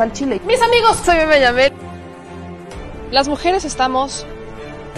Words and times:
al 0.00 0.12
Chile. 0.12 0.40
Mis 0.46 0.60
amigos, 0.60 0.98
soy 1.04 1.16
Yamel. 1.40 1.72
Las 3.10 3.28
mujeres 3.28 3.64
estamos 3.64 4.26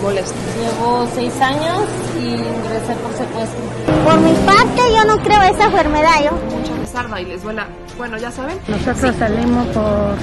molestas. 0.03 0.37
Llevo 0.61 1.09
seis 1.15 1.33
años 1.41 1.85
y 2.19 2.27
ingresé 2.35 2.95
por 3.03 3.13
secuestro. 3.13 3.61
Por 4.05 4.21
mi 4.21 4.33
parte, 4.47 4.93
yo 4.93 5.05
no 5.05 5.23
creo 5.23 5.43
esa 5.43 5.65
enfermedad. 5.65 6.25
Yo. 6.25 6.31
Mucha 6.57 6.75
les 6.75 7.23
y 7.23 7.25
les 7.25 7.43
duela. 7.43 7.67
Bueno, 7.97 8.19
ya 8.19 8.31
saben. 8.31 8.59
Nosotros 8.69 9.17
salimos 9.19 9.67
por 9.69 10.17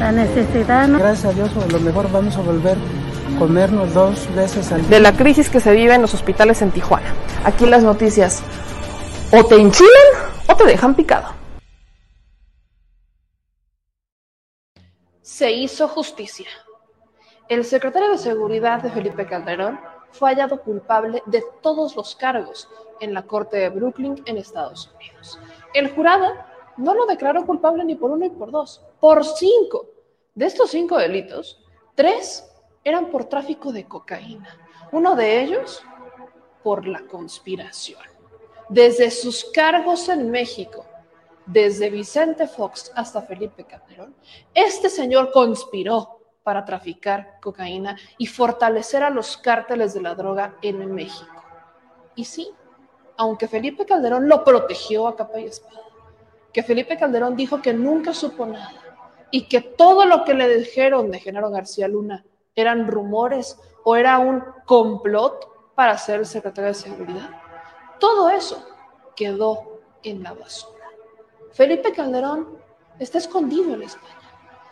la 0.00 0.12
necesidad. 0.12 0.88
¿no? 0.88 0.98
Gracias 0.98 1.24
a 1.26 1.32
Dios, 1.32 1.50
a 1.56 1.72
lo 1.72 1.80
mejor 1.80 2.10
vamos 2.10 2.36
a 2.36 2.40
volver 2.40 2.76
a 2.76 3.38
comernos 3.38 3.94
dos 3.94 4.34
veces 4.34 4.72
al 4.72 4.80
día. 4.82 4.90
De 4.90 5.00
la 5.00 5.12
crisis 5.12 5.48
que 5.48 5.60
se 5.60 5.72
vive 5.72 5.94
en 5.94 6.02
los 6.02 6.14
hospitales 6.14 6.62
en 6.62 6.70
Tijuana. 6.70 7.14
Aquí 7.44 7.66
las 7.66 7.82
noticias 7.82 8.42
o 9.30 9.44
te 9.44 9.56
enchilan 9.56 9.90
o 10.46 10.56
te 10.56 10.64
dejan 10.64 10.94
picado. 10.94 11.37
Se 15.28 15.52
hizo 15.52 15.88
justicia. 15.88 16.48
El 17.50 17.62
secretario 17.62 18.12
de 18.12 18.16
Seguridad 18.16 18.80
de 18.82 18.90
Felipe 18.90 19.26
Calderón 19.26 19.78
fue 20.10 20.30
hallado 20.30 20.62
culpable 20.62 21.22
de 21.26 21.44
todos 21.60 21.94
los 21.96 22.16
cargos 22.16 22.66
en 22.98 23.12
la 23.12 23.24
Corte 23.24 23.58
de 23.58 23.68
Brooklyn 23.68 24.22
en 24.24 24.38
Estados 24.38 24.90
Unidos. 24.96 25.38
El 25.74 25.94
jurado 25.94 26.32
no 26.78 26.94
lo 26.94 27.04
declaró 27.04 27.44
culpable 27.44 27.84
ni 27.84 27.94
por 27.94 28.10
uno 28.10 28.26
ni 28.26 28.30
por 28.30 28.50
dos, 28.50 28.82
por 29.00 29.22
cinco. 29.22 29.90
De 30.34 30.46
estos 30.46 30.70
cinco 30.70 30.96
delitos, 30.96 31.62
tres 31.94 32.50
eran 32.82 33.10
por 33.10 33.26
tráfico 33.26 33.70
de 33.70 33.84
cocaína. 33.84 34.56
Uno 34.92 35.14
de 35.14 35.42
ellos 35.42 35.82
por 36.62 36.88
la 36.88 37.02
conspiración. 37.02 38.00
Desde 38.70 39.10
sus 39.10 39.44
cargos 39.44 40.08
en 40.08 40.30
México, 40.30 40.86
desde 41.48 41.88
Vicente 41.88 42.46
Fox 42.46 42.92
hasta 42.94 43.22
Felipe 43.22 43.64
Calderón, 43.64 44.14
este 44.52 44.90
señor 44.90 45.32
conspiró 45.32 46.20
para 46.42 46.64
traficar 46.64 47.38
cocaína 47.40 47.96
y 48.18 48.26
fortalecer 48.26 49.02
a 49.02 49.10
los 49.10 49.36
cárteles 49.36 49.94
de 49.94 50.02
la 50.02 50.14
droga 50.14 50.56
en 50.62 50.94
México. 50.94 51.42
Y 52.14 52.24
sí, 52.24 52.50
aunque 53.16 53.48
Felipe 53.48 53.86
Calderón 53.86 54.28
lo 54.28 54.44
protegió 54.44 55.08
a 55.08 55.16
capa 55.16 55.40
y 55.40 55.46
espada, 55.46 55.82
que 56.52 56.62
Felipe 56.62 56.96
Calderón 56.96 57.34
dijo 57.36 57.62
que 57.62 57.72
nunca 57.72 58.12
supo 58.12 58.46
nada 58.46 58.72
y 59.30 59.48
que 59.48 59.60
todo 59.60 60.04
lo 60.04 60.24
que 60.24 60.34
le 60.34 60.58
dijeron 60.58 61.10
de 61.10 61.20
Genaro 61.20 61.50
García 61.50 61.88
Luna 61.88 62.24
eran 62.54 62.88
rumores 62.88 63.58
o 63.84 63.96
era 63.96 64.18
un 64.18 64.42
complot 64.66 65.74
para 65.74 65.96
ser 65.96 66.26
secretario 66.26 66.68
de 66.68 66.74
Seguridad, 66.74 67.30
todo 68.00 68.28
eso 68.30 68.66
quedó 69.16 69.80
en 70.02 70.22
la 70.22 70.32
basura. 70.32 70.77
Felipe 71.58 71.90
Calderón 71.90 72.56
está 73.00 73.18
escondido 73.18 73.74
en 73.74 73.82
España. 73.82 74.14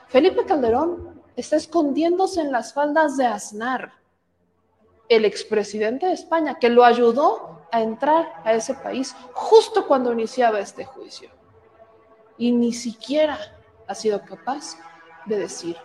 Felipe 0.07 0.45
Calderón 0.45 1.21
está 1.35 1.57
escondiéndose 1.57 2.41
en 2.41 2.53
las 2.53 2.73
faldas 2.73 3.17
de 3.17 3.27
Aznar, 3.27 3.95
el 5.09 5.25
expresidente 5.25 6.07
de 6.07 6.13
España, 6.13 6.61
que 6.61 6.69
lo 6.69 6.85
ayudó 6.85 7.67
a 7.73 7.83
entrar 7.83 8.41
a 8.45 8.55
ese 8.55 8.75
país 8.75 9.17
justo 9.33 9.89
cuando 9.89 10.13
iniciaba 10.13 10.61
este 10.61 10.85
juicio. 10.85 11.29
Y 12.39 12.53
ni 12.53 12.73
siquiera 12.73 13.37
ha 13.89 13.95
sido 13.97 14.23
capaz 14.25 14.79
de 15.25 15.41
decir 15.41 15.77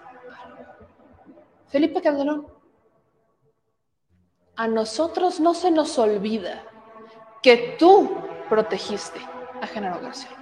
algo. 0.46 0.86
Felipe 1.66 2.00
Calderón, 2.00 2.46
a 4.56 4.68
nosotros 4.68 5.40
no 5.40 5.56
se 5.56 5.72
nos 5.72 5.98
olvida 5.98 6.62
que 7.42 7.76
tú 7.80 8.18
protegiste 8.48 9.20
a 9.60 9.66
Genaro 9.66 10.00
García. 10.00 10.41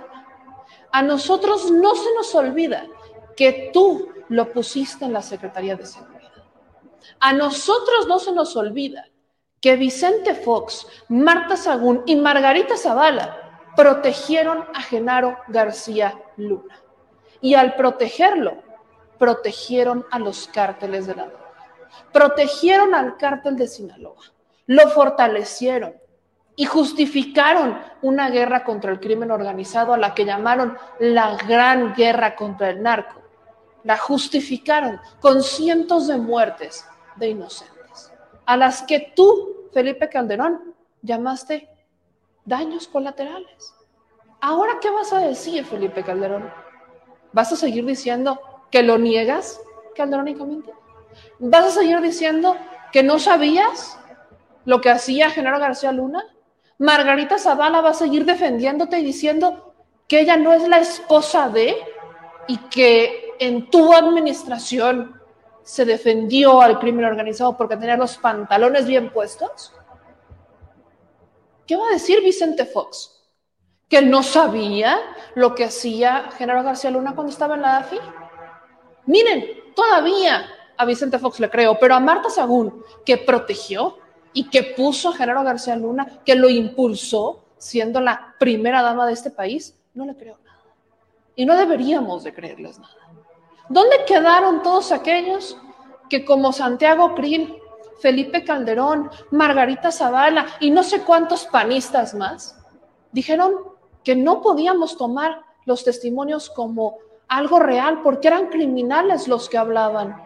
A 0.92 1.02
nosotros 1.02 1.70
no 1.72 1.95
se 1.95 2.14
nos 2.16 2.34
olvida 2.36 2.88
que 3.36 3.70
tú 3.73 4.10
lo 4.30 4.52
pusiste 4.52 5.05
en 5.05 5.14
la 5.14 5.22
Secretaría 5.22 5.76
de 5.76 5.86
Seguridad. 5.86 6.20
A 7.20 7.33
nosotros 7.33 8.08
no 8.08 8.20
se 8.20 8.32
nos 8.32 8.55
olvida 8.55 9.08
que 9.61 9.76
Vicente 9.76 10.36
Fox, 10.36 10.88
Marta 11.10 11.58
Sagún 11.58 12.04
y 12.05 12.16
Margarita 12.16 12.78
Zavala 12.78 13.61
protegieron 13.76 14.66
a 14.73 14.82
Genaro 14.82 15.38
García 15.48 16.22
Luna. 16.38 16.82
Y 17.42 17.55
al 17.55 17.76
protegerlo, 17.76 18.61
protegieron 19.17 20.05
a 20.11 20.20
los 20.20 20.48
cárteles 20.48 21.08
de 21.08 21.16
la 21.16 21.26
droga. 21.26 21.54
Protegieron 22.11 22.95
al 22.95 23.17
cártel 23.17 23.55
de 23.58 23.67
Sinaloa. 23.67 24.23
Lo 24.66 24.89
fortalecieron 24.89 25.95
y 26.59 26.65
justificaron 26.65 27.80
una 28.02 28.30
guerra 28.30 28.65
contra 28.65 28.92
el 28.92 28.99
crimen 28.99 29.31
organizado 29.31 29.93
a 29.93 29.97
la 29.97 30.14
que 30.14 30.25
llamaron 30.25 30.77
la 30.99 31.37
gran 31.47 31.95
guerra 31.95 32.36
contra 32.36 32.70
el 32.70 32.83
narco 32.83 33.20
la 33.83 33.97
justificaron 33.97 34.99
con 35.19 35.42
cientos 35.42 36.08
de 36.08 36.17
muertes 36.17 36.86
de 37.15 37.30
inocentes, 37.30 38.11
a 38.45 38.58
las 38.58 38.81
que 38.83 39.14
tú, 39.15 39.69
Felipe 39.73 40.09
Calderón, 40.09 40.75
llamaste 41.02 41.69
daños 42.45 42.87
colaterales. 42.87 43.73
Ahora, 44.42 44.80
¿qué 44.81 44.89
vas 44.89 45.11
a 45.14 45.19
decir, 45.19 45.65
Felipe 45.65 46.03
Calderón? 46.03 46.52
¿Vas 47.31 47.52
a 47.52 47.55
seguir 47.55 47.86
diciendo 47.86 48.39
que 48.71 48.83
lo 48.83 48.98
niegas, 48.98 49.61
Calderón 49.95 50.33
Comité? 50.36 50.73
¿Vas 51.39 51.65
a 51.65 51.71
seguir 51.71 52.02
diciendo 52.02 52.55
que 52.92 53.03
no 53.03 53.19
sabías 53.19 53.99
lo 54.65 54.81
que 54.81 54.89
hacía 54.89 55.30
Genaro 55.30 55.59
García 55.59 55.92
Luna? 55.92 56.23
Margarita 56.80 57.38
Zavala 57.38 57.82
va 57.82 57.90
a 57.90 57.94
seguir 57.94 58.26
defendiéndote 58.26 59.00
y 59.00 59.04
diciendo 59.04 59.76
que 60.08 60.22
ella 60.22 60.38
no 60.38 60.54
es 60.54 60.67
la 60.67 60.80
esposa 60.80 61.50
de 61.50 61.76
y 62.48 62.58
que 62.70 63.36
en 63.40 63.70
tu 63.70 63.94
administración 63.94 65.20
se 65.62 65.86
defendió 65.86 66.62
al 66.62 66.80
crimen 66.80 67.06
organizado 67.06 67.56
porque 67.56 67.78
tenía 67.78 67.98
los 67.98 68.17
pantalones 68.17 68.88
bien 68.88 69.12
puestos? 69.12 69.73
¿Qué 71.67 71.76
va 71.76 71.88
a 71.88 71.92
decir 71.92 72.23
Vicente 72.23 72.66
Fox? 72.66 73.23
¿Que 73.88 74.02
no 74.02 74.23
sabía 74.23 75.00
lo 75.36 75.54
que 75.54 75.66
hacía 75.66 76.30
Genaro 76.38 76.64
García 76.64 76.90
Luna 76.90 77.14
cuando 77.14 77.32
estaba 77.32 77.56
en 77.56 77.61
la 77.61 77.73
DAFI? 77.73 78.00
Miren, 79.06 79.46
todavía 79.76 80.50
a 80.78 80.86
Vicente 80.86 81.20
Fox 81.20 81.40
le 81.40 81.50
creo, 81.50 81.78
pero 81.78 81.94
a 81.94 82.00
Marta 82.00 82.30
Sagún, 82.30 82.84
que 83.06 83.17
protegió 83.17 83.98
y 84.34 84.50
que 84.50 84.64
puso 84.64 85.10
a 85.10 85.14
Genaro 85.14 85.44
García 85.44 85.76
Luna, 85.76 86.22
que 86.26 86.36
lo 86.36 86.50
impulsó 86.50 87.45
siendo 87.58 88.00
la 88.02 88.36
primera 88.40 88.82
dama 88.82 89.06
de 89.06 89.14
este 89.14 89.32
país, 89.32 89.78
no 89.94 90.06
le 90.06 90.16
creo 90.16 90.38
nada. 90.44 90.60
Y 91.36 91.45
no 91.45 91.56
deberíamos 91.56 92.23
de 92.23 92.34
creerles 92.34 92.80
nada. 92.80 92.95
¿Dónde 93.70 94.04
quedaron 94.08 94.64
todos 94.64 94.92
aquellos 94.92 95.58
que 96.10 96.26
como 96.26 96.52
Santiago 96.52 97.14
Krill, 97.16 97.56
Felipe 98.02 98.44
Calderón, 98.44 99.12
Margarita 99.32 99.92
Zavala 99.92 100.46
y 100.60 100.72
no 100.72 100.84
sé 100.84 101.04
cuántos 101.04 101.46
panistas 101.46 102.16
más 102.16 102.58
dijeron 103.11 103.54
que 104.04 104.16
no 104.16 104.42
podíamos 104.42 104.98
tomar 104.98 105.42
los 105.66 105.84
testimonios 105.84 106.50
como 106.50 106.98
algo 107.28 107.60
real 107.60 108.02
porque 108.02 108.30
eran 108.30 108.48
criminales 108.48 109.28
los 109.28 109.50
que 109.50 109.58
hablaban? 109.58 110.23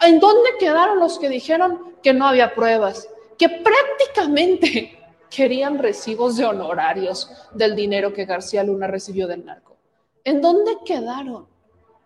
¿En 0.00 0.20
dónde 0.20 0.50
quedaron 0.58 0.98
los 0.98 1.18
que 1.18 1.28
dijeron 1.28 1.96
que 2.02 2.14
no 2.14 2.26
había 2.26 2.54
pruebas? 2.54 3.08
Que 3.38 3.48
prácticamente 3.48 4.98
querían 5.30 5.78
recibos 5.78 6.36
de 6.36 6.44
honorarios 6.44 7.30
del 7.52 7.76
dinero 7.76 8.12
que 8.12 8.24
García 8.24 8.62
Luna 8.62 8.86
recibió 8.86 9.26
del 9.26 9.44
narco. 9.44 9.76
¿En 10.24 10.40
dónde 10.40 10.78
quedaron? 10.84 11.46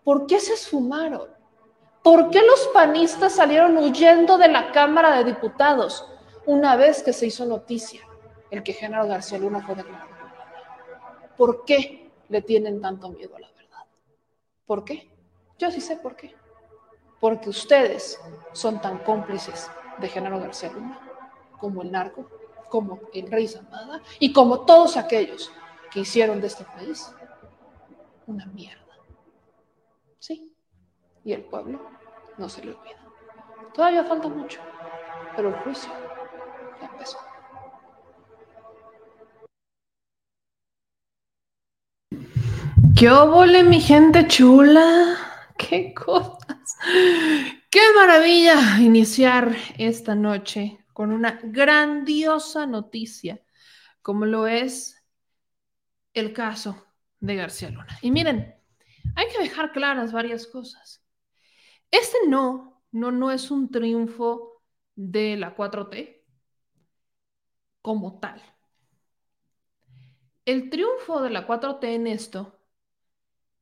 ¿Por 0.03 0.25
qué 0.27 0.39
se 0.39 0.53
esfumaron? 0.53 1.29
¿Por 2.03 2.29
qué 2.29 2.41
los 2.41 2.67
panistas 2.73 3.35
salieron 3.35 3.77
huyendo 3.77 4.37
de 4.37 4.47
la 4.47 4.71
Cámara 4.71 5.17
de 5.17 5.23
Diputados 5.23 6.07
una 6.45 6.75
vez 6.75 7.03
que 7.03 7.13
se 7.13 7.27
hizo 7.27 7.45
noticia 7.45 8.01
el 8.49 8.63
que 8.63 8.73
Genaro 8.73 9.07
García 9.07 9.37
Luna 9.37 9.61
fue 9.61 9.75
declarado 9.75 10.09
¿Por 11.37 11.63
qué 11.63 12.11
le 12.29 12.41
tienen 12.41 12.81
tanto 12.81 13.09
miedo 13.09 13.35
a 13.35 13.39
la 13.39 13.51
verdad? 13.51 13.85
¿Por 14.65 14.83
qué? 14.83 15.09
Yo 15.57 15.71
sí 15.71 15.79
sé 15.79 15.97
por 15.97 16.15
qué. 16.15 16.35
Porque 17.19 17.49
ustedes 17.49 18.19
son 18.51 18.81
tan 18.81 18.99
cómplices 18.99 19.69
de 19.99 20.07
Genaro 20.07 20.39
García 20.39 20.71
Luna 20.71 21.10
como 21.61 21.83
el 21.83 21.91
narco, 21.91 22.27
como 22.69 22.99
el 23.13 23.29
rey 23.29 23.47
Zamada 23.47 24.01
y 24.19 24.33
como 24.33 24.61
todos 24.61 24.97
aquellos 24.97 25.51
que 25.91 25.99
hicieron 25.99 26.41
de 26.41 26.47
este 26.47 26.65
país 26.65 27.13
una 28.25 28.47
mierda. 28.47 28.81
Sí, 30.17 30.51
y 31.23 31.33
el 31.33 31.43
pueblo 31.43 31.79
no 32.37 32.49
se 32.49 32.65
le 32.65 32.71
olvida. 32.71 32.97
Todavía 33.73 34.03
falta 34.03 34.27
mucho, 34.27 34.59
pero 35.35 35.49
el 35.49 35.55
juicio 35.55 35.91
ya 36.81 36.87
empezó. 36.87 37.17
¿Qué 42.97 43.09
obole, 43.09 43.63
mi 43.63 43.79
gente 43.79 44.27
chula? 44.27 45.17
¡Qué 45.57 45.93
cosas! 45.93 46.77
¡Qué 47.69 47.79
maravilla 47.95 48.79
iniciar 48.79 49.55
esta 49.77 50.13
noche 50.13 50.80
con 51.01 51.11
una 51.11 51.39
grandiosa 51.41 52.67
noticia, 52.67 53.41
como 54.03 54.27
lo 54.27 54.45
es 54.45 55.03
el 56.13 56.31
caso 56.31 56.85
de 57.19 57.37
García 57.37 57.71
Luna! 57.71 57.97
Y 58.03 58.11
miren, 58.11 58.53
hay 59.15 59.25
que 59.29 59.39
dejar 59.41 59.71
claras 59.71 60.11
varias 60.11 60.45
cosas. 60.45 61.03
Este 61.89 62.19
no, 62.27 62.83
no, 62.91 63.11
no 63.11 63.31
es 63.31 63.49
un 63.49 63.71
triunfo 63.71 64.61
de 64.93 65.37
la 65.37 65.55
4T 65.55 66.23
como 67.81 68.19
tal. 68.19 68.39
El 70.45 70.69
triunfo 70.69 71.19
de 71.23 71.31
la 71.31 71.47
4T 71.47 71.95
en 71.95 72.05
esto 72.05 72.59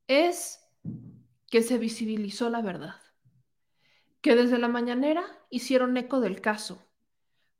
es 0.08 0.62
que 1.48 1.62
se 1.62 1.78
visibilizó 1.78 2.50
la 2.50 2.60
verdad, 2.60 2.96
que 4.20 4.34
desde 4.34 4.58
la 4.58 4.68
mañanera 4.68 5.24
hicieron 5.48 5.96
eco 5.96 6.20
del 6.20 6.42
caso, 6.42 6.86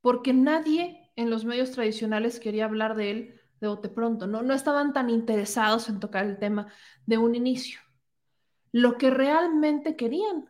porque 0.00 0.32
nadie 0.32 1.10
en 1.16 1.30
los 1.30 1.44
medios 1.44 1.72
tradicionales 1.72 2.40
quería 2.40 2.64
hablar 2.64 2.96
de 2.96 3.10
él 3.10 3.40
de 3.60 3.68
bote 3.68 3.88
pronto, 3.88 4.26
¿no? 4.26 4.42
no 4.42 4.54
estaban 4.54 4.92
tan 4.92 5.10
interesados 5.10 5.88
en 5.88 6.00
tocar 6.00 6.24
el 6.24 6.38
tema 6.38 6.68
de 7.04 7.18
un 7.18 7.34
inicio. 7.34 7.80
Lo 8.72 8.96
que 8.96 9.10
realmente 9.10 9.96
querían 9.96 10.48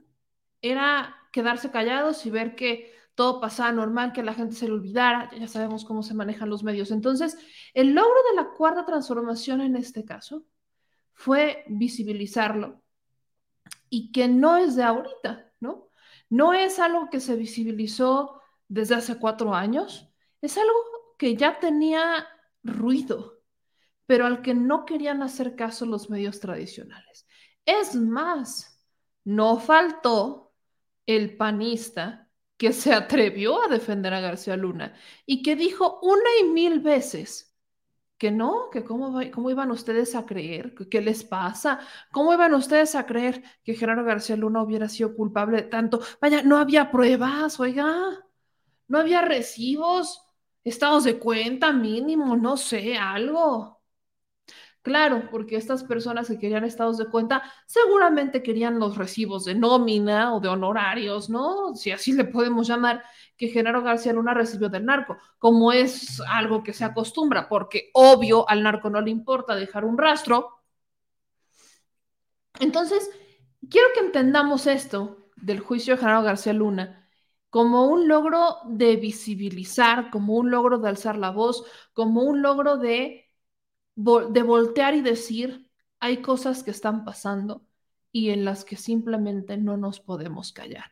era 0.62 1.16
quedarse 1.32 1.70
callados 1.70 2.24
y 2.26 2.30
ver 2.30 2.54
que 2.54 2.92
todo 3.14 3.40
pasaba 3.40 3.72
normal, 3.72 4.12
que 4.12 4.22
la 4.22 4.34
gente 4.34 4.54
se 4.54 4.66
le 4.66 4.74
olvidara, 4.74 5.30
ya 5.36 5.48
sabemos 5.48 5.84
cómo 5.84 6.02
se 6.02 6.14
manejan 6.14 6.48
los 6.48 6.62
medios. 6.62 6.90
Entonces, 6.90 7.36
el 7.74 7.92
logro 7.92 8.16
de 8.30 8.36
la 8.36 8.50
cuarta 8.50 8.86
transformación 8.86 9.60
en 9.60 9.76
este 9.76 10.04
caso 10.04 10.46
fue 11.12 11.64
visibilizarlo 11.68 12.82
y 13.88 14.12
que 14.12 14.28
no 14.28 14.56
es 14.56 14.76
de 14.76 14.84
ahorita, 14.84 15.52
¿no? 15.60 15.90
No 16.28 16.54
es 16.54 16.78
algo 16.78 17.10
que 17.10 17.20
se 17.20 17.34
visibilizó 17.34 18.39
desde 18.70 18.94
hace 18.94 19.18
cuatro 19.18 19.52
años, 19.52 20.08
es 20.40 20.56
algo 20.56 20.78
que 21.18 21.36
ya 21.36 21.58
tenía 21.58 22.26
ruido, 22.62 23.42
pero 24.06 24.26
al 24.26 24.42
que 24.42 24.54
no 24.54 24.86
querían 24.86 25.22
hacer 25.22 25.56
caso 25.56 25.84
los 25.84 26.08
medios 26.08 26.38
tradicionales. 26.38 27.26
Es 27.66 27.96
más, 27.96 28.80
no 29.24 29.58
faltó 29.58 30.54
el 31.04 31.36
panista 31.36 32.30
que 32.56 32.72
se 32.72 32.92
atrevió 32.94 33.62
a 33.62 33.68
defender 33.68 34.14
a 34.14 34.20
García 34.20 34.56
Luna 34.56 34.94
y 35.26 35.42
que 35.42 35.56
dijo 35.56 35.98
una 36.02 36.30
y 36.40 36.44
mil 36.44 36.80
veces 36.80 37.56
que 38.18 38.30
no, 38.30 38.68
que 38.70 38.84
cómo, 38.84 39.18
cómo 39.32 39.50
iban 39.50 39.70
ustedes 39.72 40.14
a 40.14 40.26
creer, 40.26 40.74
qué 40.90 41.00
les 41.00 41.24
pasa, 41.24 41.80
cómo 42.12 42.32
iban 42.34 42.54
ustedes 42.54 42.94
a 42.94 43.06
creer 43.06 43.42
que 43.64 43.74
Gerardo 43.74 44.04
García 44.04 44.36
Luna 44.36 44.62
hubiera 44.62 44.88
sido 44.88 45.16
culpable 45.16 45.56
de 45.56 45.62
tanto. 45.64 46.00
Vaya, 46.20 46.42
no 46.42 46.58
había 46.58 46.90
pruebas, 46.90 47.58
oiga, 47.58 48.29
no 48.90 48.98
había 48.98 49.22
recibos, 49.22 50.20
estados 50.64 51.04
de 51.04 51.18
cuenta 51.18 51.72
mínimo, 51.72 52.36
no 52.36 52.56
sé, 52.56 52.98
algo. 52.98 53.80
Claro, 54.82 55.28
porque 55.30 55.56
estas 55.56 55.84
personas 55.84 56.26
que 56.26 56.38
querían 56.38 56.64
estados 56.64 56.98
de 56.98 57.06
cuenta 57.06 57.42
seguramente 57.66 58.42
querían 58.42 58.80
los 58.80 58.96
recibos 58.96 59.44
de 59.44 59.54
nómina 59.54 60.34
o 60.34 60.40
de 60.40 60.48
honorarios, 60.48 61.30
¿no? 61.30 61.74
Si 61.76 61.92
así 61.92 62.12
le 62.12 62.24
podemos 62.24 62.66
llamar, 62.66 63.04
que 63.36 63.48
Genaro 63.48 63.82
García 63.82 64.12
Luna 64.12 64.34
recibió 64.34 64.68
del 64.68 64.86
narco, 64.86 65.18
como 65.38 65.70
es 65.72 66.20
algo 66.28 66.62
que 66.64 66.72
se 66.72 66.84
acostumbra, 66.84 67.48
porque 67.48 67.90
obvio 67.94 68.48
al 68.48 68.62
narco 68.64 68.90
no 68.90 69.00
le 69.00 69.10
importa 69.10 69.54
dejar 69.54 69.84
un 69.84 69.98
rastro. 69.98 70.48
Entonces, 72.58 73.08
quiero 73.70 73.88
que 73.94 74.00
entendamos 74.00 74.66
esto 74.66 75.30
del 75.36 75.60
juicio 75.60 75.94
de 75.94 76.00
Genaro 76.00 76.22
García 76.22 76.52
Luna 76.52 77.00
como 77.50 77.86
un 77.86 78.08
logro 78.08 78.58
de 78.66 78.96
visibilizar, 78.96 80.10
como 80.10 80.34
un 80.36 80.50
logro 80.50 80.78
de 80.78 80.88
alzar 80.88 81.16
la 81.16 81.30
voz, 81.30 81.64
como 81.92 82.22
un 82.22 82.42
logro 82.42 82.78
de 82.78 83.30
de 83.94 84.42
voltear 84.42 84.94
y 84.94 85.02
decir, 85.02 85.70
hay 85.98 86.18
cosas 86.18 86.62
que 86.62 86.70
están 86.70 87.04
pasando 87.04 87.66
y 88.12 88.30
en 88.30 88.44
las 88.44 88.64
que 88.64 88.76
simplemente 88.76 89.56
no 89.56 89.76
nos 89.76 90.00
podemos 90.00 90.52
callar. 90.52 90.90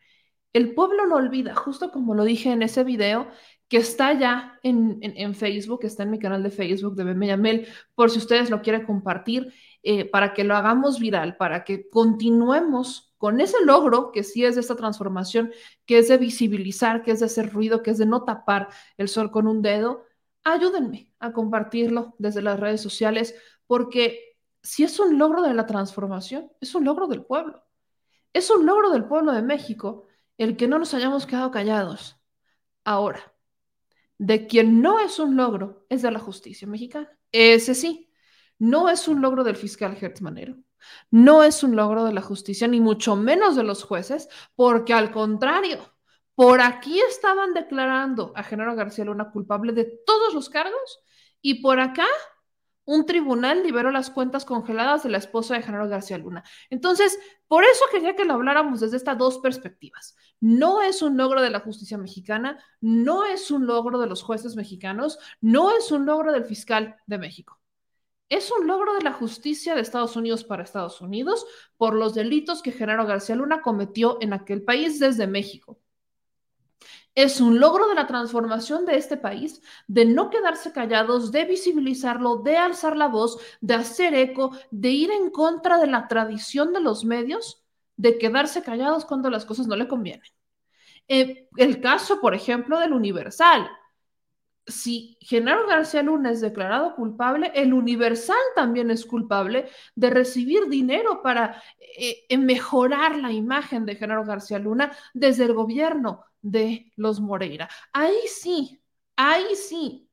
El 0.53 0.75
pueblo 0.75 1.07
no 1.07 1.17
olvida, 1.17 1.55
justo 1.55 1.91
como 1.91 2.15
lo 2.15 2.25
dije 2.25 2.53
en 2.53 2.63
ese 2.63 2.85
video, 2.85 3.29
que 3.69 3.79
está 3.79 4.19
ya 4.19 4.59
en, 4.63 4.99
en, 5.03 5.35
Facebook, 5.35 5.81
está 5.85 6.03
en 6.03 6.11
mi 6.11 6.19
canal 6.19 6.43
de 6.43 6.51
Facebook 6.51 6.95
de 6.97 7.05
Bemeyamel, 7.05 7.69
por 7.95 8.11
si 8.11 8.19
ustedes 8.19 8.51
lo 8.51 8.63
quieren 8.63 8.85
compartir, 8.87 9.53
eh, 9.83 10.05
para 10.07 10.33
que 10.33 10.45
lo 10.45 10.57
hagamos 10.57 10.99
viral, 10.99 11.37
para 11.37 11.65
que 11.65 11.89
continuemos 11.89 13.08
con 13.19 13.41
ese 13.41 13.65
logro 13.65 14.13
que 14.13 14.23
sí 14.23 14.45
es 14.45 14.55
de 14.55 14.63
esta 14.63 14.77
transformación, 14.77 15.53
que 15.85 15.99
es 15.99 16.09
de 16.09 16.19
visibilizar, 16.19 17.03
que 17.03 17.11
es 17.11 17.21
de 17.21 17.27
hacer 17.27 17.53
ruido, 17.53 17.83
que 17.83 17.91
es 17.91 17.99
de 17.99 18.07
no 18.07 18.25
tapar 18.25 18.69
el 18.97 19.09
sol 19.09 19.31
con 19.31 19.47
un 19.47 19.61
dedo, 19.61 20.05
ayúdenme 20.45 21.13
a 21.19 21.33
compartirlo 21.33 22.15
desde 22.19 22.43
las 22.43 22.59
redes 22.59 22.81
sociales, 22.81 23.35
porque 23.67 24.37
si 24.63 24.85
es 24.85 24.99
un 24.99 25.19
logro 25.19 25.43
de 25.43 25.55
la 25.55 25.67
transformación, 25.67 26.51
es 26.61 26.75
un 26.75 26.85
logro 26.85 27.07
del 27.07 27.25
pueblo. 27.25 27.65
Es 28.33 28.51
un 28.51 28.67
logro 28.67 28.91
del 28.91 29.05
pueblo 29.07 29.33
de 29.33 29.43
México 29.43 30.07
el 30.37 30.57
que 30.57 30.69
no 30.69 30.79
nos 30.79 30.95
hayamos 30.95 31.27
quedado 31.27 31.51
callados. 31.51 32.21
Ahora, 32.85 33.35
de 34.19 34.47
quien 34.47 34.81
no 34.81 35.01
es 35.01 35.19
un 35.19 35.37
logro 35.37 35.87
es 35.89 36.03
de 36.03 36.11
la 36.11 36.19
justicia 36.19 36.67
mexicana. 36.69 37.11
Ese 37.33 37.75
sí, 37.75 38.11
no 38.59 38.89
es 38.89 39.09
un 39.09 39.21
logro 39.21 39.45
del 39.45 39.57
fiscal 39.57 39.97
Hertz 40.01 40.21
Manero. 40.21 40.57
No 41.11 41.43
es 41.43 41.63
un 41.63 41.77
logro 41.77 42.05
de 42.05 42.13
la 42.13 42.23
justicia, 42.23 42.69
ni 42.69 42.81
mucho 42.81 43.17
menos 43.17 43.57
de 43.57 43.63
los 43.65 43.85
jueces, 43.85 44.29
porque 44.55 44.95
al 44.95 45.11
contrario, 45.11 45.79
por 46.35 46.61
aquí 46.61 47.01
estaban 47.01 47.55
declarando 47.55 48.33
a 48.37 48.45
Genaro 48.45 48.77
García 48.77 49.05
Luna 49.05 49.31
culpable 49.31 49.73
de 49.73 49.85
todos 50.07 50.35
los 50.35 50.49
cargos 50.49 51.01
y 51.43 51.63
por 51.63 51.81
acá 51.81 52.07
un 52.89 53.05
tribunal 53.05 53.63
liberó 53.63 53.91
las 53.91 54.09
cuentas 54.09 54.47
congeladas 54.47 55.03
de 55.03 55.11
la 55.11 55.19
esposa 55.19 55.55
de 55.55 55.63
Genaro 55.63 55.89
García 55.89 56.17
Luna. 56.17 56.43
Entonces, 56.71 57.19
por 57.47 57.63
eso 57.65 57.85
quería 57.93 58.17
que 58.17 58.25
lo 58.25 58.33
habláramos 58.33 58.81
desde 58.81 58.97
estas 58.97 59.19
dos 59.19 59.41
perspectivas. 59.41 60.17
No 60.41 60.81
es 60.81 61.03
un 61.03 61.19
logro 61.19 61.43
de 61.43 61.51
la 61.51 61.61
justicia 61.61 61.99
mexicana, 61.99 62.59
no 62.81 63.27
es 63.27 63.51
un 63.51 63.67
logro 63.67 63.99
de 63.99 64.07
los 64.07 64.23
jueces 64.23 64.57
mexicanos, 64.57 65.19
no 65.43 65.77
es 65.77 65.93
un 65.93 66.07
logro 66.07 66.33
del 66.33 66.47
fiscal 66.47 66.97
de 67.07 67.19
México. 67.19 67.61
Es 68.29 68.51
un 68.53 68.67
logro 68.67 68.95
de 68.95 69.03
la 69.03 69.13
justicia 69.13 69.75
de 69.75 69.81
Estados 69.81 70.17
Unidos 70.17 70.45
para 70.45 70.63
Estados 70.63 71.01
Unidos 71.01 71.47
por 71.77 71.95
los 71.95 72.15
delitos 72.15 72.63
que 72.63 72.73
Genaro 72.73 73.07
García 73.07 73.37
Luna 73.37 73.63
cometió 73.63 74.19
en 74.21 74.33
aquel 74.33 74.63
país 74.63 74.99
desde 74.99 75.27
México 75.27 75.79
es 77.19 77.41
un 77.41 77.59
logro 77.59 77.89
de 77.89 77.97
la 77.97 78.07
transformación 78.07 78.87
de 78.87 78.97
este 78.97 79.17
país, 79.17 79.61
de 79.89 80.05
no 80.05 80.31
quedarse 80.31 80.71
callados, 80.71 81.33
de 81.33 81.47
visibilizarlo, 81.47 82.37
de 82.37 82.57
alzar 82.57 82.97
la 82.97 83.09
voz, 83.09 83.39
de 83.61 83.75
hacer 83.75 84.15
eco, 84.15 84.57
de 84.71 84.91
ir 84.91 85.11
en 85.11 85.31
contra 85.31 85.79
de 85.79 85.89
la 85.89 86.07
tradición 86.07 86.73
de 86.73 86.81
los 86.81 87.05
medios, 87.05 87.65
de 87.97 88.19
quedarse 88.19 88.63
callados 88.63 89.05
cuando 89.05 89.31
las 89.31 89.45
cosas 89.45 89.67
no 89.67 89.75
le 89.75 89.89
convienen. 89.89 90.31
Eh, 91.09 91.49
el 91.57 91.81
caso, 91.81 92.21
por 92.21 92.37
ejemplo, 92.37 92.79
del 92.79 92.93
Universal. 92.93 93.69
Si 94.69 95.19
Genaro 95.21 95.67
García 95.67 96.03
Luna 96.03 96.31
es 96.31 96.41
declarado 96.41 96.95
culpable, 96.95 97.51
el 97.55 97.73
Universal 97.73 98.37
también 98.55 98.91
es 98.91 99.05
culpable 99.07 99.69
de 99.95 100.11
recibir 100.11 100.69
dinero 100.69 101.23
para 101.23 101.63
eh, 101.99 102.37
mejorar 102.37 103.17
la 103.17 103.33
imagen 103.33 103.87
de 103.87 103.97
Genaro 103.97 104.25
García 104.25 104.59
Luna 104.59 104.97
desde 105.15 105.45
el 105.45 105.55
gobierno 105.55 106.25
de 106.43 106.93
los 106.97 107.21
Moreira. 107.21 107.69
Ahí 107.93 108.21
sí, 108.27 108.81
ahí 109.17 109.57
sí. 109.57 110.09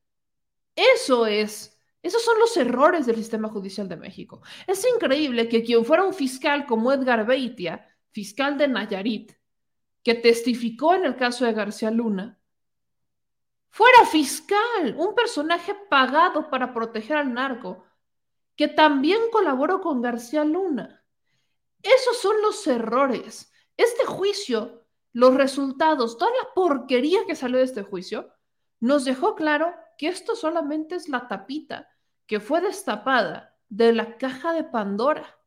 Eso 0.74 1.26
es, 1.26 1.78
esos 2.02 2.22
son 2.22 2.38
los 2.38 2.56
errores 2.56 3.06
del 3.06 3.16
sistema 3.16 3.48
judicial 3.48 3.88
de 3.88 3.96
México. 3.96 4.42
Es 4.66 4.84
increíble 4.86 5.48
que 5.48 5.62
quien 5.62 5.84
fuera 5.84 6.04
un 6.04 6.14
fiscal 6.14 6.66
como 6.66 6.92
Edgar 6.92 7.26
Beitia, 7.26 7.86
fiscal 8.10 8.58
de 8.58 8.68
Nayarit, 8.68 9.32
que 10.02 10.14
testificó 10.14 10.94
en 10.94 11.04
el 11.04 11.16
caso 11.16 11.44
de 11.44 11.52
García 11.52 11.90
Luna, 11.90 12.38
fuera 13.70 14.04
fiscal, 14.06 14.94
un 14.96 15.14
personaje 15.14 15.74
pagado 15.88 16.50
para 16.50 16.72
proteger 16.72 17.16
al 17.16 17.32
narco, 17.32 17.84
que 18.56 18.68
también 18.68 19.20
colaboró 19.30 19.80
con 19.80 20.00
García 20.00 20.44
Luna. 20.44 21.04
Esos 21.82 22.18
son 22.18 22.40
los 22.42 22.66
errores. 22.66 23.52
Este 23.76 24.06
juicio 24.06 24.86
los 25.16 25.32
resultados, 25.32 26.18
toda 26.18 26.30
la 26.32 26.52
porquería 26.54 27.20
que 27.26 27.34
salió 27.34 27.56
de 27.56 27.64
este 27.64 27.82
juicio, 27.82 28.34
nos 28.80 29.06
dejó 29.06 29.34
claro 29.34 29.72
que 29.96 30.08
esto 30.08 30.36
solamente 30.36 30.94
es 30.94 31.08
la 31.08 31.26
tapita 31.26 31.88
que 32.26 32.38
fue 32.38 32.60
destapada 32.60 33.56
de 33.70 33.94
la 33.94 34.18
caja 34.18 34.52
de 34.52 34.62
Pandora. 34.62 35.38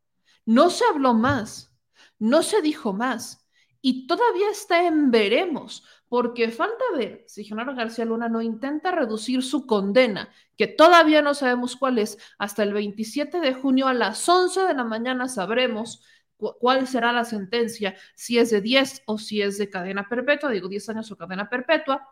No 0.44 0.72
se 0.72 0.86
habló 0.86 1.14
más, 1.14 1.72
no 2.18 2.42
se 2.42 2.64
dijo 2.64 2.94
más 2.94 3.48
y 3.80 4.08
todavía 4.08 4.50
está 4.50 4.88
en 4.88 5.12
veremos, 5.12 5.86
porque 6.10 6.50
falta 6.50 6.84
ver 6.98 7.24
si 7.28 7.44
Genaro 7.44 7.75
García 7.75 8.04
Luna 8.04 8.28
no 8.28 8.42
intenta 8.42 8.92
reducir 8.92 9.44
su 9.44 9.68
condena, 9.68 10.30
que 10.58 10.68
todavía 10.68 11.22
no 11.22 11.36
sabemos 11.36 11.75
cuál 11.75 12.00
es, 12.00 12.18
hasta 12.39 12.63
el 12.63 12.74
27 12.74 13.39
de 13.39 13.54
junio 13.54 13.88
a 13.88 13.94
las 13.94 14.28
11 14.28 14.62
de 14.62 14.74
la 14.74 14.84
mañana 14.84 15.30
sabremos 15.30 16.04
cuál 16.38 16.88
será 16.88 17.12
la 17.12 17.25
sentencia, 17.25 17.96
si 18.16 18.39
es 18.39 18.50
de 18.50 18.62
10 18.62 19.04
o 19.06 19.18
si 19.18 19.42
es 19.42 19.58
de 19.58 19.70
cadena 19.70 20.08
perpetua, 20.10 20.50
digo 20.50 20.68
10 20.68 20.89
años 20.89 21.12
o 21.12 21.18
cadena 21.18 21.50
perpetua. 21.50 22.08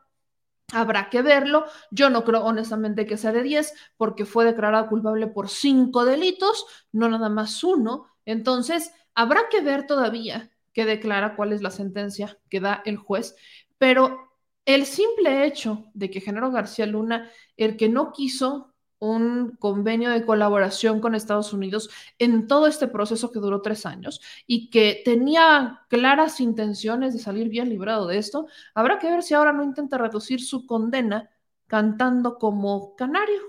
Habrá 0.73 1.09
que 1.09 1.21
verlo. 1.21 1.65
Yo 1.91 2.09
no 2.09 2.25
creo 2.25 2.43
honestamente 2.43 3.05
que 3.05 3.15
sea 3.15 3.31
de 3.31 3.41
10 3.41 3.73
porque 3.95 4.25
fue 4.25 4.43
declarado 4.43 4.89
culpable 4.89 5.27
por 5.27 5.47
cinco 5.47 6.03
delitos, 6.03 6.65
no 6.91 7.07
nada 7.07 7.29
más 7.29 7.63
uno. 7.63 8.07
Entonces, 8.25 8.91
habrá 9.15 9.47
que 9.49 9.61
ver 9.61 9.87
todavía 9.87 10.51
qué 10.73 10.85
declara 10.85 11.37
cuál 11.37 11.53
es 11.53 11.61
la 11.61 11.71
sentencia 11.71 12.37
que 12.49 12.59
da 12.59 12.81
el 12.85 12.97
juez, 12.97 13.35
pero 13.77 14.31
el 14.65 14.85
simple 14.85 15.45
hecho 15.45 15.85
de 15.93 16.09
que 16.09 16.21
Genaro 16.21 16.51
García 16.51 16.85
Luna, 16.85 17.31
el 17.55 17.77
que 17.77 17.89
no 17.89 18.11
quiso 18.11 18.73
un 18.99 19.55
convenio 19.59 20.09
de 20.09 20.25
colaboración 20.25 20.99
con 20.99 21.15
Estados 21.15 21.53
Unidos 21.53 21.89
en 22.17 22.47
todo 22.47 22.67
este 22.67 22.87
proceso 22.87 23.31
que 23.31 23.39
duró 23.39 23.61
tres 23.61 23.85
años 23.85 24.21
y 24.47 24.69
que 24.69 25.01
tenía 25.05 25.85
claras 25.89 26.41
intenciones 26.41 27.13
de 27.13 27.19
salir 27.19 27.49
bien 27.49 27.69
librado 27.69 28.07
de 28.07 28.17
esto, 28.17 28.47
habrá 28.73 28.99
que 28.99 29.09
ver 29.09 29.23
si 29.23 29.33
ahora 29.33 29.53
no 29.53 29.63
intenta 29.63 29.97
reducir 29.97 30.41
su 30.41 30.65
condena 30.65 31.29
cantando 31.67 32.37
como 32.37 32.95
canario, 32.95 33.41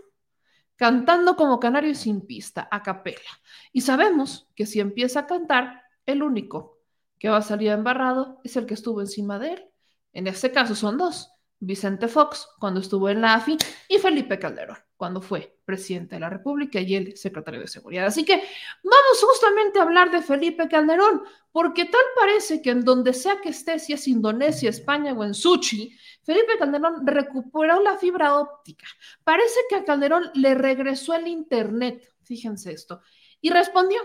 cantando 0.77 1.37
como 1.37 1.59
canario 1.61 1.91
y 1.91 1.95
sin 1.95 2.27
pista, 2.27 2.69
a 2.71 2.83
capela. 2.83 3.21
Y 3.73 3.81
sabemos 3.83 4.49
que 4.55 4.67
si 4.67 4.81
empieza 4.81 5.21
a 5.21 5.27
cantar, 5.27 5.83
el 6.07 6.23
único 6.23 6.79
que 7.19 7.29
va 7.29 7.39
a 7.39 7.43
salir 7.43 7.71
embarrado 7.71 8.41
es 8.45 8.57
el 8.57 8.67
que 8.67 8.75
estuvo 8.75 9.01
encima 9.01 9.39
de 9.39 9.55
él. 9.55 9.69
En 10.13 10.27
este 10.27 10.51
caso 10.51 10.75
son 10.75 10.99
dos, 10.99 11.31
Vicente 11.61 12.09
Fox 12.09 12.49
cuando 12.59 12.81
estuvo 12.81 13.09
en 13.09 13.21
la 13.21 13.35
AFI 13.35 13.59
y 13.89 13.99
Felipe 13.99 14.39
Calderón 14.39 14.79
cuando 14.99 15.23
fue 15.23 15.57
presidente 15.65 16.17
de 16.17 16.21
la 16.21 16.29
República 16.29 16.81
y 16.81 16.97
el 16.97 17.17
secretario 17.17 17.61
de 17.61 17.69
Seguridad. 17.69 18.07
Así 18.07 18.25
que 18.25 18.35
vamos 18.35 19.23
justamente 19.23 19.79
a 19.79 19.83
hablar 19.83 20.11
de 20.11 20.21
Felipe 20.21 20.69
Calderón, 20.69 21.23
porque 21.53 21.85
tal 21.85 22.03
parece 22.17 22.61
que 22.61 22.71
en 22.71 22.85
donde 22.85 23.15
sea 23.15 23.41
que 23.41 23.51
esté, 23.51 23.79
si 23.79 23.93
es 23.93 24.09
Indonesia, 24.09 24.69
España 24.69 25.13
o 25.13 25.23
en 25.23 25.35
Suchi, 25.35 25.97
Felipe 26.25 26.59
Calderón 26.59 27.07
recuperó 27.07 27.81
la 27.81 27.97
fibra 27.97 28.39
óptica. 28.39 28.87
Parece 29.23 29.61
que 29.71 29.77
a 29.77 29.85
Calderón 29.85 30.33
le 30.35 30.57
regresó 30.57 31.15
el 31.15 31.29
Internet, 31.29 32.13
fíjense 32.25 32.73
esto, 32.73 33.01
y 33.41 33.51
respondió. 33.51 34.01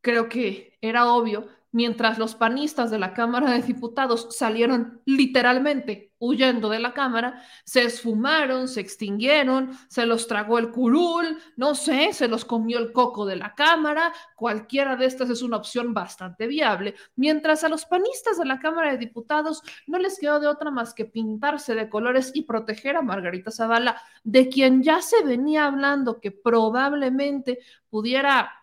Creo 0.00 0.28
que 0.28 0.78
era 0.80 1.12
obvio 1.12 1.48
mientras 1.72 2.18
los 2.18 2.34
panistas 2.34 2.90
de 2.90 2.98
la 2.98 3.14
Cámara 3.14 3.50
de 3.50 3.62
Diputados 3.62 4.28
salieron 4.30 5.00
literalmente 5.06 6.12
huyendo 6.22 6.68
de 6.68 6.78
la 6.78 6.94
Cámara, 6.94 7.42
se 7.64 7.82
esfumaron, 7.82 8.68
se 8.68 8.80
extinguieron, 8.80 9.76
se 9.88 10.06
los 10.06 10.28
tragó 10.28 10.60
el 10.60 10.70
curul, 10.70 11.36
no 11.56 11.74
sé, 11.74 12.12
se 12.12 12.28
los 12.28 12.44
comió 12.44 12.78
el 12.78 12.92
coco 12.92 13.26
de 13.26 13.34
la 13.34 13.56
Cámara, 13.56 14.12
cualquiera 14.36 14.94
de 14.94 15.06
estas 15.06 15.30
es 15.30 15.42
una 15.42 15.56
opción 15.56 15.92
bastante 15.92 16.46
viable, 16.46 16.94
mientras 17.16 17.64
a 17.64 17.68
los 17.68 17.86
panistas 17.86 18.38
de 18.38 18.44
la 18.44 18.60
Cámara 18.60 18.92
de 18.92 18.98
Diputados 18.98 19.62
no 19.88 19.98
les 19.98 20.16
quedó 20.20 20.38
de 20.38 20.46
otra 20.46 20.70
más 20.70 20.94
que 20.94 21.06
pintarse 21.06 21.74
de 21.74 21.88
colores 21.88 22.30
y 22.34 22.42
proteger 22.42 22.94
a 22.96 23.02
Margarita 23.02 23.50
Zavala, 23.50 24.00
de 24.22 24.48
quien 24.48 24.84
ya 24.84 25.02
se 25.02 25.24
venía 25.24 25.66
hablando 25.66 26.20
que 26.20 26.30
probablemente 26.30 27.58
pudiera 27.90 28.61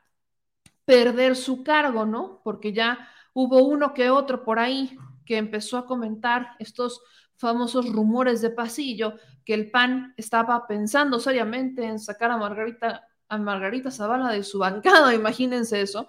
perder 0.89 1.35
su 1.35 1.63
cargo, 1.63 2.03
¿no? 2.07 2.41
Porque 2.43 2.73
ya 2.73 3.07
hubo 3.33 3.61
uno 3.61 3.93
que 3.93 4.09
otro 4.09 4.43
por 4.43 4.57
ahí 4.57 4.97
que 5.23 5.37
empezó 5.37 5.77
a 5.77 5.85
comentar 5.85 6.55
estos 6.57 7.03
famosos 7.35 7.93
rumores 7.93 8.41
de 8.41 8.49
pasillo 8.49 9.13
que 9.45 9.53
el 9.53 9.69
PAN 9.69 10.15
estaba 10.17 10.65
pensando 10.65 11.19
seriamente 11.19 11.85
en 11.85 11.99
sacar 11.99 12.31
a 12.31 12.37
Margarita 12.37 13.05
a 13.27 13.37
Margarita 13.37 13.91
Zavala 13.91 14.31
de 14.31 14.41
su 14.41 14.57
bancada, 14.57 15.13
imagínense 15.13 15.79
eso. 15.79 16.07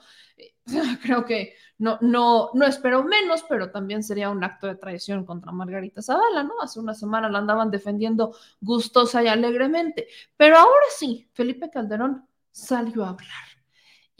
Creo 1.03 1.27
que 1.27 1.53
no, 1.77 1.99
no, 2.01 2.49
no 2.55 2.65
espero 2.65 3.05
menos, 3.05 3.45
pero 3.47 3.71
también 3.71 4.03
sería 4.03 4.31
un 4.31 4.43
acto 4.43 4.67
de 4.67 4.77
traición 4.77 5.27
contra 5.27 5.53
Margarita 5.53 6.01
Zavala, 6.01 6.43
¿no? 6.43 6.55
Hace 6.63 6.81
una 6.81 6.95
semana 6.95 7.29
la 7.29 7.41
andaban 7.41 7.71
defendiendo 7.71 8.35
gustosa 8.63 9.23
y 9.23 9.29
alegremente. 9.29 10.09
Pero 10.39 10.57
ahora 10.57 10.87
sí, 10.97 11.29
Felipe 11.35 11.69
Calderón 11.69 12.27
salió 12.51 13.05
a 13.05 13.11
hablar. 13.11 13.50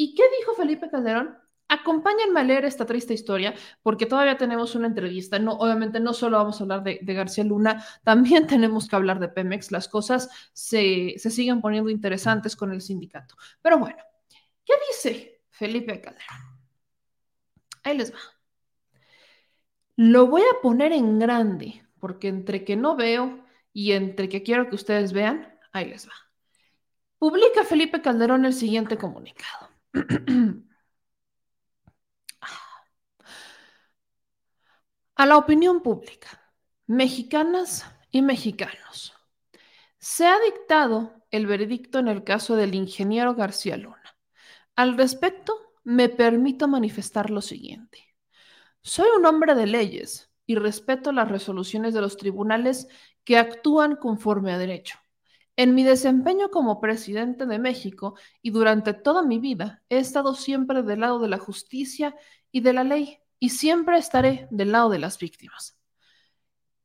¿Y 0.01 0.15
qué 0.15 0.23
dijo 0.39 0.55
Felipe 0.55 0.89
Calderón? 0.89 1.37
Acompáñenme 1.69 2.41
a 2.41 2.43
leer 2.43 2.65
esta 2.65 2.87
triste 2.87 3.13
historia 3.13 3.53
porque 3.83 4.07
todavía 4.07 4.39
tenemos 4.39 4.75
una 4.75 4.87
entrevista. 4.87 5.39
No, 5.39 5.53
obviamente 5.53 6.01
no 6.01 6.15
solo 6.15 6.39
vamos 6.39 6.59
a 6.59 6.65
hablar 6.65 6.83
de, 6.83 6.99
García 7.03 7.45
Luna, 7.45 7.85
también 8.03 8.47
tenemos 8.47 8.89
que 8.89 8.97
hablar 8.97 9.21
de 9.21 9.29
Pemex. 9.29 9.71
Las 9.71 9.89
cosas 9.89 10.31
se, 10.55 11.17
se 11.19 11.31
siguen 11.31 11.61
poniendo 11.61 11.91
interesantes 11.91 12.57
con 12.57 12.73
el 12.73 12.81
sindicato. 12.81 13.35
Pero 13.61 13.77
bueno, 13.77 14.03
¿qué 14.65 14.73
dice 14.89 15.43
Felipe 15.51 16.01
Calderón? 16.01 16.61
Ahí 17.83 17.99
les 17.99 18.15
va. 18.15 18.21
Lo 19.97 20.29
voy 20.29 20.41
a 20.41 20.63
poner 20.63 20.93
en 20.93 21.19
grande 21.19 21.85
porque 21.99 22.29
entre 22.29 22.65
que 22.65 22.75
no 22.75 22.97
veo 22.97 23.45
y 23.75 23.93
entre 23.93 24.31
que 24.31 24.43
quiero 24.43 24.71
que 24.71 24.77
ustedes 24.77 25.13
vean, 25.13 25.59
ahí 25.73 25.91
les 25.91 26.09
va. 26.09 26.15
Publica 27.19 27.65
Felipe 27.65 28.01
Calderón 28.01 28.47
el 28.47 28.55
siguiente 28.55 28.97
comunicado. 28.97 29.70
A 35.15 35.27
la 35.27 35.37
opinión 35.37 35.83
pública, 35.83 36.53
mexicanas 36.87 37.85
y 38.11 38.23
mexicanos, 38.23 39.15
se 39.99 40.27
ha 40.27 40.39
dictado 40.41 41.25
el 41.31 41.47
veredicto 41.47 41.99
en 41.99 42.09
el 42.09 42.25
caso 42.25 42.57
del 42.57 42.75
ingeniero 42.75 43.35
García 43.35 43.77
Luna. 43.77 44.17
Al 44.77 44.97
respecto, 44.97 45.75
me 45.85 46.09
permito 46.09 46.69
manifestar 46.69 47.31
lo 47.31 47.43
siguiente. 47.43 48.15
Soy 48.83 49.09
un 49.17 49.27
hombre 49.27 49.55
de 49.55 49.67
leyes 49.67 50.31
y 50.47 50.55
respeto 50.57 51.13
las 51.13 51.29
resoluciones 51.29 51.95
de 51.95 52.01
los 52.01 52.17
tribunales 52.17 52.89
que 53.25 53.37
actúan 53.39 53.97
conforme 53.97 54.53
a 54.53 54.59
derecho. 54.59 54.99
En 55.61 55.75
mi 55.75 55.85
desempeño 55.85 56.51
como 56.51 56.81
presidente 56.81 57.45
de 57.45 57.59
México 57.59 58.15
y 58.41 58.49
durante 58.49 58.95
toda 58.95 59.23
mi 59.23 59.39
vida 59.39 59.83
he 59.91 59.99
estado 59.99 60.35
siempre 60.35 60.83
del 60.83 61.01
lado 61.01 61.19
de 61.19 61.29
la 61.29 61.37
justicia 61.37 62.17
y 62.51 62.63
de 62.63 62.73
la 62.73 62.83
ley 62.83 63.19
y 63.39 63.51
siempre 63.51 63.99
estaré 63.99 64.49
del 64.51 64.73
lado 64.73 64.89
de 64.89 64.99
las 64.99 65.19
víctimas. 65.19 65.79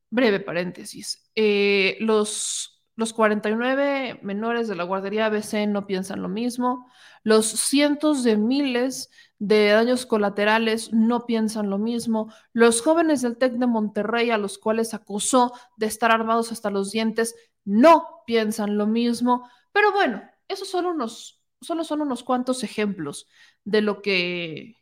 Breve 0.09 0.41
paréntesis. 0.41 1.31
Eh, 1.35 1.95
los, 2.01 2.83
los 2.97 3.13
49 3.13 4.19
menores 4.23 4.67
de 4.67 4.75
la 4.75 4.83
guardería 4.83 5.27
ABC 5.27 5.69
no 5.69 5.87
piensan 5.87 6.21
lo 6.21 6.27
mismo. 6.27 6.91
Los 7.23 7.45
cientos 7.47 8.25
de 8.25 8.35
miles 8.35 9.09
de 9.39 9.69
daños 9.69 10.05
colaterales 10.05 10.91
no 10.91 11.25
piensan 11.25 11.69
lo 11.69 11.77
mismo. 11.77 12.29
Los 12.51 12.81
jóvenes 12.81 13.21
del 13.21 13.37
TEC 13.37 13.53
de 13.53 13.67
Monterrey, 13.67 14.31
a 14.31 14.37
los 14.37 14.57
cuales 14.57 14.93
acusó 14.93 15.53
de 15.77 15.85
estar 15.85 16.11
armados 16.11 16.51
hasta 16.51 16.69
los 16.69 16.91
dientes, 16.91 17.35
no 17.65 18.23
piensan 18.25 18.77
lo 18.77 18.87
mismo. 18.87 19.49
Pero 19.71 19.91
bueno, 19.91 20.23
esos 20.47 20.69
son 20.69 20.85
unos, 20.85 21.41
solo 21.61 21.83
son 21.83 22.01
unos 22.01 22.23
cuantos 22.23 22.63
ejemplos 22.63 23.27
de 23.63 23.81
lo 23.81 24.01
que 24.01 24.77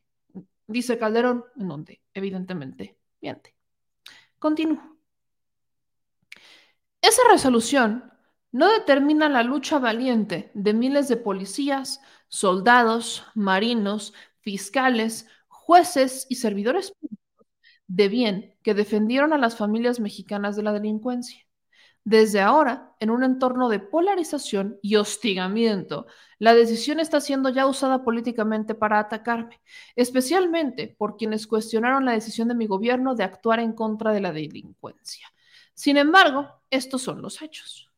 dice 0.68 0.98
Calderón, 0.98 1.46
en 1.58 1.68
donde 1.68 2.02
evidentemente 2.14 2.98
miente. 3.22 3.56
Continúo. 4.40 4.98
Esa 7.02 7.22
resolución 7.32 8.12
no 8.52 8.72
determina 8.72 9.28
la 9.28 9.44
lucha 9.44 9.80
valiente 9.80 10.52
de 10.54 10.74
miles 10.74 11.08
de 11.08 11.18
policías, 11.18 12.02
soldados, 12.28 13.26
marinos, 13.36 14.14
fiscales, 14.40 15.28
jueces 15.48 16.26
y 16.30 16.36
servidores 16.36 16.94
de 17.88 18.08
bien 18.08 18.56
que 18.64 18.74
defendieron 18.74 19.34
a 19.34 19.38
las 19.38 19.58
familias 19.58 20.00
mexicanas 20.00 20.56
de 20.56 20.64
la 20.64 20.74
delincuencia. 20.74 21.46
Desde 22.06 22.42
ahora, 22.42 22.94
en 23.00 23.10
un 23.12 23.24
entorno 23.24 23.70
de 23.70 23.80
polarización 23.80 24.78
y 24.82 24.98
hostigamiento, 24.98 26.06
la 26.38 26.54
decisión 26.54 27.00
está 27.00 27.22
siendo 27.22 27.48
ya 27.50 27.66
usada 27.66 28.04
políticamente 28.04 28.76
para 28.76 29.00
atacarme, 29.00 29.62
especialmente 29.96 30.96
por 30.98 31.16
quienes 31.16 31.48
cuestionaron 31.48 32.04
la 32.06 32.12
decisión 32.12 32.50
de 32.50 32.56
mi 32.56 32.68
gobierno 32.68 33.16
de 33.16 33.24
actuar 33.24 33.60
en 33.62 33.74
contra 33.74 34.12
de 34.12 34.20
la 34.20 34.34
delincuencia. 34.34 35.32
Sin 35.74 35.96
embargo, 35.98 36.50
estos 36.70 37.02
son 37.02 37.22
los 37.22 37.42
hechos. 37.42 37.93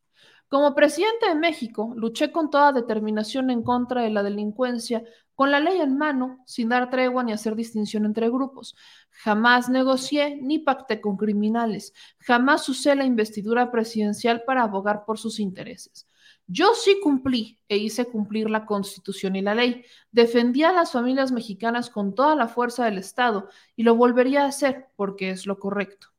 Como 0.47 0.75
presidente 0.75 1.27
de 1.27 1.35
México, 1.35 1.93
luché 1.95 2.31
con 2.31 2.49
toda 2.49 2.71
determinación 2.71 3.49
en 3.49 3.63
contra 3.63 4.03
de 4.03 4.11
la 4.11 4.21
delincuencia, 4.21 5.03
con 5.33 5.51
la 5.51 5.59
ley 5.59 5.81
en 5.81 5.97
mano, 5.97 6.43
sin 6.45 6.69
dar 6.69 6.89
tregua 6.89 7.23
ni 7.23 7.33
hacer 7.33 7.55
distinción 7.55 8.05
entre 8.05 8.29
grupos. 8.29 8.75
Jamás 9.09 9.69
negocié 9.69 10.39
ni 10.41 10.59
pacté 10.59 11.01
con 11.01 11.17
criminales. 11.17 11.93
Jamás 12.19 12.69
usé 12.69 12.95
la 12.95 13.05
investidura 13.05 13.71
presidencial 13.71 14.43
para 14.45 14.63
abogar 14.63 15.03
por 15.03 15.17
sus 15.17 15.39
intereses. 15.39 16.07
Yo 16.47 16.73
sí 16.75 16.99
cumplí 17.01 17.59
e 17.67 17.77
hice 17.77 18.05
cumplir 18.05 18.49
la 18.49 18.65
Constitución 18.67 19.35
y 19.35 19.41
la 19.41 19.55
ley. 19.55 19.83
Defendí 20.11 20.63
a 20.63 20.71
las 20.71 20.91
familias 20.91 21.31
mexicanas 21.31 21.89
con 21.89 22.13
toda 22.13 22.35
la 22.35 22.47
fuerza 22.47 22.85
del 22.85 22.99
Estado 22.99 23.49
y 23.75 23.83
lo 23.83 23.95
volvería 23.95 24.43
a 24.43 24.47
hacer 24.49 24.89
porque 24.95 25.31
es 25.31 25.47
lo 25.47 25.57
correcto. 25.57 26.14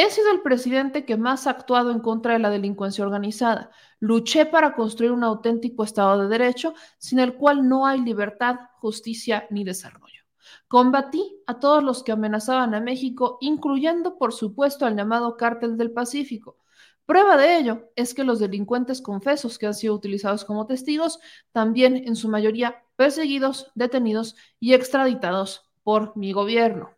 He 0.00 0.10
sido 0.10 0.30
el 0.30 0.42
presidente 0.42 1.04
que 1.04 1.16
más 1.16 1.48
ha 1.48 1.50
actuado 1.50 1.90
en 1.90 1.98
contra 1.98 2.34
de 2.34 2.38
la 2.38 2.50
delincuencia 2.50 3.04
organizada. 3.04 3.72
Luché 3.98 4.46
para 4.46 4.76
construir 4.76 5.10
un 5.10 5.24
auténtico 5.24 5.82
Estado 5.82 6.22
de 6.22 6.28
Derecho 6.28 6.72
sin 6.98 7.18
el 7.18 7.34
cual 7.34 7.68
no 7.68 7.84
hay 7.84 8.00
libertad, 8.02 8.60
justicia 8.76 9.48
ni 9.50 9.64
desarrollo. 9.64 10.22
Combatí 10.68 11.42
a 11.48 11.58
todos 11.58 11.82
los 11.82 12.04
que 12.04 12.12
amenazaban 12.12 12.76
a 12.76 12.80
México, 12.80 13.38
incluyendo, 13.40 14.18
por 14.18 14.32
supuesto, 14.32 14.86
al 14.86 14.94
llamado 14.94 15.36
Cártel 15.36 15.76
del 15.76 15.90
Pacífico. 15.90 16.58
Prueba 17.04 17.36
de 17.36 17.58
ello 17.58 17.90
es 17.96 18.14
que 18.14 18.22
los 18.22 18.38
delincuentes 18.38 19.02
confesos 19.02 19.58
que 19.58 19.66
han 19.66 19.74
sido 19.74 19.94
utilizados 19.94 20.44
como 20.44 20.66
testigos, 20.66 21.18
también 21.50 21.96
en 21.96 22.14
su 22.14 22.28
mayoría 22.28 22.84
perseguidos, 22.94 23.72
detenidos 23.74 24.36
y 24.60 24.74
extraditados 24.74 25.68
por 25.82 26.16
mi 26.16 26.32
gobierno. 26.32 26.97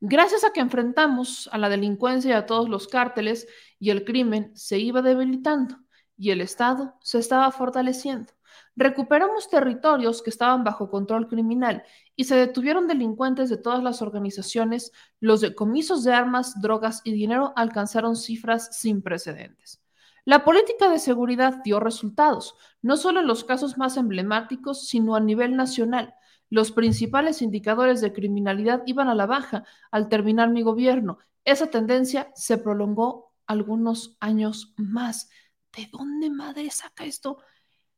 Gracias 0.00 0.44
a 0.44 0.52
que 0.52 0.60
enfrentamos 0.60 1.48
a 1.52 1.58
la 1.58 1.70
delincuencia 1.70 2.30
y 2.30 2.34
a 2.34 2.46
todos 2.46 2.68
los 2.68 2.86
cárteles 2.86 3.48
y 3.78 3.90
el 3.90 4.04
crimen 4.04 4.52
se 4.54 4.78
iba 4.78 5.00
debilitando 5.00 5.78
y 6.18 6.30
el 6.30 6.42
Estado 6.42 6.96
se 7.02 7.18
estaba 7.18 7.50
fortaleciendo. 7.50 8.32
Recuperamos 8.74 9.48
territorios 9.48 10.22
que 10.22 10.28
estaban 10.28 10.64
bajo 10.64 10.90
control 10.90 11.28
criminal 11.28 11.82
y 12.14 12.24
se 12.24 12.36
detuvieron 12.36 12.86
delincuentes 12.86 13.48
de 13.48 13.56
todas 13.56 13.82
las 13.82 14.02
organizaciones. 14.02 14.92
Los 15.18 15.40
decomisos 15.40 16.04
de 16.04 16.12
armas, 16.12 16.60
drogas 16.60 17.00
y 17.04 17.12
dinero 17.12 17.54
alcanzaron 17.56 18.16
cifras 18.16 18.76
sin 18.76 19.00
precedentes. 19.00 19.82
La 20.26 20.44
política 20.44 20.90
de 20.90 20.98
seguridad 20.98 21.62
dio 21.64 21.80
resultados, 21.80 22.54
no 22.82 22.96
solo 22.96 23.20
en 23.20 23.28
los 23.28 23.44
casos 23.44 23.78
más 23.78 23.96
emblemáticos, 23.96 24.88
sino 24.88 25.14
a 25.14 25.20
nivel 25.20 25.56
nacional. 25.56 26.15
Los 26.48 26.72
principales 26.72 27.42
indicadores 27.42 28.00
de 28.00 28.12
criminalidad 28.12 28.82
iban 28.86 29.08
a 29.08 29.14
la 29.14 29.26
baja 29.26 29.64
al 29.90 30.08
terminar 30.08 30.50
mi 30.50 30.62
gobierno. 30.62 31.18
Esa 31.44 31.68
tendencia 31.68 32.30
se 32.34 32.58
prolongó 32.58 33.32
algunos 33.46 34.16
años 34.20 34.74
más. 34.76 35.28
¿De 35.76 35.88
dónde 35.90 36.30
madre 36.30 36.70
saca 36.70 37.04
esto? 37.04 37.38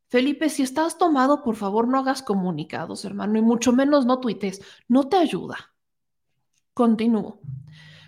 Felipe, 0.08 0.48
si 0.48 0.62
estás 0.62 0.96
tomado, 0.96 1.42
por 1.42 1.56
favor 1.56 1.86
no 1.86 1.98
hagas 1.98 2.22
comunicados, 2.22 3.04
hermano, 3.04 3.38
y 3.38 3.42
mucho 3.42 3.72
menos 3.72 4.06
no 4.06 4.20
tuites. 4.20 4.62
No 4.88 5.08
te 5.08 5.16
ayuda. 5.16 5.74
Continúo. 6.72 7.40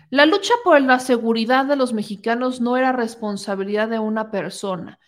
La 0.09 0.25
lucha 0.25 0.53
por 0.63 0.81
la 0.81 0.99
seguridad 0.99 1.65
de 1.65 1.75
los 1.75 1.93
mexicanos 1.93 2.59
no 2.59 2.75
era 2.75 2.91
responsabilidad 2.91 3.87
de 3.87 3.99
una 3.99 4.31
persona. 4.31 4.99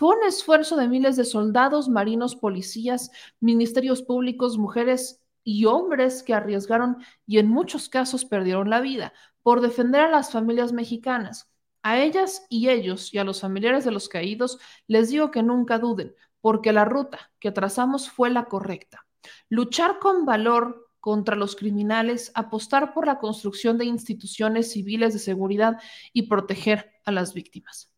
Fue 0.00 0.16
un 0.16 0.24
esfuerzo 0.24 0.76
de 0.76 0.88
miles 0.88 1.16
de 1.16 1.26
soldados, 1.26 1.90
marinos, 1.90 2.34
policías, 2.34 3.10
ministerios 3.38 4.00
públicos, 4.00 4.56
mujeres 4.56 5.20
y 5.44 5.66
hombres 5.66 6.22
que 6.22 6.32
arriesgaron 6.32 7.04
y 7.26 7.36
en 7.36 7.48
muchos 7.50 7.90
casos 7.90 8.24
perdieron 8.24 8.70
la 8.70 8.80
vida 8.80 9.12
por 9.42 9.60
defender 9.60 10.00
a 10.00 10.10
las 10.10 10.32
familias 10.32 10.72
mexicanas. 10.72 11.52
A 11.82 11.98
ellas 12.00 12.46
y 12.48 12.70
ellos 12.70 13.12
y 13.12 13.18
a 13.18 13.24
los 13.24 13.42
familiares 13.42 13.84
de 13.84 13.90
los 13.90 14.08
caídos 14.08 14.58
les 14.86 15.10
digo 15.10 15.30
que 15.30 15.42
nunca 15.42 15.78
duden, 15.78 16.14
porque 16.40 16.72
la 16.72 16.86
ruta 16.86 17.30
que 17.38 17.52
trazamos 17.52 18.08
fue 18.08 18.30
la 18.30 18.46
correcta. 18.46 19.06
Luchar 19.50 19.98
con 19.98 20.24
valor 20.24 20.88
contra 21.00 21.36
los 21.36 21.56
criminales, 21.56 22.32
apostar 22.34 22.94
por 22.94 23.04
la 23.04 23.18
construcción 23.18 23.76
de 23.76 23.84
instituciones 23.84 24.72
civiles 24.72 25.12
de 25.12 25.18
seguridad 25.18 25.76
y 26.14 26.22
proteger 26.22 26.90
a 27.04 27.12
las 27.12 27.34
víctimas. 27.34 27.89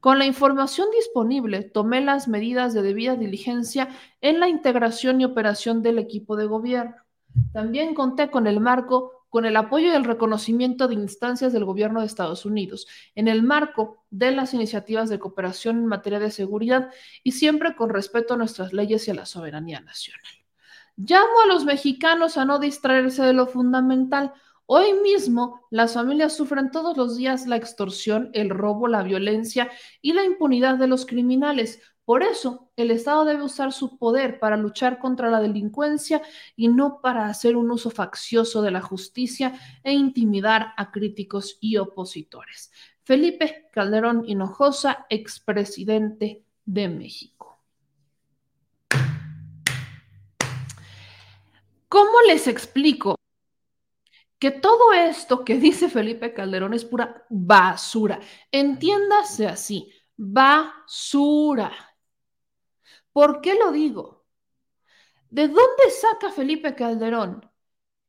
Con 0.00 0.18
la 0.18 0.26
información 0.26 0.88
disponible, 0.90 1.62
tomé 1.62 2.00
las 2.00 2.28
medidas 2.28 2.74
de 2.74 2.82
debida 2.82 3.16
diligencia 3.16 3.88
en 4.20 4.40
la 4.40 4.48
integración 4.48 5.20
y 5.20 5.24
operación 5.24 5.82
del 5.82 5.98
equipo 5.98 6.36
de 6.36 6.46
gobierno. 6.46 6.96
También 7.52 7.94
conté 7.94 8.30
con 8.30 8.46
el 8.46 8.60
marco 8.60 9.20
con 9.30 9.46
el 9.46 9.56
apoyo 9.56 9.86
y 9.86 9.94
el 9.94 10.04
reconocimiento 10.04 10.88
de 10.88 10.94
instancias 10.94 11.52
del 11.52 11.64
gobierno 11.64 12.00
de 12.00 12.06
Estados 12.06 12.44
Unidos, 12.44 12.88
en 13.14 13.28
el 13.28 13.44
marco 13.44 14.04
de 14.10 14.32
las 14.32 14.52
iniciativas 14.52 15.08
de 15.08 15.20
cooperación 15.20 15.78
en 15.78 15.86
materia 15.86 16.18
de 16.18 16.32
seguridad 16.32 16.90
y 17.22 17.32
siempre 17.32 17.76
con 17.76 17.90
respeto 17.90 18.34
a 18.34 18.36
nuestras 18.36 18.72
leyes 18.72 19.06
y 19.06 19.12
a 19.12 19.14
la 19.14 19.26
soberanía 19.26 19.80
nacional. 19.80 20.32
Llamo 20.96 21.40
a 21.44 21.46
los 21.46 21.64
mexicanos 21.64 22.36
a 22.36 22.44
no 22.44 22.58
distraerse 22.58 23.22
de 23.22 23.32
lo 23.32 23.46
fundamental. 23.46 24.34
Hoy 24.72 24.92
mismo 25.02 25.66
las 25.70 25.94
familias 25.94 26.36
sufren 26.36 26.70
todos 26.70 26.96
los 26.96 27.16
días 27.16 27.48
la 27.48 27.56
extorsión, 27.56 28.30
el 28.34 28.50
robo, 28.50 28.86
la 28.86 29.02
violencia 29.02 29.68
y 30.00 30.12
la 30.12 30.22
impunidad 30.22 30.76
de 30.76 30.86
los 30.86 31.06
criminales. 31.06 31.82
Por 32.04 32.22
eso, 32.22 32.70
el 32.76 32.92
Estado 32.92 33.24
debe 33.24 33.42
usar 33.42 33.72
su 33.72 33.98
poder 33.98 34.38
para 34.38 34.56
luchar 34.56 35.00
contra 35.00 35.28
la 35.28 35.40
delincuencia 35.40 36.22
y 36.54 36.68
no 36.68 37.00
para 37.00 37.26
hacer 37.26 37.56
un 37.56 37.68
uso 37.68 37.90
faccioso 37.90 38.62
de 38.62 38.70
la 38.70 38.80
justicia 38.80 39.58
e 39.82 39.92
intimidar 39.92 40.72
a 40.76 40.92
críticos 40.92 41.58
y 41.60 41.76
opositores. 41.76 42.70
Felipe 43.02 43.68
Calderón 43.72 44.22
Hinojosa, 44.24 45.04
expresidente 45.10 46.44
de 46.64 46.88
México. 46.88 47.58
¿Cómo 51.88 52.20
les 52.28 52.46
explico 52.46 53.19
que 54.40 54.50
todo 54.50 54.92
esto 54.94 55.44
que 55.44 55.56
dice 55.56 55.88
Felipe 55.88 56.32
Calderón 56.34 56.74
es 56.74 56.84
pura 56.84 57.26
basura? 57.28 58.18
Entiéndase 58.50 59.46
así, 59.46 59.92
basura. 60.16 61.70
¿Por 63.12 63.40
qué 63.42 63.54
lo 63.54 63.70
digo? 63.70 64.24
¿De 65.28 65.46
dónde 65.46 65.90
saca 66.00 66.32
Felipe 66.32 66.74
Calderón? 66.74 67.48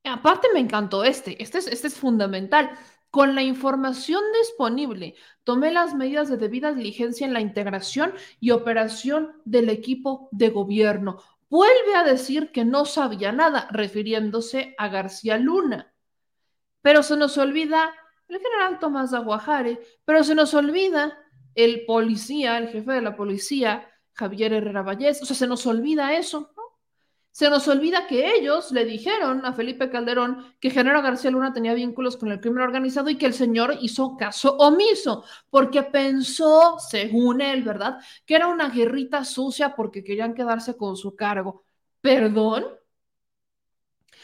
Aparte 0.05 0.47
me 0.53 0.61
encantó 0.61 1.03
este, 1.03 1.41
este 1.43 1.59
es, 1.59 1.67
este 1.67 1.87
es 1.87 1.95
fundamental. 1.95 2.71
Con 3.11 3.35
la 3.35 3.43
información 3.43 4.23
disponible, 4.41 5.15
tomé 5.43 5.71
las 5.71 5.93
medidas 5.95 6.29
de 6.29 6.37
debida 6.37 6.71
diligencia 6.71 7.27
en 7.27 7.33
la 7.33 7.41
integración 7.41 8.13
y 8.39 8.51
operación 8.51 9.33
del 9.43 9.69
equipo 9.69 10.29
de 10.31 10.49
gobierno. 10.49 11.21
Vuelve 11.49 11.93
a 11.95 12.05
decir 12.05 12.53
que 12.53 12.63
no 12.63 12.85
sabía 12.85 13.33
nada, 13.33 13.67
refiriéndose 13.71 14.73
a 14.77 14.87
García 14.87 15.37
Luna. 15.37 15.90
Pero 16.81 17.03
se 17.03 17.17
nos 17.17 17.37
olvida 17.37 17.93
el 18.27 18.39
general 18.39 18.79
Tomás 18.79 19.13
Aguajare, 19.13 19.79
pero 20.05 20.23
se 20.23 20.35
nos 20.35 20.53
olvida 20.53 21.17
el 21.55 21.85
policía, 21.85 22.57
el 22.57 22.69
jefe 22.69 22.93
de 22.93 23.01
la 23.01 23.15
policía, 23.15 23.87
Javier 24.13 24.53
Herrera 24.53 24.81
Vallés. 24.81 25.21
O 25.21 25.25
sea, 25.25 25.35
se 25.35 25.47
nos 25.47 25.65
olvida 25.65 26.13
eso, 26.15 26.51
¿no? 26.55 26.61
Se 27.33 27.49
nos 27.49 27.65
olvida 27.69 28.07
que 28.07 28.35
ellos 28.35 28.73
le 28.73 28.83
dijeron 28.83 29.45
a 29.45 29.53
Felipe 29.53 29.89
Calderón 29.89 30.53
que 30.59 30.69
Genaro 30.69 31.01
García 31.01 31.31
Luna 31.31 31.53
tenía 31.53 31.73
vínculos 31.73 32.17
con 32.17 32.29
el 32.29 32.41
crimen 32.41 32.63
organizado 32.63 33.09
y 33.09 33.17
que 33.17 33.25
el 33.25 33.33
señor 33.33 33.77
hizo 33.81 34.17
caso 34.17 34.57
omiso, 34.57 35.23
porque 35.49 35.81
pensó, 35.83 36.77
según 36.79 37.39
él, 37.39 37.63
¿verdad?, 37.63 37.99
que 38.25 38.35
era 38.35 38.47
una 38.47 38.69
guerrita 38.69 39.23
sucia 39.23 39.75
porque 39.75 40.03
querían 40.03 40.33
quedarse 40.33 40.75
con 40.75 40.97
su 40.97 41.15
cargo. 41.15 41.63
¿Perdón? 42.01 42.65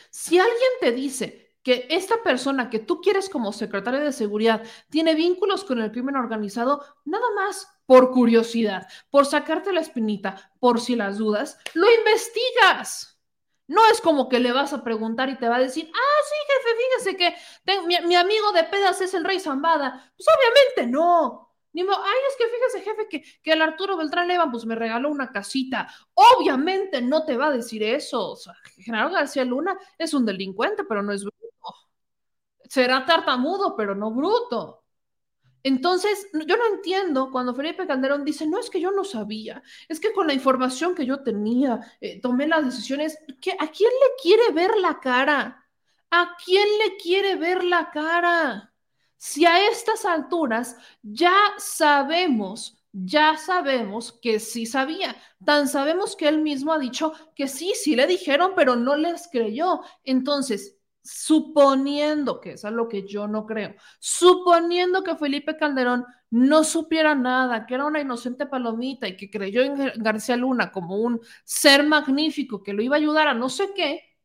Si 0.09 0.37
alguien 0.37 0.71
te 0.81 0.91
dice 0.91 1.46
que 1.67 1.85
esta 1.89 2.23
persona 2.23 2.69
que 2.69 2.79
tú 2.79 3.01
quieres 3.01 3.27
como 3.27 3.51
secretario 3.51 3.99
de 3.99 4.13
seguridad 4.13 4.63
tiene 4.89 5.15
vínculos 5.15 5.65
con 5.65 5.81
el 5.81 5.91
crimen 5.91 6.15
organizado, 6.15 6.81
nada 7.03 7.25
más 7.35 7.67
por 7.85 8.11
curiosidad, 8.11 8.87
por 9.09 9.25
sacarte 9.25 9.73
la 9.73 9.81
espinita, 9.81 10.53
por 10.61 10.79
si 10.79 10.95
las 10.95 11.17
dudas, 11.17 11.59
lo 11.73 11.93
investigas. 11.93 13.19
No 13.67 13.85
es 13.91 13.99
como 13.99 14.29
que 14.29 14.39
le 14.39 14.53
vas 14.53 14.71
a 14.71 14.81
preguntar 14.81 15.27
y 15.27 15.37
te 15.37 15.49
va 15.49 15.57
a 15.57 15.59
decir, 15.59 15.91
ah, 15.93 16.21
sí, 16.29 16.35
jefe, 16.53 16.77
fíjese 16.79 17.17
que 17.17 18.07
mi, 18.07 18.15
amigo 18.15 18.53
de 18.53 18.63
pedas 18.63 19.01
es 19.01 19.13
el 19.13 19.25
rey 19.25 19.41
Zambada. 19.41 20.13
Pues 20.15 20.25
obviamente 20.37 20.89
no. 20.89 21.47
Ni 21.73 21.81
ay, 21.81 21.87
es 22.29 22.35
que 22.37 22.47
fíjese, 22.47 22.81
jefe, 22.81 23.07
que, 23.09 23.23
que 23.43 23.51
el 23.51 23.61
Arturo 23.61 23.97
Beltrán 23.97 24.29
Levan 24.29 24.51
pues 24.51 24.65
me 24.65 24.73
regaló 24.73 25.09
una 25.09 25.31
casita. 25.31 25.93
Obviamente 26.13 27.01
no 27.01 27.25
te 27.25 27.35
va 27.35 27.47
a 27.47 27.51
decir 27.51 27.83
eso. 27.83 28.31
O 28.31 28.35
sea, 28.37 28.53
General 28.77 29.11
García 29.11 29.43
Luna 29.43 29.77
es 29.97 30.13
un 30.13 30.25
delincuente, 30.25 30.85
pero 30.85 31.03
no 31.03 31.11
es. 31.11 31.23
Será 32.69 33.05
tartamudo, 33.05 33.75
pero 33.75 33.95
no 33.95 34.11
bruto. 34.11 34.83
Entonces, 35.63 36.27
yo 36.33 36.55
no 36.55 36.65
entiendo 36.75 37.29
cuando 37.31 37.53
Felipe 37.53 37.85
Calderón 37.87 38.23
dice, 38.23 38.47
no 38.47 38.59
es 38.59 38.69
que 38.69 38.79
yo 38.79 38.91
no 38.91 39.03
sabía, 39.03 39.61
es 39.89 39.99
que 39.99 40.13
con 40.13 40.27
la 40.27 40.33
información 40.33 40.95
que 40.95 41.05
yo 41.05 41.23
tenía, 41.23 41.81
eh, 41.99 42.21
tomé 42.21 42.47
las 42.47 42.63
decisiones, 42.65 43.17
¿a 43.59 43.67
quién 43.67 43.89
le 43.91 44.21
quiere 44.21 44.51
ver 44.53 44.71
la 44.77 44.99
cara? 44.99 45.65
¿A 46.11 46.37
quién 46.43 46.65
le 46.85 46.95
quiere 46.97 47.35
ver 47.35 47.63
la 47.63 47.89
cara? 47.91 48.73
Si 49.17 49.45
a 49.45 49.67
estas 49.69 50.05
alturas 50.05 50.77
ya 51.01 51.35
sabemos, 51.57 52.81
ya 52.93 53.35
sabemos 53.35 54.13
que 54.21 54.39
sí 54.39 54.65
sabía, 54.65 55.15
tan 55.43 55.67
sabemos 55.67 56.15
que 56.15 56.27
él 56.29 56.41
mismo 56.41 56.71
ha 56.71 56.79
dicho 56.79 57.13
que 57.35 57.47
sí, 57.47 57.73
sí 57.75 57.95
le 57.95 58.07
dijeron, 58.07 58.53
pero 58.55 58.75
no 58.75 58.95
les 58.95 59.27
creyó. 59.27 59.81
Entonces, 60.03 60.76
suponiendo 61.07 62.41
que 62.41 62.53
es 62.53 62.63
lo 62.63 62.87
que 62.89 63.07
yo 63.07 63.27
no 63.27 63.45
creo, 63.45 63.75
suponiendo 63.99 65.03
que 65.03 65.15
Felipe 65.15 65.57
Calderón 65.57 66.05
no 66.29 66.63
supiera 66.63 67.15
nada, 67.15 67.65
que 67.65 67.75
era 67.75 67.85
una 67.85 68.01
inocente 68.01 68.45
palomita 68.45 69.07
y 69.07 69.15
que 69.15 69.29
creyó 69.29 69.61
en 69.63 69.75
García 69.95 70.35
Luna 70.35 70.71
como 70.71 70.97
un 70.97 71.21
ser 71.45 71.85
magnífico 71.85 72.61
que 72.63 72.73
lo 72.73 72.81
iba 72.81 72.95
a 72.95 72.99
ayudar 72.99 73.27
a 73.29 73.33
no 73.33 73.49
sé 73.49 73.73
qué, 73.75 74.17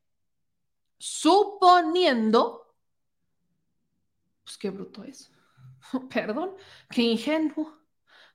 suponiendo, 0.98 2.74
pues 4.44 4.58
qué 4.58 4.70
bruto 4.70 5.04
es, 5.04 5.30
perdón, 6.12 6.52
qué 6.90 7.02
ingenuo. 7.02 7.80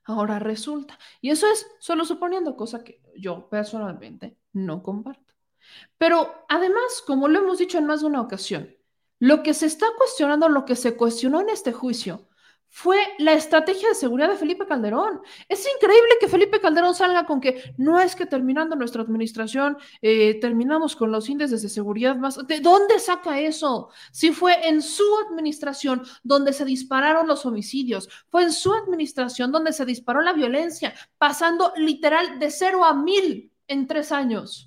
Ahora 0.05 0.39
resulta. 0.39 0.97
Y 1.19 1.31
eso 1.31 1.47
es 1.51 1.67
solo 1.79 2.05
suponiendo, 2.05 2.55
cosa 2.55 2.81
que 2.81 3.01
yo 3.17 3.49
personalmente 3.49 4.37
no 4.53 4.81
comparto. 4.81 5.26
Pero 5.97 6.45
además, 6.49 7.03
como 7.05 7.27
lo 7.27 7.39
hemos 7.39 7.57
dicho 7.57 7.77
en 7.77 7.85
más 7.85 8.01
de 8.01 8.07
una 8.07 8.21
ocasión, 8.21 8.75
lo 9.19 9.43
que 9.43 9.53
se 9.53 9.65
está 9.65 9.87
cuestionando, 9.97 10.49
lo 10.49 10.65
que 10.65 10.75
se 10.75 10.95
cuestionó 10.95 11.41
en 11.41 11.49
este 11.49 11.71
juicio, 11.71 12.27
fue 12.69 12.97
la 13.17 13.33
estrategia 13.33 13.89
de 13.89 13.95
seguridad 13.95 14.29
de 14.29 14.35
Felipe 14.35 14.67
Calderón. 14.67 15.21
Es 15.47 15.65
increíble 15.75 16.17
que 16.19 16.27
Felipe 16.27 16.59
Calderón 16.59 16.93
salga 16.93 17.25
con 17.25 17.39
que 17.39 17.73
no 17.77 17.99
es 17.99 18.15
que 18.15 18.25
terminando 18.25 18.75
nuestra 18.75 19.01
administración 19.01 19.77
eh, 20.01 20.39
terminamos 20.39 20.95
con 20.95 21.11
los 21.11 21.29
índices 21.29 21.61
de 21.61 21.69
seguridad 21.69 22.15
más. 22.17 22.45
¿De 22.45 22.59
dónde 22.59 22.99
saca 22.99 23.39
eso? 23.39 23.89
Si 24.11 24.31
fue 24.31 24.67
en 24.67 24.81
su 24.81 25.05
administración 25.27 26.03
donde 26.23 26.53
se 26.53 26.65
dispararon 26.65 27.27
los 27.27 27.45
homicidios, 27.45 28.09
fue 28.29 28.43
en 28.43 28.51
su 28.51 28.73
administración 28.73 29.51
donde 29.51 29.73
se 29.73 29.85
disparó 29.85 30.21
la 30.21 30.33
violencia, 30.33 30.93
pasando 31.17 31.73
literal 31.77 32.37
de 32.37 32.51
cero 32.51 32.83
a 32.83 32.93
mil 32.93 33.51
en 33.67 33.87
tres 33.87 34.11
años. 34.11 34.66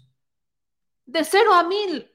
De 1.10 1.24
cero 1.24 1.52
a 1.54 1.64
mil. 1.64 2.08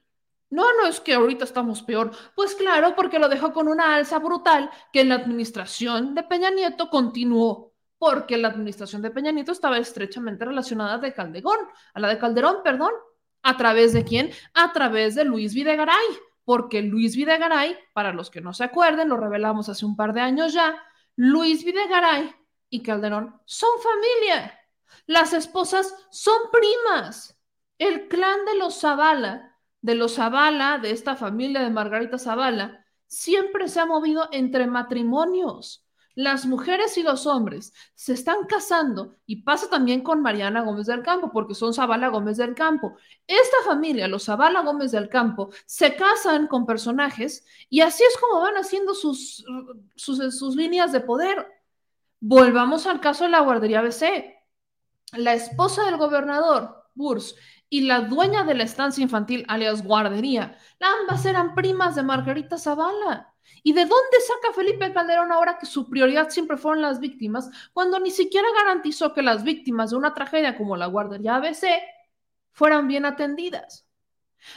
No, 0.50 0.64
no 0.80 0.88
es 0.88 1.02
que 1.02 1.14
ahorita 1.14 1.44
estamos 1.44 1.84
peor. 1.84 2.12
Pues 2.34 2.56
claro, 2.56 2.96
porque 2.96 3.20
lo 3.20 3.28
dejó 3.28 3.52
con 3.52 3.68
una 3.68 3.96
alza 3.96 4.20
brutal 4.20 4.70
que 4.94 5.02
en 5.02 5.10
la 5.10 5.16
administración 5.16 6.16
de 6.16 6.24
Peña 6.24 6.50
Nieto 6.50 6.90
continuó, 6.90 7.74
porque 7.98 8.38
la 8.38 8.48
administración 8.48 9.02
de 9.02 9.12
Peña 9.12 9.32
Nieto 9.32 9.52
estaba 9.52 9.78
estrechamente 9.78 10.46
relacionada 10.46 10.98
de 10.98 11.14
Calderón, 11.14 11.60
a 11.94 12.00
la 12.00 12.08
de 12.08 12.18
Calderón, 12.18 12.58
perdón. 12.64 12.94
¿A 13.44 13.58
través 13.58 13.92
de 13.92 14.06
quién? 14.06 14.32
A 14.54 14.72
través 14.72 15.16
de 15.16 15.26
Luis 15.26 15.54
Videgaray, 15.54 16.08
porque 16.46 16.82
Luis 16.82 17.18
Videgaray, 17.18 17.78
para 17.94 18.14
los 18.14 18.30
que 18.30 18.40
no 18.40 18.54
se 18.54 18.64
acuerden, 18.64 19.10
lo 19.10 19.18
revelamos 19.18 19.68
hace 19.68 19.86
un 19.86 19.98
par 19.98 20.14
de 20.14 20.22
años 20.22 20.54
ya, 20.54 20.82
Luis 21.18 21.66
Videgaray 21.66 22.34
y 22.70 22.82
Calderón 22.82 23.42
son 23.46 23.70
familia. 23.82 24.58
Las 25.06 25.34
esposas 25.34 25.94
son 26.12 26.38
primas. 26.50 27.35
El 27.78 28.08
clan 28.08 28.46
de 28.46 28.58
los 28.58 28.80
Zavala 28.80 29.56
de 29.86 29.94
los 29.94 30.16
Zavala, 30.16 30.80
de 30.80 30.90
esta 30.90 31.16
familia 31.16 31.62
de 31.62 31.70
Margarita 31.70 32.18
Zavala, 32.18 32.84
siempre 33.06 33.68
se 33.68 33.80
ha 33.80 33.86
movido 33.86 34.28
entre 34.32 34.66
matrimonios. 34.66 35.86
Las 36.16 36.48
mujeres 36.48 36.98
y 36.98 37.04
los 37.04 37.28
hombres 37.28 37.72
se 37.94 38.14
están 38.14 38.46
casando 38.48 39.18
y 39.28 39.44
pasa 39.44 39.70
también 39.70 40.02
con 40.02 40.24
Mariana 40.24 40.62
Gómez 40.62 40.88
del 40.88 41.04
Campo, 41.04 41.30
porque 41.32 41.54
son 41.54 41.72
Zavala 41.72 42.08
Gómez 42.08 42.38
del 42.38 42.56
Campo. 42.56 42.98
Esta 43.28 43.58
familia, 43.64 44.08
los 44.08 44.26
Zavala 44.26 44.62
Gómez 44.62 44.90
del 44.92 45.08
Campo, 45.08 45.52
se 45.68 45.96
casan 45.96 46.48
con 46.48 46.66
personajes 46.66 47.46
y 47.70 47.82
así 47.82 48.04
es 48.04 48.18
como 48.18 48.42
van 48.42 48.56
haciendo 48.56 48.96
sus, 48.96 49.46
sus, 49.96 50.36
sus 50.36 50.56
líneas 50.56 50.94
de 50.94 51.02
poder. 51.02 51.46
Volvamos 52.20 52.88
al 52.88 53.02
caso 53.02 53.26
de 53.26 53.30
la 53.30 53.42
guardería 53.42 53.84
BC. 53.84 54.34
La 55.14 55.36
esposa 55.36 55.84
del 55.84 55.98
gobernador, 55.98 56.86
Burs, 56.96 57.36
y 57.70 57.82
la 57.82 58.02
dueña 58.02 58.44
de 58.44 58.54
la 58.56 58.64
estancia 58.64 59.02
infantil, 59.02 59.46
alias 59.48 59.84
guardería. 59.84 60.58
Ambas 60.80 61.26
eran 61.26 61.56
primas 61.56 61.96
de 61.96 62.04
Margarita 62.04 62.58
Zavala. 62.58 63.34
¿Y 63.64 63.74
de 63.74 63.82
dónde 63.82 64.18
saca 64.28 64.54
Felipe 64.54 64.94
Calderón 64.94 65.32
ahora 65.32 65.58
que 65.58 65.66
su 65.66 65.90
prioridad 65.90 66.30
siempre 66.30 66.58
fueron 66.58 66.82
las 66.82 67.00
víctimas, 67.00 67.50
cuando 67.74 68.00
ni 68.00 68.12
siquiera 68.12 68.48
garantizó 68.56 69.14
que 69.14 69.22
las 69.22 69.44
víctimas 69.44 69.92
de 69.92 69.98
una 69.98 70.14
tragedia 70.14 70.58
como 70.58 70.78
la 70.78 70.88
guardería 70.88 71.36
ABC 71.36 71.66
fueran 72.52 72.88
bien 72.88 73.06
atendidas? 73.06 73.88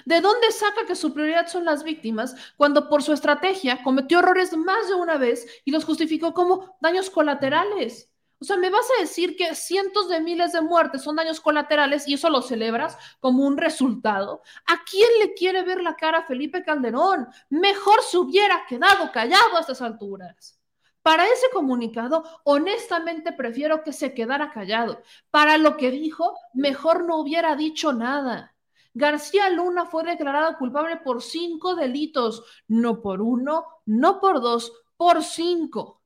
¿De 0.05 0.21
dónde 0.21 0.53
saca 0.53 0.87
que 0.87 0.95
su 0.95 1.15
prioridad 1.15 1.47
son 1.47 1.65
las 1.65 1.83
víctimas 1.83 2.35
cuando 2.57 2.89
por 2.89 3.03
su 3.03 3.13
estrategia 3.13 3.83
cometió 3.83 4.19
errores 4.19 4.55
más 4.57 4.89
de 4.89 4.95
una 4.95 5.17
vez 5.17 5.47
y 5.65 5.71
los 5.71 5.85
justificó 5.85 6.35
como 6.35 6.77
daños 6.81 7.11
colaterales? 7.11 8.13
O 8.41 8.45
sea, 8.45 8.57
¿me 8.57 8.71
vas 8.71 8.87
a 8.97 9.01
decir 9.01 9.37
que 9.37 9.55
cientos 9.57 10.09
de 10.09 10.21
miles 10.21 10.53
de 10.53 10.61
muertes 10.61 11.03
son 11.03 11.17
daños 11.17 11.41
colaterales 11.41 12.07
y 12.07 12.15
eso 12.15 12.31
lo 12.31 12.41
celebras 12.41 12.97
como 13.21 13.45
un 13.45 13.57
resultado? 13.57 14.43
¿A 14.67 14.85
quién 14.85 15.09
le 15.19 15.35
quiere 15.35 15.63
ver 15.63 15.81
la 15.83 15.97
cara 15.97 16.19
a 16.19 16.27
Felipe 16.27 16.63
Calderón? 16.63 17.27
Mejor 17.51 18.03
se 18.03 18.17
hubiera 18.19 18.65
quedado 18.69 19.11
callado 19.11 19.57
a 19.57 19.61
estas 19.61 19.83
alturas. 19.83 20.61
Para 21.03 21.27
ese 21.27 21.47
comunicado, 21.53 22.23
honestamente 22.45 23.33
prefiero 23.33 23.83
que 23.83 23.93
se 23.93 24.15
quedara 24.15 24.53
callado. 24.53 25.03
Para 25.31 25.59
lo 25.59 25.77
que 25.77 25.91
dijo, 25.91 26.35
mejor 26.55 27.07
no 27.07 27.17
hubiera 27.17 27.57
dicho 27.57 27.93
nada. 27.93 28.55
García 28.95 29.49
Luna 29.51 29.87
fue 29.87 30.05
declarado 30.05 30.57
culpable 30.59 30.97
por 30.99 31.23
cinco 31.23 31.75
delitos, 31.75 32.45
no 32.69 33.01
por 33.01 33.23
uno, 33.23 33.65
no 33.87 34.21
por 34.21 34.41
dos, 34.41 34.73
por 34.97 35.25
cinco. 35.25 36.03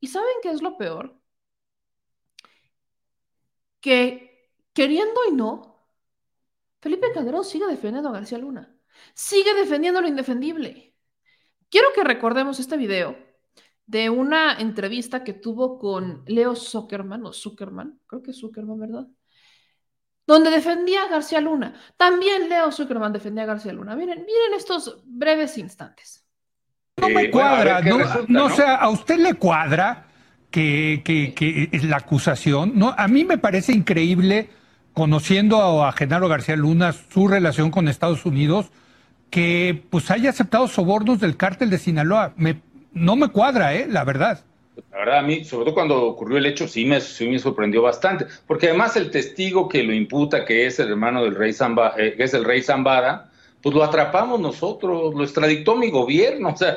¿Y 0.00 0.08
saben 0.08 0.34
qué 0.42 0.50
es 0.50 0.62
lo 0.62 0.76
peor? 0.76 1.18
Que 3.84 4.48
queriendo 4.72 5.20
y 5.28 5.32
no, 5.32 5.90
Felipe 6.80 7.12
Calderón 7.12 7.44
sigue 7.44 7.66
defendiendo 7.66 8.08
a 8.08 8.12
García 8.12 8.38
Luna, 8.38 8.74
sigue 9.12 9.52
defendiendo 9.52 10.00
lo 10.00 10.08
indefendible. 10.08 10.94
Quiero 11.68 11.88
que 11.94 12.02
recordemos 12.02 12.58
este 12.58 12.78
video 12.78 13.14
de 13.84 14.08
una 14.08 14.58
entrevista 14.58 15.22
que 15.22 15.34
tuvo 15.34 15.78
con 15.78 16.24
Leo 16.26 16.56
Zuckerman, 16.56 17.26
o 17.26 17.34
Zuckerman, 17.34 18.00
creo 18.06 18.22
que 18.22 18.30
es 18.30 18.40
Zuckerman, 18.40 18.80
¿verdad? 18.80 19.06
Donde 20.26 20.48
defendía 20.48 21.02
a 21.02 21.08
García 21.08 21.42
Luna. 21.42 21.74
También 21.98 22.48
Leo 22.48 22.72
Zuckerman 22.72 23.12
defendía 23.12 23.42
a 23.42 23.48
García 23.48 23.74
Luna. 23.74 23.94
Miren, 23.94 24.24
miren 24.24 24.54
estos 24.56 25.02
breves 25.04 25.58
instantes. 25.58 26.26
No 26.96 27.10
me 27.10 27.30
cuadra, 27.30 27.82
no, 27.82 27.98
no, 28.28 28.48
sea, 28.48 28.76
a 28.76 28.88
usted 28.88 29.18
le 29.18 29.34
cuadra 29.34 30.08
que, 30.54 31.32
que, 31.34 31.68
es 31.72 31.82
la 31.82 31.96
acusación. 31.96 32.72
No, 32.76 32.94
a 32.96 33.08
mí 33.08 33.24
me 33.24 33.38
parece 33.38 33.72
increíble, 33.72 34.50
conociendo 34.92 35.82
a, 35.82 35.90
Genaro 35.90 36.28
García 36.28 36.54
Luna, 36.54 36.92
su 36.92 37.26
relación 37.26 37.72
con 37.72 37.88
Estados 37.88 38.24
Unidos, 38.24 38.66
que 39.30 39.82
pues 39.90 40.12
haya 40.12 40.30
aceptado 40.30 40.68
sobornos 40.68 41.18
del 41.18 41.36
cártel 41.36 41.70
de 41.70 41.78
Sinaloa. 41.78 42.34
Me, 42.36 42.60
no 42.92 43.16
me 43.16 43.30
cuadra, 43.30 43.74
¿eh? 43.74 43.88
La 43.90 44.04
verdad. 44.04 44.44
La 44.92 44.98
verdad, 44.98 45.18
a 45.18 45.22
mí, 45.22 45.44
sobre 45.44 45.64
todo 45.64 45.74
cuando 45.74 46.04
ocurrió 46.04 46.38
el 46.38 46.46
hecho, 46.46 46.68
sí 46.68 46.84
me, 46.84 47.00
sí 47.00 47.26
me 47.26 47.40
sorprendió 47.40 47.82
bastante, 47.82 48.26
porque 48.46 48.68
además 48.68 48.96
el 48.96 49.10
testigo 49.10 49.68
que 49.68 49.82
lo 49.82 49.92
imputa, 49.92 50.44
que 50.44 50.66
es 50.66 50.78
el 50.78 50.88
hermano 50.90 51.24
del 51.24 51.34
rey 51.34 51.52
Zamba, 51.52 51.94
eh, 51.98 52.14
que 52.16 52.22
es 52.22 52.34
el 52.34 52.44
rey 52.44 52.62
Zambada, 52.62 53.28
pues 53.60 53.74
lo 53.74 53.82
atrapamos 53.82 54.40
nosotros, 54.40 55.14
lo 55.14 55.24
extradictó 55.24 55.74
mi 55.74 55.90
gobierno, 55.90 56.50
o 56.50 56.56
sea, 56.56 56.76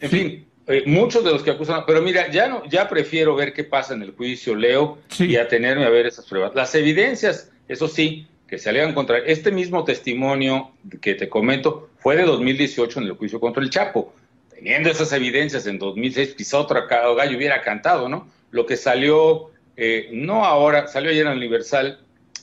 en 0.00 0.10
fin, 0.10 0.47
eh, 0.68 0.82
muchos 0.86 1.24
de 1.24 1.30
los 1.30 1.42
que 1.42 1.50
acusan, 1.50 1.84
pero 1.86 2.02
mira, 2.02 2.30
ya 2.30 2.46
no, 2.46 2.62
ya 2.66 2.88
prefiero 2.88 3.34
ver 3.34 3.52
qué 3.52 3.64
pasa 3.64 3.94
en 3.94 4.02
el 4.02 4.12
juicio, 4.12 4.54
Leo, 4.54 4.98
y 5.18 5.36
atenerme 5.36 5.84
a 5.84 5.88
ver 5.88 6.06
esas 6.06 6.26
pruebas. 6.26 6.54
Las 6.54 6.74
evidencias, 6.74 7.50
eso 7.68 7.88
sí, 7.88 8.26
que 8.46 8.58
se 8.58 8.70
alegan 8.70 8.94
contra 8.94 9.18
este 9.18 9.52
mismo 9.52 9.84
testimonio 9.84 10.72
que 11.00 11.14
te 11.14 11.28
comento, 11.28 11.90
fue 11.98 12.16
de 12.16 12.24
2018 12.24 13.00
en 13.00 13.06
el 13.06 13.12
juicio 13.12 13.40
contra 13.40 13.62
el 13.62 13.70
Chapo. 13.70 14.14
Teniendo 14.50 14.90
esas 14.90 15.12
evidencias 15.12 15.66
en 15.66 15.78
2006, 15.78 16.34
quizá 16.34 16.58
otro 16.58 16.86
gallo 16.88 17.36
hubiera 17.36 17.62
cantado, 17.62 18.08
¿no? 18.08 18.28
Lo 18.50 18.66
que 18.66 18.76
salió, 18.76 19.50
eh, 19.76 20.08
no 20.12 20.44
ahora, 20.44 20.88
salió 20.88 21.10
ayer 21.10 21.26
en 21.26 21.32
el 21.32 21.38
Universal, 21.38 22.00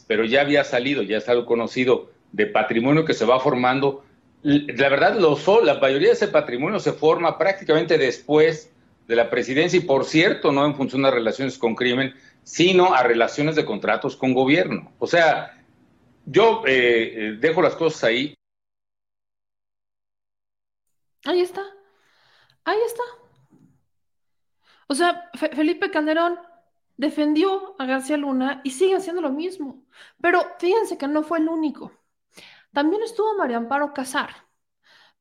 pero 0.07 0.23
ya 0.23 0.41
había 0.41 0.63
salido, 0.63 1.01
ya 1.01 1.17
es 1.17 1.27
algo 1.27 1.45
conocido, 1.45 2.11
de 2.31 2.45
patrimonio 2.45 3.05
que 3.05 3.13
se 3.13 3.25
va 3.25 3.39
formando 3.39 4.04
la 4.45 4.89
verdad, 4.89 5.17
la 5.63 5.79
mayoría 5.79 6.09
de 6.09 6.13
ese 6.13 6.27
patrimonio 6.27 6.79
se 6.79 6.93
forma 6.93 7.35
prácticamente 7.35 7.97
después 7.97 8.71
de 9.07 9.15
la 9.15 9.27
presidencia 9.27 9.79
y, 9.79 9.83
por 9.83 10.05
cierto, 10.05 10.51
no 10.51 10.67
en 10.67 10.75
función 10.75 11.01
de 11.01 11.09
relaciones 11.09 11.57
con 11.57 11.73
crimen, 11.73 12.13
sino 12.43 12.93
a 12.93 13.01
relaciones 13.01 13.55
de 13.55 13.65
contratos 13.65 14.15
con 14.15 14.35
gobierno. 14.35 14.91
O 14.99 15.07
sea, 15.07 15.59
yo 16.27 16.61
eh, 16.67 17.13
eh, 17.15 17.37
dejo 17.39 17.63
las 17.63 17.75
cosas 17.75 18.03
ahí. 18.03 18.35
Ahí 21.23 21.41
está. 21.41 21.63
Ahí 22.65 22.79
está. 22.85 23.03
O 24.87 24.93
sea, 24.93 25.31
Felipe 25.33 25.89
Calderón 25.89 26.39
defendió 26.97 27.75
a 27.79 27.85
García 27.87 28.17
Luna 28.17 28.61
y 28.63 28.69
sigue 28.69 28.95
haciendo 28.95 29.23
lo 29.23 29.31
mismo. 29.31 29.83
Pero 30.21 30.39
fíjense 30.59 30.99
que 30.99 31.07
no 31.07 31.23
fue 31.23 31.39
el 31.39 31.49
único. 31.49 31.91
También 32.75 33.03
estuvo 33.03 33.37
María 33.37 33.55
Amparo 33.55 33.93
Casar. 33.93 34.31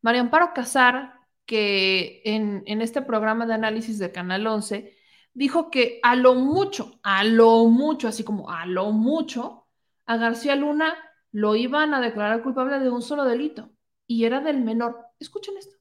María 0.02 0.22
Amparo 0.22 0.52
Casar, 0.52 1.20
que 1.46 2.20
en, 2.24 2.64
este 2.82 3.00
programa 3.00 3.46
de 3.46 3.54
análisis 3.54 4.00
de 4.00 4.10
Canal 4.10 4.44
11, 4.44 4.92
dijo 5.34 5.70
que 5.70 6.00
a 6.02 6.16
lo 6.16 6.34
mucho, 6.34 6.98
a 7.04 7.22
lo 7.22 7.66
mucho, 7.66 8.08
así 8.08 8.24
como 8.24 8.50
a 8.50 8.66
lo 8.66 8.90
mucho, 8.90 9.68
a 10.04 10.16
García 10.16 10.56
Luna 10.56 10.96
lo 11.30 11.54
iban 11.54 11.94
a 11.94 12.00
declarar 12.00 12.42
culpable 12.42 12.80
de 12.80 12.90
un 12.90 13.02
solo 13.02 13.24
delito 13.24 13.70
y 14.08 14.24
era 14.24 14.40
del 14.40 14.60
menor. 14.60 15.06
Escuchen 15.20 15.56
esto. 15.56 15.76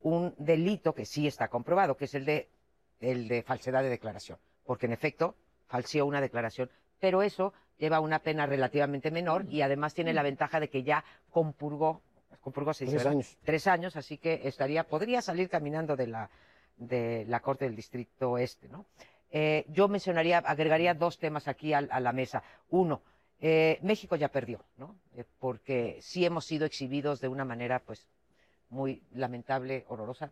Un 0.00 0.34
delito 0.38 0.92
que 0.92 1.06
sí 1.06 1.28
está 1.28 1.46
comprobado, 1.46 1.96
que 1.96 2.06
es 2.06 2.14
el 2.16 2.24
de, 2.24 3.44
falsedad 3.46 3.84
de 3.84 3.90
declaración, 3.90 4.38
porque 4.64 4.86
en 4.86 4.92
efecto 4.92 5.36
falseó 5.68 6.04
una 6.04 6.20
declaración, 6.20 6.68
pero 6.98 7.22
eso 7.22 7.52
lleva 7.78 8.00
una 8.00 8.20
pena 8.20 8.46
relativamente 8.46 9.10
menor 9.10 9.46
y 9.48 9.62
además 9.62 9.94
tiene 9.94 10.12
la 10.12 10.22
ventaja 10.22 10.60
de 10.60 10.68
que 10.68 10.82
ya 10.82 11.04
compurgó, 11.30 12.02
compurgó 12.40 12.72
seis 12.74 12.90
tres 12.90 13.06
años. 13.06 13.36
Tres 13.44 13.66
años, 13.66 13.96
así 13.96 14.18
que 14.18 14.42
estaría, 14.44 14.84
podría 14.84 15.22
salir 15.22 15.48
caminando 15.48 15.96
de 15.96 16.06
la, 16.06 16.30
de 16.76 17.24
la 17.28 17.40
Corte 17.40 17.64
del 17.64 17.76
Distrito 17.76 18.32
Oeste, 18.32 18.68
¿no? 18.68 18.86
Eh, 19.30 19.66
yo 19.68 19.88
mencionaría, 19.88 20.38
agregaría 20.38 20.94
dos 20.94 21.18
temas 21.18 21.48
aquí 21.48 21.72
a, 21.72 21.82
la 21.82 22.12
mesa. 22.12 22.42
Uno, 22.70 23.02
eh, 23.40 23.78
México 23.82 24.16
ya 24.16 24.28
perdió, 24.28 24.60
¿no? 24.78 24.96
Eh, 25.14 25.24
porque 25.40 25.98
sí 26.00 26.24
hemos 26.24 26.46
sido 26.46 26.64
exhibidos 26.64 27.20
de 27.20 27.28
una 27.28 27.44
manera, 27.44 27.80
pues, 27.80 28.06
muy 28.70 29.02
lamentable, 29.12 29.84
horrorosa, 29.88 30.30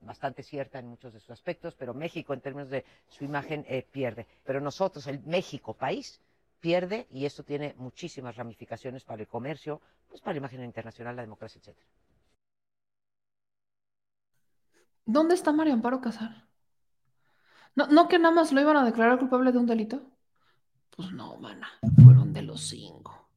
bastante 0.00 0.42
cierta 0.42 0.78
en 0.78 0.88
muchos 0.88 1.12
de 1.12 1.20
sus 1.20 1.30
aspectos, 1.30 1.74
pero 1.74 1.94
México 1.94 2.34
en 2.34 2.40
términos 2.40 2.70
de 2.70 2.84
su 3.08 3.24
imagen 3.24 3.64
eh, 3.68 3.84
pierde. 3.90 4.26
Pero 4.44 4.60
nosotros, 4.60 5.06
el 5.06 5.20
México 5.24 5.74
país, 5.74 6.20
pierde 6.60 7.06
y 7.10 7.24
esto 7.24 7.44
tiene 7.44 7.74
muchísimas 7.78 8.36
ramificaciones 8.36 9.04
para 9.04 9.22
el 9.22 9.28
comercio, 9.28 9.80
pues 10.08 10.20
para 10.20 10.34
la 10.34 10.38
imagen 10.38 10.64
internacional, 10.64 11.16
la 11.16 11.22
democracia, 11.22 11.58
etcétera. 11.58 11.86
¿Dónde 15.04 15.34
está 15.34 15.52
María 15.52 15.72
Amparo 15.72 16.00
Casar? 16.00 16.46
¿No, 17.74 17.86
¿No 17.86 18.08
que 18.08 18.18
nada 18.18 18.34
más 18.34 18.52
lo 18.52 18.60
iban 18.60 18.76
a 18.76 18.84
declarar 18.84 19.18
culpable 19.18 19.52
de 19.52 19.58
un 19.58 19.66
delito? 19.66 20.02
Pues 20.90 21.12
no, 21.12 21.36
mana, 21.36 21.68
fueron 22.04 22.32
de 22.32 22.42
los 22.42 22.68
cinco. 22.68 23.30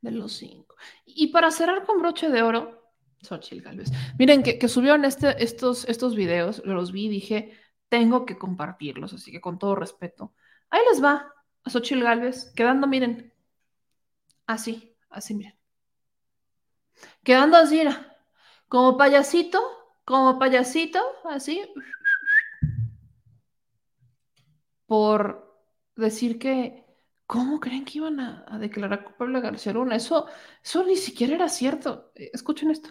De 0.00 0.10
los 0.10 0.32
cinco. 0.32 0.76
Y 1.04 1.28
para 1.28 1.50
cerrar 1.50 1.84
con 1.84 2.00
broche 2.00 2.30
de 2.30 2.42
oro, 2.42 2.92
Xochitl 3.22 3.62
Galvez. 3.62 3.90
Miren, 4.18 4.42
que, 4.42 4.58
que 4.58 4.68
subieron 4.68 5.04
este, 5.04 5.42
estos, 5.42 5.86
estos 5.88 6.16
videos, 6.16 6.62
los 6.64 6.90
vi 6.90 7.06
y 7.06 7.10
dije, 7.10 7.52
tengo 7.88 8.24
que 8.24 8.38
compartirlos, 8.38 9.12
así 9.12 9.30
que 9.30 9.40
con 9.40 9.58
todo 9.58 9.74
respeto. 9.74 10.32
Ahí 10.70 10.80
les 10.90 11.04
va 11.04 11.34
a 11.64 11.70
Xochitl 11.70 12.02
Galvez, 12.02 12.52
quedando, 12.54 12.86
miren, 12.86 13.32
así, 14.46 14.96
así, 15.10 15.34
miren. 15.34 15.54
Quedando 17.22 17.56
así, 17.56 17.82
como 18.68 18.96
payasito, 18.96 19.60
como 20.04 20.38
payasito, 20.38 21.00
así, 21.24 21.62
por 24.86 25.56
decir 25.96 26.38
que, 26.38 26.84
¿cómo 27.26 27.60
creen 27.60 27.84
que 27.84 27.98
iban 27.98 28.18
a, 28.20 28.44
a 28.48 28.58
declarar 28.58 29.04
culpable 29.04 29.38
a 29.38 29.42
García 29.42 29.72
Luna? 29.72 29.96
Eso, 29.96 30.26
eso 30.64 30.84
ni 30.84 30.96
siquiera 30.96 31.34
era 31.34 31.48
cierto. 31.48 32.10
Eh, 32.16 32.30
escuchen 32.32 32.70
esto. 32.70 32.90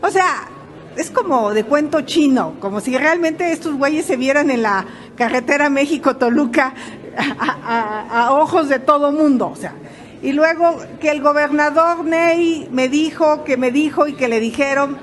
O 0.00 0.10
sea, 0.10 0.48
es 0.96 1.10
como 1.10 1.52
de 1.54 1.64
cuento 1.64 2.02
chino, 2.02 2.56
como 2.60 2.80
si 2.80 2.96
realmente 2.96 3.52
estos 3.52 3.76
güeyes 3.76 4.06
se 4.06 4.16
vieran 4.16 4.50
en 4.50 4.62
la 4.62 4.86
carretera 5.16 5.70
México-Toluca 5.70 6.74
a, 7.16 8.06
a, 8.10 8.26
a, 8.26 8.32
ojos 8.34 8.68
de 8.68 8.78
todo 8.78 9.12
mundo. 9.12 9.48
O 9.48 9.56
sea, 9.56 9.74
y 10.22 10.32
luego 10.32 10.78
que 11.00 11.10
el 11.10 11.20
gobernador 11.20 12.04
Ney 12.04 12.68
me 12.70 12.88
dijo, 12.88 13.44
que 13.44 13.56
me 13.56 13.70
dijo 13.72 14.06
y 14.06 14.14
que 14.14 14.28
le 14.28 14.40
dijeron, 14.40 14.96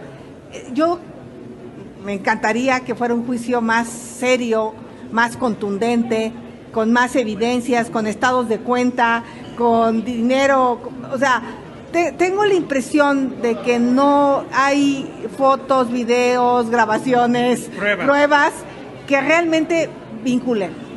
yo 0.73 0.99
me 2.03 2.13
encantaría 2.13 2.79
que 2.81 2.95
fuera 2.95 3.13
un 3.13 3.25
juicio 3.25 3.61
más 3.61 3.87
serio, 3.89 4.73
más 5.11 5.37
contundente, 5.37 6.31
con 6.71 6.93
más 6.93 7.15
evidencias, 7.15 7.89
con 7.89 8.07
estados 8.07 8.47
de 8.47 8.59
cuenta, 8.59 9.23
con 9.57 10.05
dinero, 10.05 10.79
o 11.11 11.17
sea, 11.17 11.41
te, 11.91 12.11
tengo 12.13 12.45
la 12.45 12.53
impresión 12.53 13.41
de 13.41 13.59
que 13.59 13.79
no 13.79 14.45
hay 14.53 15.09
fotos, 15.37 15.91
videos, 15.91 16.69
grabaciones, 16.69 17.61
Pruebas. 17.75 18.05
pruebas 18.05 18.53
que 19.07 19.19
realmente 19.19 19.89
vinculen. 20.23 20.88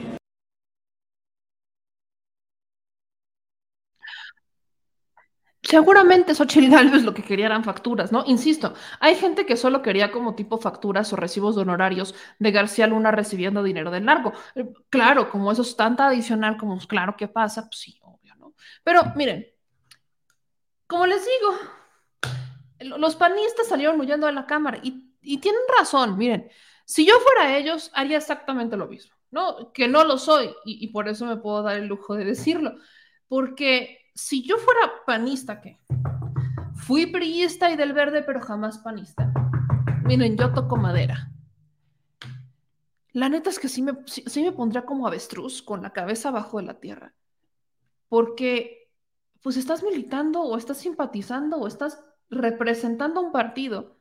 Seguramente 5.73 6.35
Xochitl 6.35 6.69
Galvez 6.77 7.03
lo 7.03 7.15
que 7.15 7.23
quería 7.23 7.47
eran 7.47 7.65
facturas, 7.65 8.13
¿no? 8.13 8.25
Insisto, 8.27 8.75
hay 9.01 9.15
gente 9.15 9.47
que 9.47 9.57
solo 9.57 9.81
quería 9.81 10.13
como 10.13 10.35
tipo 10.35 10.59
facturas 10.59 11.11
o 11.15 11.17
recibos 11.17 11.57
de 11.57 11.63
honorarios 11.63 12.15
de 12.39 12.51
García 12.51 12.87
Luna 12.87 13.11
recibiendo 13.11 13.63
dinero 13.63 13.91
del 13.91 14.05
largo. 14.05 14.35
Claro, 14.91 15.31
como 15.31 15.51
eso 15.51 15.63
es 15.63 15.75
tanta 15.75 16.09
adicional 16.09 16.59
como 16.59 16.79
claro 16.81 17.17
que 17.17 17.27
pasa, 17.27 17.63
pues 17.71 17.79
sí, 17.79 17.99
obvio, 18.03 18.35
¿no? 18.37 18.55
Pero 18.85 19.15
miren, 19.17 19.47
como 20.87 21.07
les 21.07 21.25
digo, 21.25 22.99
los 22.99 23.17
panistas 23.17 23.67
salieron 23.67 23.99
huyendo 23.99 24.27
de 24.27 24.35
la 24.35 24.45
Cámara 24.45 24.79
y, 24.83 25.39
tienen 25.39 25.63
razón, 25.79 26.19
miren, 26.19 26.51
si 26.85 27.07
yo 27.07 27.15
fuera 27.21 27.57
ellos, 27.57 27.91
haría 27.95 28.19
exactamente 28.19 28.77
lo 28.77 28.89
mismo, 28.89 29.15
¿no? 29.31 29.73
Que 29.73 29.89
no 29.89 30.05
lo 30.05 30.19
soy 30.19 30.55
y 30.67 30.89
por 30.89 31.09
eso 31.09 31.25
me 31.25 31.39
puedo 31.39 31.63
dar 31.63 31.77
el 31.77 31.87
lujo 31.87 32.15
de 32.15 32.27
decirlo, 32.27 32.75
porque 33.27 34.02
si 34.15 34.43
yo 34.43 34.59
fuera 34.59 34.93
panista, 35.07 35.61
¿qué? 35.61 35.79
Fui 36.75 37.07
priista 37.07 37.71
y 37.71 37.77
del 37.77 37.93
verde, 37.93 38.23
pero 38.23 38.41
jamás 38.41 38.79
panista. 38.79 39.33
Miren, 40.05 40.37
yo 40.37 40.53
toco 40.53 40.77
madera. 40.77 41.31
La 43.13 43.29
neta 43.29 43.51
es 43.51 43.59
que 43.59 43.69
sí 43.69 43.83
me, 43.83 43.93
sí, 44.07 44.43
me 44.43 44.53
pondría 44.53 44.85
como 44.85 45.07
avestruz, 45.07 45.63
con 45.63 45.83
la 45.83 45.93
cabeza 45.93 46.31
abajo 46.31 46.59
de 46.59 46.65
la 46.65 46.81
tierra. 46.81 47.15
Porque, 48.09 48.91
pues 49.43 49.57
estás 49.57 49.83
militando 49.83 50.43
o 50.43 50.57
estás 50.57 50.79
simpatizando 50.79 51.59
o 51.59 51.67
estás 51.67 52.03
representando 52.31 53.21
un 53.21 53.33
partido 53.33 53.99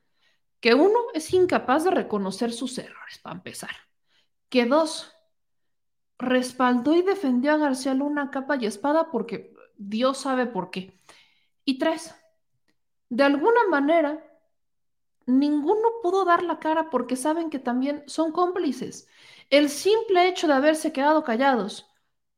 que 0.60 0.74
uno 0.76 1.00
es 1.13 1.34
incapaz 1.34 1.84
de 1.84 1.91
reconocer 1.91 2.54
sus 2.54 2.78
errores, 2.78 3.19
para 3.21 3.36
empezar. 3.36 3.71
Que 4.50 4.65
dos, 4.65 5.12
respaldó 6.17 6.95
y 6.95 7.02
defendió 7.02 7.54
a 7.54 7.58
García 7.58 7.93
Luna 7.93 8.32
capa 8.32 8.56
y 8.58 8.65
espada 8.65 9.10
porque 9.12 9.51
Dios 9.89 10.20
sabe 10.20 10.46
por 10.46 10.70
qué. 10.70 10.94
Y 11.65 11.80
tres, 11.80 12.15
de 13.10 13.24
alguna 13.24 13.67
manera, 13.70 14.24
ninguno 15.26 15.89
pudo 16.04 16.24
dar 16.26 16.44
la 16.44 16.60
cara 16.60 16.89
porque 16.89 17.15
saben 17.15 17.50
que 17.50 17.60
también 17.60 18.04
son 18.08 18.32
cómplices. 18.32 19.08
El 19.50 19.70
simple 19.70 20.28
hecho 20.28 20.48
de 20.48 20.54
haberse 20.54 20.94
quedado 20.94 21.24
callados, 21.24 21.89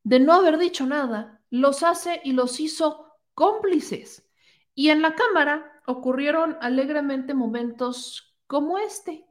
de 0.02 0.20
no 0.20 0.32
haber 0.32 0.58
dicho 0.58 0.86
nada, 0.86 1.42
los 1.50 1.82
hace 1.82 2.20
y 2.24 2.32
los 2.32 2.60
hizo 2.60 3.18
cómplices. 3.34 4.28
Y 4.74 4.90
en 4.90 5.02
la 5.02 5.14
cámara 5.14 5.80
ocurrieron 5.86 6.56
alegremente 6.60 7.34
momentos 7.34 8.34
como 8.46 8.78
este. 8.78 9.26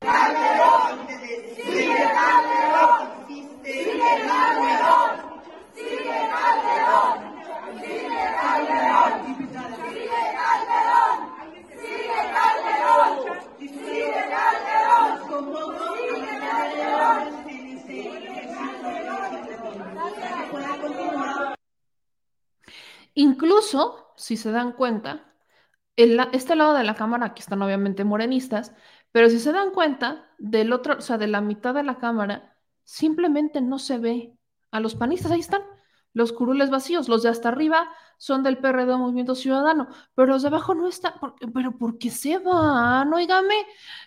Calderón, 0.00 1.06
sigue 1.54 1.94
Calderón, 2.12 3.24
Calderón. 4.26 5.29
Incluso, 23.14 24.12
si 24.16 24.36
se 24.36 24.50
dan 24.50 24.72
cuenta, 24.72 25.34
este 25.96 26.56
lado 26.56 26.74
de 26.74 26.84
la 26.84 26.94
cámara, 26.94 27.26
aquí 27.26 27.40
están 27.40 27.60
obviamente 27.62 28.04
morenistas, 28.04 28.74
pero 29.12 29.28
si 29.28 29.38
se 29.40 29.52
dan 29.52 29.72
cuenta, 29.72 30.30
del 30.38 30.72
otro, 30.72 30.96
o 30.98 31.00
sea, 31.02 31.18
de 31.18 31.26
la 31.26 31.40
mitad 31.40 31.74
de 31.74 31.82
la 31.82 31.98
cámara, 31.98 32.56
simplemente 32.84 33.60
no 33.60 33.78
se 33.78 33.98
ve 33.98 34.38
a 34.70 34.80
los 34.80 34.94
panistas, 34.94 35.32
ahí 35.32 35.40
están, 35.40 35.62
los 36.12 36.32
curules 36.32 36.70
vacíos, 36.70 37.08
los 37.08 37.22
de 37.22 37.28
hasta 37.28 37.48
arriba 37.48 37.88
son 38.18 38.42
del 38.42 38.58
PRD 38.58 38.96
Movimiento 38.96 39.34
Ciudadano, 39.34 39.88
pero 40.14 40.28
los 40.28 40.42
de 40.42 40.48
abajo 40.48 40.74
no 40.74 40.88
están, 40.88 41.14
pero 41.54 41.78
¿por 41.78 41.98
qué 41.98 42.10
se 42.10 42.38
van? 42.38 43.12
Óigame, 43.12 43.54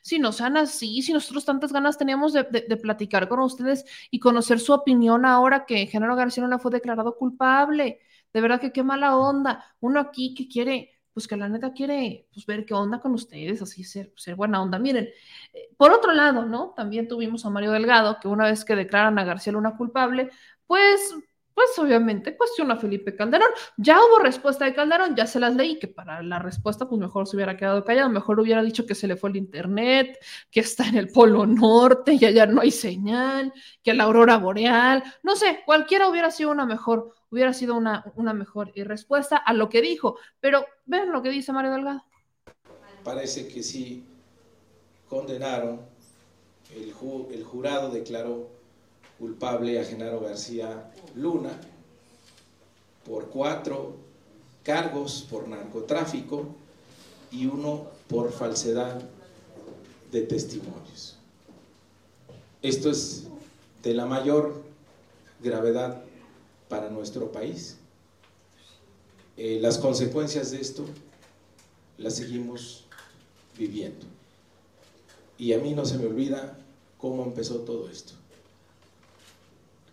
si 0.01 0.19
no 0.19 0.31
sean 0.31 0.57
así, 0.57 1.01
si 1.01 1.13
nosotros 1.13 1.45
tantas 1.45 1.71
ganas 1.71 1.97
teníamos 1.97 2.33
de, 2.33 2.43
de, 2.43 2.65
de, 2.67 2.77
platicar 2.77 3.27
con 3.27 3.39
ustedes 3.39 3.85
y 4.11 4.19
conocer 4.19 4.59
su 4.59 4.73
opinión 4.73 5.25
ahora 5.25 5.65
que 5.65 5.87
Genaro 5.87 6.15
García 6.15 6.43
Luna 6.43 6.59
fue 6.59 6.71
declarado 6.71 7.15
culpable, 7.15 8.01
de 8.33 8.41
verdad 8.41 8.59
que 8.59 8.71
qué 8.71 8.83
mala 8.83 9.15
onda, 9.15 9.63
uno 9.79 9.99
aquí 9.99 10.33
que 10.33 10.47
quiere, 10.47 10.91
pues 11.13 11.27
que 11.27 11.37
la 11.37 11.47
neta 11.47 11.71
quiere 11.71 12.27
pues, 12.33 12.45
ver 12.45 12.65
qué 12.65 12.73
onda 12.73 12.99
con 12.99 13.13
ustedes, 13.13 13.61
así 13.61 13.83
ser, 13.83 14.11
ser 14.15 14.35
buena 14.35 14.61
onda. 14.61 14.79
Miren, 14.79 15.09
eh, 15.53 15.69
por 15.77 15.91
otro 15.91 16.11
lado, 16.11 16.45
¿no? 16.45 16.73
También 16.75 17.07
tuvimos 17.07 17.45
a 17.45 17.51
Mario 17.51 17.71
Delgado, 17.71 18.17
que 18.19 18.27
una 18.27 18.45
vez 18.45 18.65
que 18.65 18.75
declaran 18.75 19.19
a 19.19 19.23
García 19.23 19.53
Luna 19.53 19.77
culpable, 19.77 20.31
pues, 20.67 21.13
pues 21.53 21.67
obviamente 21.77 22.35
cuestiona 22.35 22.73
a 22.73 22.77
Felipe 22.77 23.15
Calderón. 23.15 23.49
Ya 23.77 23.97
hubo 23.99 24.19
respuesta 24.19 24.65
de 24.65 24.73
Calderón, 24.73 25.15
ya 25.15 25.27
se 25.27 25.39
las 25.39 25.55
leí, 25.55 25.77
que 25.77 25.87
para 25.87 26.21
la 26.23 26.39
respuesta 26.39 26.87
pues 26.87 26.99
mejor 26.99 27.27
se 27.27 27.35
hubiera 27.35 27.55
quedado 27.57 27.83
callado, 27.83 28.09
mejor 28.09 28.39
hubiera 28.39 28.63
dicho 28.63 28.85
que 28.85 28.95
se 28.95 29.07
le 29.07 29.15
fue 29.15 29.29
el 29.29 29.37
internet, 29.37 30.17
que 30.49 30.61
está 30.61 30.87
en 30.87 30.97
el 30.97 31.09
Polo 31.09 31.45
Norte 31.45 32.13
y 32.19 32.25
allá 32.25 32.45
no 32.45 32.61
hay 32.61 32.71
señal, 32.71 33.53
que 33.83 33.93
la 33.93 34.05
aurora 34.05 34.37
boreal, 34.37 35.03
no 35.21 35.35
sé, 35.35 35.61
cualquiera 35.65 36.07
hubiera 36.07 36.31
sido 36.31 36.51
una 36.51 36.65
mejor, 36.65 37.13
hubiera 37.29 37.53
sido 37.53 37.75
una, 37.75 38.03
una 38.15 38.33
mejor 38.33 38.71
respuesta 38.75 39.37
a 39.37 39.53
lo 39.53 39.69
que 39.69 39.81
dijo. 39.81 40.17
Pero 40.39 40.65
ven 40.85 41.11
lo 41.11 41.21
que 41.21 41.29
dice 41.29 41.53
Mario 41.53 41.71
Delgado. 41.71 42.03
Parece 43.03 43.47
que 43.47 43.61
sí 43.61 44.05
condenaron, 45.09 45.81
el, 46.73 46.91
ju 46.93 47.27
el 47.31 47.43
jurado 47.43 47.91
declaró 47.91 48.49
culpable 49.23 49.79
a 49.79 49.85
Genaro 49.85 50.19
García 50.19 50.91
Luna 51.15 51.57
por 53.05 53.29
cuatro 53.29 53.95
cargos 54.63 55.25
por 55.29 55.47
narcotráfico 55.47 56.47
y 57.31 57.45
uno 57.45 57.87
por 58.09 58.33
falsedad 58.33 59.01
de 60.11 60.21
testimonios. 60.23 61.15
Esto 62.61 62.89
es 62.89 63.23
de 63.81 63.93
la 63.93 64.05
mayor 64.05 64.61
gravedad 65.41 66.03
para 66.67 66.89
nuestro 66.89 67.31
país. 67.31 67.77
Eh, 69.37 69.57
las 69.61 69.77
consecuencias 69.77 70.51
de 70.51 70.59
esto 70.59 70.83
las 71.97 72.17
seguimos 72.17 72.83
viviendo. 73.57 74.05
Y 75.37 75.53
a 75.53 75.59
mí 75.59 75.73
no 75.73 75.85
se 75.85 75.97
me 75.97 76.07
olvida 76.07 76.57
cómo 76.97 77.23
empezó 77.23 77.59
todo 77.59 77.89
esto. 77.89 78.15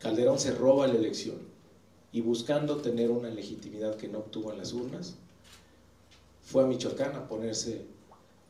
Calderón 0.01 0.39
se 0.39 0.53
roba 0.53 0.87
la 0.87 0.95
elección 0.95 1.39
y 2.11 2.23
buscando 2.23 2.79
tener 2.79 3.11
una 3.11 3.29
legitimidad 3.29 3.97
que 3.97 4.09
no 4.09 4.19
obtuvo 4.19 4.51
en 4.51 4.59
las 4.59 4.73
urnas, 4.73 5.15
fue 6.43 6.65
a 6.65 6.67
Michoacán 6.67 7.15
a 7.15 7.29
ponerse 7.29 7.85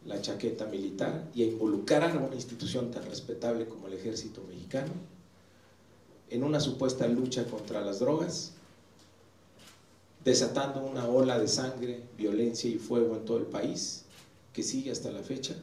la 0.06 0.22
chaqueta 0.22 0.66
militar 0.66 1.28
y 1.34 1.42
a 1.42 1.46
involucrar 1.46 2.16
a 2.16 2.20
una 2.20 2.36
institución 2.36 2.90
tan 2.90 3.04
respetable 3.04 3.66
como 3.66 3.88
el 3.88 3.94
ejército 3.94 4.42
mexicano 4.48 4.92
en 6.30 6.44
una 6.44 6.60
supuesta 6.60 7.08
lucha 7.08 7.44
contra 7.44 7.80
las 7.80 7.98
drogas, 7.98 8.52
desatando 10.24 10.80
una 10.82 11.08
ola 11.08 11.38
de 11.38 11.48
sangre, 11.48 12.04
violencia 12.16 12.70
y 12.70 12.78
fuego 12.78 13.16
en 13.16 13.24
todo 13.24 13.38
el 13.38 13.46
país, 13.46 14.04
que 14.52 14.62
sigue 14.62 14.92
hasta 14.92 15.10
la 15.10 15.22
fecha. 15.22 15.56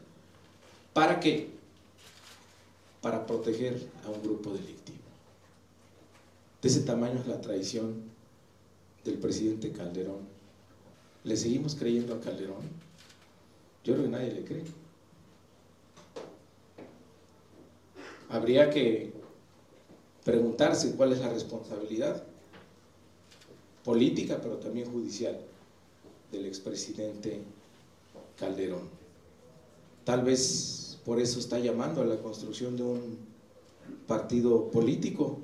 ¿Para 0.94 1.22
qué? 1.22 1.50
Para 3.02 3.26
proteger 3.26 3.88
a 4.06 4.10
un 4.10 4.22
grupo 4.22 4.52
delictivo. 4.52 5.07
De 6.62 6.70
ese 6.70 6.82
tamaño 6.82 7.20
es 7.20 7.28
la 7.28 7.40
traición 7.40 8.04
del 9.04 9.16
presidente 9.16 9.72
Calderón. 9.72 10.28
¿Le 11.24 11.38
seguimos 11.38 11.76
creyendo 11.76 12.16
a 12.16 12.20
Calderón? 12.20 12.64
Yo 13.84 13.94
creo 13.94 14.06
que 14.06 14.12
nadie 14.12 14.32
le 14.32 14.44
cree. 14.44 14.64
Habría 18.30 18.70
que 18.70 19.14
preguntarse 20.26 20.96
cuál 20.96 21.14
es 21.14 21.20
la 21.20 21.30
responsabilidad 21.30 22.24
política, 23.86 24.40
pero 24.42 24.58
también 24.58 24.92
judicial, 24.92 25.40
del 26.32 26.46
expresidente 26.46 27.42
Calderón. 28.38 28.90
Tal 30.04 30.24
vez 30.24 31.00
por 31.06 31.22
eso 31.22 31.40
está 31.40 31.60
llamando 31.60 32.02
a 32.02 32.06
la 32.06 32.18
construcción 32.18 32.76
de 32.76 32.84
un 32.84 33.18
partido 34.08 34.70
político. 34.70 35.40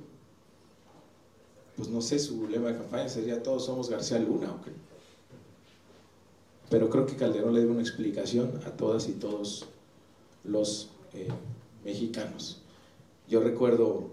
Pues 1.75 1.89
no 1.89 2.01
sé, 2.01 2.19
su 2.19 2.47
lema 2.47 2.69
de 2.69 2.77
campaña 2.77 3.09
sería 3.09 3.41
todos 3.41 3.65
somos 3.65 3.89
García 3.89 4.19
Luna, 4.19 4.51
¿ok? 4.51 4.67
Pero 6.69 6.89
creo 6.89 7.05
que 7.05 7.15
Calderón 7.15 7.53
le 7.53 7.61
dio 7.61 7.71
una 7.71 7.81
explicación 7.81 8.61
a 8.65 8.71
todas 8.71 9.07
y 9.07 9.13
todos 9.13 9.65
los 10.43 10.89
eh, 11.13 11.27
mexicanos. 11.83 12.61
Yo 13.27 13.41
recuerdo 13.41 14.09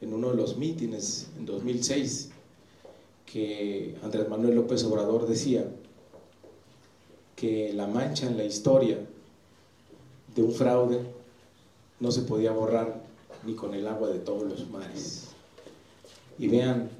en 0.00 0.12
uno 0.12 0.30
de 0.30 0.36
los 0.36 0.56
mítines 0.56 1.28
en 1.38 1.46
2006 1.46 2.30
que 3.26 3.96
Andrés 4.02 4.28
Manuel 4.28 4.56
López 4.56 4.84
Obrador 4.84 5.26
decía 5.26 5.66
que 7.36 7.72
la 7.72 7.86
mancha 7.86 8.26
en 8.26 8.36
la 8.36 8.44
historia 8.44 8.98
de 10.34 10.42
un 10.42 10.52
fraude 10.52 11.00
no 12.00 12.10
se 12.10 12.22
podía 12.22 12.52
borrar 12.52 13.02
ni 13.44 13.54
con 13.54 13.74
el 13.74 13.86
agua 13.86 14.08
de 14.08 14.18
todos 14.18 14.42
los 14.42 14.68
mares. 14.70 15.31
Y 16.38 16.48
vean 16.48 16.90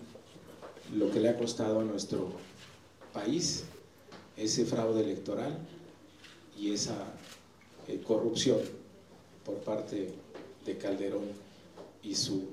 lo 0.94 1.10
que 1.10 1.20
le 1.20 1.30
ha 1.30 1.36
costado 1.36 1.80
a 1.80 1.84
nuestro 1.84 2.30
país 3.12 3.64
ese 4.36 4.64
fraude 4.64 5.02
electoral 5.02 5.58
y 6.58 6.72
esa 6.72 6.96
eh, 7.88 8.00
corrupción 8.06 8.58
por 9.44 9.56
parte 9.56 10.12
de 10.64 10.78
Calderón 10.78 11.24
y 12.02 12.14
su 12.14 12.48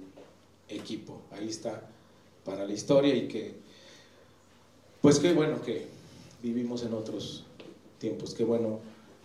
equipo. 0.67 1.21
Ahí 1.31 1.49
está 1.49 1.81
para 2.43 2.65
la 2.65 2.73
historia 2.73 3.15
y 3.15 3.27
que, 3.27 3.55
pues 5.01 5.19
qué 5.19 5.33
bueno 5.33 5.61
que 5.61 5.87
vivimos 6.41 6.83
en 6.83 6.93
otros 6.93 7.45
tiempos, 7.99 8.33
qué 8.33 8.43
bueno 8.43 8.79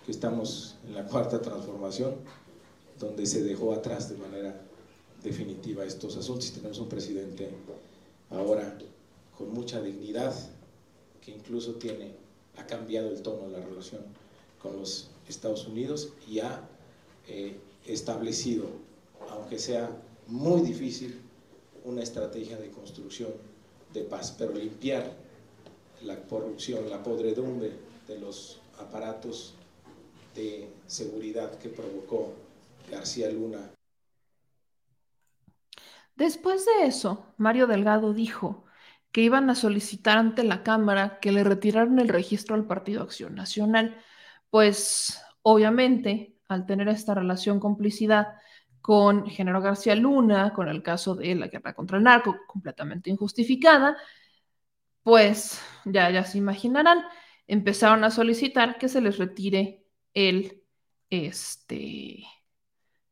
que 0.05 0.13
estamos 0.13 0.77
en 0.87 0.95
la 0.95 1.07
cuarta 1.07 1.41
transformación, 1.41 2.15
donde 2.99 3.27
se 3.27 3.43
dejó 3.43 3.73
atrás 3.73 4.11
de 4.11 4.17
manera 4.17 4.61
definitiva 5.25 5.85
estos 5.85 6.17
asuntos 6.17 6.53
tenemos 6.53 6.79
un 6.79 6.89
presidente 6.89 7.49
ahora 8.31 8.79
con 9.37 9.53
mucha 9.53 9.81
dignidad, 9.81 10.33
que 11.21 11.33
incluso 11.33 11.75
tiene, 11.75 12.13
ha 12.57 12.67
cambiado 12.67 13.11
el 13.11 13.23
tono 13.23 13.49
de 13.49 13.59
la 13.59 13.67
relación 13.67 14.03
con 14.63 14.77
los 14.77 15.09
Estados 15.29 15.67
Unidos 15.67 16.13
y 16.29 16.39
ha 16.39 16.69
eh, 17.27 17.57
establecido, 17.87 18.67
aunque 19.31 19.59
sea 19.59 19.91
muy 20.29 20.61
difícil, 20.61 21.21
una 21.85 22.03
estrategia 22.03 22.57
de 22.57 22.71
construcción 22.71 23.31
de 23.93 24.03
paz, 24.03 24.35
pero 24.39 24.53
limpiar 24.53 25.13
la 26.03 26.21
corrupción, 26.23 26.89
la 26.89 27.03
podredumbre 27.03 27.73
de 28.07 28.19
los 28.19 28.59
aparatos 28.79 29.55
de 30.35 30.69
seguridad 30.87 31.59
que 31.59 31.69
provocó 31.69 32.33
García 32.91 33.31
Luna. 33.31 33.71
Después 36.17 36.65
de 36.65 36.87
eso, 36.87 37.35
Mario 37.39 37.67
Delgado 37.67 38.13
dijo 38.15 38.65
que 39.11 39.23
iban 39.23 39.51
a 39.51 39.55
solicitar 39.55 40.19
ante 40.19 40.45
la 40.45 40.63
Cámara 40.63 41.19
que 41.21 41.33
le 41.33 41.45
retiraran 41.45 41.99
el 41.99 42.09
registro 42.09 42.55
al 42.55 42.67
Partido 42.67 43.03
Acción 43.03 43.35
Nacional, 43.35 43.97
pues 44.51 45.21
obviamente 45.43 46.37
al 46.49 46.67
tener 46.67 46.89
esta 46.89 47.15
relación 47.15 47.61
complicidad 47.61 48.35
con 48.81 49.27
Genaro 49.27 49.61
García 49.61 49.95
Luna, 49.95 50.53
con 50.53 50.69
el 50.69 50.83
caso 50.83 51.15
de 51.15 51.35
la 51.35 51.49
guerra 51.49 51.75
contra 51.75 51.99
el 51.99 52.05
narco, 52.05 52.37
completamente 52.47 53.11
injustificada, 53.11 53.97
pues 55.03 55.61
ya, 55.85 56.11
ya 56.11 56.25
se 56.25 56.39
imaginarán, 56.39 57.05
empezaron 57.47 58.05
a 58.05 58.11
solicitar 58.11 58.79
que 58.79 58.89
se 58.89 59.01
les 59.01 59.19
retire 59.19 59.85
el, 60.13 60.63
este, 61.11 62.25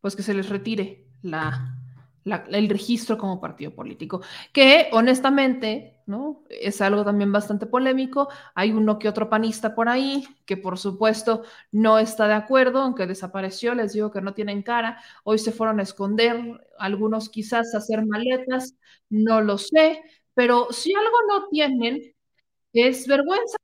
pues 0.01 0.17
que 0.17 0.23
se 0.23 0.35
les 0.35 0.49
retire 0.49 1.09
la, 1.23 1.82
el 2.24 2.68
registro 2.68 3.18
como 3.18 3.40
partido 3.40 3.74
político, 3.74 4.20
que 4.52 4.88
honestamente, 4.92 6.00
¿no? 6.06 6.44
Es 6.48 6.80
algo 6.80 7.04
también 7.04 7.32
bastante 7.32 7.66
polémico. 7.66 8.28
Hay 8.54 8.72
uno 8.72 8.98
que 8.98 9.08
otro 9.08 9.28
panista 9.28 9.74
por 9.74 9.88
ahí 9.88 10.26
que 10.46 10.56
por 10.56 10.78
supuesto 10.78 11.42
no 11.72 11.98
está 11.98 12.28
de 12.28 12.35
acuerdo, 12.35 12.80
aunque 12.80 13.06
desapareció, 13.06 13.74
les 13.74 13.92
digo 13.92 14.11
que 14.11 14.20
no 14.20 14.35
tienen 14.35 14.62
cara, 14.62 15.00
hoy 15.24 15.38
se 15.38 15.52
fueron 15.52 15.80
a 15.80 15.82
esconder, 15.82 16.66
algunos 16.78 17.28
quizás 17.28 17.74
a 17.74 17.78
hacer 17.78 18.04
maletas, 18.06 18.74
no 19.11 19.40
lo 19.40 19.58
sé, 19.58 20.02
pero 20.35 20.72
si 20.72 20.94
algo 20.94 21.16
no 21.28 21.48
tienen 21.48 22.14
es 22.72 23.06
vergüenza, 23.06 23.56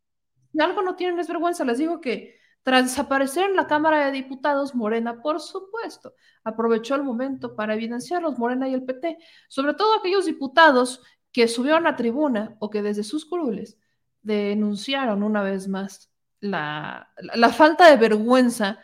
si 0.52 0.60
algo 0.60 0.82
no 0.82 0.96
tienen 0.96 1.18
es 1.20 1.28
vergüenza, 1.28 1.64
les 1.64 1.78
digo 1.78 2.00
que 2.00 2.36
tras 2.68 2.85
desaparecer 2.85 3.48
en 3.48 3.57
la 3.57 3.66
Cámara 3.66 4.04
de 4.04 4.12
Diputados, 4.12 4.74
Morena, 4.74 5.22
por 5.22 5.40
supuesto, 5.40 6.12
aprovechó 6.44 6.96
el 6.96 7.02
momento 7.02 7.57
para 7.57 7.72
evidenciarlos, 7.72 8.38
Morena 8.38 8.68
y 8.68 8.74
el 8.74 8.85
PT, 8.85 9.16
sobre 9.48 9.72
todo 9.72 9.98
aquellos 9.98 10.26
diputados 10.26 11.00
que 11.33 11.48
subieron 11.48 11.87
a 11.87 11.96
tribuna 11.96 12.59
o 12.59 12.68
que 12.68 12.83
desde 12.83 13.04
sus 13.04 13.24
curules 13.24 13.78
denunciaron 14.20 15.22
una 15.22 15.42
vez 15.42 15.66
más 15.66 16.12
la, 16.40 17.11
la, 17.16 17.48
falta 17.48 17.88
de 17.88 17.96
vergüenza 17.96 18.81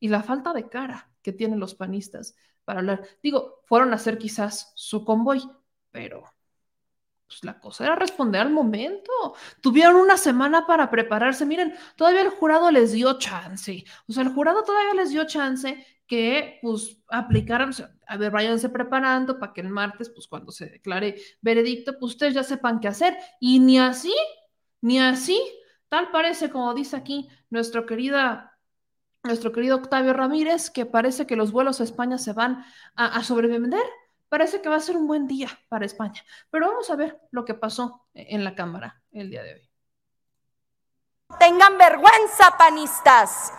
y 0.00 0.08
la 0.08 0.22
falta 0.22 0.54
de 0.54 0.70
cara 0.70 1.12
que 1.20 1.34
tienen 1.34 1.60
los 1.60 1.74
panistas 1.74 2.34
para 2.64 2.80
hablar. 2.80 3.02
Digo, 3.22 3.60
fueron 3.66 3.92
a 3.92 3.96
hacer 3.96 4.16
quizás 4.16 4.72
su 4.74 5.04
convoy, 5.04 5.42
pero 5.90 6.24
pues 7.28 7.44
la 7.44 7.60
cosa 7.60 7.84
era 7.84 7.94
responder 7.94 8.40
al 8.40 8.50
momento. 8.50 9.12
Tuvieron 9.60 9.96
una 9.96 10.16
semana 10.16 10.66
para 10.66 10.90
prepararse. 10.90 11.44
Miren, 11.44 11.74
todavía 11.94 12.22
el 12.22 12.30
jurado 12.30 12.70
les 12.70 12.92
dio 12.92 13.18
chance. 13.18 13.84
O 14.08 14.12
sea, 14.12 14.22
el 14.22 14.30
jurado 14.30 14.64
todavía 14.64 14.94
les 14.94 15.10
dio 15.10 15.26
chance 15.26 15.86
que 16.06 16.58
pues 16.62 17.02
aplicaran, 17.08 17.70
a 18.06 18.16
ver, 18.16 18.32
váyanse 18.32 18.70
preparando 18.70 19.38
para 19.38 19.52
que 19.52 19.60
el 19.60 19.68
martes, 19.68 20.08
pues 20.08 20.26
cuando 20.26 20.50
se 20.50 20.70
declare 20.70 21.16
veredicto, 21.42 21.98
pues 21.98 22.12
ustedes 22.14 22.32
ya 22.34 22.42
sepan 22.42 22.80
qué 22.80 22.88
hacer. 22.88 23.16
Y 23.40 23.60
ni 23.60 23.78
así, 23.78 24.14
ni 24.80 24.98
así, 24.98 25.38
tal 25.88 26.10
parece, 26.10 26.50
como 26.50 26.72
dice 26.72 26.96
aquí 26.96 27.28
nuestro 27.50 27.84
querida 27.84 28.58
nuestro 29.24 29.52
querido 29.52 29.76
Octavio 29.76 30.14
Ramírez, 30.14 30.70
que 30.70 30.86
parece 30.86 31.26
que 31.26 31.36
los 31.36 31.52
vuelos 31.52 31.80
a 31.80 31.84
España 31.84 32.16
se 32.16 32.32
van 32.32 32.64
a, 32.94 33.06
a 33.06 33.22
sobrevender 33.22 33.82
parece 34.28 34.60
que 34.60 34.68
va 34.68 34.76
a 34.76 34.80
ser 34.80 34.96
un 34.96 35.06
buen 35.06 35.26
día 35.26 35.48
para 35.68 35.86
España. 35.86 36.22
Pero 36.50 36.68
vamos 36.68 36.90
a 36.90 36.96
ver 36.96 37.20
lo 37.30 37.44
que 37.44 37.54
pasó 37.54 38.06
en 38.14 38.44
la 38.44 38.54
Cámara 38.54 39.02
el 39.12 39.30
día 39.30 39.42
de 39.42 39.54
hoy. 39.54 39.70
Tengan 41.38 41.76
vergüenza, 41.76 42.56
panistas. 42.56 43.52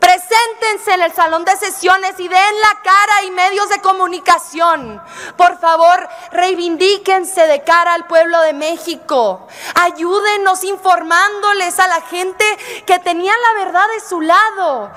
Preséntense 0.00 0.94
en 0.94 1.02
el 1.02 1.12
salón 1.12 1.44
de 1.44 1.54
sesiones 1.56 2.18
y 2.18 2.26
den 2.26 2.60
la 2.62 2.82
cara 2.82 3.22
y 3.26 3.30
medios 3.30 3.68
de 3.68 3.80
comunicación. 3.80 5.00
Por 5.36 5.58
favor, 5.60 6.08
reivindíquense 6.32 7.46
de 7.46 7.62
cara 7.62 7.94
al 7.94 8.06
pueblo 8.06 8.40
de 8.40 8.54
México. 8.54 9.46
Ayúdenos 9.74 10.64
informándoles 10.64 11.78
a 11.78 11.86
la 11.86 12.00
gente 12.00 12.44
que 12.86 12.98
tenían 12.98 13.36
la 13.40 13.64
verdad 13.64 13.86
de 13.94 14.00
su 14.00 14.20
lado, 14.22 14.90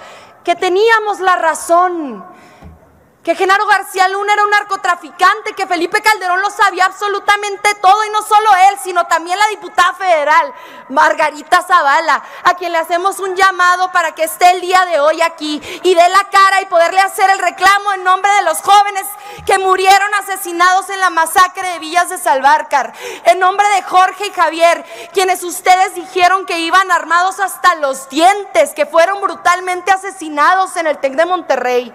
que 0.44 0.56
teníamos 0.56 1.20
la 1.20 1.36
razón 1.36 2.26
que 3.24 3.36
Genaro 3.36 3.66
García 3.66 4.10
Luna 4.10 4.34
era 4.34 4.44
un 4.44 4.50
narcotraficante, 4.50 5.54
que 5.54 5.66
Felipe 5.66 6.02
Calderón 6.02 6.42
lo 6.42 6.50
sabía 6.50 6.86
absolutamente 6.86 7.74
todo 7.76 8.04
y 8.06 8.10
no 8.10 8.22
solo 8.22 8.50
él, 8.70 8.78
sino 8.84 9.06
también 9.06 9.40
la 9.40 9.48
diputada 9.48 9.94
federal, 9.94 10.54
Margarita 10.90 11.62
Zavala, 11.62 12.22
a 12.44 12.54
quien 12.56 12.74
le 12.74 12.80
hacemos 12.80 13.20
un 13.20 13.36
llamado 13.36 13.92
para 13.94 14.14
que 14.14 14.24
esté 14.24 14.52
el 14.52 14.62
día 14.62 14.86
de 14.86 15.00
hoy 15.00 15.22
aquí 15.22 15.62
y 15.84 15.96
dé 15.96 16.10
la 16.10 16.30
cara 16.30 16.62
y 16.62 16.66
poderle 16.66 17.00
hacer 17.00 17.30
el 17.30 17.40
reclamo 17.40 17.94
en 17.94 18.04
nombre 18.04 18.30
de 18.34 18.44
los 18.44 18.60
jóvenes 18.62 19.06
que 19.46 19.58
murieron 19.58 20.14
asesinados 20.16 20.90
en 20.90 21.00
la 21.00 21.10
masacre 21.10 21.70
de 21.70 21.80
Villas 21.80 22.10
de 22.10 22.18
Salvarcar, 22.18 22.94
en 23.24 23.40
nombre 23.40 23.68
de 23.70 23.84
Jorge 23.84 24.28
y 24.28 24.32
Javier, 24.32 24.86
quienes 25.14 25.44
ustedes 25.44 25.96
dijeron 25.96 26.46
que 26.46 26.60
iban 26.60 26.92
armados 26.92 27.40
hasta 27.40 27.76
los 27.76 28.10
dientes, 28.10 28.74
que 28.74 28.86
fueron 28.86 29.22
brutalmente 29.22 29.92
asesinados 29.92 30.76
en 30.76 30.88
el 30.88 30.98
TEC 30.98 31.14
de 31.14 31.26
Monterrey. 31.26 31.94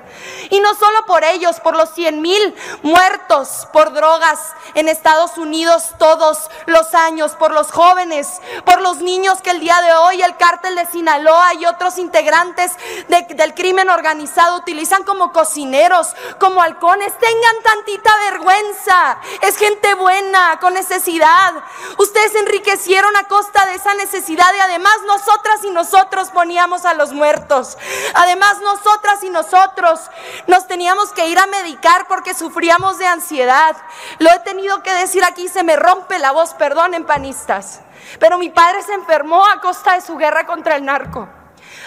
Y 0.51 0.61
no 0.61 0.75
solo 0.75 1.05
por 1.05 1.18
ellos, 1.25 1.61
por 1.61 1.77
los 1.77 1.91
100 1.95 2.21
mil 2.21 2.55
muertos 2.83 3.69
por 3.73 3.93
drogas 3.93 4.39
en 4.75 4.89
Estados 4.89 5.39
Unidos 5.39 5.95
todos 5.99 6.51
los 6.67 6.95
años, 6.95 7.33
por 7.33 7.53
los 7.53 7.71
jóvenes, 7.71 8.41
por 8.65 8.81
los 8.81 8.99
niños 8.99 9.41
que 9.43 9.51
el 9.51 9.61
día 9.61 9.81
de 9.83 9.93
hoy 9.95 10.23
el 10.23 10.37
cártel 10.37 10.77
de 10.77 10.87
Sinaloa 10.87 11.55
y 11.55 11.67
otros 11.67 11.99
integrantes 11.99 12.73
del 13.09 13.55
crimen 13.55 13.91
organizado 13.91 14.57
utilizan 14.57 15.05
como 15.05 15.33
cocineros, 15.33 16.15
como 16.39 16.63
halcones. 16.63 17.13
Tengan 17.19 17.63
tantita 17.63 18.11
vergüenza. 18.31 19.19
Es 19.43 19.57
gente 19.57 19.95
buena, 19.95 20.59
con 20.61 20.75
necesidad. 20.75 21.55
Ustedes 21.99 22.35
enriquecieron 22.35 23.15
a 23.17 23.25
costa 23.25 23.65
de 23.67 23.75
esa 23.75 23.95
necesidad 23.95 24.53
y 24.57 24.61
además 24.61 24.95
nosotras 25.07 25.65
y 25.65 25.71
nosotros 25.71 26.31
poníamos 26.31 26.85
a 26.85 26.95
los 26.95 27.13
muertos. 27.13 27.77
Además 28.15 28.61
nosotras 28.61 29.23
y 29.23 29.31
nosotros 29.31 30.01
nos 30.47 30.67
teníamos 30.67 31.08
que 31.13 31.29
ir 31.29 31.39
a 31.39 31.47
medicar 31.47 32.07
porque 32.09 32.35
sufríamos 32.35 32.99
de 32.99 33.07
ansiedad. 33.07 33.77
Lo 34.19 34.31
he 34.31 34.39
tenido 34.41 34.83
que 34.83 34.93
decir 34.95 35.25
aquí, 35.25 35.49
se 35.49 35.63
me 35.63 35.77
rompe 35.77 36.19
la 36.19 36.33
voz, 36.33 36.55
perdonen 36.55 37.05
panistas. 37.05 37.81
Pero 38.19 38.39
mi 38.39 38.51
padre 38.51 38.83
se 38.83 38.95
enfermó 38.95 39.47
a 39.47 39.61
costa 39.61 39.95
de 39.95 40.01
su 40.01 40.17
guerra 40.17 40.47
contra 40.47 40.77
el 40.77 40.85
narco. 40.85 41.29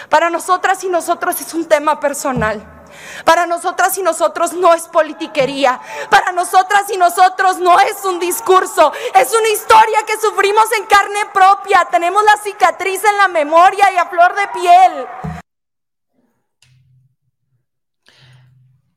Para 0.10 0.30
nosotras 0.30 0.84
y 0.84 0.90
nosotros 0.90 1.40
es 1.42 1.54
un 1.54 1.68
tema 1.68 2.00
personal. 2.00 2.82
Para 3.26 3.46
nosotras 3.46 3.98
y 3.98 4.04
nosotros 4.04 4.54
no 4.54 4.74
es 4.74 4.84
politiquería. 4.88 5.80
Para 6.10 6.32
nosotras 6.32 6.90
y 6.90 6.98
nosotros 6.98 7.58
no 7.58 7.80
es 7.80 8.04
un 8.06 8.20
discurso. 8.20 8.92
Es 9.16 9.34
una 9.34 9.50
historia 9.50 10.04
que 10.06 10.20
sufrimos 10.20 10.66
en 10.78 10.86
carne 10.86 11.26
propia. 11.34 11.88
Tenemos 11.90 12.24
la 12.24 12.38
cicatriz 12.38 13.04
en 13.04 13.18
la 13.18 13.28
memoria 13.28 13.92
y 13.92 13.98
a 13.98 14.06
flor 14.06 14.36
de 14.36 14.48
piel. 14.50 15.08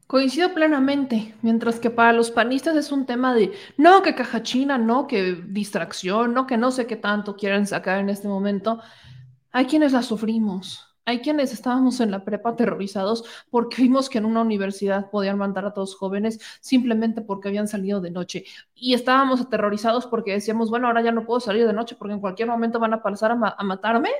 Coincido 0.06 0.52
plenamente, 0.52 1.34
mientras 1.40 1.80
que 1.80 1.88
para 1.88 2.12
los 2.12 2.30
panistas 2.30 2.76
es 2.76 2.92
un 2.92 3.06
tema 3.06 3.34
de 3.34 3.52
no, 3.78 4.02
que 4.02 4.14
caja 4.14 4.42
china, 4.42 4.76
no, 4.76 5.06
que 5.06 5.34
distracción, 5.34 6.34
no, 6.34 6.46
que 6.46 6.58
no 6.58 6.70
sé 6.70 6.86
qué 6.86 6.96
tanto 6.96 7.36
quieren 7.36 7.66
sacar 7.66 7.98
en 7.98 8.10
este 8.10 8.28
momento. 8.28 8.80
Hay 9.50 9.64
quienes 9.64 9.92
la 9.92 10.02
sufrimos, 10.02 10.94
hay 11.06 11.20
quienes 11.20 11.52
estábamos 11.52 12.00
en 12.00 12.10
la 12.10 12.24
prepa 12.24 12.50
aterrorizados 12.50 13.24
porque 13.50 13.82
vimos 13.82 14.08
que 14.08 14.18
en 14.18 14.26
una 14.26 14.40
universidad 14.42 15.10
podían 15.10 15.38
mandar 15.38 15.66
a 15.66 15.72
todos 15.72 15.96
jóvenes 15.96 16.38
simplemente 16.60 17.22
porque 17.22 17.48
habían 17.48 17.68
salido 17.68 18.00
de 18.00 18.10
noche. 18.10 18.44
Y 18.74 18.94
estábamos 18.94 19.40
aterrorizados 19.40 20.06
porque 20.06 20.32
decíamos, 20.32 20.70
bueno, 20.70 20.86
ahora 20.86 21.02
ya 21.02 21.12
no 21.12 21.24
puedo 21.24 21.40
salir 21.40 21.66
de 21.66 21.72
noche 21.72 21.96
porque 21.98 22.14
en 22.14 22.20
cualquier 22.20 22.48
momento 22.48 22.78
van 22.78 22.94
a 22.94 23.02
pasar 23.02 23.32
a, 23.32 23.64
matarme. 23.64 24.10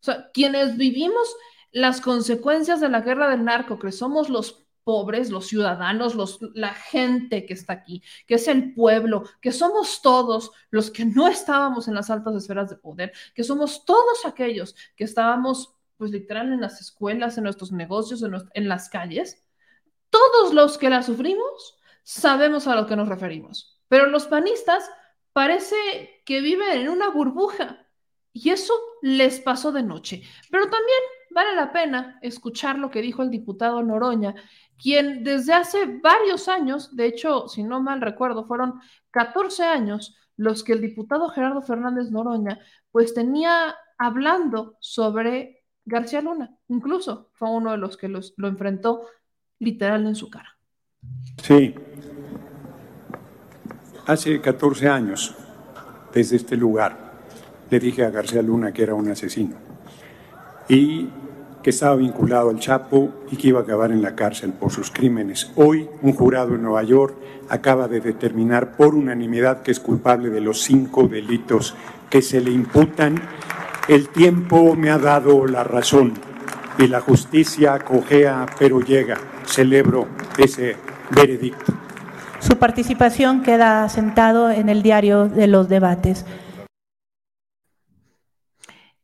O 0.00 0.04
sea, 0.04 0.30
quienes 0.32 0.76
vivimos 0.76 1.36
las 1.72 2.00
consecuencias 2.00 2.80
de 2.80 2.88
la 2.88 3.00
guerra 3.00 3.28
del 3.28 3.44
narco, 3.44 3.78
que 3.78 3.90
somos 3.90 4.28
los 4.28 4.63
pobres, 4.84 5.30
los 5.30 5.48
ciudadanos, 5.48 6.14
los, 6.14 6.38
la 6.54 6.74
gente 6.74 7.46
que 7.46 7.54
está 7.54 7.72
aquí, 7.72 8.02
que 8.26 8.34
es 8.34 8.46
el 8.48 8.74
pueblo, 8.74 9.24
que 9.40 9.50
somos 9.50 10.02
todos 10.02 10.52
los 10.70 10.90
que 10.90 11.04
no 11.04 11.26
estábamos 11.26 11.88
en 11.88 11.94
las 11.94 12.10
altas 12.10 12.36
esferas 12.36 12.70
de 12.70 12.76
poder, 12.76 13.12
que 13.34 13.44
somos 13.44 13.84
todos 13.84 14.24
aquellos 14.24 14.76
que 14.94 15.04
estábamos, 15.04 15.74
pues 15.96 16.10
literal, 16.10 16.52
en 16.52 16.60
las 16.60 16.80
escuelas, 16.80 17.36
en 17.38 17.44
nuestros 17.44 17.72
negocios, 17.72 18.22
en, 18.22 18.34
en 18.52 18.68
las 18.68 18.88
calles, 18.88 19.42
todos 20.10 20.54
los 20.54 20.78
que 20.78 20.90
la 20.90 21.02
sufrimos 21.02 21.78
sabemos 22.04 22.68
a 22.68 22.76
lo 22.76 22.86
que 22.86 22.96
nos 22.96 23.08
referimos. 23.08 23.80
Pero 23.88 24.06
los 24.06 24.26
panistas 24.26 24.88
parece 25.32 26.22
que 26.24 26.40
viven 26.40 26.80
en 26.80 26.88
una 26.88 27.08
burbuja 27.08 27.84
y 28.32 28.50
eso 28.50 28.74
les 29.02 29.40
pasó 29.40 29.72
de 29.72 29.82
noche. 29.82 30.22
Pero 30.50 30.64
también 30.64 31.00
vale 31.30 31.54
la 31.54 31.72
pena 31.72 32.18
escuchar 32.22 32.78
lo 32.78 32.90
que 32.90 33.02
dijo 33.02 33.22
el 33.22 33.30
diputado 33.30 33.82
Noroña 33.82 34.34
quien 34.80 35.24
desde 35.24 35.52
hace 35.52 35.86
varios 36.02 36.48
años, 36.48 36.94
de 36.94 37.06
hecho, 37.06 37.48
si 37.48 37.62
no 37.62 37.80
mal 37.80 38.00
recuerdo, 38.00 38.46
fueron 38.46 38.80
14 39.10 39.64
años 39.64 40.16
los 40.36 40.64
que 40.64 40.72
el 40.72 40.80
diputado 40.80 41.28
Gerardo 41.28 41.62
Fernández 41.62 42.10
Noroña 42.10 42.58
pues 42.90 43.14
tenía 43.14 43.74
hablando 43.98 44.76
sobre 44.80 45.64
García 45.84 46.20
Luna. 46.20 46.56
Incluso 46.68 47.30
fue 47.34 47.50
uno 47.50 47.72
de 47.72 47.78
los 47.78 47.96
que 47.96 48.08
lo 48.08 48.48
enfrentó 48.48 49.06
literal 49.58 50.06
en 50.06 50.14
su 50.14 50.30
cara. 50.30 50.56
Sí. 51.42 51.74
Hace 54.06 54.40
14 54.40 54.88
años, 54.88 55.34
desde 56.12 56.36
este 56.36 56.56
lugar, 56.56 57.12
le 57.70 57.80
dije 57.80 58.04
a 58.04 58.10
García 58.10 58.42
Luna 58.42 58.72
que 58.72 58.82
era 58.82 58.94
un 58.94 59.10
asesino. 59.10 59.56
Y 60.68 61.08
que 61.64 61.70
estaba 61.70 61.96
vinculado 61.96 62.50
al 62.50 62.60
Chapo 62.60 63.08
y 63.30 63.36
que 63.36 63.48
iba 63.48 63.60
a 63.60 63.62
acabar 63.62 63.90
en 63.90 64.02
la 64.02 64.14
cárcel 64.14 64.52
por 64.52 64.70
sus 64.70 64.90
crímenes. 64.90 65.50
Hoy, 65.56 65.88
un 66.02 66.12
jurado 66.12 66.54
en 66.54 66.62
Nueva 66.62 66.82
York 66.82 67.16
acaba 67.48 67.88
de 67.88 68.02
determinar 68.02 68.76
por 68.76 68.94
unanimidad 68.94 69.62
que 69.62 69.70
es 69.70 69.80
culpable 69.80 70.28
de 70.28 70.42
los 70.42 70.60
cinco 70.60 71.08
delitos 71.08 71.74
que 72.10 72.20
se 72.20 72.42
le 72.42 72.50
imputan. 72.50 73.18
El 73.88 74.10
tiempo 74.10 74.76
me 74.76 74.90
ha 74.90 74.98
dado 74.98 75.46
la 75.46 75.64
razón 75.64 76.12
y 76.78 76.86
la 76.86 77.00
justicia 77.00 77.78
cojea 77.78 78.44
pero 78.58 78.80
llega. 78.80 79.16
Celebro 79.46 80.06
ese 80.36 80.76
veredicto. 81.16 81.72
Su 82.40 82.58
participación 82.58 83.42
queda 83.42 83.88
sentado 83.88 84.50
en 84.50 84.68
el 84.68 84.82
diario 84.82 85.30
de 85.30 85.46
los 85.46 85.70
debates. 85.70 86.26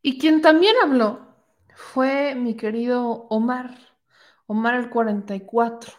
Y 0.02 0.18
quien 0.18 0.42
también 0.42 0.74
habló 0.84 1.29
fue 1.80 2.34
mi 2.34 2.54
querido 2.54 3.26
Omar, 3.30 3.76
Omar 4.46 4.74
el 4.74 4.90
44, 4.90 5.92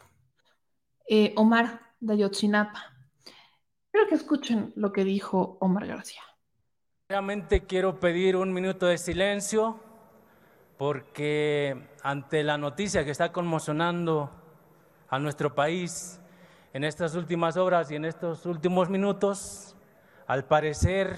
eh, 1.09 1.33
Omar 1.35 1.81
de 1.99 2.13
Ayotzinapa. 2.13 2.93
Quiero 3.91 4.07
que 4.07 4.15
escuchen 4.15 4.71
lo 4.75 4.93
que 4.93 5.03
dijo 5.03 5.57
Omar 5.59 5.87
García. 5.87 6.21
Realmente 7.09 7.65
quiero 7.65 7.99
pedir 7.99 8.37
un 8.37 8.53
minuto 8.53 8.85
de 8.85 8.97
silencio 8.97 9.79
porque 10.77 11.89
ante 12.03 12.43
la 12.43 12.57
noticia 12.57 13.03
que 13.03 13.11
está 13.11 13.33
conmocionando 13.33 14.31
a 15.09 15.19
nuestro 15.19 15.53
país 15.53 16.21
en 16.73 16.85
estas 16.85 17.15
últimas 17.15 17.57
horas 17.57 17.91
y 17.91 17.95
en 17.95 18.05
estos 18.05 18.45
últimos 18.45 18.89
minutos, 18.89 19.75
al 20.25 20.45
parecer 20.45 21.17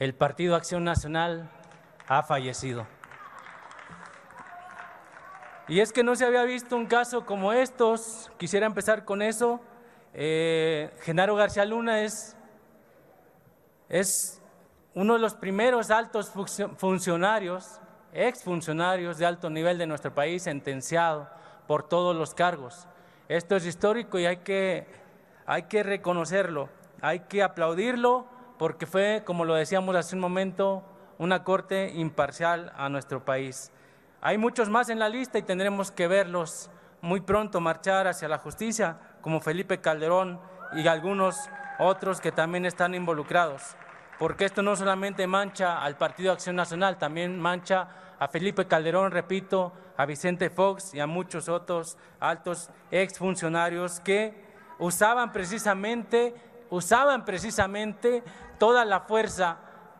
el 0.00 0.14
Partido 0.14 0.56
Acción 0.56 0.82
Nacional 0.82 1.48
ha 2.08 2.24
fallecido. 2.24 2.93
Y 5.66 5.80
es 5.80 5.92
que 5.92 6.02
no 6.02 6.14
se 6.14 6.26
había 6.26 6.44
visto 6.44 6.76
un 6.76 6.86
caso 6.86 7.24
como 7.24 7.52
estos. 7.52 8.30
Quisiera 8.36 8.66
empezar 8.66 9.04
con 9.04 9.22
eso. 9.22 9.60
Eh, 10.12 10.90
Genaro 11.00 11.34
García 11.36 11.64
Luna 11.64 12.02
es, 12.02 12.36
es 13.88 14.42
uno 14.94 15.14
de 15.14 15.20
los 15.20 15.34
primeros 15.34 15.90
altos 15.90 16.30
funcionarios, 16.76 17.80
exfuncionarios 18.12 19.18
de 19.18 19.26
alto 19.26 19.48
nivel 19.48 19.78
de 19.78 19.86
nuestro 19.86 20.14
país, 20.14 20.42
sentenciado 20.42 21.28
por 21.66 21.88
todos 21.88 22.14
los 22.14 22.34
cargos. 22.34 22.86
Esto 23.28 23.56
es 23.56 23.64
histórico 23.64 24.18
y 24.18 24.26
hay 24.26 24.38
que, 24.38 24.86
hay 25.46 25.62
que 25.62 25.82
reconocerlo, 25.82 26.68
hay 27.00 27.20
que 27.20 27.42
aplaudirlo 27.42 28.26
porque 28.58 28.86
fue, 28.86 29.22
como 29.24 29.46
lo 29.46 29.54
decíamos 29.54 29.96
hace 29.96 30.14
un 30.14 30.20
momento, 30.20 30.84
una 31.18 31.42
corte 31.42 31.90
imparcial 31.94 32.70
a 32.76 32.90
nuestro 32.90 33.24
país. 33.24 33.72
Hay 34.26 34.38
muchos 34.38 34.70
más 34.70 34.88
en 34.88 34.98
la 34.98 35.10
lista 35.10 35.36
y 35.36 35.42
tendremos 35.42 35.90
que 35.90 36.08
verlos 36.08 36.70
muy 37.02 37.20
pronto 37.20 37.60
marchar 37.60 38.06
hacia 38.06 38.26
la 38.26 38.38
justicia, 38.38 38.96
como 39.20 39.38
Felipe 39.38 39.82
Calderón 39.82 40.40
y 40.72 40.88
algunos 40.88 41.36
otros 41.78 42.22
que 42.22 42.32
también 42.32 42.64
están 42.64 42.94
involucrados. 42.94 43.76
Porque 44.18 44.46
esto 44.46 44.62
no 44.62 44.76
solamente 44.76 45.26
mancha 45.26 45.78
al 45.82 45.98
Partido 45.98 46.32
Acción 46.32 46.56
Nacional, 46.56 46.96
también 46.96 47.38
mancha 47.38 47.86
a 48.18 48.26
Felipe 48.28 48.66
Calderón, 48.66 49.10
repito, 49.10 49.74
a 49.98 50.06
Vicente 50.06 50.48
Fox 50.48 50.94
y 50.94 51.00
a 51.00 51.06
muchos 51.06 51.50
otros 51.50 51.98
altos 52.18 52.70
exfuncionarios 52.90 54.00
que 54.00 54.42
usaban 54.78 55.32
precisamente, 55.32 56.34
usaban 56.70 57.26
precisamente 57.26 58.24
toda 58.58 58.86
la 58.86 59.00
fuerza, 59.00 59.58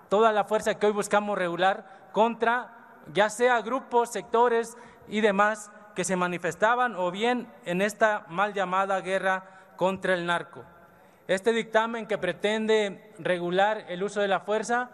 toda 0.09 0.33
la 0.33 0.45
fuerza 0.45 0.79
que 0.79 0.87
hoy 0.87 0.93
buscamos 0.93 1.37
regular 1.37 2.09
contra 2.11 2.74
ya 3.13 3.29
sea 3.31 3.61
grupos, 3.63 4.11
sectores 4.11 4.77
y 5.09 5.21
demás 5.21 5.71
que 5.95 6.05
se 6.05 6.17
manifestaban 6.17 6.97
o 6.97 7.11
bien 7.11 7.49
en 7.65 7.83
esta 7.83 8.25
mal 8.29 8.53
llamada 8.53 9.01
guerra 9.01 9.45
contra 9.77 10.15
el 10.15 10.27
narco. 10.27 10.65
Este 11.27 11.53
dictamen 11.53 12.07
que 12.07 12.19
pretende 12.19 13.13
regular 13.19 13.87
el 13.89 14.03
uso 14.03 14.21
de 14.21 14.29
la 14.29 14.41
fuerza, 14.41 14.91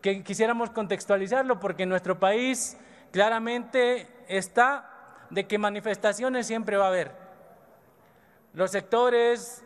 que 0.00 0.22
quisiéramos 0.22 0.70
contextualizarlo 0.70 1.58
porque 1.58 1.84
en 1.84 1.88
nuestro 1.88 2.18
país 2.18 2.76
claramente 3.10 4.08
está 4.28 4.88
de 5.30 5.46
que 5.46 5.58
manifestaciones 5.58 6.46
siempre 6.46 6.76
va 6.76 6.84
a 6.84 6.88
haber. 6.88 7.12
Los 8.52 8.70
sectores 8.70 9.64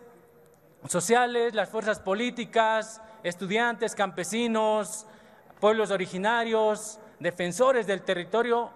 sociales, 0.86 1.54
las 1.54 1.68
fuerzas 1.68 2.00
políticas, 2.00 3.02
estudiantes, 3.22 3.94
campesinos, 3.94 5.06
pueblos 5.60 5.90
originarios, 5.90 7.00
defensores 7.18 7.86
del 7.86 8.02
territorio, 8.02 8.70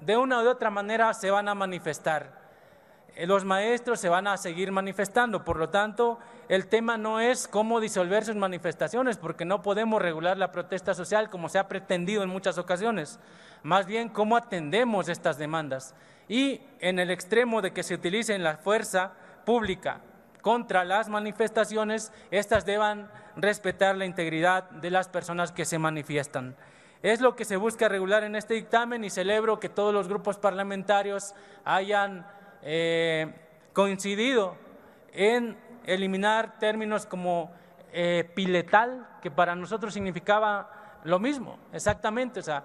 de 0.00 0.16
una 0.16 0.42
u 0.42 0.48
otra 0.48 0.70
manera 0.70 1.12
se 1.14 1.30
van 1.30 1.48
a 1.48 1.54
manifestar. 1.54 2.46
Eh, 3.16 3.26
los 3.26 3.44
maestros 3.44 3.98
se 3.98 4.10
van 4.10 4.26
a 4.26 4.36
seguir 4.36 4.70
manifestando, 4.70 5.42
por 5.44 5.56
lo 5.56 5.70
tanto, 5.70 6.18
el 6.48 6.66
tema 6.66 6.98
no 6.98 7.18
es 7.18 7.48
cómo 7.48 7.80
disolver 7.80 8.24
sus 8.24 8.36
manifestaciones, 8.36 9.16
porque 9.16 9.46
no 9.46 9.62
podemos 9.62 10.02
regular 10.02 10.36
la 10.36 10.52
protesta 10.52 10.94
social 10.94 11.30
como 11.30 11.48
se 11.48 11.58
ha 11.58 11.68
pretendido 11.68 12.22
en 12.22 12.28
muchas 12.28 12.58
ocasiones, 12.58 13.18
más 13.62 13.86
bien 13.86 14.10
cómo 14.10 14.36
atendemos 14.36 15.08
estas 15.08 15.38
demandas. 15.38 15.94
Y 16.28 16.60
en 16.80 16.98
el 16.98 17.10
extremo 17.10 17.62
de 17.62 17.72
que 17.72 17.82
se 17.82 17.94
utilice 17.94 18.36
la 18.38 18.56
fuerza 18.56 19.12
pública 19.44 20.00
contra 20.42 20.84
las 20.84 21.08
manifestaciones, 21.08 22.12
estas 22.30 22.66
deban 22.66 23.10
respetar 23.36 23.96
la 23.96 24.04
integridad 24.04 24.70
de 24.70 24.90
las 24.90 25.08
personas 25.08 25.52
que 25.52 25.64
se 25.64 25.78
manifiestan. 25.78 26.54
Es 27.02 27.20
lo 27.20 27.36
que 27.36 27.44
se 27.44 27.56
busca 27.56 27.88
regular 27.88 28.24
en 28.24 28.36
este 28.36 28.54
dictamen 28.54 29.04
y 29.04 29.10
celebro 29.10 29.60
que 29.60 29.68
todos 29.68 29.92
los 29.92 30.08
grupos 30.08 30.38
parlamentarios 30.38 31.34
hayan 31.64 32.26
eh, 32.62 33.32
coincidido 33.72 34.56
en 35.12 35.56
eliminar 35.84 36.58
términos 36.58 37.06
como 37.06 37.52
eh, 37.92 38.28
piletal, 38.34 39.06
que 39.22 39.30
para 39.30 39.54
nosotros 39.54 39.94
significaba 39.94 41.00
lo 41.04 41.18
mismo, 41.18 41.58
exactamente, 41.72 42.40
o 42.40 42.42
sea, 42.42 42.64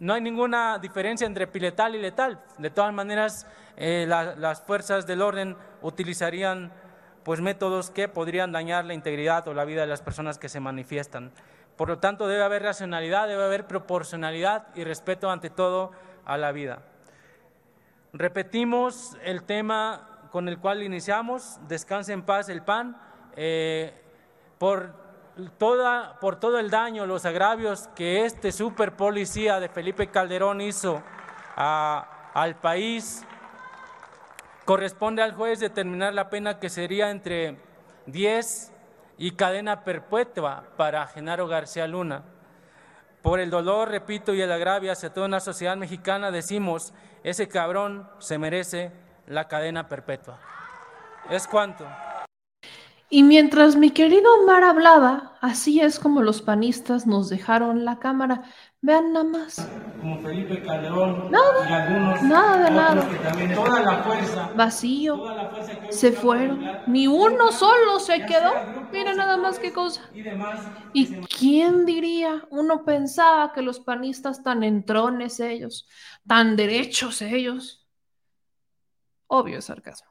no 0.00 0.14
hay 0.14 0.20
ninguna 0.20 0.78
diferencia 0.78 1.26
entre 1.26 1.46
piletal 1.46 1.94
y 1.94 2.00
letal. 2.00 2.40
De 2.56 2.70
todas 2.70 2.92
maneras, 2.92 3.46
eh, 3.76 4.06
las 4.08 4.62
fuerzas 4.62 5.06
del 5.06 5.20
orden 5.20 5.56
utilizarían 5.82 6.72
pues 7.22 7.42
métodos 7.42 7.90
que 7.90 8.08
podrían 8.08 8.50
dañar 8.50 8.86
la 8.86 8.94
integridad 8.94 9.46
o 9.46 9.54
la 9.54 9.66
vida 9.66 9.82
de 9.82 9.86
las 9.86 10.00
personas 10.00 10.38
que 10.38 10.48
se 10.48 10.58
manifiestan. 10.58 11.32
Por 11.80 11.88
lo 11.88 11.98
tanto, 11.98 12.28
debe 12.28 12.44
haber 12.44 12.62
racionalidad, 12.62 13.26
debe 13.26 13.42
haber 13.42 13.66
proporcionalidad 13.66 14.66
y 14.74 14.84
respeto 14.84 15.30
ante 15.30 15.48
todo 15.48 15.92
a 16.26 16.36
la 16.36 16.52
vida. 16.52 16.82
Repetimos 18.12 19.16
el 19.24 19.44
tema 19.44 20.28
con 20.30 20.50
el 20.50 20.58
cual 20.58 20.82
iniciamos, 20.82 21.58
descanse 21.68 22.12
en 22.12 22.20
paz 22.20 22.50
el 22.50 22.60
PAN, 22.60 23.00
eh, 23.34 23.98
por, 24.58 24.92
toda, 25.56 26.20
por 26.20 26.38
todo 26.38 26.58
el 26.58 26.68
daño, 26.68 27.06
los 27.06 27.24
agravios 27.24 27.88
que 27.96 28.26
este 28.26 28.52
super 28.52 28.94
policía 28.94 29.58
de 29.58 29.70
Felipe 29.70 30.08
Calderón 30.08 30.60
hizo 30.60 31.02
al 31.56 32.56
país, 32.56 33.24
corresponde 34.66 35.22
al 35.22 35.32
juez 35.32 35.60
determinar 35.60 36.12
la 36.12 36.28
pena 36.28 36.58
que 36.58 36.68
sería 36.68 37.10
entre 37.10 37.56
10 38.04 38.70
y 39.20 39.32
cadena 39.32 39.84
perpetua 39.84 40.64
para 40.78 41.06
Genaro 41.06 41.46
García 41.46 41.86
Luna. 41.86 42.24
Por 43.20 43.38
el 43.38 43.50
dolor, 43.50 43.90
repito, 43.90 44.32
y 44.32 44.40
el 44.40 44.50
agravio 44.50 44.90
hacia 44.90 45.12
toda 45.12 45.26
una 45.26 45.40
sociedad 45.40 45.76
mexicana, 45.76 46.30
decimos, 46.30 46.94
ese 47.22 47.46
cabrón 47.46 48.08
se 48.18 48.38
merece 48.38 48.92
la 49.26 49.46
cadena 49.46 49.88
perpetua. 49.88 50.38
¿Es 51.28 51.46
cuanto? 51.46 51.86
Y 53.10 53.22
mientras 53.22 53.76
mi 53.76 53.90
querido 53.90 54.32
Omar 54.42 54.64
hablaba, 54.64 55.36
así 55.42 55.82
es 55.82 55.98
como 55.98 56.22
los 56.22 56.40
panistas 56.40 57.06
nos 57.06 57.28
dejaron 57.28 57.84
la 57.84 57.98
cámara. 57.98 58.44
Vean 58.82 59.12
nada 59.12 59.24
más. 59.24 59.68
Como 60.00 60.18
Felipe 60.22 60.62
Calderón 60.62 61.30
nada, 61.30 61.68
y 61.68 61.72
algunos 61.72 62.22
nada 62.22 62.64
de 62.64 62.70
nada. 62.70 63.54
toda 63.54 63.80
la 63.80 64.02
fuerza, 64.02 64.50
vacío. 64.56 65.22
se 65.90 66.12
fueron. 66.12 66.66
Ni 66.86 67.06
uno 67.06 67.52
solo 67.52 68.00
se 68.00 68.24
quedó. 68.24 68.52
Mira 68.90 69.14
nada 69.14 69.36
más 69.36 69.58
qué 69.58 69.72
cosa. 69.72 70.08
¿Y 70.94 71.06
quién 71.26 71.84
diría? 71.84 72.46
Uno 72.50 72.84
pensaba 72.86 73.52
que 73.52 73.60
los 73.60 73.80
panistas 73.80 74.42
tan 74.42 74.62
entrones 74.62 75.40
ellos, 75.40 75.86
tan 76.26 76.56
derechos 76.56 77.20
ellos. 77.20 77.86
Obvio 79.26 79.60
sarcasmo. 79.60 80.10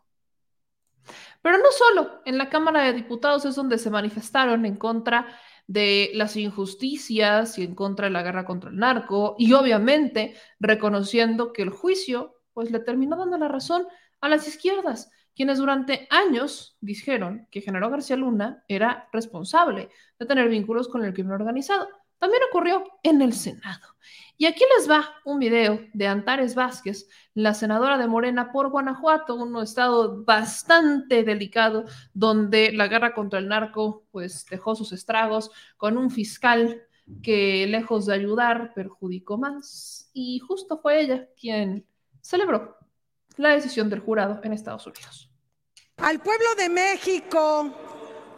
Pero 1.41 1.57
no 1.57 1.71
solo, 1.71 2.21
en 2.25 2.37
la 2.37 2.49
Cámara 2.49 2.83
de 2.83 2.93
Diputados 2.93 3.45
es 3.45 3.55
donde 3.55 3.77
se 3.77 3.89
manifestaron 3.89 4.65
en 4.65 4.75
contra 4.75 5.25
de 5.69 6.09
las 6.15 6.35
injusticias 6.35 7.59
y 7.59 7.63
en 7.63 7.75
contra 7.75 8.07
de 8.07 8.11
la 8.11 8.23
guerra 8.23 8.43
contra 8.43 8.71
el 8.71 8.77
narco 8.77 9.35
y 9.37 9.53
obviamente 9.53 10.33
reconociendo 10.59 11.53
que 11.53 11.61
el 11.61 11.69
juicio 11.69 12.41
pues 12.53 12.71
le 12.71 12.79
terminó 12.79 13.15
dando 13.17 13.37
la 13.37 13.47
razón 13.47 13.85
a 14.19 14.29
las 14.29 14.47
izquierdas, 14.47 15.11
quienes 15.35 15.59
durante 15.59 16.07
años 16.09 16.75
dijeron 16.81 17.47
que 17.51 17.61
Genaro 17.61 17.91
García 17.91 18.15
Luna 18.15 18.63
era 18.67 19.09
responsable 19.13 19.91
de 20.17 20.25
tener 20.25 20.49
vínculos 20.49 20.87
con 20.87 21.05
el 21.05 21.13
crimen 21.13 21.33
organizado. 21.33 21.87
También 22.19 22.43
ocurrió 22.49 22.83
en 23.03 23.21
el 23.21 23.33
Senado. 23.33 23.95
Y 24.37 24.45
aquí 24.45 24.63
les 24.77 24.89
va 24.89 25.15
un 25.25 25.39
video 25.39 25.81
de 25.93 26.07
Antares 26.07 26.55
Vázquez, 26.55 27.09
la 27.33 27.53
senadora 27.53 27.97
de 27.97 28.07
Morena 28.07 28.53
por 28.53 28.69
Guanajuato, 28.69 29.35
un 29.35 29.61
estado 29.61 30.23
bastante 30.23 31.23
delicado 31.23 31.83
donde 32.13 32.71
la 32.71 32.87
guerra 32.87 33.13
contra 33.13 33.39
el 33.39 33.49
narco 33.49 34.05
pues 34.11 34.45
dejó 34.45 34.75
sus 34.75 34.93
estragos 34.93 35.51
con 35.75 35.97
un 35.97 36.09
fiscal 36.09 36.81
que 37.21 37.67
lejos 37.67 38.05
de 38.05 38.13
ayudar 38.13 38.73
perjudicó 38.73 39.37
más 39.37 40.09
y 40.13 40.39
justo 40.39 40.79
fue 40.79 41.01
ella 41.01 41.27
quien 41.39 41.85
celebró 42.21 42.77
la 43.35 43.49
decisión 43.49 43.89
del 43.89 43.99
jurado 43.99 44.39
en 44.43 44.53
Estados 44.53 44.85
Unidos. 44.87 45.29
Al 45.97 46.21
pueblo 46.21 46.55
de 46.57 46.69
México, 46.69 47.73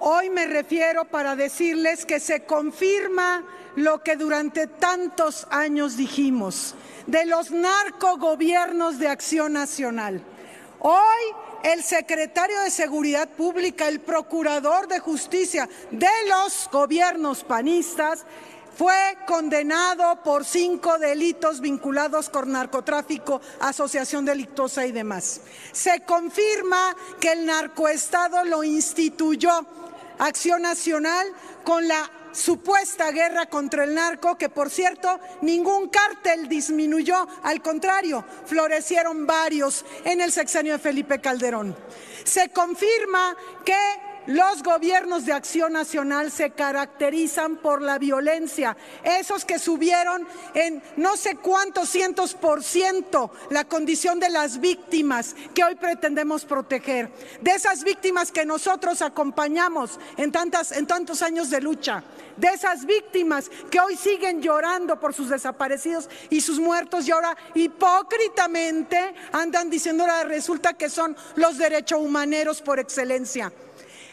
hoy 0.02 0.30
me 0.30 0.48
refiero 0.48 1.06
para 1.06 1.36
decirles 1.36 2.06
que 2.06 2.20
se 2.20 2.44
confirma 2.44 3.44
lo 3.76 4.04
que 4.04 4.16
durante 4.16 4.68
tantos 4.68 5.48
años 5.52 5.96
dijimos 5.96 6.76
de 7.08 7.26
los 7.26 7.52
narcogobiernos 7.52 8.98
de 9.00 9.08
acción 9.08 9.54
nacional. 9.54 10.22
Hoy 10.80 11.22
el 11.64 11.84
secretario 11.84 12.60
de 12.62 12.72
Seguridad 12.72 13.30
Pública, 13.30 13.88
el 13.88 14.00
procurador 14.00 14.88
de 14.88 15.00
justicia 15.00 15.70
de 15.92 16.10
los 16.28 16.68
gobiernos 16.72 17.44
panistas, 17.44 18.26
fue 18.78 19.18
condenado 19.28 20.24
por 20.24 20.46
cinco 20.46 20.98
delitos 20.98 21.60
vinculados 21.62 22.30
con 22.30 22.52
narcotráfico, 22.52 23.42
asociación 23.60 24.26
delictuosa 24.26 24.86
y 24.86 24.92
demás. 24.92 25.42
Se 25.72 26.02
confirma 26.02 26.96
que 27.20 27.34
el 27.34 27.46
narcoestado 27.46 28.44
lo 28.46 28.64
instituyó 28.64 29.66
Acción 30.20 30.62
Nacional 30.62 31.28
con 31.64 31.88
la 31.88 32.10
supuesta 32.32 33.12
guerra 33.12 33.48
contra 33.48 33.84
el 33.84 33.94
narco, 33.94 34.38
que 34.38 34.50
por 34.50 34.70
cierto 34.70 35.20
ningún 35.42 35.90
cártel 35.90 36.48
disminuyó, 36.48 37.28
al 37.44 37.62
contrario, 37.62 38.24
florecieron 38.46 39.26
varios 39.26 39.86
en 40.06 40.22
el 40.22 40.32
sexenio 40.32 40.74
de 40.74 40.80
Felipe 40.80 41.20
Calderón. 41.20 41.76
Se 42.24 42.50
confirma 42.50 43.36
que 43.66 43.78
los 44.28 44.64
gobiernos 44.64 45.26
de 45.26 45.34
acción 45.34 45.74
nacional 45.74 46.32
se 46.32 46.52
caracterizan 46.52 47.58
por 47.58 47.82
la 47.82 47.98
violencia, 47.98 48.78
esos 49.04 49.46
que 49.46 49.60
subieron 49.60 50.28
en 50.54 50.82
no 50.98 51.18
sé 51.18 51.36
cuántos 51.36 51.90
cientos 51.90 52.34
por 52.34 52.64
ciento 52.64 53.32
la 53.50 53.66
condición 53.66 54.20
de 54.20 54.30
las 54.30 54.60
víctimas 54.60 55.36
que 55.54 55.64
hoy 55.64 55.76
pretendemos 55.76 56.46
proteger, 56.46 57.12
de 57.42 57.52
esas 57.52 57.84
víctimas 57.84 58.32
que 58.32 58.46
nosotros 58.46 59.02
acompañamos 59.02 60.00
en, 60.18 60.32
tantas, 60.32 60.72
en 60.72 60.88
tantos 60.88 61.22
años 61.22 61.50
de 61.50 61.62
lucha, 61.62 62.04
de 62.38 62.48
esas 62.50 62.86
víctimas 62.86 63.50
que 63.70 63.80
hoy 63.80 63.96
siguen 63.96 64.42
llorando 64.42 65.00
por 65.00 65.14
sus 65.14 65.30
desaparecidos 65.30 66.10
y 66.30 66.42
sus 66.42 66.60
muertos 66.60 67.08
y 67.08 67.12
ahora 67.12 67.36
hipócritamente 67.54 69.14
andan 69.32 69.70
diciendo 69.70 70.04
ahora 70.04 70.24
resulta 70.24 70.74
que 70.74 70.90
son 70.90 71.16
los 71.36 71.58
derechos 71.58 72.00
humaneros 72.00 72.62
por 72.62 72.80
excelencia. 72.80 73.52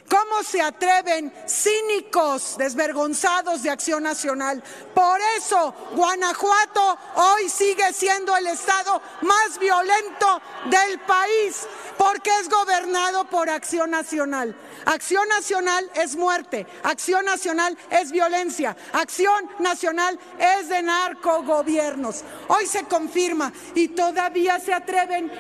¿Cómo 0.09 0.43
se 0.43 0.63
atreven 0.63 1.33
cínicos, 1.47 2.57
desvergonzados 2.57 3.63
de 3.63 3.69
Acción 3.69 4.03
Nacional? 4.03 4.63
Por 4.95 5.21
eso 5.37 5.75
Guanajuato 5.95 6.99
hoy 7.17 7.49
sigue 7.51 7.93
siendo 7.93 8.35
el 8.35 8.47
estado 8.47 9.03
más 9.21 9.59
violento 9.59 10.41
del 10.71 10.99
país, 11.01 11.67
porque 11.99 12.31
es 12.41 12.49
gobernado 12.49 13.27
por 13.27 13.51
Acción 13.51 13.91
Nacional. 13.91 14.57
Acción 14.87 15.29
Nacional 15.29 15.91
es 15.95 16.17
muerte, 16.17 16.67
Acción 16.85 17.27
Nacional 17.27 17.77
es 17.91 18.11
violencia, 18.11 18.75
Acción 18.93 19.51
Nacional 19.59 20.19
es 20.39 20.71
de 20.71 20.83
narcogobiernos. 20.83 22.25
Hoy 22.49 22.67
se 22.67 22.85
confirma 22.85 23.53
y 23.75 23.89
todavía 23.89 24.59
se 24.59 24.73
atreven 24.73 25.31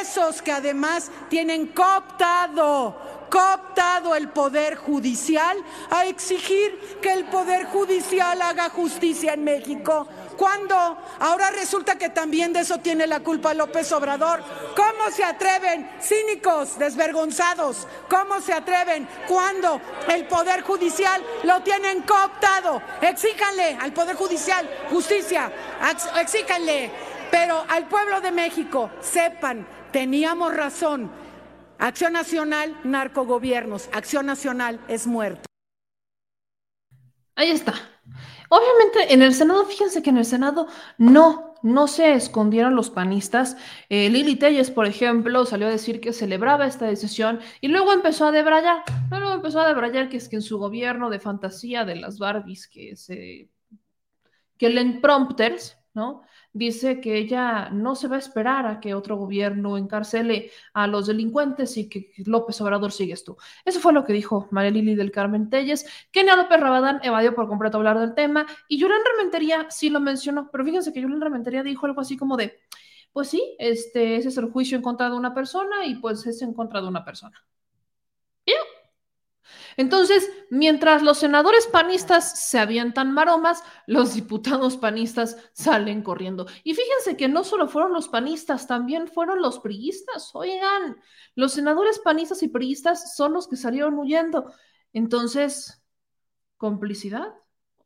esos 0.00 0.42
que 0.42 0.50
además 0.50 1.10
tienen 1.28 1.68
cooptado 1.68 3.15
cooptado 3.30 4.14
el 4.14 4.28
Poder 4.28 4.76
Judicial 4.76 5.56
a 5.90 6.06
exigir 6.06 6.98
que 7.02 7.12
el 7.12 7.24
Poder 7.26 7.66
Judicial 7.66 8.40
haga 8.42 8.70
justicia 8.70 9.34
en 9.34 9.44
México. 9.44 10.06
Cuando 10.36 10.76
ahora 11.18 11.50
resulta 11.50 11.96
que 11.96 12.10
también 12.10 12.52
de 12.52 12.60
eso 12.60 12.78
tiene 12.78 13.06
la 13.06 13.20
culpa 13.20 13.54
López 13.54 13.90
Obrador. 13.92 14.42
¿Cómo 14.76 15.10
se 15.10 15.24
atreven, 15.24 15.90
cínicos, 16.00 16.78
desvergonzados? 16.78 17.86
¿Cómo 18.08 18.40
se 18.40 18.52
atreven 18.52 19.08
cuando 19.26 19.80
el 20.08 20.26
Poder 20.26 20.62
Judicial 20.62 21.22
lo 21.44 21.62
tienen 21.62 22.02
cooptado? 22.02 22.82
Exíjanle 23.00 23.78
al 23.80 23.92
Poder 23.92 24.16
Judicial 24.16 24.68
justicia, 24.90 25.50
exíjanle. 26.20 26.90
Pero 27.30 27.64
al 27.68 27.86
pueblo 27.86 28.20
de 28.20 28.30
México, 28.30 28.90
sepan, 29.00 29.66
teníamos 29.90 30.54
razón 30.54 31.10
Acción 31.78 32.12
Nacional, 32.12 32.76
narcogobiernos. 32.84 33.88
Acción 33.92 34.26
Nacional 34.26 34.80
es 34.88 35.06
muerto. 35.06 35.46
Ahí 37.34 37.50
está. 37.50 37.74
Obviamente 38.48 39.12
en 39.12 39.22
el 39.22 39.34
Senado, 39.34 39.64
fíjense 39.66 40.02
que 40.02 40.10
en 40.10 40.18
el 40.18 40.24
Senado 40.24 40.68
no, 40.96 41.54
no 41.62 41.86
se 41.88 42.14
escondieron 42.14 42.76
los 42.76 42.90
panistas. 42.90 43.56
Eh, 43.88 44.08
Lili 44.08 44.36
Telles, 44.36 44.70
por 44.70 44.86
ejemplo, 44.86 45.44
salió 45.44 45.66
a 45.66 45.70
decir 45.70 46.00
que 46.00 46.12
celebraba 46.12 46.66
esta 46.66 46.86
decisión 46.86 47.40
y 47.60 47.68
luego 47.68 47.92
empezó 47.92 48.26
a 48.26 48.32
debrayar. 48.32 48.84
Luego 49.10 49.32
empezó 49.32 49.60
a 49.60 49.68
debrayar 49.68 50.08
que 50.08 50.16
es 50.16 50.28
que 50.28 50.36
en 50.36 50.42
su 50.42 50.58
gobierno 50.58 51.10
de 51.10 51.20
fantasía 51.20 51.84
de 51.84 51.96
las 51.96 52.18
Barbies, 52.18 52.68
que 52.68 52.96
se 52.96 53.50
que 54.56 54.70
leen 54.70 55.02
prompters, 55.02 55.76
¿no? 55.92 56.22
Dice 56.56 57.00
que 57.00 57.18
ella 57.18 57.68
no 57.70 57.94
se 57.94 58.08
va 58.08 58.16
a 58.16 58.18
esperar 58.18 58.66
a 58.66 58.80
que 58.80 58.94
otro 58.94 59.16
gobierno 59.16 59.76
encarcele 59.76 60.50
a 60.72 60.86
los 60.86 61.06
delincuentes 61.06 61.76
y 61.76 61.88
que 61.88 62.12
López 62.24 62.60
Obrador 62.60 62.92
sigues 62.92 63.24
tú. 63.24 63.36
Eso 63.64 63.80
fue 63.80 63.92
lo 63.92 64.04
que 64.04 64.12
dijo 64.12 64.48
María 64.50 64.70
Lili 64.70 64.94
del 64.94 65.10
Carmen 65.10 65.50
Telles. 65.50 65.86
Kenia 66.10 66.34
López 66.34 66.58
Rabadán 66.58 67.00
evadió 67.02 67.34
por 67.34 67.48
completo 67.48 67.76
hablar 67.76 67.98
del 67.98 68.14
tema 68.14 68.46
y 68.68 68.80
Julián 68.80 69.02
Rementería 69.16 69.66
sí 69.70 69.90
lo 69.90 70.00
mencionó, 70.00 70.50
pero 70.50 70.64
fíjense 70.64 70.92
que 70.92 71.02
Julián 71.02 71.20
Rementería 71.20 71.62
dijo 71.62 71.86
algo 71.86 72.00
así 72.00 72.16
como 72.16 72.36
de, 72.36 72.58
pues 73.12 73.28
sí, 73.28 73.56
este, 73.58 74.16
ese 74.16 74.28
es 74.28 74.38
el 74.38 74.50
juicio 74.50 74.76
en 74.76 74.82
contra 74.82 75.10
de 75.10 75.16
una 75.16 75.34
persona 75.34 75.84
y 75.84 75.96
pues 75.96 76.26
es 76.26 76.40
en 76.42 76.54
contra 76.54 76.80
de 76.80 76.88
una 76.88 77.04
persona. 77.04 77.44
Entonces, 79.76 80.30
mientras 80.50 81.02
los 81.02 81.18
senadores 81.18 81.66
panistas 81.66 82.48
se 82.48 82.58
avientan 82.58 83.12
maromas, 83.12 83.62
los 83.86 84.14
diputados 84.14 84.76
panistas 84.76 85.36
salen 85.52 86.02
corriendo. 86.02 86.46
Y 86.64 86.74
fíjense 86.74 87.16
que 87.16 87.28
no 87.28 87.44
solo 87.44 87.68
fueron 87.68 87.92
los 87.92 88.08
panistas, 88.08 88.66
también 88.66 89.06
fueron 89.06 89.42
los 89.42 89.60
priistas. 89.60 90.30
Oigan, 90.34 90.96
los 91.34 91.52
senadores 91.52 91.98
panistas 91.98 92.42
y 92.42 92.48
priistas 92.48 93.14
son 93.16 93.34
los 93.34 93.48
que 93.48 93.56
salieron 93.56 93.98
huyendo. 93.98 94.52
Entonces, 94.92 95.82
¿complicidad 96.56 97.34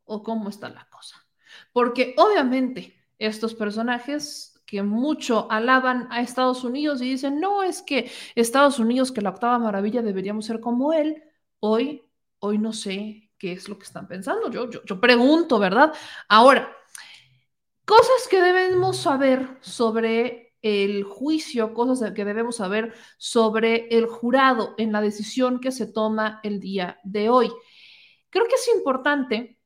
o 0.05 0.23
cómo 0.23 0.49
está 0.49 0.69
la 0.69 0.89
cosa? 0.91 1.27
Porque 1.73 2.15
obviamente 2.19 2.97
estos 3.19 3.55
personajes 3.55 4.63
que 4.65 4.85
mucho 4.85 5.51
alaban 5.51 6.07
a 6.13 6.21
Estados 6.21 6.63
Unidos 6.63 7.03
y 7.03 7.11
dicen, 7.11 7.41
no, 7.41 7.65
es 7.65 7.83
que 7.83 8.09
Estados 8.37 8.79
Unidos, 8.79 9.11
que 9.11 9.21
la 9.21 9.31
octava 9.31 9.59
maravilla 9.59 10.03
deberíamos 10.03 10.47
ser 10.47 10.61
como 10.61 10.93
él, 10.93 11.25
Hoy, 11.61 12.03
hoy 12.41 12.59
no 12.59 12.73
sé 12.73 13.31
qué 13.39 13.53
es 13.53 13.69
lo 13.69 13.79
que 13.79 13.85
están 13.85 14.09
pensando. 14.09 14.51
Yo, 14.51 14.69
yo, 14.71 14.83
yo 14.85 15.01
pregunto, 15.01 15.59
¿verdad? 15.59 15.93
Ahora, 16.29 16.75
cosas 17.85 18.29
que 18.29 18.41
debemos 18.41 18.99
saber 18.99 19.59
sobre 19.61 20.55
el 20.63 21.05
juicio, 21.05 21.73
cosas 21.75 22.13
que 22.13 22.25
debemos 22.25 22.57
saber 22.57 22.95
sobre 23.19 23.89
el 23.89 24.07
jurado 24.07 24.75
en 24.79 24.93
la 24.93 25.01
decisión 25.01 25.61
que 25.61 25.73
se 25.73 25.87
toma 25.87 26.41
el 26.43 26.61
día 26.61 27.01
de 27.03 27.31
hoy. 27.31 27.51
Creo 28.31 28.47
que 28.47 28.55
es 28.55 28.69
importante 28.75 29.59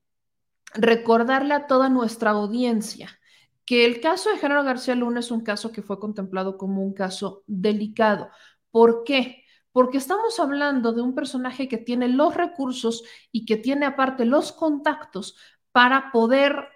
recordarle 0.75 1.55
a 1.55 1.67
toda 1.67 1.89
nuestra 1.89 2.31
audiencia 2.31 3.19
que 3.65 3.85
el 3.85 4.01
caso 4.01 4.31
de 4.31 4.39
Genaro 4.39 4.65
García 4.65 4.95
Luna 4.95 5.21
es 5.21 5.31
un 5.31 5.43
caso 5.43 5.73
que 5.73 5.83
fue 5.83 5.99
contemplado 5.99 6.59
como 6.59 6.83
un 6.83 6.93
caso 6.93 7.43
delicado. 7.47 8.29
¿Por 8.71 9.05
qué? 9.05 9.44
Porque 9.75 9.99
estamos 9.99 10.39
hablando 10.39 10.93
de 10.93 11.03
un 11.03 11.17
personaje 11.17 11.67
que 11.67 11.79
tiene 11.79 12.07
los 12.07 12.37
recursos 12.37 13.03
y 13.33 13.45
que 13.45 13.57
tiene 13.57 13.87
aparte 13.87 14.25
los 14.25 14.53
contactos 14.53 15.37
para 15.73 16.13
poder 16.13 16.69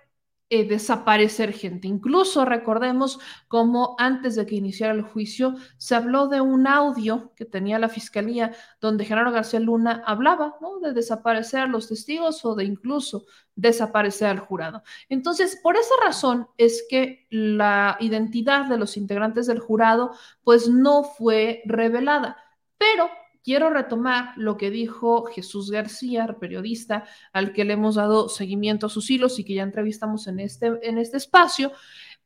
eh, 0.50 0.66
desaparecer 0.66 1.52
gente. 1.52 1.86
Incluso 1.86 2.44
recordemos 2.44 3.20
cómo 3.46 3.94
antes 3.98 4.34
de 4.34 4.46
que 4.46 4.56
iniciara 4.56 4.92
el 4.94 5.02
juicio 5.02 5.54
se 5.76 5.94
habló 5.94 6.26
de 6.26 6.40
un 6.40 6.66
audio 6.66 7.32
que 7.36 7.44
tenía 7.44 7.78
la 7.78 7.88
fiscalía 7.88 8.52
donde 8.80 9.04
Genaro 9.04 9.30
García 9.30 9.60
Luna 9.60 10.02
hablaba 10.04 10.56
de 10.82 10.92
desaparecer 10.92 11.60
a 11.60 11.66
los 11.66 11.86
testigos 11.86 12.44
o 12.44 12.56
de 12.56 12.64
incluso 12.64 13.26
desaparecer 13.54 14.26
al 14.26 14.40
jurado. 14.40 14.82
Entonces, 15.08 15.60
por 15.62 15.76
esa 15.76 15.94
razón 16.04 16.48
es 16.56 16.84
que 16.90 17.28
la 17.30 17.96
identidad 18.00 18.66
de 18.66 18.78
los 18.78 18.96
integrantes 18.96 19.46
del 19.46 19.60
jurado 19.60 20.10
pues 20.42 20.68
no 20.68 21.04
fue 21.04 21.62
revelada. 21.64 22.47
Pero 22.78 23.10
quiero 23.42 23.70
retomar 23.70 24.32
lo 24.36 24.56
que 24.56 24.70
dijo 24.70 25.24
Jesús 25.26 25.70
García, 25.70 26.36
periodista 26.40 27.04
al 27.32 27.52
que 27.52 27.64
le 27.64 27.74
hemos 27.74 27.96
dado 27.96 28.28
seguimiento 28.28 28.86
a 28.86 28.90
sus 28.90 29.10
hilos 29.10 29.38
y 29.38 29.44
que 29.44 29.54
ya 29.54 29.62
entrevistamos 29.62 30.26
en 30.26 30.40
este, 30.40 30.78
en 30.82 30.98
este 30.98 31.16
espacio, 31.16 31.72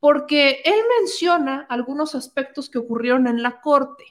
porque 0.01 0.63
él 0.65 0.81
menciona 1.01 1.67
algunos 1.69 2.15
aspectos 2.15 2.69
que 2.69 2.79
ocurrieron 2.79 3.27
en 3.27 3.43
la 3.43 3.61
corte. 3.61 4.05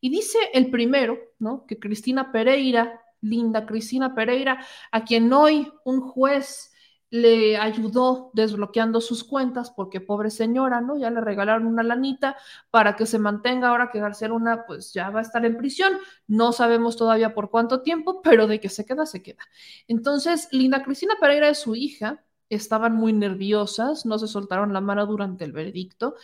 Y 0.00 0.10
dice 0.10 0.38
el 0.52 0.70
primero, 0.70 1.18
¿no? 1.38 1.64
Que 1.66 1.78
Cristina 1.78 2.30
Pereira, 2.32 3.00
linda 3.22 3.66
Cristina 3.66 4.14
Pereira, 4.14 4.64
a 4.92 5.04
quien 5.04 5.32
hoy 5.32 5.72
un 5.84 6.00
juez 6.00 6.69
le 7.10 7.56
ayudó 7.58 8.30
desbloqueando 8.34 9.00
sus 9.00 9.24
cuentas 9.24 9.70
porque 9.70 10.00
pobre 10.00 10.30
señora, 10.30 10.80
¿no? 10.80 10.96
Ya 10.96 11.10
le 11.10 11.20
regalaron 11.20 11.66
una 11.66 11.82
lanita 11.82 12.36
para 12.70 12.96
que 12.96 13.06
se 13.06 13.18
mantenga 13.18 13.68
ahora 13.68 13.90
que 13.90 14.00
García 14.00 14.28
Luna 14.28 14.64
pues 14.66 14.92
ya 14.92 15.10
va 15.10 15.18
a 15.20 15.22
estar 15.22 15.44
en 15.44 15.56
prisión. 15.56 15.94
No 16.28 16.52
sabemos 16.52 16.96
todavía 16.96 17.34
por 17.34 17.50
cuánto 17.50 17.82
tiempo, 17.82 18.22
pero 18.22 18.46
de 18.46 18.60
que 18.60 18.68
se 18.68 18.86
queda, 18.86 19.06
se 19.06 19.22
queda. 19.22 19.42
Entonces, 19.88 20.48
Linda 20.52 20.82
Cristina 20.84 21.14
Pereira 21.20 21.50
y 21.50 21.54
su 21.54 21.74
hija 21.74 22.24
estaban 22.48 22.94
muy 22.94 23.12
nerviosas, 23.12 24.06
no 24.06 24.18
se 24.18 24.28
soltaron 24.28 24.72
la 24.72 24.80
mano 24.80 25.06
durante 25.06 25.44
el 25.44 25.52
veredicto. 25.52 26.16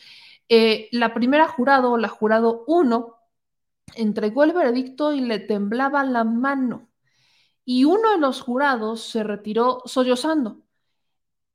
Eh, 0.49 0.89
la 0.93 1.15
primera 1.15 1.49
jurado, 1.49 1.97
la 1.99 2.09
jurado 2.09 2.65
1, 2.69 3.17
entregó 3.97 4.45
el 4.45 4.53
veredicto 4.53 5.13
y 5.13 5.21
le 5.21 5.39
temblaba 5.41 6.05
la 6.05 6.25
mano. 6.25 6.89
Y 7.65 7.85
uno 7.85 8.13
de 8.13 8.19
los 8.19 8.43
jurados 8.43 9.03
se 9.03 9.25
retiró 9.25 9.83
sollozando 9.87 10.66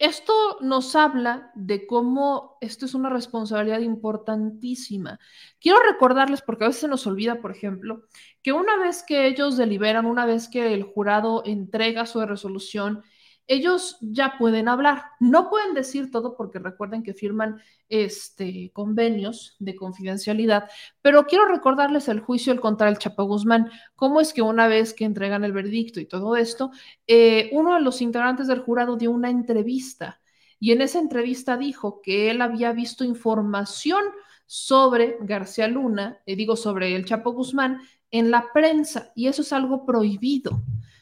esto 0.02 0.34
nos 0.62 0.95
habla 0.95 1.52
de 1.54 1.86
cómo 1.86 2.58
esto 2.60 2.88
es 2.88 2.95
una 2.95 3.12
responsabilidad 3.12 3.82
importantísima. 3.82 5.20
Quiero 5.60 5.78
recordarles, 5.80 6.41
porque 6.41 6.64
a 6.64 6.68
veces 6.68 6.82
se 6.82 6.88
nos 6.88 7.06
olvida, 7.06 7.39
por 7.39 7.52
ejemplo, 7.52 8.02
que 8.41 8.52
una 8.52 8.78
vez 8.78 9.04
que 9.04 9.28
ellos 9.28 9.58
deliberan, 9.58 10.08
una 10.08 10.26
vez 10.26 10.49
que 10.49 10.74
el 10.74 10.82
jurado 10.82 11.43
entrega 11.45 12.08
su 12.08 12.20
resolución, 12.26 13.04
ellos 13.52 13.97
ya 13.99 14.36
pueden 14.39 14.70
hablar. 14.70 15.04
No 15.20 15.49
pueden 15.49 15.74
decir 15.74 16.10
todo 16.10 16.38
porque 16.38 16.58
recuerden 16.58 17.04
que 17.04 17.14
firman 17.14 17.62
este, 17.89 18.72
convenios 18.72 19.58
de 19.60 19.76
confidencialidad, 19.76 20.70
pero 21.02 21.26
quiero 21.26 21.43
recordarles 21.43 22.08
el 22.08 22.22
juicio 22.22 22.58
contra 22.62 22.88
el 22.88 22.97
Chapo 22.97 23.26
Guzmán. 23.26 23.70
¿Cómo 23.97 24.22
es 24.22 24.32
que 24.32 24.41
una 24.41 24.68
vez 24.68 24.93
que 24.93 25.04
entregan 25.04 25.43
el 25.43 25.52
veredicto 25.52 25.99
y 25.99 26.06
todo 26.06 26.38
esto, 26.38 26.72
eh, 27.08 27.49
uno 27.52 27.76
de 27.76 27.82
los 27.82 28.02
integrantes 28.02 28.47
del 28.47 28.62
jurado 28.62 28.95
dio 28.95 29.12
una 29.12 29.30
entrevista 29.30 30.22
y 30.58 30.72
en 30.72 30.80
esa 30.80 30.99
entrevista 30.99 31.58
dijo 31.58 32.02
que 32.02 32.32
él 32.32 32.41
había 32.41 32.72
visto 32.72 33.04
información 33.04 34.04
sobre 34.45 35.18
García 35.20 35.68
Luna, 35.68 36.22
eh, 36.26 36.38
digo, 36.38 36.56
sobre 36.56 36.95
el 36.95 37.04
Chapo 37.04 37.34
Guzmán 37.34 37.82
en 38.12 38.32
la 38.32 38.45
prensa 38.54 39.12
y 39.14 39.28
eso 39.28 39.41
es 39.41 39.52
algo 39.52 39.86
prohibido. 39.86 40.62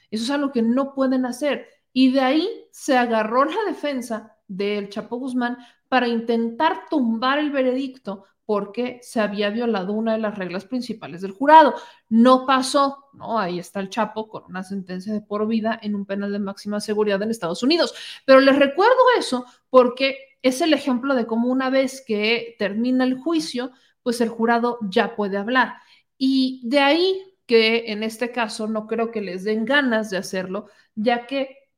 Eso 0.10 0.24
es 0.24 0.30
algo 0.32 0.52
que 0.52 0.64
no 0.64 0.96
pueden 0.96 1.28
hacer 1.28 1.68
y 1.94 2.12
de 2.12 2.22
ahí 2.22 2.50
se 2.72 2.98
agarró 2.98 3.46
la 3.46 3.64
defensa 3.68 4.38
del 4.48 4.90
Chapo 4.90 5.18
Guzmán 5.18 5.58
para 5.88 6.08
intentar 6.08 6.86
tumbar 6.90 7.40
el 7.40 7.52
veredicto 7.52 8.26
porque 8.46 9.00
se 9.04 9.22
había 9.22 9.52
violado 9.52 9.94
una 9.94 10.14
de 10.14 10.18
las 10.18 10.36
reglas 10.36 10.66
principales 10.66 11.22
del 11.22 11.34
jurado. 11.34 11.76
No 12.10 12.48
pasó, 12.48 13.06
¿no? 13.14 13.38
Ahí 13.38 13.60
está 13.60 13.80
el 13.80 13.90
Chapo 13.90 14.28
con 14.28 14.46
una 14.46 14.64
sentencia 14.64 15.14
de 15.14 15.22
por 15.22 15.48
vida 15.48 15.80
en 15.84 15.94
un 15.94 16.08
penal 16.08 16.32
de 16.32 16.40
máxima 16.40 16.80
seguridad 16.80 17.22
en 17.22 17.30
Estados 17.30 17.62
Unidos. 17.62 17.94
Pero 18.26 18.40
les 18.40 18.58
recuerdo 18.58 18.98
eso 19.20 19.46
porque 19.70 20.18
es 20.42 20.62
el 20.62 20.74
ejemplo 20.74 21.14
de 21.14 21.28
cómo 21.28 21.50
una 21.50 21.70
vez 21.70 22.04
que 22.06 22.56
termina 22.58 23.04
el 23.04 23.20
juicio, 23.20 23.72
pues 24.02 24.20
el 24.20 24.30
jurado 24.30 24.80
ya 24.90 25.16
puede 25.16 25.38
hablar. 25.38 25.76
Y 26.18 26.62
de 26.64 26.80
ahí 26.80 27.22
que 27.46 27.92
en 27.92 28.02
este 28.02 28.32
caso 28.32 28.68
no 28.68 28.88
creo 28.88 29.12
que 29.12 29.22
les 29.22 29.44
den 29.44 29.66
ganas 29.66 30.10
de 30.10 30.18
hacerlo, 30.18 30.68
ya 30.96 31.28
que 31.28 31.69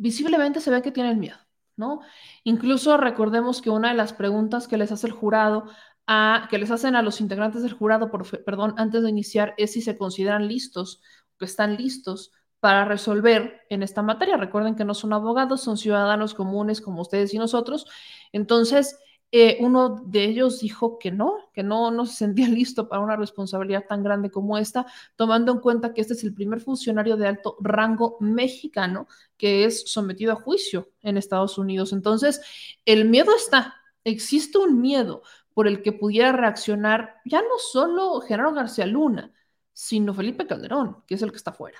visiblemente 0.00 0.60
se 0.60 0.70
ve 0.70 0.82
que 0.82 0.90
tienen 0.90 1.20
miedo. 1.20 1.36
¿no? 1.76 2.00
Incluso 2.44 2.96
recordemos 2.96 3.62
que 3.62 3.70
una 3.70 3.88
de 3.88 3.94
las 3.96 4.12
preguntas 4.12 4.68
que 4.68 4.76
les 4.76 4.92
hace 4.92 5.06
el 5.06 5.12
jurado, 5.12 5.64
a, 6.06 6.46
que 6.50 6.58
les 6.58 6.70
hacen 6.70 6.94
a 6.94 7.02
los 7.02 7.20
integrantes 7.20 7.62
del 7.62 7.72
jurado, 7.72 8.10
por, 8.10 8.44
perdón, 8.44 8.74
antes 8.76 9.02
de 9.02 9.10
iniciar, 9.10 9.54
es 9.56 9.72
si 9.72 9.80
se 9.80 9.96
consideran 9.96 10.46
listos, 10.46 11.02
que 11.38 11.46
están 11.46 11.76
listos 11.76 12.32
para 12.60 12.84
resolver 12.84 13.62
en 13.70 13.82
esta 13.82 14.02
materia. 14.02 14.36
Recuerden 14.36 14.76
que 14.76 14.84
no 14.84 14.94
son 14.94 15.12
abogados, 15.14 15.62
son 15.62 15.78
ciudadanos 15.78 16.34
comunes 16.34 16.80
como 16.80 17.00
ustedes 17.00 17.32
y 17.32 17.38
nosotros. 17.38 17.86
Entonces, 18.32 18.98
eh, 19.32 19.58
uno 19.60 20.02
de 20.06 20.24
ellos 20.24 20.60
dijo 20.60 20.98
que 20.98 21.12
no, 21.12 21.50
que 21.52 21.62
no, 21.62 21.90
no 21.90 22.06
se 22.06 22.16
sentía 22.16 22.48
listo 22.48 22.88
para 22.88 23.02
una 23.02 23.16
responsabilidad 23.16 23.84
tan 23.88 24.02
grande 24.02 24.30
como 24.30 24.58
esta, 24.58 24.86
tomando 25.16 25.52
en 25.52 25.60
cuenta 25.60 25.94
que 25.94 26.00
este 26.00 26.14
es 26.14 26.24
el 26.24 26.34
primer 26.34 26.60
funcionario 26.60 27.16
de 27.16 27.28
alto 27.28 27.56
rango 27.60 28.16
mexicano 28.20 29.06
que 29.36 29.64
es 29.64 29.90
sometido 29.90 30.32
a 30.32 30.36
juicio 30.36 30.90
en 31.02 31.16
Estados 31.16 31.58
Unidos. 31.58 31.92
Entonces, 31.92 32.40
el 32.84 33.08
miedo 33.08 33.34
está, 33.34 33.74
existe 34.04 34.58
un 34.58 34.80
miedo 34.80 35.22
por 35.54 35.68
el 35.68 35.82
que 35.82 35.92
pudiera 35.92 36.32
reaccionar 36.32 37.16
ya 37.24 37.40
no 37.42 37.58
solo 37.58 38.20
Genaro 38.20 38.52
García 38.52 38.86
Luna, 38.86 39.32
sino 39.72 40.14
Felipe 40.14 40.46
Calderón, 40.46 41.04
que 41.06 41.14
es 41.14 41.22
el 41.22 41.30
que 41.30 41.36
está 41.36 41.52
fuera 41.52 41.78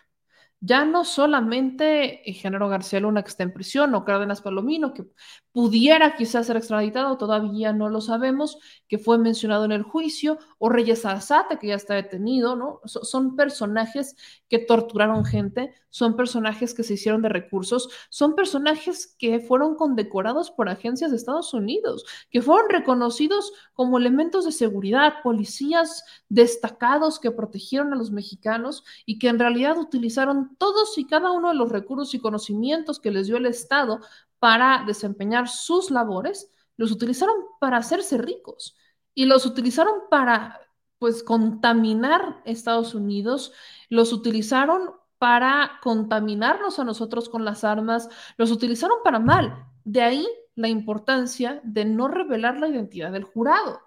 ya 0.61 0.85
no 0.85 1.05
solamente 1.05 2.29
el 2.29 2.35
Género 2.35 2.69
García 2.69 3.01
Luna 3.01 3.23
que 3.23 3.31
está 3.31 3.43
en 3.45 3.53
prisión 3.53 3.95
o 3.95 4.05
Cárdenas 4.05 4.43
Palomino 4.43 4.93
que 4.93 5.07
pudiera 5.53 6.17
quizás 6.17 6.47
ser 6.47 6.57
extraditado, 6.57 7.17
todavía 7.17 7.73
no 7.73 7.89
lo 7.89 8.01
sabemos, 8.01 8.59
que 8.87 8.99
fue 8.99 9.19
mencionado 9.19 9.65
en 9.65 9.73
el 9.73 9.83
juicio, 9.83 10.39
o 10.59 10.69
Reyes 10.69 11.05
Arzate 11.05 11.59
que 11.59 11.69
ya 11.69 11.75
está 11.75 11.95
detenido, 11.95 12.57
¿no? 12.57 12.81
son 12.85 13.37
personajes 13.37 14.15
que 14.49 14.59
torturaron 14.59 15.25
gente, 15.25 15.75
son 15.89 16.15
personajes 16.15 16.73
que 16.73 16.85
se 16.85 16.95
hicieron 16.95 17.23
de 17.23 17.31
recursos, 17.31 17.89
son 18.11 18.37
personajes 18.37 19.17
que 19.19 19.41
fueron 19.41 19.75
condecorados 19.75 20.51
por 20.51 20.69
agencias 20.69 21.11
de 21.11 21.17
Estados 21.17 21.53
Unidos, 21.53 22.05
que 22.31 22.43
fueron 22.43 22.71
reconocidos 22.71 23.53
como 23.73 23.99
elementos 23.99 24.45
de 24.45 24.53
seguridad, 24.53 25.15
policías 25.23 26.05
destacados 26.29 27.19
que 27.19 27.33
protegieron 27.33 27.93
a 27.93 27.97
los 27.97 28.13
mexicanos 28.13 28.85
y 29.05 29.19
que 29.19 29.29
en 29.29 29.39
realidad 29.39 29.79
utilizaron 29.79 30.50
todos 30.59 30.97
y 30.99 31.07
cada 31.07 31.33
uno 31.33 31.49
de 31.49 31.55
los 31.55 31.71
recursos 31.71 32.15
y 32.15 32.21
conocimientos 32.21 33.01
que 33.01 33.11
les 33.11 33.27
dio 33.27 33.37
el 33.37 33.47
Estado 33.47 34.01
para 34.39 34.85
desempeñar 34.87 35.49
sus 35.49 35.91
labores, 35.91 36.51
los 36.77 36.91
utilizaron 36.91 37.37
para 37.61 37.79
hacerse 37.79 38.19
ricos 38.19 38.77
y 39.15 39.27
los 39.27 39.47
utilizaron 39.47 39.95
para, 40.11 40.61
pues, 40.99 41.23
contaminar 41.23 42.43
Estados 42.45 42.95
Unidos, 42.95 43.53
los 43.89 44.13
utilizaron 44.13 44.93
para 45.19 45.79
contaminarnos 45.83 46.79
a 46.79 46.85
nosotros 46.85 47.29
con 47.29 47.45
las 47.45 47.65
armas, 47.65 48.09
los 48.39 48.51
utilizaron 48.51 48.99
para 49.05 49.19
mal. 49.19 49.67
De 49.85 50.03
ahí 50.03 50.27
la 50.55 50.69
importancia 50.69 51.61
de 51.65 51.85
no 51.85 52.09
revelar 52.09 52.59
la 52.59 52.69
identidad 52.69 53.13
del 53.13 53.25
jurado 53.25 53.81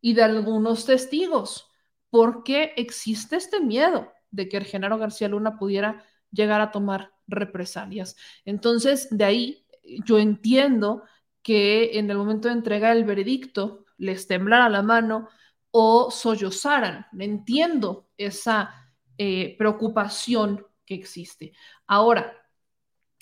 y 0.00 0.14
de 0.14 0.22
algunos 0.22 0.84
testigos, 0.84 1.70
porque 2.10 2.74
existe 2.76 3.36
este 3.36 3.60
miedo 3.60 4.12
de 4.36 4.48
que 4.48 4.60
Genaro 4.60 4.98
García 4.98 5.28
Luna 5.28 5.58
pudiera 5.58 6.04
llegar 6.30 6.60
a 6.60 6.70
tomar 6.70 7.12
represalias. 7.26 8.16
Entonces, 8.44 9.08
de 9.10 9.24
ahí 9.24 9.66
yo 10.04 10.18
entiendo 10.18 11.02
que 11.42 11.98
en 11.98 12.10
el 12.10 12.18
momento 12.18 12.48
de 12.48 12.54
entregar 12.54 12.96
el 12.96 13.04
veredicto 13.04 13.84
les 13.96 14.26
temblara 14.26 14.68
la 14.68 14.82
mano 14.82 15.28
o 15.70 16.10
sollozaran. 16.10 17.06
Entiendo 17.18 18.08
esa 18.16 18.92
eh, 19.16 19.56
preocupación 19.58 20.66
que 20.84 20.94
existe. 20.94 21.52
Ahora, 21.86 22.32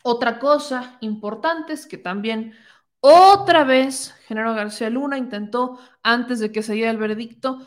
otra 0.02 0.38
cosa 0.38 0.98
importante 1.00 1.72
es 1.72 1.86
que 1.86 1.98
también 1.98 2.54
otra 3.00 3.64
vez 3.64 4.14
Genaro 4.26 4.54
García 4.54 4.90
Luna 4.90 5.18
intentó, 5.18 5.78
antes 6.02 6.40
de 6.40 6.50
que 6.50 6.62
se 6.62 6.74
diera 6.74 6.90
el 6.90 6.96
veredicto, 6.96 7.66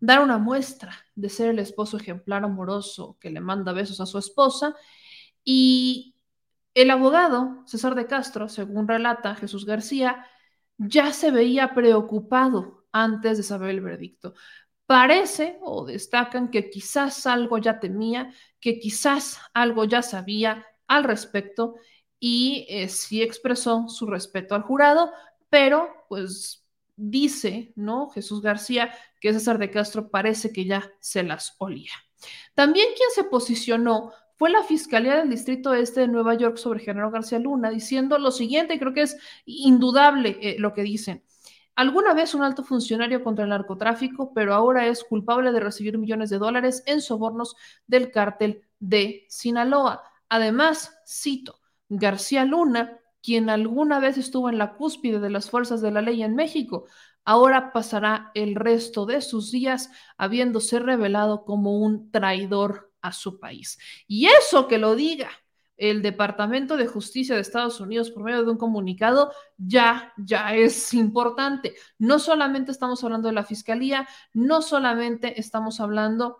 dar 0.00 0.22
una 0.22 0.38
muestra 0.38 0.92
de 1.14 1.28
ser 1.28 1.50
el 1.50 1.58
esposo 1.58 1.96
ejemplar 1.96 2.44
amoroso 2.44 3.16
que 3.20 3.30
le 3.30 3.40
manda 3.40 3.72
besos 3.72 4.00
a 4.00 4.06
su 4.06 4.18
esposa. 4.18 4.74
Y 5.44 6.14
el 6.74 6.90
abogado, 6.90 7.62
César 7.66 7.94
de 7.94 8.06
Castro, 8.06 8.48
según 8.48 8.88
relata 8.88 9.34
Jesús 9.34 9.66
García, 9.66 10.26
ya 10.78 11.12
se 11.12 11.30
veía 11.30 11.74
preocupado 11.74 12.86
antes 12.92 13.36
de 13.38 13.42
saber 13.42 13.70
el 13.70 13.80
veredicto. 13.80 14.34
Parece 14.86 15.58
o 15.62 15.84
destacan 15.84 16.50
que 16.50 16.70
quizás 16.70 17.26
algo 17.26 17.58
ya 17.58 17.80
temía, 17.80 18.32
que 18.60 18.78
quizás 18.78 19.38
algo 19.52 19.84
ya 19.84 20.02
sabía 20.02 20.64
al 20.86 21.04
respecto 21.04 21.74
y 22.20 22.66
eh, 22.68 22.88
sí 22.88 23.22
expresó 23.22 23.88
su 23.88 24.06
respeto 24.06 24.54
al 24.54 24.62
jurado, 24.62 25.12
pero 25.50 25.92
pues 26.08 26.67
dice, 26.98 27.72
¿no? 27.76 28.10
Jesús 28.10 28.42
García, 28.42 28.92
que 29.20 29.32
César 29.32 29.58
de 29.58 29.70
Castro 29.70 30.10
parece 30.10 30.52
que 30.52 30.66
ya 30.66 30.92
se 31.00 31.22
las 31.22 31.54
olía. 31.58 31.92
También 32.54 32.88
quien 32.96 33.08
se 33.14 33.24
posicionó 33.24 34.12
fue 34.36 34.50
la 34.50 34.62
Fiscalía 34.62 35.16
del 35.16 35.30
Distrito 35.30 35.74
Este 35.74 36.00
de 36.00 36.08
Nueva 36.08 36.34
York 36.34 36.58
sobre 36.58 36.80
Genaro 36.80 37.10
García 37.10 37.38
Luna, 37.38 37.70
diciendo 37.70 38.18
lo 38.18 38.30
siguiente, 38.30 38.74
y 38.74 38.78
creo 38.78 38.92
que 38.92 39.02
es 39.02 39.16
indudable 39.46 40.38
eh, 40.40 40.56
lo 40.58 40.72
que 40.74 40.82
dicen. 40.82 41.24
Alguna 41.74 42.12
vez 42.12 42.34
un 42.34 42.42
alto 42.42 42.64
funcionario 42.64 43.22
contra 43.22 43.44
el 43.44 43.50
narcotráfico, 43.50 44.32
pero 44.34 44.52
ahora 44.52 44.86
es 44.88 45.04
culpable 45.04 45.52
de 45.52 45.60
recibir 45.60 45.96
millones 45.96 46.30
de 46.30 46.38
dólares 46.38 46.82
en 46.86 47.00
sobornos 47.00 47.54
del 47.86 48.10
cártel 48.10 48.62
de 48.80 49.26
Sinaloa. 49.28 50.02
Además, 50.28 51.00
cito, 51.06 51.60
García 51.88 52.44
Luna 52.44 52.98
quien 53.28 53.50
alguna 53.50 54.00
vez 54.00 54.16
estuvo 54.16 54.48
en 54.48 54.56
la 54.56 54.72
cúspide 54.72 55.20
de 55.20 55.28
las 55.28 55.50
fuerzas 55.50 55.82
de 55.82 55.90
la 55.90 56.00
ley 56.00 56.22
en 56.22 56.34
México, 56.34 56.86
ahora 57.26 57.74
pasará 57.74 58.30
el 58.32 58.54
resto 58.54 59.04
de 59.04 59.20
sus 59.20 59.50
días 59.52 59.90
habiéndose 60.16 60.78
revelado 60.78 61.44
como 61.44 61.76
un 61.78 62.10
traidor 62.10 62.90
a 63.02 63.12
su 63.12 63.38
país. 63.38 63.78
Y 64.06 64.28
eso 64.28 64.66
que 64.66 64.78
lo 64.78 64.94
diga 64.96 65.28
el 65.76 66.00
Departamento 66.00 66.78
de 66.78 66.86
Justicia 66.86 67.34
de 67.34 67.42
Estados 67.42 67.80
Unidos 67.80 68.10
por 68.10 68.24
medio 68.24 68.42
de 68.46 68.50
un 68.50 68.56
comunicado 68.56 69.30
ya, 69.58 70.14
ya 70.16 70.54
es 70.54 70.94
importante. 70.94 71.74
No 71.98 72.18
solamente 72.18 72.70
estamos 72.70 73.04
hablando 73.04 73.28
de 73.28 73.34
la 73.34 73.44
Fiscalía, 73.44 74.08
no 74.32 74.62
solamente 74.62 75.38
estamos 75.38 75.80
hablando 75.80 76.38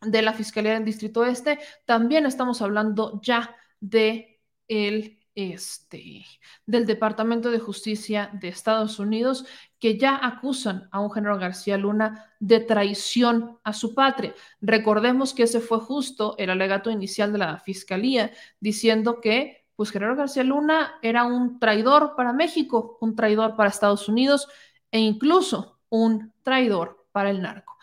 de 0.00 0.22
la 0.22 0.32
Fiscalía 0.32 0.74
del 0.74 0.84
Distrito 0.84 1.24
Este, 1.24 1.58
también 1.86 2.24
estamos 2.24 2.62
hablando 2.62 3.20
ya 3.20 3.56
de 3.80 4.40
el 4.68 5.23
este, 5.34 6.24
del 6.66 6.86
Departamento 6.86 7.50
de 7.50 7.58
Justicia 7.58 8.30
de 8.34 8.48
Estados 8.48 8.98
Unidos 8.98 9.46
que 9.78 9.98
ya 9.98 10.18
acusan 10.22 10.88
a 10.92 11.00
un 11.00 11.10
general 11.10 11.38
García 11.38 11.76
Luna 11.76 12.32
de 12.40 12.60
traición 12.60 13.58
a 13.64 13.72
su 13.72 13.94
patria. 13.94 14.34
Recordemos 14.60 15.34
que 15.34 15.44
ese 15.44 15.60
fue 15.60 15.80
justo 15.80 16.36
el 16.38 16.50
alegato 16.50 16.90
inicial 16.90 17.32
de 17.32 17.38
la 17.38 17.58
Fiscalía, 17.58 18.32
diciendo 18.60 19.20
que 19.20 19.66
pues 19.76 19.90
General 19.90 20.16
García 20.16 20.44
Luna 20.44 20.98
era 21.02 21.24
un 21.24 21.58
traidor 21.58 22.14
para 22.16 22.32
México, 22.32 22.96
un 23.00 23.16
traidor 23.16 23.56
para 23.56 23.70
Estados 23.70 24.08
Unidos 24.08 24.48
e 24.90 25.00
incluso 25.00 25.80
un 25.88 26.32
traidor 26.42 27.06
para 27.10 27.30
el 27.30 27.42
narco. 27.42 27.76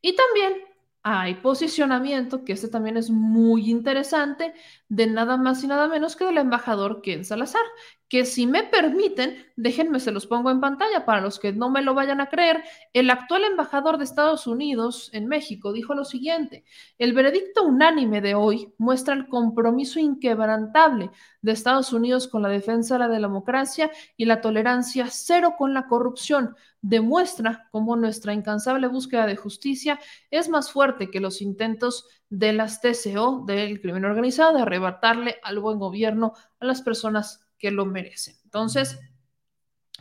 Y 0.00 0.14
también 0.14 0.67
hay 1.08 1.34
posicionamiento, 1.36 2.44
que 2.44 2.52
este 2.52 2.68
también 2.68 2.96
es 2.96 3.10
muy 3.10 3.70
interesante, 3.70 4.54
de 4.88 5.06
nada 5.06 5.36
más 5.36 5.62
y 5.64 5.66
nada 5.66 5.88
menos 5.88 6.16
que 6.16 6.24
del 6.24 6.38
embajador 6.38 7.00
Ken 7.02 7.24
Salazar, 7.24 7.62
que 8.08 8.24
si 8.24 8.46
me 8.46 8.62
permiten, 8.64 9.46
déjenme, 9.56 10.00
se 10.00 10.12
los 10.12 10.26
pongo 10.26 10.50
en 10.50 10.60
pantalla 10.60 11.04
para 11.04 11.20
los 11.20 11.38
que 11.38 11.52
no 11.52 11.68
me 11.68 11.82
lo 11.82 11.92
vayan 11.92 12.20
a 12.22 12.28
creer, 12.28 12.64
el 12.94 13.10
actual 13.10 13.44
embajador 13.44 13.98
de 13.98 14.04
Estados 14.04 14.46
Unidos 14.46 15.10
en 15.12 15.26
México 15.26 15.72
dijo 15.72 15.94
lo 15.94 16.04
siguiente, 16.04 16.64
el 16.98 17.12
veredicto 17.12 17.64
unánime 17.64 18.22
de 18.22 18.34
hoy 18.34 18.72
muestra 18.78 19.14
el 19.14 19.28
compromiso 19.28 20.00
inquebrantable 20.00 21.10
de 21.42 21.52
Estados 21.52 21.92
Unidos 21.92 22.28
con 22.28 22.42
la 22.42 22.48
defensa 22.48 22.94
de 22.94 23.00
la 23.00 23.08
democracia 23.08 23.90
y 24.16 24.24
la 24.24 24.40
tolerancia 24.40 25.08
cero 25.10 25.54
con 25.58 25.74
la 25.74 25.86
corrupción, 25.86 26.56
demuestra 26.80 27.68
cómo 27.70 27.96
nuestra 27.96 28.32
incansable 28.32 28.86
búsqueda 28.86 29.26
de 29.26 29.36
justicia 29.36 30.00
es 30.30 30.48
más 30.48 30.70
fuerte 30.70 31.10
que 31.10 31.20
los 31.20 31.42
intentos 31.42 32.06
de 32.30 32.52
las 32.54 32.80
TCO, 32.80 33.44
del 33.46 33.80
crimen 33.80 34.04
organizado, 34.06 34.54
de 34.54 34.62
arrebatarle 34.62 35.36
al 35.42 35.58
buen 35.58 35.78
gobierno 35.78 36.32
a 36.60 36.66
las 36.66 36.82
personas 36.82 37.47
que 37.58 37.70
lo 37.70 37.86
merecen. 37.86 38.36
Entonces, 38.44 38.98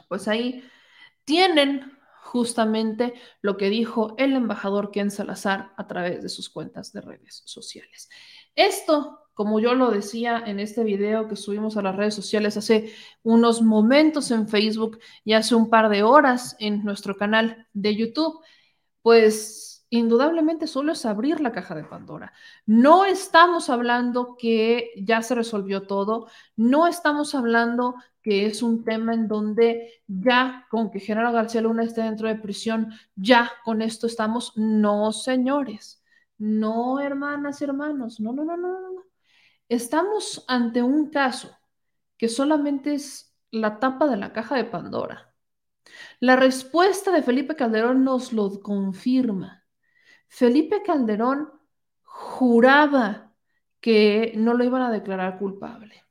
pues 0.07 0.27
ahí 0.27 0.63
tienen 1.25 1.97
justamente 2.27 3.13
lo 3.41 3.57
que 3.57 3.69
dijo 3.69 4.15
el 4.17 4.33
embajador 4.33 4.91
Ken 4.91 5.11
Salazar 5.11 5.73
a 5.77 5.87
través 5.87 6.21
de 6.21 6.29
sus 6.29 6.49
cuentas 6.49 6.91
de 6.91 7.01
redes 7.01 7.41
sociales. 7.45 8.09
Esto, 8.55 9.19
como 9.33 9.59
yo 9.59 9.73
lo 9.75 9.91
decía 9.91 10.43
en 10.45 10.59
este 10.59 10.83
video 10.83 11.27
que 11.27 11.35
subimos 11.35 11.77
a 11.77 11.81
las 11.81 11.95
redes 11.95 12.15
sociales 12.15 12.57
hace 12.57 12.93
unos 13.23 13.61
momentos 13.61 14.31
en 14.31 14.47
Facebook 14.47 14.99
y 15.23 15.33
hace 15.33 15.55
un 15.55 15.69
par 15.69 15.89
de 15.89 16.03
horas 16.03 16.55
en 16.59 16.83
nuestro 16.83 17.15
canal 17.15 17.67
de 17.73 17.95
YouTube, 17.95 18.41
pues 19.01 19.76
indudablemente 19.89 20.67
solo 20.67 20.91
es 20.91 21.05
abrir 21.05 21.39
la 21.39 21.51
caja 21.51 21.75
de 21.75 21.83
Pandora. 21.83 22.33
No 22.65 23.05
estamos 23.05 23.69
hablando 23.69 24.35
que 24.37 24.91
ya 24.97 25.21
se 25.21 25.35
resolvió 25.35 25.87
todo, 25.87 26.27
no 26.55 26.87
estamos 26.87 27.35
hablando 27.35 27.95
que 28.21 28.45
es 28.45 28.61
un 28.61 28.83
tema 28.83 29.13
en 29.13 29.27
donde 29.27 30.03
ya 30.07 30.67
con 30.69 30.91
que 30.91 30.99
Genaro 30.99 31.31
García 31.31 31.61
Luna 31.61 31.83
esté 31.83 32.01
dentro 32.01 32.27
de 32.27 32.35
prisión, 32.35 32.91
ya 33.15 33.51
con 33.63 33.81
esto 33.81 34.07
estamos. 34.07 34.51
No, 34.57 35.13
señores, 35.13 36.03
no, 36.37 36.99
hermanas 36.99 37.61
y 37.61 37.63
hermanos, 37.63 38.19
no, 38.19 38.33
no, 38.33 38.43
no, 38.43 38.57
no, 38.57 38.81
no. 38.81 39.03
Estamos 39.69 40.43
ante 40.47 40.83
un 40.83 41.09
caso 41.09 41.57
que 42.17 42.29
solamente 42.29 42.93
es 42.93 43.33
la 43.51 43.79
tapa 43.79 44.07
de 44.07 44.17
la 44.17 44.33
caja 44.33 44.55
de 44.55 44.65
Pandora. 44.65 45.33
La 46.19 46.35
respuesta 46.35 47.11
de 47.11 47.23
Felipe 47.23 47.55
Calderón 47.55 48.03
nos 48.03 48.33
lo 48.33 48.59
confirma. 48.61 49.56
Felipe 50.27 50.81
Calderón 50.83 51.49
juraba 52.03 53.33
que 53.79 54.33
no 54.35 54.53
lo 54.53 54.63
iban 54.63 54.81
a 54.81 54.91
declarar 54.91 55.37
culpable. 55.37 56.03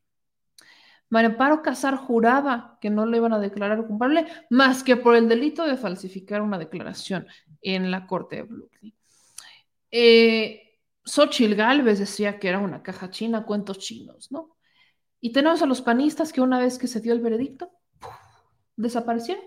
María 1.08 1.36
Casar 1.62 1.96
juraba 1.96 2.78
que 2.80 2.90
no 2.90 3.06
le 3.06 3.18
iban 3.18 3.32
a 3.32 3.38
declarar 3.38 3.86
culpable 3.86 4.26
más 4.50 4.82
que 4.82 4.96
por 4.96 5.14
el 5.14 5.28
delito 5.28 5.64
de 5.64 5.76
falsificar 5.76 6.42
una 6.42 6.58
declaración 6.58 7.26
en 7.62 7.90
la 7.90 8.06
corte 8.06 8.36
de 8.36 8.42
Brooklyn. 8.42 8.94
Eh, 9.90 10.80
Xochitl 11.04 11.54
Galvez 11.54 12.00
decía 12.00 12.38
que 12.38 12.48
era 12.48 12.58
una 12.58 12.82
caja 12.82 13.10
china, 13.10 13.44
cuentos 13.44 13.78
chinos, 13.78 14.32
¿no? 14.32 14.56
Y 15.20 15.32
tenemos 15.32 15.62
a 15.62 15.66
los 15.66 15.80
panistas 15.80 16.32
que 16.32 16.40
una 16.40 16.58
vez 16.58 16.78
que 16.78 16.88
se 16.88 17.00
dio 17.00 17.12
el 17.12 17.20
veredicto, 17.20 17.70
desaparecieron. 18.76 19.44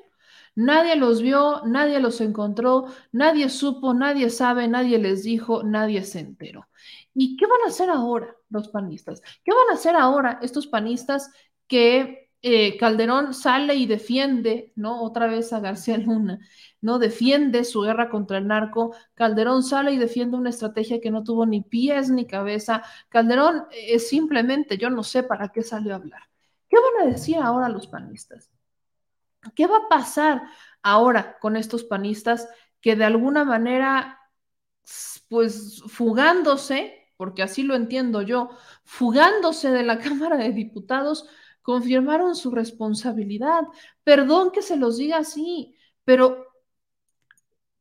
Nadie 0.56 0.96
los 0.96 1.22
vio, 1.22 1.62
nadie 1.66 2.00
los 2.00 2.22
encontró, 2.22 2.88
nadie 3.12 3.50
supo, 3.50 3.94
nadie 3.94 4.30
sabe, 4.30 4.68
nadie 4.68 5.00
les 5.00 5.24
dijo, 5.24 5.64
nadie 5.64 6.04
se 6.04 6.20
enteró. 6.20 6.68
¿Y 7.14 7.38
qué 7.38 7.46
van 7.46 7.62
a 7.66 7.70
hacer 7.70 7.90
ahora 7.90 8.36
los 8.50 8.70
panistas? 8.70 9.22
¿Qué 9.44 9.52
van 9.52 9.70
a 9.72 9.74
hacer 9.74 9.96
ahora 9.96 10.40
estos 10.42 10.68
panistas 10.68 11.32
que 11.68 12.30
eh, 12.42 12.78
Calderón 12.78 13.34
sale 13.34 13.76
y 13.76 13.86
defiende, 13.86 14.72
¿no? 14.76 15.02
Otra 15.04 15.28
vez 15.28 15.52
a 15.52 15.60
García 15.60 15.98
Luna, 15.98 16.40
¿no? 16.82 16.98
Defiende 17.00 17.66
su 17.66 17.82
guerra 17.82 18.10
contra 18.10 18.38
el 18.38 18.48
narco. 18.48 18.96
Calderón 19.14 19.64
sale 19.64 19.92
y 19.92 19.98
defiende 19.98 20.38
una 20.38 20.50
estrategia 20.50 21.02
que 21.02 21.12
no 21.12 21.24
tuvo 21.24 21.46
ni 21.46 21.62
pies 21.62 22.10
ni 22.10 22.26
cabeza. 22.28 22.84
Calderón 23.10 23.66
es 23.72 24.04
eh, 24.04 24.08
simplemente, 24.08 24.78
yo 24.78 24.90
no 24.90 25.04
sé 25.04 25.24
para 25.24 25.50
qué 25.50 25.64
salió 25.64 25.94
a 25.94 25.98
hablar. 25.98 26.22
¿Qué 26.70 26.78
van 26.78 27.08
a 27.08 27.12
decir 27.12 27.38
ahora 27.38 27.68
los 27.70 27.88
panistas? 27.88 28.50
¿Qué 29.56 29.68
va 29.68 29.78
a 29.78 29.90
pasar 29.90 30.44
ahora 30.82 31.38
con 31.40 31.56
estos 31.56 31.84
panistas 31.84 32.48
que 32.82 32.96
de 32.96 33.06
alguna 33.06 33.44
manera, 33.44 34.20
pues 35.30 35.84
fugándose, 35.88 37.08
porque 37.18 37.44
así 37.44 37.64
lo 37.64 37.76
entiendo 37.76 38.22
yo, 38.22 38.50
fugándose 38.84 39.72
de 39.72 39.84
la 39.84 40.00
Cámara 40.00 40.38
de 40.38 40.52
Diputados, 40.52 41.28
confirmaron 41.62 42.36
su 42.36 42.52
responsabilidad. 42.52 43.64
Perdón 44.04 44.52
que 44.52 44.62
se 44.62 44.78
los 44.78 44.98
diga 44.98 45.18
así, 45.18 45.76
pero, 46.04 46.48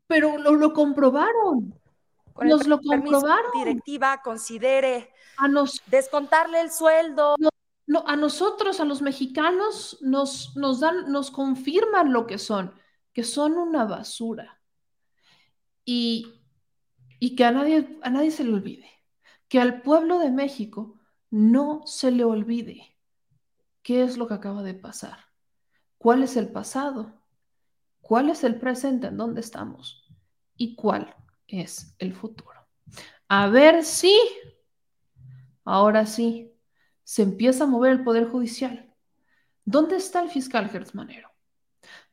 pero 0.06 0.38
lo, 0.38 0.52
lo 0.52 0.72
comprobaron. 0.72 1.74
Nos 2.40 2.66
lo 2.66 2.80
comprobaron. 2.80 3.50
directiva 3.52 4.20
considere 4.22 5.10
a 5.38 5.48
nos, 5.48 5.82
descontarle 5.86 6.60
el 6.60 6.70
sueldo. 6.70 7.34
A 8.04 8.16
nosotros, 8.16 8.80
a 8.80 8.84
los 8.84 9.00
mexicanos, 9.00 9.98
nos, 10.00 10.56
nos 10.56 10.80
dan, 10.80 11.10
nos 11.10 11.30
confirman 11.30 12.12
lo 12.12 12.26
que 12.26 12.38
son, 12.38 12.74
que 13.12 13.24
son 13.24 13.54
una 13.54 13.84
basura. 13.84 14.60
Y, 15.84 16.32
y 17.18 17.34
que 17.34 17.44
a 17.44 17.50
nadie, 17.50 17.98
a 18.02 18.10
nadie 18.10 18.30
se 18.30 18.44
le 18.44 18.52
olvide, 18.52 18.90
que 19.48 19.58
al 19.60 19.80
pueblo 19.80 20.18
de 20.18 20.30
México 20.30 21.00
no 21.30 21.82
se 21.86 22.10
le 22.10 22.24
olvide 22.24 22.98
¿Qué 23.88 24.02
es 24.02 24.18
lo 24.18 24.28
que 24.28 24.34
acaba 24.34 24.62
de 24.62 24.74
pasar? 24.74 25.18
¿Cuál 25.96 26.22
es 26.22 26.36
el 26.36 26.50
pasado? 26.52 27.10
¿Cuál 28.02 28.28
es 28.28 28.44
el 28.44 28.60
presente? 28.60 29.06
¿En 29.06 29.16
dónde 29.16 29.40
estamos? 29.40 30.06
¿Y 30.58 30.74
cuál 30.74 31.14
es 31.46 31.94
el 31.98 32.12
futuro? 32.12 32.68
A 33.28 33.48
ver 33.48 33.82
si, 33.82 34.14
ahora 35.64 36.04
sí, 36.04 36.47
se 37.08 37.22
empieza 37.22 37.64
a 37.64 37.66
mover 37.66 37.92
el 37.92 38.04
Poder 38.04 38.28
Judicial. 38.28 38.94
¿Dónde 39.64 39.96
está 39.96 40.20
el 40.20 40.28
fiscal 40.28 40.68
Gertz 40.68 40.94
Manero? 40.94 41.30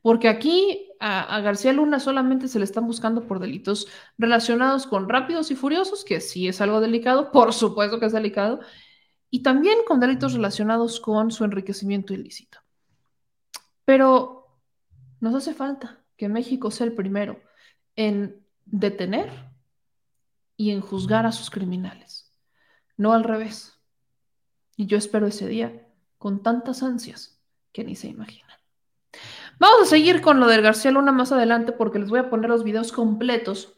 Porque 0.01 0.29
aquí 0.29 0.89
a, 1.01 1.41
García 1.41 1.73
Luna 1.73 1.99
solamente 1.99 2.47
se 2.47 2.59
le 2.59 2.63
están 2.63 2.87
buscando 2.87 3.27
por 3.27 3.41
delitos 3.41 3.89
relacionados 4.17 4.87
con 4.87 5.09
rápidos 5.09 5.51
y 5.51 5.55
furiosos, 5.57 6.05
que 6.05 6.21
sí 6.21 6.47
es 6.47 6.61
algo 6.61 6.79
delicado, 6.79 7.33
por 7.33 7.51
supuesto 7.51 7.99
que 7.99 8.05
es 8.05 8.13
delicado, 8.13 8.61
y 9.29 9.43
también 9.43 9.79
con 9.85 9.99
delitos 9.99 10.31
relacionados 10.31 11.01
con 11.01 11.29
su 11.29 11.43
enriquecimiento 11.43 12.13
ilícito. 12.13 12.59
Pero 13.83 14.47
nos 15.19 15.35
hace 15.35 15.53
falta 15.53 16.05
que 16.15 16.29
México 16.29 16.71
sea 16.71 16.87
el 16.87 16.95
primero 16.95 17.41
en 17.97 18.47
detener 18.63 19.29
y 20.55 20.71
en 20.71 20.79
juzgar 20.79 21.25
a 21.25 21.33
sus 21.33 21.49
criminales, 21.49 22.33
no 22.95 23.11
al 23.11 23.25
revés. 23.25 23.74
Y 24.76 24.88
yo 24.88 24.97
espero 24.97 25.28
ese 25.28 25.47
día 25.47 25.88
con 26.17 26.43
tantas 26.43 26.84
ansias 26.84 27.39
que 27.71 27.84
ni 27.84 27.95
se 27.95 28.07
imaginan. 28.07 28.57
Vamos 29.59 29.84
a 29.84 29.86
seguir 29.86 30.21
con 30.21 30.39
lo 30.39 30.47
del 30.47 30.61
García 30.61 30.91
Luna 30.91 31.11
más 31.11 31.32
adelante 31.32 31.71
porque 31.71 31.99
les 31.99 32.09
voy 32.09 32.19
a 32.19 32.30
poner 32.30 32.49
los 32.49 32.63
videos 32.63 32.91
completos 32.91 33.76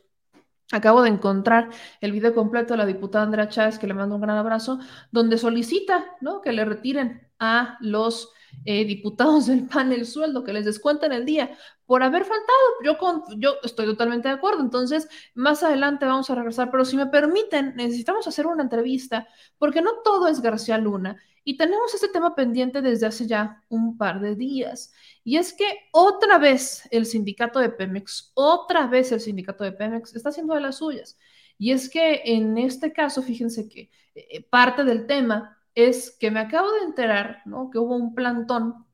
Acabo 0.72 1.02
de 1.02 1.10
encontrar 1.10 1.70
el 2.02 2.12
video 2.12 2.36
completo 2.36 2.74
de 2.74 2.80
la 2.80 2.86
diputada 2.86 3.24
Andrea 3.24 3.48
Chávez, 3.48 3.80
que 3.80 3.88
le 3.88 3.94
mando 3.94 4.16
un 4.16 4.22
gran 4.22 4.36
abrazo, 4.38 4.80
donde 5.12 5.38
solicita 5.38 6.06
¿no? 6.20 6.42
que 6.42 6.52
le 6.52 6.66
retiren 6.66 7.32
a 7.40 7.78
los 7.80 8.34
eh, 8.66 8.86
diputados 8.86 9.48
del 9.48 9.68
PAN 9.68 9.92
el 9.94 10.06
sueldo, 10.06 10.44
que 10.44 10.54
les 10.54 10.66
descuenten 10.66 11.12
el 11.12 11.26
día 11.26 11.58
por 11.86 12.04
haber 12.04 12.24
faltado. 12.24 12.60
Yo, 12.84 12.98
con, 12.98 13.24
yo 13.40 13.56
estoy 13.64 13.86
totalmente 13.86 14.28
de 14.28 14.36
acuerdo. 14.36 14.62
Entonces, 14.62 15.08
más 15.36 15.64
adelante 15.64 16.06
vamos 16.06 16.30
a 16.30 16.36
regresar, 16.36 16.70
pero 16.70 16.86
si 16.86 16.98
me 16.98 17.08
permiten, 17.08 17.76
necesitamos 17.76 18.28
hacer 18.28 18.46
una 18.46 18.64
entrevista, 18.64 19.28
porque 19.58 19.82
no 19.82 20.02
todo 20.04 20.28
es 20.28 20.42
García 20.42 20.78
Luna. 20.78 21.18
Y 21.44 21.56
tenemos 21.56 21.94
este 21.94 22.10
tema 22.10 22.36
pendiente 22.36 22.82
desde 22.82 23.06
hace 23.06 23.26
ya 23.26 23.64
un 23.70 23.98
par 23.98 24.20
de 24.20 24.36
días. 24.36 24.94
Y 25.24 25.38
es 25.38 25.54
que 25.54 25.66
otra 25.94 26.38
vez 26.38 26.84
el 26.92 27.06
sindicato 27.06 27.60
de 27.60 27.70
Pemex, 27.70 28.32
otra 28.34 28.86
vez 28.88 29.14
el 29.14 29.22
sindicato 29.22 29.64
de 29.64 29.72
Pemex 29.72 30.14
está 30.14 30.28
haciendo 30.28 30.56
de 30.56 30.60
las 30.60 30.80
suyas. 30.80 31.18
Y 31.58 31.72
es 31.72 31.90
que 31.90 32.22
en 32.26 32.58
este 32.58 32.92
caso, 32.92 33.22
fíjense 33.22 33.70
que 33.70 33.90
eh, 34.14 34.44
parte 34.50 34.84
del 34.84 35.08
tema 35.08 35.57
es 35.78 36.18
que 36.20 36.32
me 36.32 36.40
acabo 36.40 36.72
de 36.72 36.86
enterar, 36.86 37.44
¿no? 37.46 37.70
Que 37.70 37.78
hubo 37.78 37.96
un 37.96 38.16
plantón 38.16 38.88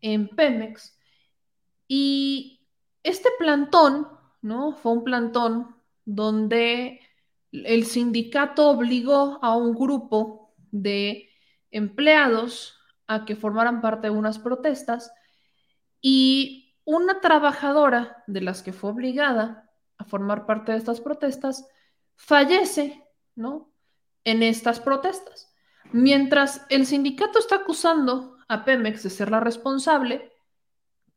en 0.00 0.28
Pemex 0.28 0.96
y 1.88 2.64
este 3.02 3.30
plantón, 3.36 4.06
¿no? 4.40 4.76
Fue 4.76 4.92
un 4.92 5.02
plantón 5.02 5.74
donde 6.04 7.00
el 7.50 7.84
sindicato 7.86 8.70
obligó 8.70 9.40
a 9.42 9.56
un 9.56 9.74
grupo 9.74 10.54
de 10.70 11.30
empleados 11.72 12.78
a 13.08 13.24
que 13.24 13.34
formaran 13.34 13.80
parte 13.80 14.06
de 14.06 14.12
unas 14.12 14.38
protestas 14.38 15.12
y 16.00 16.76
una 16.84 17.20
trabajadora 17.20 18.22
de 18.28 18.40
las 18.40 18.62
que 18.62 18.72
fue 18.72 18.90
obligada 18.90 19.68
a 19.98 20.04
formar 20.04 20.46
parte 20.46 20.70
de 20.70 20.78
estas 20.78 21.00
protestas 21.00 21.66
fallece, 22.14 23.02
¿no? 23.34 23.72
En 24.22 24.44
estas 24.44 24.78
protestas. 24.78 25.53
Mientras 25.92 26.66
el 26.70 26.86
sindicato 26.86 27.38
está 27.38 27.56
acusando 27.56 28.36
a 28.48 28.64
Pemex 28.64 29.02
de 29.02 29.10
ser 29.10 29.30
la 29.30 29.40
responsable, 29.40 30.32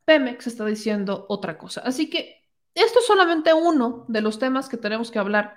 Pemex 0.06 0.48
está 0.48 0.66
diciendo 0.66 1.26
otra 1.30 1.58
cosa. 1.58 1.82
Así 1.82 2.10
que 2.10 2.38
esto 2.74 3.00
es 3.00 3.08
solamente 3.08 3.54
uno 3.54 4.06
de 4.08 4.22
los 4.22 4.40
temas 4.40 4.70
que 4.70 4.78
tenemos 4.78 5.12
que 5.12 5.20
hablar 5.20 5.56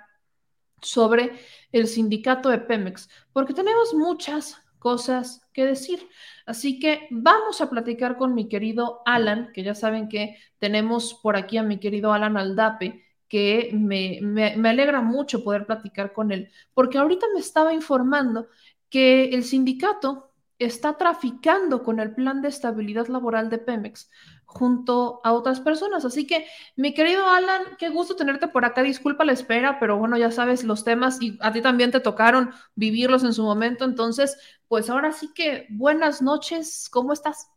sobre 0.81 1.39
el 1.71 1.87
sindicato 1.87 2.49
de 2.49 2.57
Pemex, 2.57 3.09
porque 3.31 3.53
tenemos 3.53 3.93
muchas 3.93 4.61
cosas 4.79 5.47
que 5.53 5.65
decir. 5.65 6.09
Así 6.45 6.79
que 6.79 7.07
vamos 7.11 7.61
a 7.61 7.69
platicar 7.69 8.17
con 8.17 8.33
mi 8.33 8.49
querido 8.49 9.01
Alan, 9.05 9.51
que 9.53 9.63
ya 9.63 9.75
saben 9.75 10.09
que 10.09 10.37
tenemos 10.57 11.19
por 11.21 11.35
aquí 11.35 11.57
a 11.57 11.63
mi 11.63 11.79
querido 11.79 12.11
Alan 12.11 12.35
Aldape, 12.35 13.05
que 13.29 13.69
me, 13.73 14.19
me, 14.21 14.69
alegra 14.69 14.99
mucho 14.99 15.43
poder 15.43 15.65
platicar 15.65 16.11
con 16.11 16.31
él, 16.33 16.51
porque 16.73 16.97
ahorita 16.97 17.27
me 17.33 17.39
estaba 17.39 17.73
informando 17.73 18.49
que 18.91 19.29
el 19.29 19.43
sindicato 19.43 20.31
está 20.59 20.95
traficando 20.95 21.81
con 21.81 21.99
el 21.99 22.13
plan 22.13 22.43
de 22.43 22.49
estabilidad 22.49 23.07
laboral 23.07 23.49
de 23.49 23.57
Pemex, 23.57 24.11
junto 24.45 25.21
a 25.23 25.33
otras 25.33 25.59
personas. 25.59 26.05
Así 26.05 26.27
que, 26.27 26.45
mi 26.75 26.93
querido 26.93 27.25
Alan, 27.25 27.63
qué 27.79 27.89
gusto 27.89 28.15
tenerte 28.15 28.47
por 28.47 28.63
acá. 28.63 28.83
Disculpa 28.83 29.25
la 29.25 29.31
espera, 29.31 29.79
pero 29.79 29.97
bueno, 29.97 30.17
ya 30.17 30.29
sabes 30.29 30.63
los 30.63 30.83
temas 30.83 31.19
y 31.19 31.37
a 31.41 31.51
ti 31.51 31.61
también 31.61 31.89
te 31.89 31.99
tocaron 31.99 32.51
vivirlos 32.75 33.23
en 33.23 33.33
su 33.33 33.43
momento. 33.43 33.85
Entonces, 33.85 34.37
pues 34.67 34.89
ahora 34.89 35.13
sí 35.13 35.33
que 35.33 35.65
buenas 35.69 36.21
noches. 36.21 36.89
¿Cómo 36.91 37.13
estás? 37.13 37.49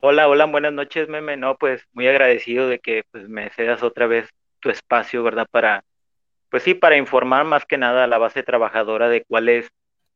Hola, 0.00 0.28
hola, 0.28 0.46
buenas 0.46 0.72
noches, 0.72 1.08
meme. 1.08 1.36
No, 1.36 1.56
pues 1.58 1.82
muy 1.92 2.08
agradecido 2.08 2.68
de 2.68 2.78
que 2.78 3.02
pues, 3.10 3.28
me 3.28 3.50
cedas 3.50 3.82
otra 3.82 4.06
vez 4.06 4.30
tu 4.60 4.70
espacio, 4.70 5.22
¿verdad? 5.22 5.46
Para, 5.50 5.84
pues 6.48 6.62
sí, 6.62 6.72
para 6.72 6.96
informar 6.96 7.44
más 7.44 7.66
que 7.66 7.76
nada 7.76 8.04
a 8.04 8.06
la 8.06 8.16
base 8.16 8.42
trabajadora 8.42 9.10
de 9.10 9.24
cuál 9.24 9.50
es 9.50 9.70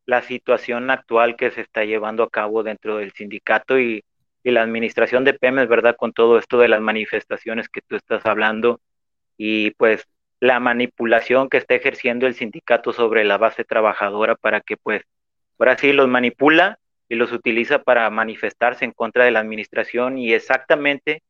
la 0.05 0.21
situación 0.21 0.89
actual 0.89 1.35
que 1.35 1.51
se 1.51 1.61
está 1.61 1.83
llevando 1.85 2.23
a 2.23 2.29
cabo 2.29 2.63
dentro 2.63 2.97
del 2.97 3.11
sindicato 3.11 3.79
y 3.79 4.03
y 4.45 4.51
la 4.51 4.61
administración 4.61 5.25
de 5.25 5.33
Pemes, 5.33 5.67
¿verdad? 5.67 5.95
Con 5.97 6.13
todo 6.13 6.37
esto 6.37 6.59
de 6.59 6.67
las 6.67 6.79
manifestaciones 6.79 7.67
que 7.67 7.81
tú 7.81 7.95
estás 7.95 8.27
hablando 8.27 8.79
y 9.37 9.71
pues 9.71 10.07
la 10.39 10.59
manipulación 10.59 11.49
que 11.49 11.57
está 11.57 11.73
ejerciendo 11.73 12.27
el 12.27 12.35
sindicato 12.35 12.93
sobre 12.93 13.23
la 13.23 13.39
base 13.39 13.63
trabajadora 13.63 14.35
para 14.35 14.61
que 14.61 14.77
pues 14.77 15.01
ahora 15.57 15.75
sí 15.79 15.93
los 15.93 16.07
manipula 16.07 16.77
y 17.09 17.15
los 17.15 17.31
utiliza 17.31 17.81
para 17.81 18.07
manifestarse 18.11 18.85
en 18.85 18.91
contra 18.91 19.25
de 19.25 19.31
la 19.31 19.39
administración 19.39 20.19
y 20.19 20.31
exactamente 20.31 21.23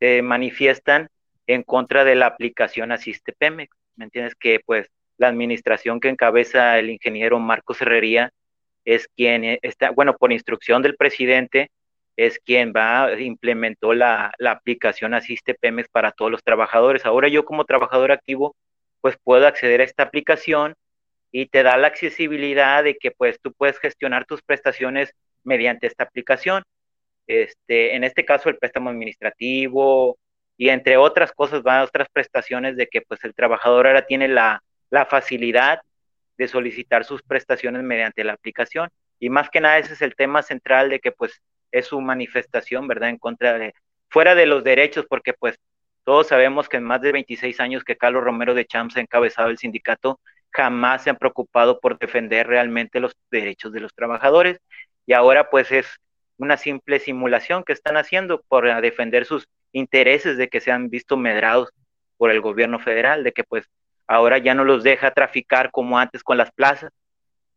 se 0.00 0.22
manifiestan 0.22 1.10
en 1.46 1.62
contra 1.62 2.04
de 2.04 2.14
la 2.14 2.24
aplicación 2.24 2.90
Asiste 2.90 3.34
Pemex. 3.34 3.76
¿Me 3.96 4.06
entiendes? 4.06 4.34
Que 4.34 4.60
pues 4.64 4.88
la 5.18 5.28
administración 5.28 6.00
que 6.00 6.08
encabeza 6.08 6.78
el 6.78 6.90
ingeniero 6.90 7.38
Marcos 7.38 7.80
Herrería 7.82 8.30
es 8.84 9.08
quien 9.08 9.58
está, 9.62 9.90
bueno, 9.90 10.16
por 10.16 10.32
instrucción 10.32 10.82
del 10.82 10.96
presidente, 10.96 11.70
es 12.16 12.38
quien 12.38 12.72
va, 12.74 13.12
implementó 13.20 13.92
la, 13.92 14.32
la 14.38 14.52
aplicación 14.52 15.12
Asiste 15.12 15.54
Pemex 15.54 15.88
para 15.88 16.12
todos 16.12 16.30
los 16.30 16.42
trabajadores. 16.42 17.04
Ahora 17.04 17.28
yo 17.28 17.44
como 17.44 17.64
trabajador 17.64 18.12
activo, 18.12 18.56
pues 19.00 19.16
puedo 19.22 19.46
acceder 19.46 19.80
a 19.80 19.84
esta 19.84 20.04
aplicación 20.04 20.74
y 21.30 21.46
te 21.46 21.62
da 21.62 21.76
la 21.76 21.88
accesibilidad 21.88 22.84
de 22.84 22.96
que 22.96 23.10
pues 23.10 23.38
tú 23.40 23.52
puedes 23.52 23.78
gestionar 23.78 24.24
tus 24.24 24.42
prestaciones 24.42 25.12
mediante 25.44 25.86
esta 25.86 26.04
aplicación. 26.04 26.62
Este, 27.26 27.96
en 27.96 28.04
este 28.04 28.24
caso 28.24 28.48
el 28.48 28.56
préstamo 28.56 28.88
administrativo 28.90 30.16
y 30.56 30.68
entre 30.70 30.96
otras 30.96 31.32
cosas 31.32 31.62
van 31.62 31.82
otras 31.82 32.08
prestaciones 32.10 32.76
de 32.76 32.86
que 32.86 33.02
pues 33.02 33.22
el 33.24 33.34
trabajador 33.34 33.86
ahora 33.86 34.06
tiene 34.06 34.28
la, 34.28 34.62
la 34.90 35.06
facilidad 35.06 35.80
de 36.38 36.48
solicitar 36.48 37.04
sus 37.04 37.22
prestaciones 37.22 37.82
mediante 37.82 38.24
la 38.24 38.34
aplicación. 38.34 38.90
Y 39.18 39.30
más 39.30 39.50
que 39.50 39.60
nada 39.60 39.78
ese 39.78 39.94
es 39.94 40.02
el 40.02 40.14
tema 40.14 40.42
central 40.42 40.90
de 40.90 41.00
que 41.00 41.12
pues 41.12 41.40
es 41.72 41.86
su 41.86 42.00
manifestación, 42.00 42.86
¿verdad? 42.86 43.10
En 43.10 43.18
contra 43.18 43.58
de, 43.58 43.74
fuera 44.08 44.34
de 44.34 44.46
los 44.46 44.64
derechos, 44.64 45.06
porque 45.08 45.32
pues 45.32 45.58
todos 46.04 46.28
sabemos 46.28 46.68
que 46.68 46.76
en 46.76 46.84
más 46.84 47.00
de 47.00 47.12
26 47.12 47.58
años 47.60 47.84
que 47.84 47.96
Carlos 47.96 48.22
Romero 48.22 48.54
de 48.54 48.66
Champs 48.66 48.96
ha 48.96 49.00
encabezado 49.00 49.48
el 49.48 49.58
sindicato, 49.58 50.20
jamás 50.50 51.02
se 51.02 51.10
han 51.10 51.16
preocupado 51.16 51.80
por 51.80 51.98
defender 51.98 52.46
realmente 52.46 53.00
los 53.00 53.12
derechos 53.30 53.72
de 53.72 53.80
los 53.80 53.94
trabajadores 53.94 54.58
y 55.04 55.12
ahora 55.12 55.50
pues 55.50 55.70
es 55.72 55.86
una 56.38 56.56
simple 56.56 56.98
simulación 56.98 57.64
que 57.64 57.72
están 57.72 57.96
haciendo 57.96 58.42
por 58.48 58.80
defender 58.80 59.24
sus 59.24 59.48
intereses 59.72 60.36
de 60.36 60.48
que 60.48 60.60
se 60.60 60.70
han 60.70 60.90
visto 60.90 61.16
medrados 61.16 61.70
por 62.16 62.30
el 62.30 62.40
gobierno 62.40 62.78
federal, 62.78 63.24
de 63.24 63.32
que 63.32 63.44
pues 63.44 63.66
ahora 64.06 64.38
ya 64.38 64.54
no 64.54 64.64
los 64.64 64.82
deja 64.82 65.10
traficar 65.12 65.70
como 65.70 65.98
antes 65.98 66.22
con 66.22 66.36
las 66.36 66.52
plazas, 66.52 66.92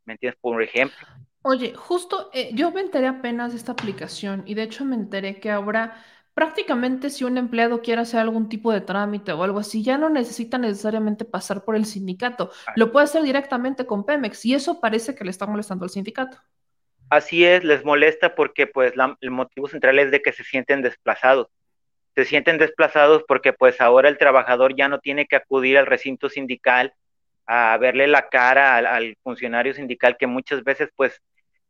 ¿me 0.06 0.14
entiendes? 0.14 0.40
Por 0.42 0.62
ejemplo. 0.62 1.08
Oye, 1.42 1.74
justo 1.74 2.30
eh, 2.34 2.50
yo 2.54 2.72
me 2.72 2.82
enteré 2.82 3.08
apenas 3.08 3.52
de 3.52 3.58
esta 3.58 3.72
aplicación 3.72 4.44
y 4.46 4.56
de 4.56 4.64
hecho 4.64 4.84
me 4.84 4.96
enteré 4.96 5.40
que 5.40 5.52
ahora 5.52 6.04
prácticamente 6.34 7.10
si 7.10 7.24
un 7.24 7.38
empleado 7.38 7.82
quiere 7.82 8.02
hacer 8.02 8.20
algún 8.20 8.50
tipo 8.50 8.72
de 8.72 8.82
trámite 8.82 9.32
o 9.34 9.44
algo 9.44 9.60
así, 9.60 9.84
ya 9.84 9.98
no 9.98 10.10
necesita 10.10 10.58
necesariamente 10.58 11.26
pasar 11.26 11.64
por 11.66 11.76
el 11.76 11.86
sindicato, 11.86 12.52
lo 12.76 12.92
puede 12.92 13.06
hacer 13.06 13.24
directamente 13.24 13.86
con 13.86 14.06
Pemex 14.06 14.46
y 14.46 14.54
eso 14.54 14.80
parece 14.80 15.16
que 15.16 15.24
le 15.24 15.32
está 15.32 15.48
molestando 15.48 15.84
al 15.84 15.90
sindicato. 15.90 16.38
Así 17.10 17.44
es, 17.44 17.64
les 17.64 17.84
molesta 17.84 18.36
porque 18.36 18.68
pues 18.68 18.94
el 19.22 19.32
motivo 19.32 19.68
central 19.68 20.00
es 20.00 20.12
de 20.12 20.22
que 20.22 20.32
se 20.32 20.44
sienten 20.44 20.82
desplazados. 20.82 21.48
Se 22.16 22.26
sienten 22.26 22.58
desplazados 22.58 23.24
porque 23.28 23.54
pues 23.54 23.80
ahora 23.82 24.10
el 24.10 24.18
trabajador 24.18 24.76
ya 24.76 24.88
no 24.88 25.00
tiene 25.00 25.26
que 25.26 25.36
acudir 25.36 25.78
al 25.78 25.86
recinto 25.86 26.30
sindical 26.30 26.94
a 27.46 27.78
verle 27.78 28.08
la 28.08 28.30
cara 28.30 28.78
al, 28.78 29.18
funcionario 29.24 29.74
sindical 29.74 30.18
que 30.18 30.28
muchas 30.28 30.64
veces 30.64 30.90
pues 30.96 31.20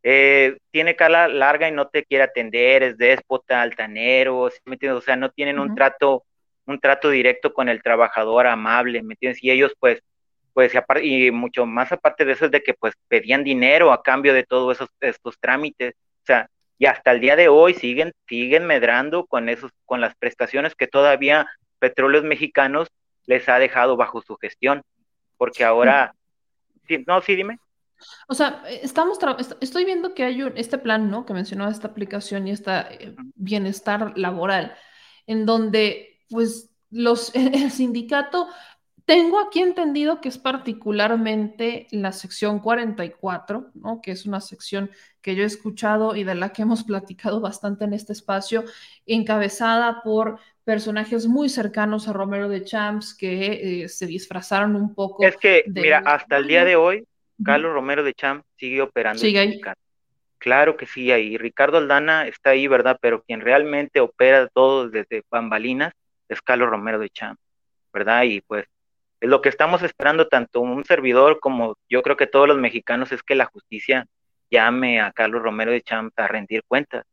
eh, 0.03 0.57
tiene 0.71 0.95
cara 0.95 1.27
larga 1.27 1.69
y 1.69 1.71
no 1.71 1.87
te 1.87 2.03
quiere 2.03 2.25
atender, 2.25 2.83
es 2.83 2.97
déspota, 2.97 3.61
altanero, 3.61 4.39
o 4.39 5.01
sea, 5.01 5.15
no 5.15 5.29
tienen 5.31 5.59
un 5.59 5.75
trato, 5.75 6.25
un 6.65 6.79
trato 6.79 7.09
directo 7.09 7.53
con 7.53 7.69
el 7.69 7.81
trabajador 7.81 8.47
amable, 8.47 9.01
¿me 9.03 9.13
entiendes? 9.13 9.43
Y 9.43 9.51
ellos 9.51 9.73
pues, 9.79 10.01
pues, 10.53 10.73
y 11.01 11.31
mucho 11.31 11.65
más 11.65 11.91
aparte 11.91 12.25
de 12.25 12.33
eso 12.33 12.45
es 12.45 12.51
de 12.51 12.61
que 12.61 12.73
pues 12.73 12.93
pedían 13.07 13.43
dinero 13.43 13.91
a 13.93 14.03
cambio 14.03 14.33
de 14.33 14.43
todos 14.43 14.77
esos, 14.77 14.89
estos 14.99 15.39
trámites, 15.39 15.93
o 16.23 16.25
sea, 16.25 16.49
y 16.79 16.85
hasta 16.85 17.11
el 17.11 17.19
día 17.19 17.35
de 17.35 17.49
hoy 17.49 17.75
siguen, 17.75 18.13
siguen 18.27 18.65
medrando 18.65 19.25
con 19.25 19.49
esos, 19.49 19.71
con 19.85 20.01
las 20.01 20.15
prestaciones 20.15 20.73
que 20.73 20.87
todavía 20.87 21.47
Petróleos 21.77 22.23
Mexicanos 22.23 22.87
les 23.27 23.47
ha 23.49 23.59
dejado 23.59 23.97
bajo 23.97 24.21
su 24.21 24.35
gestión 24.37 24.81
porque 25.39 25.63
ahora, 25.63 26.13
no, 27.07 27.21
sí, 27.21 27.35
dime. 27.35 27.59
O 28.27 28.33
sea, 28.33 28.63
estamos 28.67 29.17
estoy 29.61 29.85
viendo 29.85 30.13
que 30.13 30.23
hay 30.23 30.43
un, 30.43 30.57
este 30.57 30.77
plan, 30.77 31.09
¿no? 31.09 31.25
Que 31.25 31.33
mencionó 31.33 31.67
esta 31.69 31.87
aplicación 31.87 32.47
y 32.47 32.51
este 32.51 33.15
bienestar 33.35 34.17
laboral, 34.17 34.75
en 35.27 35.45
donde, 35.45 36.19
pues, 36.29 36.69
los, 36.91 37.33
el 37.35 37.71
sindicato, 37.71 38.47
tengo 39.09 39.39
aquí 39.39 39.61
entendido 39.61 40.21
que 40.21 40.29
es 40.29 40.37
particularmente 40.37 41.87
la 41.89 42.11
sección 42.11 42.59
44, 42.59 43.71
¿no? 43.73 44.01
Que 44.03 44.11
es 44.11 44.27
una 44.27 44.39
sección 44.39 44.91
que 45.23 45.35
yo 45.35 45.41
he 45.41 45.47
escuchado 45.47 46.15
y 46.15 46.23
de 46.23 46.35
la 46.35 46.53
que 46.53 46.61
hemos 46.61 46.83
platicado 46.85 47.41
bastante 47.41 47.85
en 47.85 47.93
este 47.93 48.13
espacio, 48.13 48.65
encabezada 49.07 50.03
por 50.03 50.37
personajes 50.63 51.25
muy 51.25 51.49
cercanos 51.49 52.07
a 52.07 52.13
Romero 52.13 52.49
de 52.49 52.63
Champs 52.63 53.15
que 53.15 53.81
eh, 53.83 53.89
se 53.89 54.05
disfrazaron 54.05 54.75
un 54.75 54.93
poco. 54.93 55.23
Es 55.23 55.37
que, 55.37 55.63
mira, 55.65 56.03
hasta 56.05 56.37
el 56.37 56.45
día 56.45 56.63
de 56.63 56.75
hoy, 56.75 57.03
Carlos 57.43 57.73
Romero 57.73 58.03
de 58.03 58.13
Champs 58.13 58.45
sigue 58.57 58.79
operando. 58.79 59.19
Sigue 59.19 59.39
ahí. 59.39 59.61
Claro 60.37 60.77
que 60.77 60.85
sí, 60.85 61.11
ahí. 61.11 61.35
Ricardo 61.35 61.79
Aldana 61.79 62.27
está 62.27 62.51
ahí, 62.51 62.67
¿verdad? 62.67 62.99
Pero 63.01 63.23
quien 63.23 63.41
realmente 63.41 64.01
opera 64.01 64.47
todo 64.53 64.87
desde 64.87 65.23
bambalinas 65.31 65.93
es 66.27 66.43
Carlos 66.43 66.69
Romero 66.69 66.99
de 66.99 67.09
Champs, 67.09 67.41
¿verdad? 67.91 68.21
Y 68.25 68.41
pues 68.41 68.65
es 68.65 68.78
lo 69.21 69.41
que 69.41 69.49
estamos 69.49 69.83
esperando 69.83 70.27
tanto 70.27 70.61
un 70.61 70.85
servidor 70.85 71.39
como 71.39 71.77
yo 71.89 72.01
creo 72.01 72.17
que 72.17 72.27
todos 72.27 72.47
los 72.47 72.57
mexicanos 72.57 73.11
es 73.11 73.23
que 73.23 73.35
la 73.35 73.45
justicia 73.45 74.07
llame 74.49 75.01
a 75.01 75.11
Carlos 75.11 75.41
Romero 75.41 75.71
de 75.71 75.81
Champs 75.81 76.17
a 76.17 76.27
rendir 76.27 76.63
cuentas 76.67 77.05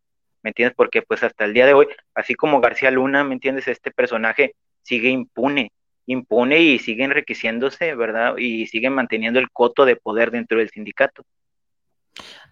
¿me 0.47 0.51
entiendes? 0.51 0.77
Porque 0.77 1.03
pues 1.03 1.25
hasta 1.25 1.45
el 1.45 1.55
día 1.55 1.67
de 1.67 1.75
hoy, 1.75 1.89
así 2.15 2.37
como 2.37 2.61
García 2.61 2.93
Luna, 2.93 3.25
¿me 3.25 3.35
entiendes? 3.35 3.67
Este 3.67 3.91
personaje 3.91 4.55
sigue 4.81 5.09
impune, 5.09 5.73
impune 6.07 6.61
y 6.61 6.79
sigue 6.79 7.03
enriqueciéndose, 7.03 7.97
¿verdad? 7.97 8.37
Y 8.39 8.69
sigue 8.69 8.89
manteniendo 8.89 9.41
el 9.41 9.51
coto 9.51 9.85
de 9.85 9.97
poder 9.97 10.31
dentro 10.31 10.59
del 10.59 10.71
sindicato. 10.71 11.25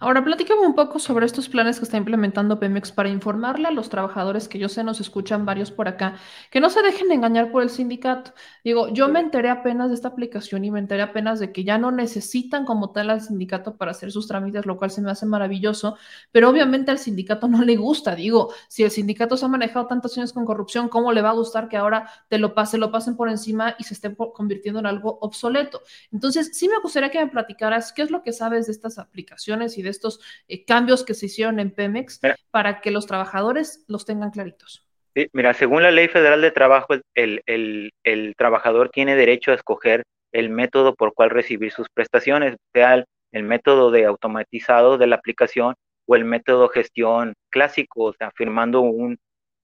Ahora, 0.01 0.25
platícame 0.25 0.67
un 0.67 0.75
poco 0.75 0.99
sobre 0.99 1.25
estos 1.25 1.49
planes 1.49 1.79
que 1.79 1.85
está 1.85 1.97
implementando 1.97 2.59
Pemex 2.59 2.93
para 2.93 3.09
informarle 3.09 3.69
a 3.69 3.71
los 3.71 3.89
trabajadores 3.89 4.49
que 4.49 4.59
yo 4.59 4.69
sé 4.69 4.83
nos 4.83 5.01
escuchan 5.01 5.47
varios 5.47 5.71
por 5.71 5.89
acá, 5.89 6.17
que 6.51 6.61
no 6.61 6.69
se 6.69 6.83
dejen 6.83 7.13
engañar 7.13 7.51
por 7.53 7.63
el 7.63 7.71
sindicato. 7.71 8.33
Digo, 8.65 8.89
yo 8.89 9.09
me 9.09 9.21
enteré 9.21 9.51
apenas 9.51 9.91
de 9.91 9.95
esta 9.95 10.09
aplicación 10.09 10.65
y 10.65 10.71
me 10.71 10.81
enteré 10.81 11.03
apenas 11.03 11.39
de 11.39 11.53
que 11.53 11.65
ya 11.65 11.79
no 11.79 11.93
necesitan 11.93 12.65
como 12.65 12.91
tal 12.91 13.11
al 13.11 13.21
sindicato 13.21 13.77
para 13.77 13.93
hacer 13.93 14.11
sus 14.11 14.27
trámites, 14.27 14.67
lo 14.67 14.77
cual 14.77 14.91
se 14.91 15.01
me 15.01 15.11
hace 15.11 15.27
maravilloso, 15.27 15.97
pero 16.33 16.51
obviamente 16.51 16.91
al 16.91 16.99
sindicato 16.99 17.49
no 17.49 17.63
le 17.63 17.77
gusta. 17.77 18.17
Digo, 18.17 18.53
si 18.69 18.83
el 18.83 18.91
sindicato 18.91 19.37
se 19.37 19.45
ha 19.47 19.49
manejado 19.49 19.87
tantos 19.87 20.17
años 20.19 20.33
con 20.33 20.45
corrupción, 20.45 20.89
¿cómo 20.89 21.13
le 21.13 21.23
va 21.23 21.31
a 21.31 21.35
gustar 21.35 21.69
que 21.69 21.77
ahora 21.77 22.11
te 22.29 22.39
lo 22.39 22.55
pase, 22.55 22.79
lo 22.79 22.91
pasen 22.91 23.17
por 23.17 23.29
encima 23.29 23.77
y 23.79 23.85
se 23.85 23.95
esté 23.95 24.15
convirtiendo 24.15 24.81
en 24.81 24.87
algo 24.87 25.19
obsoleto? 25.21 25.83
Entonces, 26.13 26.51
sí 26.55 26.69
me 26.69 26.81
gustaría 26.83 27.11
que 27.11 27.25
me 27.25 27.31
platicaras 27.31 27.93
qué 27.93 28.03
es 28.03 28.11
lo 28.11 28.23
que 28.23 28.33
sabes 28.33 28.67
de 28.67 28.73
estas 28.73 28.99
aplicaciones 28.99 29.79
y 29.79 29.84
de 29.85 29.91
estos 29.91 30.21
eh, 30.49 30.65
cambios 30.65 31.05
que 31.05 31.15
se 31.15 31.27
hicieron 31.27 31.61
en 31.61 31.71
Pemex 31.71 32.21
para 32.51 32.81
que 32.81 32.91
los 32.91 33.07
trabajadores 33.07 33.85
los 33.87 34.05
tengan 34.05 34.31
claritos. 34.31 34.87
mira, 35.33 35.55
según 35.55 35.83
la 35.83 35.91
Ley 35.91 36.09
Federal 36.09 36.41
de 36.41 36.51
Trabajo, 36.51 36.95
el, 37.15 37.43
el, 37.47 38.35
trabajador 38.37 38.91
tiene 38.91 39.15
derecho 39.15 39.53
a 39.53 39.55
escoger 39.55 40.03
el 40.33 40.51
método 40.51 40.95
por 40.95 41.15
cual 41.15 41.31
recibir 41.31 41.71
sus 41.71 41.89
prestaciones, 41.89 42.57
sea 42.73 43.05
el, 43.33 43.45
método 43.45 43.91
de 43.91 44.07
automatizado 44.07 44.99
de 44.99 45.07
la 45.07 45.17
aplicación 45.17 45.75
o 46.07 46.17
el 46.17 46.25
método 46.25 46.69
gestión 46.69 47.35
clásico, 47.51 48.05
o 48.05 48.13
sea, 48.13 48.31
firmando 48.35 48.81
un, 48.81 49.19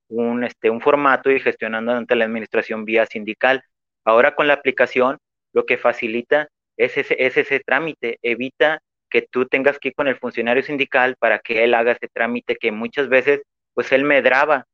un, 0.09 0.45
este, 0.45 0.71
un 0.71 0.81
formato 0.81 1.31
y 1.31 1.41
gestionando 1.41 1.93
ante 1.93 2.17
la 2.17 2.25
administración 2.25 2.85
vía 2.85 3.07
sindical. 3.07 3.63
Ahora 4.05 4.35
con 4.35 4.47
la 4.49 4.55
aplicación, 4.55 5.19
lo 5.53 5.67
que 5.67 5.77
facilita 5.77 6.49
es 6.77 6.97
ese, 6.97 7.17
es 7.19 7.37
ese 7.37 7.61
trámite, 7.61 8.19
evita 8.23 8.81
que 9.11 9.23
tú 9.23 9.47
tengas 9.47 9.79
que 9.79 9.89
ir 9.89 9.95
con 9.95 10.09
el 10.09 10.17
funcionario 10.19 10.63
sindical 10.63 11.17
para 11.19 11.39
que 11.41 11.65
él 11.65 11.75
haga 11.75 11.93
ese 11.93 12.09
trámite 12.09 12.57
que 12.57 12.73
muchas 12.73 13.09
veces, 13.09 13.43
pues 13.75 13.93
él 13.93 14.05
medraba 14.05 14.67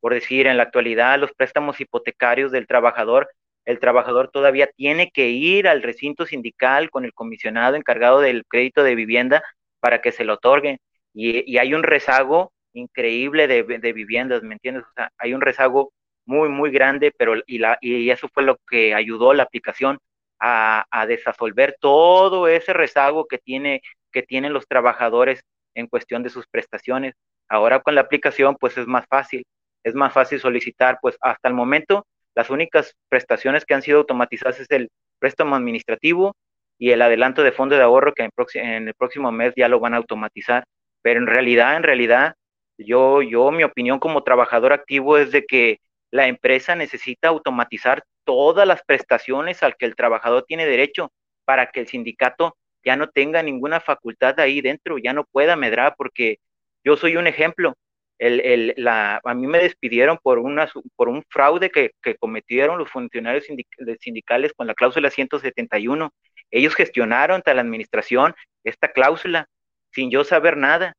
Por 0.00 0.14
decir, 0.14 0.46
en 0.48 0.56
la 0.56 0.64
actualidad, 0.64 1.18
los 1.18 1.32
préstamos 1.34 1.80
hipotecarios 1.80 2.52
del 2.52 2.66
trabajador, 2.66 3.30
el 3.64 3.78
trabajador 3.78 4.30
todavía 4.30 4.68
tiene 4.76 5.10
que 5.10 5.30
ir 5.30 5.68
al 5.68 5.82
recinto 5.82 6.26
sindical 6.26 6.90
con 6.90 7.04
el 7.04 7.14
comisionado 7.14 7.76
encargado 7.76 8.20
del 8.20 8.44
crédito 8.46 8.82
de 8.84 8.94
vivienda 8.96 9.42
para 9.80 10.00
que 10.00 10.12
se 10.12 10.24
lo 10.24 10.34
otorguen. 10.34 10.78
Y, 11.14 11.58
hay 11.58 11.74
un 11.74 11.82
rezago 11.82 12.52
increíble 12.72 13.46
de, 13.48 13.92
viviendas, 13.92 14.42
¿me 14.42 14.54
entiendes? 14.54 14.84
O 14.84 14.92
sea, 14.96 15.10
hay 15.18 15.34
un 15.34 15.40
rezago 15.42 15.92
muy, 16.26 16.48
muy 16.48 16.70
grande, 16.70 17.12
pero 17.16 17.34
y, 17.46 17.58
la, 17.58 17.78
y 17.80 18.10
eso 18.10 18.28
fue 18.32 18.42
lo 18.44 18.56
que 18.68 18.94
ayudó 18.94 19.34
la 19.34 19.44
aplicación 19.44 19.98
a, 20.42 20.86
a 20.90 21.06
desasolver 21.06 21.76
todo 21.80 22.48
ese 22.48 22.72
rezago 22.72 23.26
que, 23.26 23.38
tiene, 23.38 23.80
que 24.10 24.22
tienen 24.22 24.52
los 24.52 24.66
trabajadores 24.66 25.40
en 25.74 25.86
cuestión 25.86 26.22
de 26.22 26.30
sus 26.30 26.46
prestaciones. 26.48 27.14
Ahora 27.48 27.80
con 27.80 27.94
la 27.94 28.00
aplicación, 28.00 28.56
pues 28.58 28.76
es 28.76 28.86
más 28.86 29.06
fácil, 29.08 29.44
es 29.84 29.94
más 29.94 30.12
fácil 30.12 30.40
solicitar, 30.40 30.98
pues 31.00 31.16
hasta 31.20 31.48
el 31.48 31.54
momento 31.54 32.06
las 32.34 32.50
únicas 32.50 32.94
prestaciones 33.08 33.64
que 33.64 33.74
han 33.74 33.82
sido 33.82 33.98
automatizadas 33.98 34.60
es 34.60 34.70
el 34.70 34.90
préstamo 35.18 35.54
administrativo 35.54 36.34
y 36.78 36.90
el 36.90 37.02
adelanto 37.02 37.42
de 37.42 37.52
fondo 37.52 37.76
de 37.76 37.82
ahorro 37.82 38.12
que 38.12 38.28
en, 38.54 38.88
el 38.88 38.94
próximo 38.94 39.30
mes 39.30 39.52
ya 39.56 39.68
lo 39.68 39.80
van 39.80 39.94
a 39.94 39.98
automatizar. 39.98 40.64
Pero 41.02 41.20
en 41.20 41.26
realidad, 41.26 41.76
en 41.76 41.82
realidad, 41.82 42.34
yo, 42.78 43.22
yo, 43.22 43.50
mi 43.50 43.64
opinión 43.64 43.98
como 43.98 44.24
trabajador 44.24 44.72
activo 44.72 45.18
es 45.18 45.30
de 45.30 45.44
que 45.44 45.78
la 46.10 46.26
empresa 46.26 46.74
necesita 46.74 47.28
automatizar 47.28 48.02
todas 48.24 48.66
las 48.66 48.82
prestaciones 48.84 49.62
al 49.62 49.76
que 49.76 49.86
el 49.86 49.96
trabajador 49.96 50.44
tiene 50.46 50.66
derecho 50.66 51.12
para 51.44 51.70
que 51.70 51.80
el 51.80 51.88
sindicato 51.88 52.56
ya 52.84 52.96
no 52.96 53.08
tenga 53.08 53.42
ninguna 53.42 53.80
facultad 53.80 54.38
ahí 54.40 54.60
dentro, 54.60 54.98
ya 54.98 55.12
no 55.12 55.24
pueda 55.24 55.56
medrar, 55.56 55.94
porque 55.96 56.38
yo 56.84 56.96
soy 56.96 57.16
un 57.16 57.26
ejemplo. 57.26 57.74
El, 58.18 58.40
el, 58.40 58.88
a 58.88 59.20
mí 59.34 59.46
me 59.48 59.58
despidieron 59.58 60.18
por, 60.22 60.38
una, 60.38 60.70
por 60.96 61.08
un 61.08 61.24
fraude 61.28 61.70
que, 61.70 61.90
cometieron 62.20 62.78
los 62.78 62.88
funcionarios 62.90 63.46
sindicales 64.00 64.52
con 64.52 64.66
la 64.66 64.74
cláusula 64.74 65.10
171. 65.10 66.12
Ellos 66.50 66.74
gestionaron 66.74 67.36
ante 67.36 67.52
la 67.54 67.62
administración 67.62 68.34
esta 68.64 68.92
cláusula 68.92 69.48
sin 69.90 70.10
yo 70.10 70.22
saber 70.24 70.56
nada, 70.56 70.94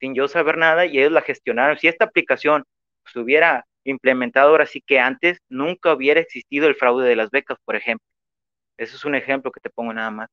sin 0.00 0.14
yo 0.14 0.26
saber 0.26 0.56
nada 0.56 0.86
y 0.86 0.98
ellos 0.98 1.12
la 1.12 1.22
gestionaron. 1.22 1.78
Si 1.78 1.88
esta 1.88 2.06
aplicación 2.06 2.64
se 3.06 3.18
hubiera 3.18 3.66
implementado 3.84 4.50
ahora 4.50 4.66
sí 4.66 4.82
que 4.84 4.98
antes, 4.98 5.38
nunca 5.48 5.92
hubiera 5.94 6.20
existido 6.20 6.66
el 6.68 6.76
fraude 6.76 7.08
de 7.08 7.16
las 7.16 7.30
becas, 7.30 7.58
por 7.64 7.76
ejemplo. 7.76 8.06
Eso 8.78 8.96
es 8.96 9.04
un 9.04 9.14
ejemplo 9.14 9.52
que 9.52 9.60
te 9.60 9.70
pongo 9.70 9.92
nada 9.92 10.10
más. 10.10 10.30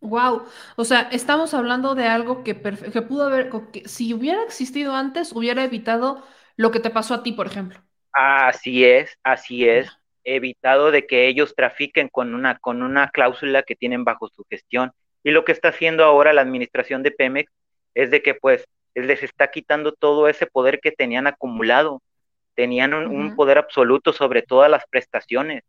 Wow, 0.00 0.46
o 0.76 0.84
sea, 0.84 1.02
estamos 1.12 1.54
hablando 1.54 1.94
de 1.94 2.06
algo 2.08 2.42
que, 2.42 2.60
que 2.60 3.02
pudo 3.02 3.26
haber, 3.26 3.50
que 3.72 3.88
si 3.88 4.12
hubiera 4.12 4.42
existido 4.42 4.94
antes, 4.96 5.32
hubiera 5.32 5.62
evitado 5.64 6.24
lo 6.56 6.72
que 6.72 6.80
te 6.80 6.90
pasó 6.90 7.14
a 7.14 7.22
ti, 7.22 7.32
por 7.32 7.46
ejemplo. 7.46 7.80
Así 8.12 8.84
es, 8.84 9.18
así 9.22 9.68
es. 9.68 9.90
Evitado 10.24 10.90
de 10.90 11.06
que 11.06 11.28
ellos 11.28 11.54
trafiquen 11.56 12.08
con 12.08 12.34
una, 12.34 12.58
con 12.58 12.82
una 12.82 13.10
cláusula 13.10 13.62
que 13.62 13.76
tienen 13.76 14.04
bajo 14.04 14.28
su 14.28 14.44
gestión. 14.50 14.92
Y 15.24 15.30
lo 15.30 15.44
que 15.44 15.52
está 15.52 15.68
haciendo 15.68 16.04
ahora 16.04 16.32
la 16.32 16.42
administración 16.42 17.02
de 17.02 17.10
Pemex 17.12 17.50
es 17.94 18.10
de 18.10 18.22
que 18.22 18.34
pues 18.34 18.66
les 18.94 19.22
está 19.22 19.50
quitando 19.50 19.92
todo 19.92 20.28
ese 20.28 20.46
poder 20.46 20.80
que 20.80 20.92
tenían 20.92 21.26
acumulado. 21.26 22.02
Tenían 22.54 22.92
un 22.94 23.34
poder 23.34 23.58
absoluto 23.58 24.12
sobre 24.12 24.42
todas 24.42 24.70
las 24.70 24.84
prestaciones, 24.90 25.62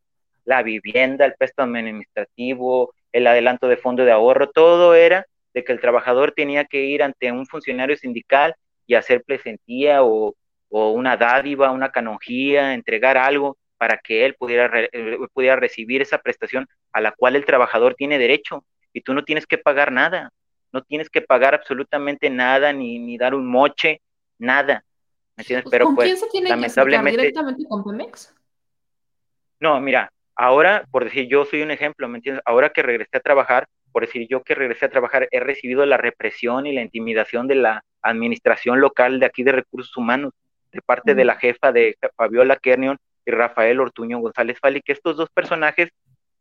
la 0.45 0.63
vivienda, 0.63 1.25
el 1.25 1.35
préstamo 1.35 1.77
administrativo, 1.77 2.93
el 3.11 3.27
adelanto 3.27 3.67
de 3.67 3.77
fondo 3.77 4.03
de 4.03 4.11
ahorro, 4.11 4.49
todo 4.49 4.93
era 4.95 5.25
de 5.53 5.63
que 5.63 5.71
el 5.71 5.79
trabajador 5.79 6.31
tenía 6.31 6.65
que 6.65 6.83
ir 6.85 7.03
ante 7.03 7.31
un 7.31 7.45
funcionario 7.45 7.95
sindical 7.95 8.55
y 8.87 8.95
hacer 8.95 9.23
presentía 9.23 10.03
o, 10.03 10.35
una 10.69 11.17
dádiva, 11.17 11.71
una 11.71 11.91
canonjía, 11.91 12.73
entregar 12.73 13.15
algo 13.15 13.57
para 13.77 13.99
que 13.99 14.25
él 14.25 14.33
pudiera, 14.33 14.71
eh, 14.91 15.19
pudiera 15.31 15.55
recibir 15.55 16.01
esa 16.01 16.17
prestación 16.17 16.67
a 16.91 16.99
la 16.99 17.11
cual 17.11 17.35
el 17.35 17.45
trabajador 17.45 17.93
tiene 17.93 18.17
derecho 18.17 18.65
y 18.91 19.01
tú 19.01 19.13
no 19.13 19.23
tienes 19.23 19.45
que 19.45 19.59
pagar 19.59 19.91
nada, 19.91 20.31
no 20.71 20.81
tienes 20.81 21.11
que 21.11 21.21
pagar 21.21 21.53
absolutamente 21.53 22.31
nada 22.31 22.73
ni, 22.73 22.97
ni 22.97 23.19
dar 23.19 23.35
un 23.35 23.45
moche, 23.45 24.01
nada. 24.39 24.83
¿Me 25.35 25.41
entiendes? 25.41 25.69
Pero 25.69 25.85
¿Con 25.85 25.95
pues, 25.95 26.07
quién 26.07 26.17
se 26.17 26.27
tiene 26.27 26.49
lamentablemente, 26.49 27.11
que 27.11 27.21
directamente 27.21 27.65
con 27.67 27.83
Pemex? 27.83 28.33
No, 29.59 29.79
mira, 29.79 30.11
Ahora, 30.35 30.85
por 30.89 31.03
decir, 31.03 31.27
yo 31.27 31.45
soy 31.45 31.61
un 31.61 31.71
ejemplo, 31.71 32.07
¿me 32.07 32.17
entiendes? 32.17 32.41
Ahora 32.45 32.71
que 32.71 32.81
regresé 32.81 33.17
a 33.17 33.19
trabajar, 33.19 33.67
por 33.91 34.05
decir, 34.05 34.27
yo 34.27 34.41
que 34.43 34.55
regresé 34.55 34.85
a 34.85 34.89
trabajar, 34.89 35.27
he 35.29 35.39
recibido 35.39 35.85
la 35.85 35.97
represión 35.97 36.65
y 36.65 36.73
la 36.73 36.81
intimidación 36.81 37.47
de 37.47 37.55
la 37.55 37.83
administración 38.01 38.81
local 38.81 39.19
de 39.19 39.27
aquí 39.27 39.43
de 39.43 39.51
recursos 39.51 39.95
humanos, 39.95 40.33
de 40.71 40.81
parte 40.81 41.13
de 41.13 41.25
la 41.25 41.35
jefa 41.35 41.71
de 41.71 41.95
Fabiola 42.15 42.55
Kernion 42.55 42.97
y 43.25 43.31
Rafael 43.31 43.79
Ortuño 43.79 44.17
González 44.19 44.57
Fali, 44.59 44.81
que 44.81 44.93
estos 44.93 45.15
dos 45.15 45.29
personajes 45.29 45.89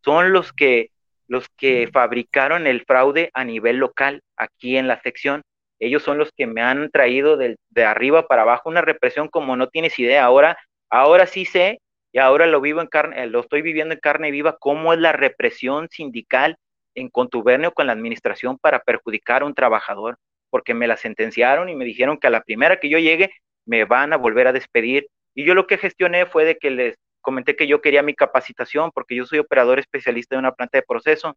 son 0.03 0.33
los 0.33 0.55
que, 0.55 0.89
los 1.29 1.47
que 1.51 1.91
fabricaron 1.93 2.67
el 2.67 2.85
fraude 2.87 3.31
a 3.35 3.45
nivel 3.45 3.77
local, 3.77 4.23
aquí 4.37 4.79
en 4.79 4.89
la 4.89 5.01
sección. 5.03 5.43
Ellos 5.83 6.05
son 6.05 6.17
los 6.17 6.31
que 6.31 6.47
me 6.47 6.63
han 6.63 6.91
traído 6.91 7.37
de, 7.37 7.57
arriba 7.85 8.29
para 8.29 8.43
abajo 8.43 8.69
una 8.71 8.83
represión 8.83 9.27
como 9.27 9.57
no 9.57 9.69
tienes 9.69 9.99
idea. 9.99 10.25
Ahora, 10.25 10.57
ahora 10.89 11.27
sí 11.27 11.45
sé 11.45 11.81
y 12.13 12.19
ahora 12.19 12.47
lo 12.47 12.61
vivo 12.61 12.81
en 12.81 12.87
carne, 12.87 13.25
eh, 13.25 13.27
lo 13.27 13.41
estoy 13.41 13.63
viviendo 13.63 13.93
en 13.93 13.99
carne 13.99 14.31
viva, 14.31 14.57
cómo 14.61 14.93
es 14.93 15.01
la 15.01 15.11
represión 15.11 15.89
sindical 15.91 16.57
en 16.95 17.09
contubernio 17.09 17.73
con 17.73 17.89
la 17.89 17.95
administración 17.95 18.59
para 18.59 18.79
perjudicar 18.79 19.43
a 19.43 19.47
un 19.47 19.55
trabajador, 19.55 20.19
porque 20.51 20.73
me 20.73 20.87
la 20.87 20.97
sentenciaron 20.97 21.69
y 21.69 21.75
me 21.75 21.85
dijeron 21.85 22.17
que 22.17 22.29
a 22.29 22.31
la 22.31 22.43
primera 22.43 22.79
que 22.79 22.89
yo 22.89 22.99
llegue 22.99 23.33
me 23.67 23.85
van 23.85 24.13
a 24.13 24.19
volver 24.19 24.47
a 24.47 24.53
despedir. 24.53 25.09
Y 25.35 25.45
yo 25.45 25.55
lo 25.55 25.67
que 25.67 25.79
gestioné 25.79 26.27
fue 26.27 26.45
de 26.45 26.59
que 26.59 26.71
les 26.71 26.95
comenté 27.23 27.57
que 27.57 27.67
yo 27.67 27.81
quería 27.81 28.05
mi 28.05 28.15
capacitación, 28.15 28.93
porque 28.95 29.17
yo 29.17 29.27
soy 29.27 29.41
operador 29.41 29.81
especialista 29.81 30.37
de 30.37 30.41
una 30.41 30.53
planta 30.53 30.79
de 30.79 30.85
proceso 30.87 31.37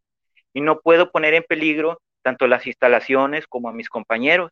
y 0.54 0.62
no 0.62 0.82
puedo 0.82 1.10
poner 1.12 1.34
en 1.34 1.44
peligro 1.44 2.00
tanto 2.26 2.48
las 2.48 2.66
instalaciones 2.66 3.46
como 3.46 3.70
a 3.70 3.74
mis 3.74 3.88
compañeros. 3.88 4.50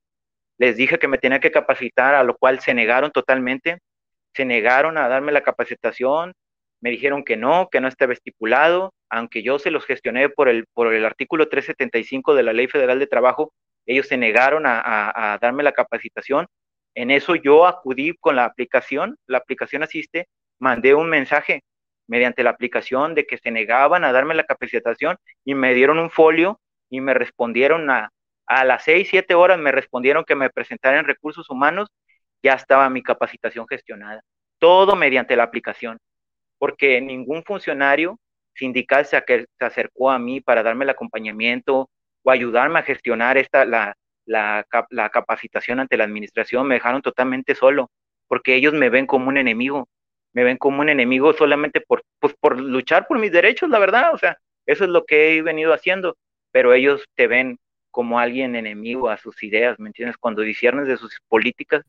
Les 0.60 0.78
dije 0.78 1.00
que 1.00 1.08
me 1.08 1.18
tenía 1.18 1.40
que 1.40 1.52
capacitar, 1.52 2.14
a 2.14 2.24
lo 2.24 2.38
cual 2.38 2.60
se 2.60 2.76
negaron 2.76 3.12
totalmente 3.12 3.80
se 4.34 4.46
negaron 4.46 4.98
a 4.98 5.08
darme 5.08 5.32
la 5.32 5.42
capacitación, 5.42 6.34
me 6.82 6.90
dijeron 6.90 7.24
que 7.24 7.38
no, 7.38 7.70
que 7.72 7.80
no 7.80 7.88
estaba 7.88 8.14
estipulado, 8.14 8.94
aunque 9.10 9.44
yo 9.44 9.60
se 9.60 9.72
los 9.72 9.86
gestioné 9.86 10.30
por 10.30 10.50
el, 10.50 10.66
por 10.74 10.94
el 10.94 11.06
artículo 11.06 11.48
375 11.48 12.36
de 12.36 12.44
la 12.44 12.54
Ley 12.54 12.68
Federal 12.68 13.00
de 13.00 13.08
Trabajo, 13.08 13.54
ellos 13.86 14.08
se 14.08 14.18
negaron 14.18 14.64
a, 14.66 15.38
darme 15.42 15.64
la 15.64 15.72
capacitación. 15.72 16.48
En 16.96 17.12
eso 17.12 17.36
yo 17.36 17.68
acudí 17.68 18.16
con 18.20 18.36
la 18.36 18.46
aplicación, 18.46 19.18
la 19.28 19.38
aplicación 19.40 19.84
asiste, 19.84 20.28
mandé 20.60 20.94
un 20.94 21.10
mensaje 21.10 21.64
mediante 22.08 22.44
la 22.44 22.50
aplicación 22.50 23.16
de 23.16 23.26
que 23.26 23.38
se 23.38 23.52
negaban 23.52 24.04
a 24.04 24.12
darme 24.12 24.36
la 24.36 24.44
capacitación 24.44 25.18
y 25.46 25.56
me 25.56 25.74
dieron 25.74 26.00
un 26.00 26.10
folio 26.10 26.60
y 26.94 27.02
me 27.02 27.16
respondieron 27.16 27.90
a, 27.90 28.12
a 28.46 28.64
las 28.66 28.84
seis, 28.84 29.08
siete 29.10 29.34
horas 29.34 29.58
me 29.58 29.72
respondieron 29.72 30.24
que 30.24 30.36
me 30.36 30.52
presentara 30.52 31.00
en 31.00 31.06
recursos 31.06 31.50
humanos 31.50 31.90
ya 32.44 32.54
estaba 32.54 32.88
mi 32.92 33.02
capacitación 33.02 33.66
gestionada. 33.68 34.22
Todo 34.60 34.96
mediante 34.96 35.36
la 35.36 35.44
aplicación, 35.44 35.98
porque 36.60 37.02
ningún 37.02 37.44
funcionario 37.44 38.20
sindical 38.54 39.06
se, 39.08 39.24
acercó 39.60 40.12
a 40.12 40.20
mí 40.20 40.40
para 40.40 40.62
darme 40.62 40.84
el 40.84 40.92
acompañamiento 40.92 41.90
o 42.22 42.32
ayudarme 42.32 42.78
a 42.78 42.84
gestionar 42.84 43.40
esta, 43.40 43.66
la, 43.66 43.96
la, 44.28 44.64
capacitación 45.12 45.80
ante 45.80 45.98
la 45.98 46.04
administración. 46.04 46.68
Me 46.68 46.76
dejaron 46.76 47.02
totalmente 47.02 47.56
solo, 47.56 47.90
porque 48.28 48.54
ellos 48.54 48.74
me 48.74 48.90
ven 48.90 49.08
como 49.08 49.30
un 49.30 49.38
enemigo, 49.38 49.90
me 50.32 50.44
ven 50.44 50.58
como 50.58 50.82
un 50.82 50.90
enemigo 50.90 51.34
solamente 51.34 51.82
por, 51.82 52.04
pues, 52.20 52.36
por 52.40 52.60
luchar 52.60 53.08
por 53.08 53.18
mis 53.18 53.32
derechos, 53.32 53.68
la 53.72 53.80
verdad. 53.80 54.14
O 54.14 54.20
sea, 54.20 54.38
eso 54.68 54.84
es 54.84 54.92
lo 54.92 55.06
que 55.06 55.38
he 55.38 55.42
venido 55.42 55.74
haciendo, 55.74 56.18
pero 56.54 56.74
ellos 56.74 57.04
te 57.16 57.28
ven 57.28 57.60
como 57.92 58.20
alguien 58.20 58.56
enemigo 58.56 59.10
a 59.10 59.18
sus 59.18 59.44
ideas, 59.44 59.78
¿me 59.80 59.90
entiendes? 59.90 60.18
Cuando 60.18 60.44
disiernes 60.44 60.88
de 60.88 60.98
sus 60.98 61.18
políticas, 61.28 61.84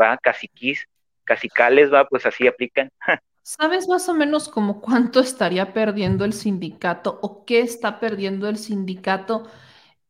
va, 0.00 0.16
caciquís, 0.16 0.86
cacicales, 1.24 1.92
va, 1.92 2.06
pues 2.06 2.24
así 2.24 2.46
aplican. 2.46 2.90
¿Sabes 3.42 3.88
más 3.88 4.08
o 4.08 4.14
menos 4.14 4.48
como 4.48 4.80
cuánto 4.80 5.20
estaría 5.20 5.74
perdiendo 5.74 6.24
el 6.24 6.32
sindicato 6.32 7.18
o 7.22 7.44
qué 7.44 7.60
está 7.60 8.00
perdiendo 8.00 8.48
el 8.48 8.56
sindicato 8.56 9.46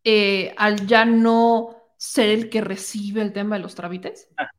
eh, 0.05 0.55
al 0.57 0.87
ya 0.87 1.05
no 1.05 1.77
ser 1.97 2.29
el 2.29 2.51
que 2.51 2.61
recibe 2.61 3.23
el 3.23 3.33
tema 3.33 3.57
de 3.57 3.63
los 3.63 3.75
trámites? 3.75 4.29
Ah, 4.37 4.51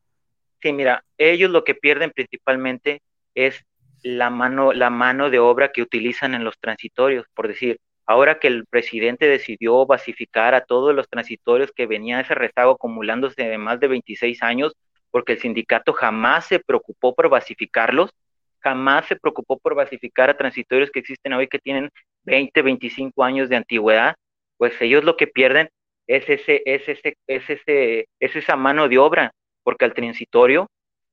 sí, 0.61 0.73
mira, 0.73 1.05
ellos 1.17 1.51
lo 1.51 1.63
que 1.63 1.75
pierden 1.75 2.11
principalmente 2.11 3.01
es 3.35 3.63
la 4.01 4.29
mano, 4.29 4.73
la 4.73 4.89
mano 4.89 5.29
de 5.29 5.39
obra 5.39 5.71
que 5.71 5.81
utilizan 5.81 6.33
en 6.33 6.43
los 6.43 6.59
transitorios, 6.59 7.27
por 7.33 7.47
decir, 7.47 7.79
ahora 8.05 8.39
que 8.39 8.47
el 8.47 8.65
presidente 8.67 9.27
decidió 9.27 9.85
basificar 9.85 10.55
a 10.55 10.65
todos 10.65 10.93
los 10.95 11.09
transitorios 11.09 11.71
que 11.71 11.87
venía 11.87 12.19
ese 12.21 12.35
rezago 12.35 12.71
acumulándose 12.73 13.43
de 13.43 13.57
más 13.57 13.79
de 13.79 13.87
26 13.87 14.41
años, 14.43 14.73
porque 15.11 15.33
el 15.33 15.39
sindicato 15.39 15.93
jamás 15.93 16.45
se 16.47 16.59
preocupó 16.59 17.15
por 17.15 17.29
basificarlos, 17.29 18.11
jamás 18.59 19.05
se 19.07 19.15
preocupó 19.15 19.57
por 19.59 19.75
basificar 19.75 20.29
a 20.29 20.37
transitorios 20.37 20.91
que 20.91 20.99
existen 20.99 21.33
hoy 21.33 21.47
que 21.47 21.59
tienen 21.59 21.89
20, 22.23 22.61
25 22.61 23.23
años 23.23 23.49
de 23.49 23.55
antigüedad, 23.55 24.15
pues 24.57 24.79
ellos 24.81 25.03
lo 25.03 25.17
que 25.17 25.27
pierden 25.27 25.69
es 26.07 26.29
ese, 26.29 26.61
es 26.65 26.87
ese, 26.87 27.17
es 27.27 27.49
ese, 27.49 28.07
es 28.19 28.35
esa 28.35 28.55
mano 28.55 28.87
de 28.87 28.97
obra, 28.97 29.31
porque 29.63 29.85
al 29.85 29.93
transitorio, 29.93 30.67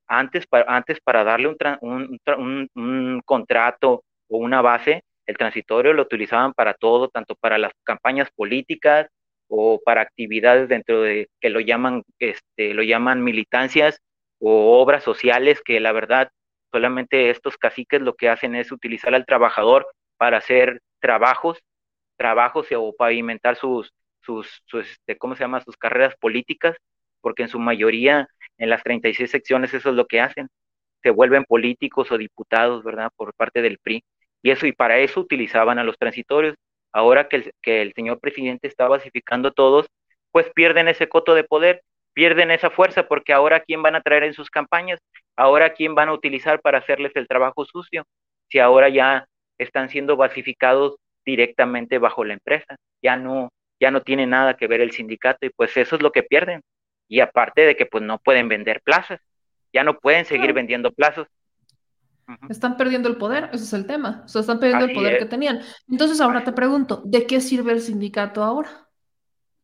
antes 0.06 0.46
para, 0.46 0.64
antes 0.74 1.00
para 1.00 1.24
darle 1.24 1.48
un, 1.48 1.56
un, 1.80 2.68
un, 2.74 3.22
contrato 3.24 4.04
o 4.28 4.38
una 4.38 4.60
base, 4.60 5.02
el 5.26 5.36
transitorio 5.36 5.92
lo 5.92 6.02
utilizaban 6.02 6.52
para 6.54 6.74
todo, 6.74 7.08
tanto 7.08 7.34
para 7.36 7.58
las 7.58 7.72
campañas 7.84 8.28
políticas 8.34 9.08
o 9.48 9.80
para 9.84 10.02
actividades 10.02 10.68
dentro 10.68 11.02
de 11.02 11.28
que 11.40 11.50
lo 11.50 11.60
llaman, 11.60 12.02
este, 12.18 12.74
lo 12.74 12.82
llaman 12.82 13.22
militancias 13.22 14.00
o 14.38 14.80
obras 14.80 15.04
sociales 15.04 15.60
que 15.64 15.80
la 15.80 15.92
verdad 15.92 16.30
solamente 16.72 17.30
estos 17.30 17.56
caciques 17.58 18.00
lo 18.00 18.14
que 18.14 18.28
hacen 18.28 18.54
es 18.56 18.72
utilizar 18.72 19.14
al 19.14 19.26
trabajador 19.26 19.86
para 20.16 20.38
hacer 20.38 20.80
trabajos, 21.00 21.58
trabajos 22.16 22.68
o 22.76 22.94
pavimentar 22.96 23.56
sus, 23.56 23.92
sus, 24.22 24.62
sus 24.66 24.90
este, 24.90 25.18
¿cómo 25.18 25.34
se 25.36 25.44
llama? 25.44 25.60
Sus 25.60 25.76
carreras 25.76 26.14
políticas, 26.16 26.76
porque 27.20 27.42
en 27.42 27.48
su 27.48 27.58
mayoría 27.58 28.28
en 28.58 28.70
las 28.70 28.82
36 28.82 29.30
secciones 29.30 29.74
eso 29.74 29.90
es 29.90 29.96
lo 29.96 30.06
que 30.06 30.20
hacen, 30.20 30.48
se 31.02 31.10
vuelven 31.10 31.44
políticos 31.44 32.10
o 32.12 32.18
diputados, 32.18 32.84
¿verdad? 32.84 33.10
Por 33.16 33.34
parte 33.34 33.62
del 33.62 33.78
PRI. 33.78 34.04
Y 34.42 34.50
eso, 34.50 34.66
y 34.66 34.72
para 34.72 34.98
eso 34.98 35.20
utilizaban 35.20 35.78
a 35.78 35.84
los 35.84 35.96
transitorios. 35.98 36.54
Ahora 36.92 37.28
que 37.28 37.36
el, 37.36 37.52
que 37.62 37.82
el 37.82 37.92
señor 37.94 38.20
presidente 38.20 38.68
está 38.68 38.88
basificando 38.88 39.48
a 39.48 39.52
todos, 39.52 39.86
pues 40.30 40.50
pierden 40.54 40.88
ese 40.88 41.08
coto 41.08 41.34
de 41.34 41.44
poder, 41.44 41.82
pierden 42.12 42.50
esa 42.50 42.70
fuerza, 42.70 43.06
porque 43.08 43.32
ahora 43.32 43.60
quién 43.60 43.82
van 43.82 43.94
a 43.94 44.02
traer 44.02 44.24
en 44.24 44.34
sus 44.34 44.50
campañas, 44.50 44.98
ahora 45.36 45.74
quién 45.74 45.94
van 45.94 46.08
a 46.08 46.12
utilizar 46.12 46.60
para 46.60 46.78
hacerles 46.78 47.12
el 47.14 47.28
trabajo 47.28 47.64
sucio, 47.64 48.04
si 48.50 48.58
ahora 48.58 48.88
ya 48.88 49.26
están 49.58 49.88
siendo 49.88 50.16
basificados 50.16 50.96
directamente 51.24 51.98
bajo 51.98 52.24
la 52.24 52.34
empresa, 52.34 52.76
ya 53.02 53.16
no, 53.16 53.50
ya 53.80 53.90
no 53.90 54.02
tiene 54.02 54.26
nada 54.26 54.56
que 54.56 54.66
ver 54.66 54.80
el 54.80 54.92
sindicato 54.92 55.46
y 55.46 55.50
pues 55.50 55.76
eso 55.76 55.96
es 55.96 56.02
lo 56.02 56.12
que 56.12 56.22
pierden 56.22 56.60
y 57.08 57.20
aparte 57.20 57.62
de 57.62 57.76
que 57.76 57.86
pues 57.86 58.02
no 58.02 58.18
pueden 58.18 58.48
vender 58.48 58.80
plazas, 58.82 59.20
ya 59.72 59.84
no 59.84 59.98
pueden 59.98 60.24
seguir 60.24 60.52
vendiendo 60.52 60.92
plazas. 60.92 61.26
Están 62.48 62.76
perdiendo 62.76 63.08
el 63.08 63.16
poder, 63.16 63.50
ese 63.52 63.64
es 63.64 63.72
el 63.72 63.86
tema, 63.86 64.22
o 64.24 64.28
sea, 64.28 64.40
están 64.40 64.60
perdiendo 64.60 64.86
el 64.86 64.92
poder 64.92 65.18
que 65.18 65.26
tenían. 65.26 65.60
Entonces 65.88 66.20
ahora 66.20 66.44
te 66.44 66.52
pregunto, 66.52 67.02
¿de 67.04 67.26
qué 67.26 67.40
sirve 67.40 67.72
el 67.72 67.80
sindicato 67.80 68.42
ahora? 68.42 68.88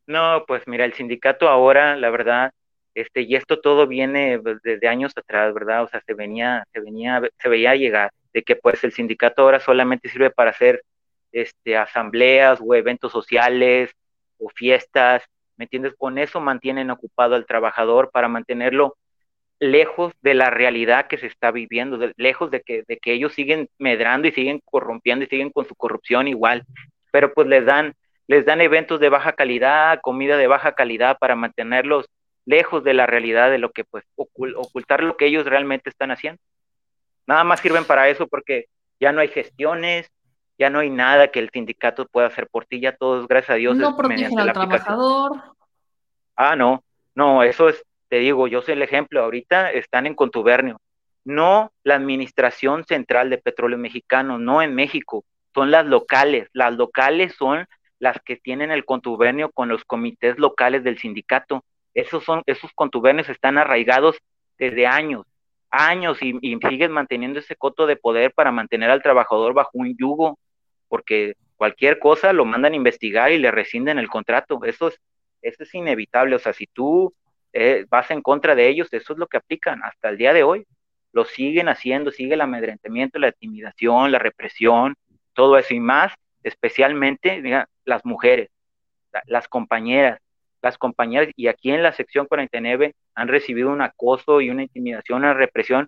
No, 0.07 0.43
pues 0.47 0.63
mira, 0.67 0.85
el 0.85 0.93
sindicato 0.93 1.47
ahora, 1.47 1.95
la 1.95 2.09
verdad, 2.09 2.51
este, 2.95 3.21
y 3.21 3.35
esto 3.35 3.59
todo 3.59 3.87
viene 3.87 4.39
pues, 4.39 4.61
desde 4.63 4.87
años 4.87 5.13
atrás, 5.15 5.53
¿verdad? 5.53 5.83
O 5.83 5.87
sea, 5.87 6.01
se 6.05 6.13
venía, 6.13 6.65
se 6.73 6.79
venía, 6.79 7.21
se 7.37 7.49
veía 7.49 7.75
llegar 7.75 8.11
de 8.33 8.43
que 8.43 8.55
pues 8.55 8.83
el 8.83 8.91
sindicato 8.91 9.41
ahora 9.41 9.59
solamente 9.59 10.09
sirve 10.09 10.31
para 10.31 10.51
hacer 10.51 10.83
este, 11.31 11.77
asambleas 11.77 12.59
o 12.61 12.73
eventos 12.75 13.11
sociales 13.11 13.91
o 14.37 14.49
fiestas, 14.49 15.23
¿me 15.57 15.65
entiendes? 15.65 15.93
Con 15.97 16.17
eso 16.17 16.39
mantienen 16.39 16.91
ocupado 16.91 17.35
al 17.35 17.45
trabajador 17.45 18.11
para 18.11 18.27
mantenerlo 18.27 18.97
lejos 19.59 20.13
de 20.21 20.33
la 20.33 20.49
realidad 20.49 21.07
que 21.07 21.17
se 21.17 21.27
está 21.27 21.51
viviendo, 21.51 21.99
lejos 22.15 22.49
de 22.49 22.61
que, 22.61 22.83
de 22.87 22.97
que 22.97 23.13
ellos 23.13 23.33
siguen 23.33 23.69
medrando 23.77 24.27
y 24.27 24.31
siguen 24.31 24.61
corrompiendo 24.63 25.25
y 25.25 25.27
siguen 25.27 25.51
con 25.51 25.67
su 25.67 25.75
corrupción 25.75 26.27
igual, 26.27 26.63
pero 27.11 27.33
pues 27.33 27.47
les 27.47 27.65
dan, 27.65 27.93
les 28.27 28.45
dan 28.45 28.61
eventos 28.61 28.99
de 28.99 29.09
baja 29.09 29.33
calidad, 29.33 29.99
comida 30.01 30.37
de 30.37 30.47
baja 30.47 30.73
calidad 30.73 31.17
para 31.19 31.35
mantenerlos 31.35 32.07
lejos 32.45 32.83
de 32.83 32.93
la 32.93 33.05
realidad 33.05 33.51
de 33.51 33.59
lo 33.59 33.71
que 33.71 33.83
pues 33.83 34.05
ocultar 34.15 35.03
lo 35.03 35.17
que 35.17 35.25
ellos 35.25 35.45
realmente 35.45 35.89
están 35.89 36.11
haciendo. 36.11 36.41
Nada 37.27 37.43
más 37.43 37.59
sirven 37.59 37.85
para 37.85 38.09
eso 38.09 38.27
porque 38.27 38.65
ya 38.99 39.11
no 39.11 39.21
hay 39.21 39.27
gestiones, 39.27 40.09
ya 40.57 40.69
no 40.69 40.79
hay 40.79 40.89
nada 40.89 41.29
que 41.29 41.39
el 41.39 41.49
sindicato 41.51 42.07
pueda 42.07 42.27
hacer 42.27 42.47
por 42.47 42.65
ti, 42.65 42.79
ya 42.79 42.95
todos, 42.95 43.27
gracias 43.27 43.51
a 43.51 43.55
Dios. 43.55 43.77
No 43.77 43.95
protegen 43.95 44.39
al 44.39 44.53
trabajador. 44.53 45.31
Ah, 46.35 46.55
no, 46.55 46.83
no, 47.13 47.43
eso 47.43 47.69
es, 47.69 47.83
te 48.09 48.17
digo, 48.17 48.47
yo 48.47 48.61
soy 48.61 48.73
el 48.73 48.81
ejemplo, 48.81 49.23
ahorita 49.23 49.71
están 49.71 50.07
en 50.07 50.15
contubernio. 50.15 50.81
No 51.23 51.71
la 51.83 51.95
Administración 51.95 52.85
Central 52.85 53.29
de 53.29 53.37
Petróleo 53.37 53.77
Mexicano, 53.77 54.39
no 54.39 54.61
en 54.61 54.73
México, 54.73 55.23
son 55.53 55.71
las 55.71 55.85
locales. 55.85 56.49
Las 56.53 56.73
locales 56.73 57.35
son 57.35 57.65
las 57.99 58.17
que 58.23 58.37
tienen 58.37 58.71
el 58.71 58.85
contubernio 58.85 59.51
con 59.51 59.69
los 59.69 59.83
comités 59.85 60.39
locales 60.39 60.83
del 60.83 60.97
sindicato. 60.97 61.63
Esos 61.93 62.23
son, 62.23 62.41
esos 62.45 62.71
contubernios 62.73 63.29
están 63.29 63.57
arraigados 63.57 64.17
desde 64.57 64.87
años, 64.87 65.25
años 65.69 66.17
y, 66.21 66.37
y 66.41 66.57
siguen 66.67 66.91
manteniendo 66.91 67.39
ese 67.39 67.55
coto 67.55 67.85
de 67.85 67.95
poder 67.95 68.33
para 68.33 68.51
mantener 68.51 68.89
al 68.89 69.03
trabajador 69.03 69.53
bajo 69.53 69.71
un 69.73 69.95
yugo 69.97 70.39
porque 70.87 71.35
cualquier 71.55 71.99
cosa 71.99 72.33
lo 72.33 72.45
mandan 72.45 72.73
a 72.73 72.75
investigar 72.75 73.31
y 73.31 73.37
le 73.37 73.51
rescinden 73.51 73.99
el 73.99 74.09
contrato. 74.09 74.59
Eso 74.65 74.87
es, 74.89 74.99
eso 75.41 75.63
es 75.63 75.73
inevitable. 75.73 76.35
O 76.35 76.39
sea, 76.39 76.53
si 76.53 76.67
tú 76.67 77.13
eh, 77.53 77.85
vas 77.89 78.11
en 78.11 78.21
contra 78.21 78.55
de 78.55 78.67
ellos, 78.67 78.87
eso 78.91 79.13
es 79.13 79.19
lo 79.19 79.27
que 79.27 79.37
aplican 79.37 79.83
hasta 79.83 80.09
el 80.09 80.17
día 80.17 80.33
de 80.33 80.43
hoy. 80.43 80.65
Lo 81.11 81.25
siguen 81.25 81.69
haciendo, 81.69 82.11
sigue 82.11 82.35
el 82.35 82.41
amedrentamiento, 82.41 83.17
la 83.19 83.29
intimidación, 83.29 84.11
la 84.11 84.19
represión, 84.19 84.95
todo 85.33 85.57
eso 85.57 85.73
y 85.73 85.79
más, 85.79 86.13
especialmente 86.43 87.41
las 87.85 88.05
mujeres, 88.05 88.49
las 89.25 89.47
compañeras, 89.47 90.19
las 90.61 90.77
compañeras, 90.77 91.29
y 91.35 91.47
aquí 91.47 91.71
en 91.71 91.81
la 91.81 91.93
sección 91.93 92.27
49 92.27 92.93
han 93.15 93.27
recibido 93.27 93.71
un 93.71 93.81
acoso 93.81 94.41
y 94.41 94.49
una 94.49 94.63
intimidación, 94.63 95.19
una 95.19 95.33
represión 95.33 95.87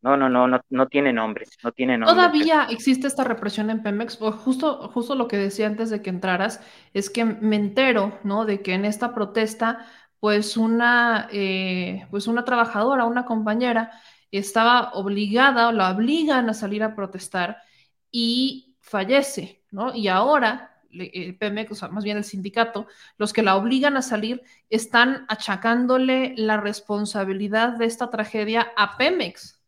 no, 0.00 0.16
no, 0.16 0.28
no, 0.28 0.46
no, 0.46 0.60
no 0.70 0.86
tiene 0.86 1.12
nombre, 1.12 1.46
no 1.64 1.72
tiene 1.72 1.98
nombre. 1.98 2.14
Todavía 2.14 2.68
existe 2.70 3.08
esta 3.08 3.24
represión 3.24 3.68
en 3.68 3.82
Pemex. 3.82 4.16
Justo, 4.18 4.88
justo 4.88 5.14
lo 5.16 5.26
que 5.26 5.36
decía 5.36 5.66
antes 5.66 5.90
de 5.90 6.02
que 6.02 6.10
entraras 6.10 6.60
es 6.94 7.10
que 7.10 7.24
me 7.24 7.56
entero, 7.56 8.16
¿no? 8.22 8.44
De 8.44 8.62
que 8.62 8.74
en 8.74 8.84
esta 8.84 9.12
protesta, 9.12 9.86
pues 10.20 10.56
una, 10.56 11.28
eh, 11.32 12.06
pues 12.10 12.26
una 12.26 12.44
trabajadora, 12.44 13.04
una 13.04 13.24
compañera, 13.24 13.92
estaba 14.30 14.92
obligada 14.92 15.68
o 15.68 15.72
la 15.72 15.90
obligan 15.90 16.48
a 16.50 16.54
salir 16.54 16.82
a 16.82 16.94
protestar 16.94 17.58
y 18.10 18.76
fallece, 18.80 19.62
¿no? 19.70 19.94
Y 19.94 20.08
ahora 20.08 20.78
el 20.90 21.36
Pemex, 21.36 21.72
o 21.72 21.74
sea, 21.74 21.88
más 21.88 22.04
bien 22.04 22.16
el 22.16 22.24
sindicato, 22.24 22.86
los 23.18 23.32
que 23.32 23.42
la 23.42 23.56
obligan 23.56 23.96
a 23.96 24.02
salir, 24.02 24.42
están 24.70 25.26
achacándole 25.28 26.34
la 26.36 26.56
responsabilidad 26.56 27.76
de 27.76 27.86
esta 27.86 28.10
tragedia 28.10 28.72
a 28.76 28.96
Pemex. 28.96 29.62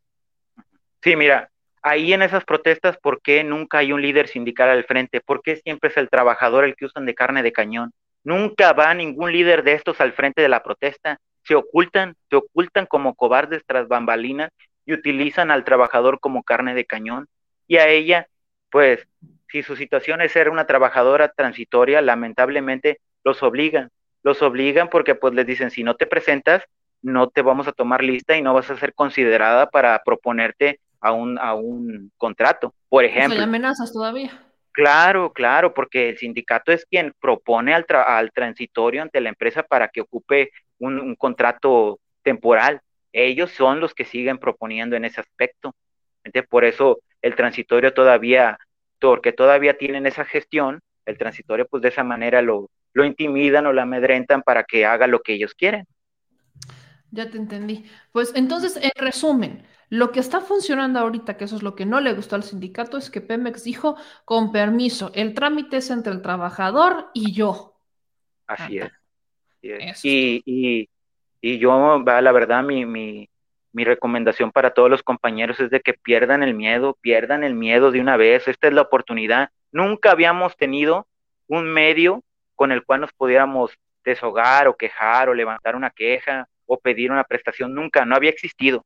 Sí, 1.03 1.17
mira, 1.17 1.51
ahí 1.83 2.13
en 2.13 2.23
esas 2.23 2.45
protestas, 2.45 2.97
¿por 2.99 3.21
qué 3.23 3.45
nunca 3.45 3.79
hay 3.79 3.93
un 3.93 4.03
líder 4.03 4.29
sindical 4.29 4.69
al 4.71 4.85
frente? 4.85 5.21
¿Por 5.21 5.43
qué 5.43 5.57
siempre 5.57 5.91
es 5.91 5.97
el 5.97 6.09
trabajador 6.11 6.65
el 6.65 6.77
que 6.77 6.87
usan 6.87 7.07
de 7.07 7.15
carne 7.15 7.43
de 7.43 7.53
cañón? 7.53 7.93
Nunca 8.25 8.73
va 8.73 8.95
ningún 8.95 9.33
líder 9.33 9.63
de 9.63 9.75
estos 9.75 10.01
al 10.01 10.13
frente 10.13 10.43
de 10.43 10.49
la 10.49 10.63
protesta. 10.63 11.19
Se 11.45 11.55
ocultan, 11.55 12.17
se 12.29 12.37
ocultan 12.37 12.87
como 12.87 13.15
cobardes 13.15 13.63
tras 13.67 13.89
bambalinas 13.89 14.51
y 14.85 14.93
utilizan 14.93 15.51
al 15.51 15.65
trabajador 15.65 16.21
como 16.21 16.43
carne 16.43 16.75
de 16.75 16.85
cañón. 16.85 17.27
Y 17.67 17.77
a 17.77 17.89
ella, 17.89 18.29
pues, 18.71 19.07
si 19.49 19.63
su 19.63 19.77
situación 19.77 20.21
es 20.21 20.33
ser 20.33 20.49
una 20.49 20.67
trabajadora 20.67 21.29
transitoria, 21.29 22.01
lamentablemente 22.03 23.01
los 23.25 23.43
obligan. 23.43 23.91
Los 24.23 24.43
obligan 24.43 24.89
porque 24.89 25.15
pues 25.15 25.35
les 25.35 25.47
dicen, 25.47 25.71
si 25.71 25.83
no 25.83 25.97
te 25.97 26.07
presentas, 26.07 26.63
no 27.03 27.29
te 27.29 27.43
vamos 27.43 27.67
a 27.67 27.73
tomar 27.73 28.03
lista 28.03 28.37
y 28.37 28.43
no 28.43 28.53
vas 28.53 28.71
a 28.71 28.77
ser 28.77 28.95
considerada 28.95 29.71
para 29.71 30.01
proponerte 30.05 30.81
a 31.01 31.13
un, 31.13 31.39
a 31.39 31.55
un 31.55 32.13
contrato, 32.19 32.75
por 32.89 33.05
ejemplo. 33.05 33.39
hay 33.39 33.45
amenazas 33.45 33.93
todavía. 33.93 34.50
Claro, 34.73 35.33
claro, 35.33 35.75
porque 35.75 36.11
el 36.11 36.19
sindicato 36.19 36.71
es 36.73 36.87
quien 36.87 37.13
propone 37.21 37.75
al, 37.75 37.85
al 37.89 38.31
transitorio 38.33 39.03
ante 39.03 39.21
la 39.21 39.29
empresa 39.31 39.63
para 39.63 39.89
que 39.89 40.03
ocupe 40.03 40.51
un, 40.79 41.17
contrato 41.17 41.99
temporal. 42.23 42.81
Ellos 43.13 43.51
son 43.51 43.81
los 43.81 43.95
que 43.95 44.05
siguen 44.05 44.39
proponiendo 44.39 44.97
en 44.97 45.05
ese 45.05 45.21
aspecto. 45.21 45.75
Entonces, 46.23 46.49
por 46.49 46.65
eso 46.65 47.01
el 47.23 47.35
transitorio 47.35 47.93
todavía, 47.93 48.59
porque 49.01 49.33
todavía 49.33 49.77
tienen 49.77 50.07
esa 50.07 50.25
gestión, 50.25 50.81
el 51.05 51.19
transitorio 51.19 51.67
pues 51.67 51.83
de 51.83 51.89
esa 51.89 52.05
manera 52.05 52.41
lo, 52.41 52.71
lo 52.93 53.05
intimidan 53.05 53.67
o 53.67 53.73
lo 53.73 53.83
amedrentan 53.83 54.43
para 54.43 54.63
que 54.65 54.87
haga 54.87 55.09
lo 55.09 55.21
que 55.21 55.35
ellos 55.35 55.55
quieren. 55.55 55.87
Ya 57.11 57.29
te 57.29 57.39
entendí. 57.39 57.85
Pues 58.13 58.33
entonces, 58.37 58.77
en 58.77 58.93
resumen, 58.95 59.65
lo 59.91 60.13
que 60.13 60.21
está 60.21 60.41
funcionando 60.41 61.01
ahorita, 61.01 61.37
que 61.37 61.45
eso 61.45 61.57
es 61.57 61.65
lo 61.65 61.75
que 61.75 61.85
no 61.85 62.01
le 62.01 62.13
gustó 62.13 62.37
al 62.37 62.45
sindicato, 62.45 62.97
es 62.97 63.11
que 63.11 63.21
Pemex 63.21 63.65
dijo, 63.65 63.97
con 64.25 64.53
permiso, 64.53 65.11
el 65.15 65.35
trámite 65.35 65.79
es 65.79 65.91
entre 65.91 66.13
el 66.13 66.23
trabajador 66.23 67.09
y 67.13 67.33
yo. 67.33 67.77
Así 68.47 68.79
es. 68.79 70.05
Y, 70.05 70.43
y, 70.47 70.89
y, 71.41 71.59
yo, 71.59 71.99
la 71.99 72.33
verdad, 72.33 72.63
mi, 72.63 72.87
mi, 72.87 73.29
mi 73.73 73.85
recomendación 73.85 74.53
para 74.53 74.73
todos 74.73 74.89
los 74.89 75.03
compañeros 75.03 75.59
es 75.59 75.71
de 75.71 75.81
que 75.81 75.95
pierdan 75.95 76.45
el 76.45 76.55
miedo, 76.55 76.97
pierdan 77.01 77.43
el 77.43 77.55
miedo 77.55 77.91
de 77.91 78.01
una 78.01 78.17
vez. 78.17 78.47
Esta 78.47 78.69
es 78.69 78.73
la 78.73 78.83
oportunidad. 78.83 79.51
Nunca 79.73 80.13
habíamos 80.13 80.57
tenido 80.57 81.09
un 81.49 81.67
medio 81.67 82.23
con 82.55 82.71
el 82.71 82.85
cual 82.85 83.01
nos 83.01 83.13
pudiéramos 83.13 83.73
deshogar 84.05 84.69
o 84.69 84.77
quejar 84.77 85.29
o 85.29 85.35
levantar 85.35 85.75
una 85.75 85.91
queja 85.91 86.49
o 86.65 86.79
pedir 86.79 87.11
una 87.11 87.25
prestación. 87.25 87.75
Nunca, 87.75 88.05
no 88.05 88.15
había 88.15 88.31
existido 88.31 88.85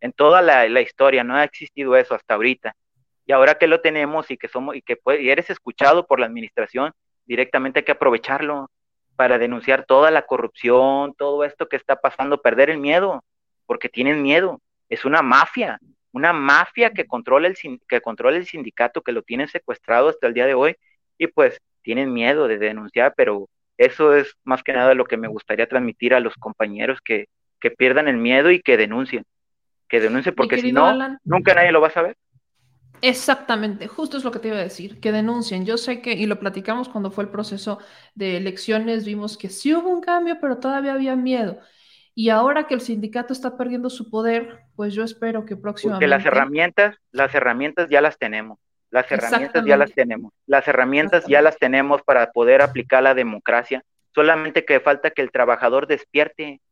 en 0.00 0.12
toda 0.12 0.42
la, 0.42 0.80
historia, 0.80 1.24
no 1.24 1.36
ha 1.36 1.44
existido 1.44 1.96
eso 1.96 2.14
hasta 2.14 2.34
ahorita. 2.34 2.74
Y 3.26 3.32
ahora 3.32 3.58
que 3.58 3.66
lo 3.66 3.80
tenemos 3.80 4.30
y 4.30 4.36
que 4.36 4.48
somos 4.48 4.76
y 4.76 4.82
que 4.82 4.98
eres 5.06 5.50
escuchado 5.50 6.06
por 6.06 6.20
la 6.20 6.26
administración, 6.26 6.92
directamente 7.24 7.80
hay 7.80 7.84
que 7.84 7.92
aprovecharlo 7.92 8.70
para 9.16 9.38
denunciar 9.38 9.84
toda 9.86 10.10
la 10.10 10.22
corrupción, 10.22 11.14
todo 11.14 11.44
esto 11.44 11.68
que 11.68 11.76
está 11.76 11.96
pasando, 11.96 12.42
perder 12.42 12.70
el 12.70 12.78
miedo, 12.78 13.24
porque 13.66 13.88
tienen 13.88 14.22
miedo. 14.22 14.60
es 14.88 15.04
una 15.04 15.22
mafia, 15.22 15.80
una 16.12 16.32
mafia 16.32 16.92
que 16.92 17.06
controla, 17.06 17.48
el, 17.48 17.56
que 17.88 18.00
controla 18.00 18.36
el 18.36 18.46
sindicato, 18.46 19.02
que 19.02 19.12
lo 19.12 19.22
tienen 19.22 19.48
secuestrado 19.48 20.08
hasta 20.08 20.26
el 20.26 20.34
día 20.34 20.46
de 20.46 20.54
hoy 20.54 20.76
y 21.18 21.26
pues 21.28 21.58
tienen 21.82 22.12
miedo 22.12 22.48
de 22.48 22.58
denunciar, 22.58 23.14
pero 23.16 23.48
eso 23.76 24.14
es 24.14 24.34
más 24.44 24.62
que 24.62 24.72
nada 24.72 24.94
lo 24.94 25.04
que 25.04 25.16
me 25.16 25.28
gustaría 25.28 25.68
transmitir 25.68 26.14
a 26.14 26.20
los 26.20 26.34
compañeros 26.36 27.00
que, 27.02 27.26
que 27.60 27.70
pierdan 27.70 28.08
el 28.08 28.16
miedo 28.16 28.50
y 28.50 28.60
que 28.62 28.76
denuncien, 28.76 29.24
que 29.88 30.00
denuncien 30.00 30.34
porque 30.34 30.60
si 30.60 30.72
no, 30.72 31.18
nunca 31.24 31.54
nadie 31.54 31.72
lo 31.72 31.80
va 31.80 31.88
a 31.88 31.92
saber. 31.92 32.16
Exactamente, 33.02 33.88
justo 33.88 34.16
es 34.16 34.24
lo 34.24 34.30
que 34.30 34.38
te 34.38 34.48
iba 34.48 34.56
a 34.56 34.62
decir, 34.62 35.00
que 35.00 35.12
denuncien. 35.12 35.66
Yo 35.66 35.76
sé 35.76 36.00
que, 36.00 36.12
y 36.12 36.26
lo 36.26 36.40
platicamos 36.40 36.88
cuando 36.88 37.10
fue 37.10 37.24
el 37.24 37.30
proceso 37.30 37.78
de 38.14 38.36
elecciones, 38.36 39.04
vimos 39.04 39.36
que 39.36 39.48
sí 39.48 39.74
hubo 39.74 39.90
un 39.90 40.00
cambio, 40.00 40.38
pero 40.40 40.58
todavía 40.58 40.94
había 40.94 41.14
miedo. 41.14 41.58
Y 42.14 42.30
ahora 42.30 42.66
que 42.66 42.74
el 42.74 42.80
sindicato 42.80 43.34
está 43.34 43.58
perdiendo 43.58 43.90
su 43.90 44.08
poder, 44.10 44.60
pues 44.74 44.94
yo 44.94 45.04
espero 45.04 45.44
que 45.44 45.56
próximamente... 45.56 46.06
Porque 46.06 46.08
las 46.08 46.24
herramientas, 46.24 46.96
las 47.12 47.34
herramientas 47.34 47.90
ya 47.90 48.00
las 48.00 48.16
tenemos. 48.18 48.58
Las 48.90 49.12
herramientas 49.12 49.64
ya 49.66 49.76
las 49.76 49.92
tenemos. 49.92 50.32
Las 50.46 50.66
herramientas 50.66 51.26
ya 51.26 51.42
las 51.42 51.58
tenemos 51.58 52.02
para 52.02 52.32
poder 52.32 52.62
aplicar 52.62 53.02
la 53.02 53.14
democracia. 53.14 53.84
Solamente 54.14 54.64
que 54.64 54.80
falta 54.80 55.10
que 55.10 55.20
el 55.20 55.30
trabajador 55.30 55.86
despierte 55.86 56.62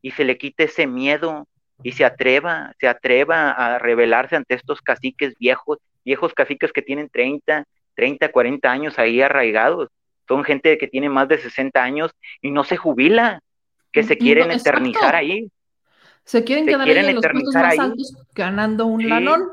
y 0.00 0.12
se 0.12 0.24
le 0.24 0.38
quite 0.38 0.64
ese 0.64 0.86
miedo 0.86 1.46
y 1.84 1.92
se 1.92 2.04
atreva, 2.04 2.72
se 2.80 2.88
atreva 2.88 3.50
a 3.50 3.78
rebelarse 3.78 4.34
ante 4.34 4.54
estos 4.54 4.80
caciques 4.80 5.34
viejos, 5.38 5.78
viejos 6.04 6.32
caciques 6.32 6.72
que 6.72 6.82
tienen 6.82 7.10
30, 7.10 7.64
30, 7.94 8.32
40 8.32 8.72
años 8.72 8.98
ahí 8.98 9.20
arraigados. 9.20 9.90
Son 10.26 10.42
gente 10.44 10.78
que 10.78 10.88
tiene 10.88 11.10
más 11.10 11.28
de 11.28 11.38
60 11.38 11.82
años 11.82 12.10
y 12.40 12.50
no 12.50 12.64
se 12.64 12.78
jubila, 12.78 13.40
que 13.92 14.02
se 14.02 14.16
quieren 14.16 14.50
eternizar 14.50 15.14
ahí. 15.14 15.50
Se 16.24 16.42
quieren 16.42 16.66
quedar 16.66 16.88
ahí 16.88 16.96
en 16.96 17.14
los 17.16 17.26
puestos 17.26 17.54
más 17.54 17.78
altos 17.78 18.16
ganando 18.34 18.86
un 18.86 19.06
lanón. 19.06 19.52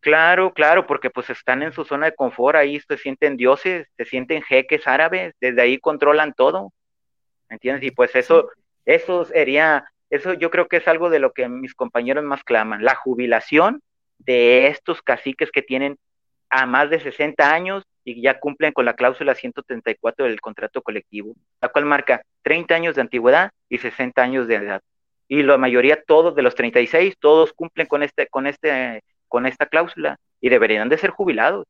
Claro, 0.00 0.52
claro, 0.52 0.86
porque 0.86 1.08
pues 1.08 1.30
están 1.30 1.62
en 1.62 1.72
su 1.72 1.84
zona 1.84 2.06
de 2.06 2.14
confort, 2.14 2.56
ahí 2.56 2.80
se 2.80 2.98
sienten 2.98 3.38
dioses, 3.38 3.86
se 3.96 4.04
sienten 4.04 4.42
jeques 4.42 4.86
árabes, 4.86 5.34
desde 5.40 5.62
ahí 5.62 5.78
controlan 5.78 6.34
todo. 6.34 6.72
¿Me 7.48 7.54
entiendes? 7.54 7.84
Y 7.84 7.90
pues 7.90 8.14
eso, 8.14 8.50
eso 8.84 9.24
sería, 9.24 9.90
eso 10.10 10.34
yo 10.34 10.50
creo 10.50 10.68
que 10.68 10.78
es 10.78 10.88
algo 10.88 11.10
de 11.10 11.18
lo 11.18 11.32
que 11.32 11.48
mis 11.48 11.74
compañeros 11.74 12.24
más 12.24 12.44
claman, 12.44 12.84
la 12.84 12.94
jubilación 12.94 13.82
de 14.18 14.66
estos 14.66 15.02
caciques 15.02 15.50
que 15.50 15.62
tienen 15.62 15.96
a 16.50 16.66
más 16.66 16.90
de 16.90 17.00
60 17.00 17.52
años 17.52 17.84
y 18.04 18.20
ya 18.20 18.40
cumplen 18.40 18.72
con 18.72 18.84
la 18.84 18.94
cláusula 18.94 19.34
134 19.34 20.26
del 20.26 20.40
contrato 20.40 20.82
colectivo, 20.82 21.34
la 21.60 21.68
cual 21.68 21.84
marca 21.84 22.22
30 22.42 22.74
años 22.74 22.94
de 22.96 23.02
antigüedad 23.02 23.52
y 23.68 23.78
60 23.78 24.20
años 24.20 24.48
de 24.48 24.56
edad. 24.56 24.82
Y 25.28 25.44
la 25.44 25.58
mayoría, 25.58 26.02
todos 26.02 26.34
de 26.34 26.42
los 26.42 26.56
36, 26.56 27.14
todos 27.20 27.52
cumplen 27.52 27.86
con 27.86 28.02
este, 28.02 28.26
con 28.26 28.46
este 28.46 29.02
con 29.30 29.46
esta 29.46 29.66
cláusula 29.66 30.18
y 30.40 30.48
deberían 30.50 30.88
de 30.90 30.98
ser 30.98 31.10
jubilados. 31.10 31.66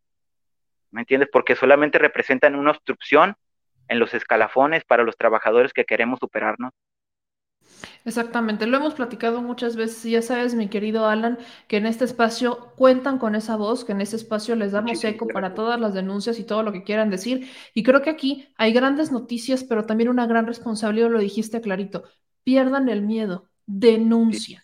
¿Me 0.90 1.02
entiendes? 1.02 1.28
Porque 1.30 1.54
solamente 1.54 1.98
representan 1.98 2.56
una 2.56 2.72
obstrucción 2.72 3.36
en 3.86 3.98
los 3.98 4.14
escalafones 4.14 4.84
para 4.84 5.04
los 5.04 5.16
trabajadores 5.16 5.72
que 5.72 5.84
queremos 5.84 6.18
superarnos. 6.18 6.72
Exactamente, 8.04 8.66
lo 8.66 8.76
hemos 8.76 8.94
platicado 8.94 9.42
muchas 9.42 9.76
veces 9.76 10.02
ya 10.04 10.22
sabes, 10.22 10.54
mi 10.54 10.68
querido 10.68 11.06
Alan, 11.06 11.38
que 11.68 11.76
en 11.76 11.86
este 11.86 12.04
espacio 12.04 12.72
cuentan 12.76 13.18
con 13.18 13.34
esa 13.34 13.56
voz, 13.56 13.84
que 13.84 13.92
en 13.92 14.00
este 14.00 14.16
espacio 14.16 14.56
les 14.56 14.72
damos 14.72 15.02
eco 15.04 15.28
para 15.28 15.54
todas 15.54 15.80
las 15.80 15.94
denuncias 15.94 16.38
y 16.38 16.44
todo 16.44 16.62
lo 16.62 16.72
que 16.72 16.82
quieran 16.82 17.10
decir. 17.10 17.48
Y 17.74 17.82
creo 17.82 18.02
que 18.02 18.10
aquí 18.10 18.48
hay 18.56 18.72
grandes 18.72 19.12
noticias, 19.12 19.64
pero 19.64 19.86
también 19.86 20.08
una 20.08 20.26
gran 20.26 20.46
responsabilidad, 20.46 21.10
lo 21.10 21.18
dijiste 21.18 21.60
clarito, 21.60 22.04
pierdan 22.44 22.88
el 22.88 23.02
miedo, 23.02 23.48
denuncian. 23.66 24.62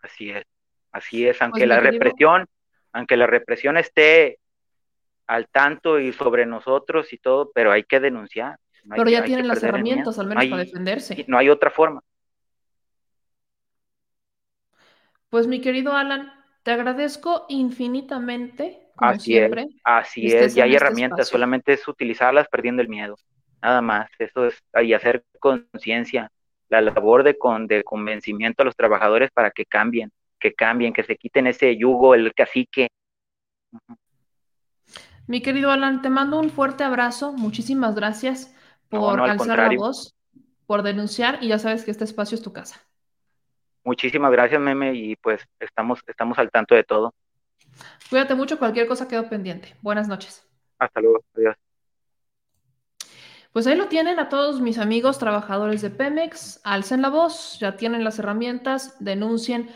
Así 0.00 0.30
es. 0.30 0.44
Así 0.92 1.26
es, 1.26 1.40
aunque 1.40 1.60
pues, 1.60 1.68
la 1.68 1.80
represión, 1.80 2.46
aunque 2.92 3.16
la 3.16 3.26
represión 3.26 3.78
esté 3.78 4.38
al 5.26 5.48
tanto 5.48 5.98
y 5.98 6.12
sobre 6.12 6.44
nosotros 6.44 7.12
y 7.12 7.18
todo, 7.18 7.50
pero 7.54 7.72
hay 7.72 7.84
que 7.84 7.98
denunciar. 7.98 8.58
pero 8.88 9.08
ya 9.08 9.24
tienen 9.24 9.48
las 9.48 9.62
herramientas, 9.62 10.18
al 10.18 10.26
menos 10.26 10.44
para 10.46 10.64
defenderse. 10.64 11.24
No 11.28 11.38
hay 11.38 11.48
otra 11.48 11.70
forma. 11.70 12.02
Pues 15.32 15.46
mi 15.46 15.62
querido 15.62 15.96
Alan, 15.96 16.30
te 16.62 16.72
agradezco 16.72 17.46
infinitamente. 17.48 18.90
Como 18.96 19.12
así 19.12 19.32
siempre, 19.32 19.62
es, 19.62 19.80
así 19.82 20.26
es, 20.26 20.54
ya 20.54 20.64
hay 20.64 20.74
este 20.74 20.84
herramientas, 20.84 21.26
solamente 21.26 21.72
es 21.72 21.88
utilizarlas 21.88 22.48
perdiendo 22.48 22.82
el 22.82 22.90
miedo. 22.90 23.16
Nada 23.62 23.80
más, 23.80 24.10
eso 24.18 24.44
es, 24.46 24.62
y 24.82 24.92
hacer 24.92 25.24
conciencia, 25.40 26.30
la 26.68 26.82
labor 26.82 27.22
de, 27.22 27.38
con, 27.38 27.66
de 27.66 27.82
convencimiento 27.82 28.60
a 28.60 28.66
los 28.66 28.76
trabajadores 28.76 29.30
para 29.32 29.50
que 29.50 29.64
cambien 29.64 30.12
que 30.38 30.52
cambien, 30.52 30.92
que 30.92 31.04
se 31.04 31.16
quiten 31.16 31.46
ese 31.46 31.74
yugo, 31.78 32.14
el 32.14 32.34
cacique. 32.34 32.88
Mi 35.26 35.40
querido 35.40 35.70
Alan, 35.70 36.02
te 36.02 36.10
mando 36.10 36.38
un 36.38 36.50
fuerte 36.50 36.84
abrazo. 36.84 37.32
Muchísimas 37.32 37.94
gracias 37.94 38.54
por 38.90 39.18
alzar 39.18 39.56
la 39.56 39.78
voz, 39.78 40.14
por 40.66 40.82
denunciar 40.82 41.38
y 41.40 41.48
ya 41.48 41.58
sabes 41.58 41.86
que 41.86 41.90
este 41.90 42.04
espacio 42.04 42.34
es 42.34 42.42
tu 42.42 42.52
casa. 42.52 42.84
Muchísimas 43.84 44.30
gracias, 44.30 44.60
Meme, 44.60 44.94
y 44.94 45.16
pues 45.16 45.42
estamos, 45.58 46.00
estamos 46.06 46.38
al 46.38 46.50
tanto 46.50 46.74
de 46.74 46.84
todo. 46.84 47.14
Cuídate 48.10 48.34
mucho, 48.34 48.58
cualquier 48.58 48.86
cosa 48.86 49.08
quedó 49.08 49.28
pendiente. 49.28 49.74
Buenas 49.80 50.08
noches. 50.08 50.46
Hasta 50.78 51.00
luego, 51.00 51.24
adiós. 51.36 51.56
Pues 53.52 53.66
ahí 53.66 53.76
lo 53.76 53.88
tienen 53.88 54.18
a 54.18 54.28
todos 54.28 54.60
mis 54.60 54.78
amigos 54.78 55.18
trabajadores 55.18 55.82
de 55.82 55.90
Pemex, 55.90 56.60
alcen 56.64 57.02
la 57.02 57.10
voz, 57.10 57.58
ya 57.60 57.76
tienen 57.76 58.02
las 58.02 58.18
herramientas, 58.18 58.96
denuncien 58.98 59.68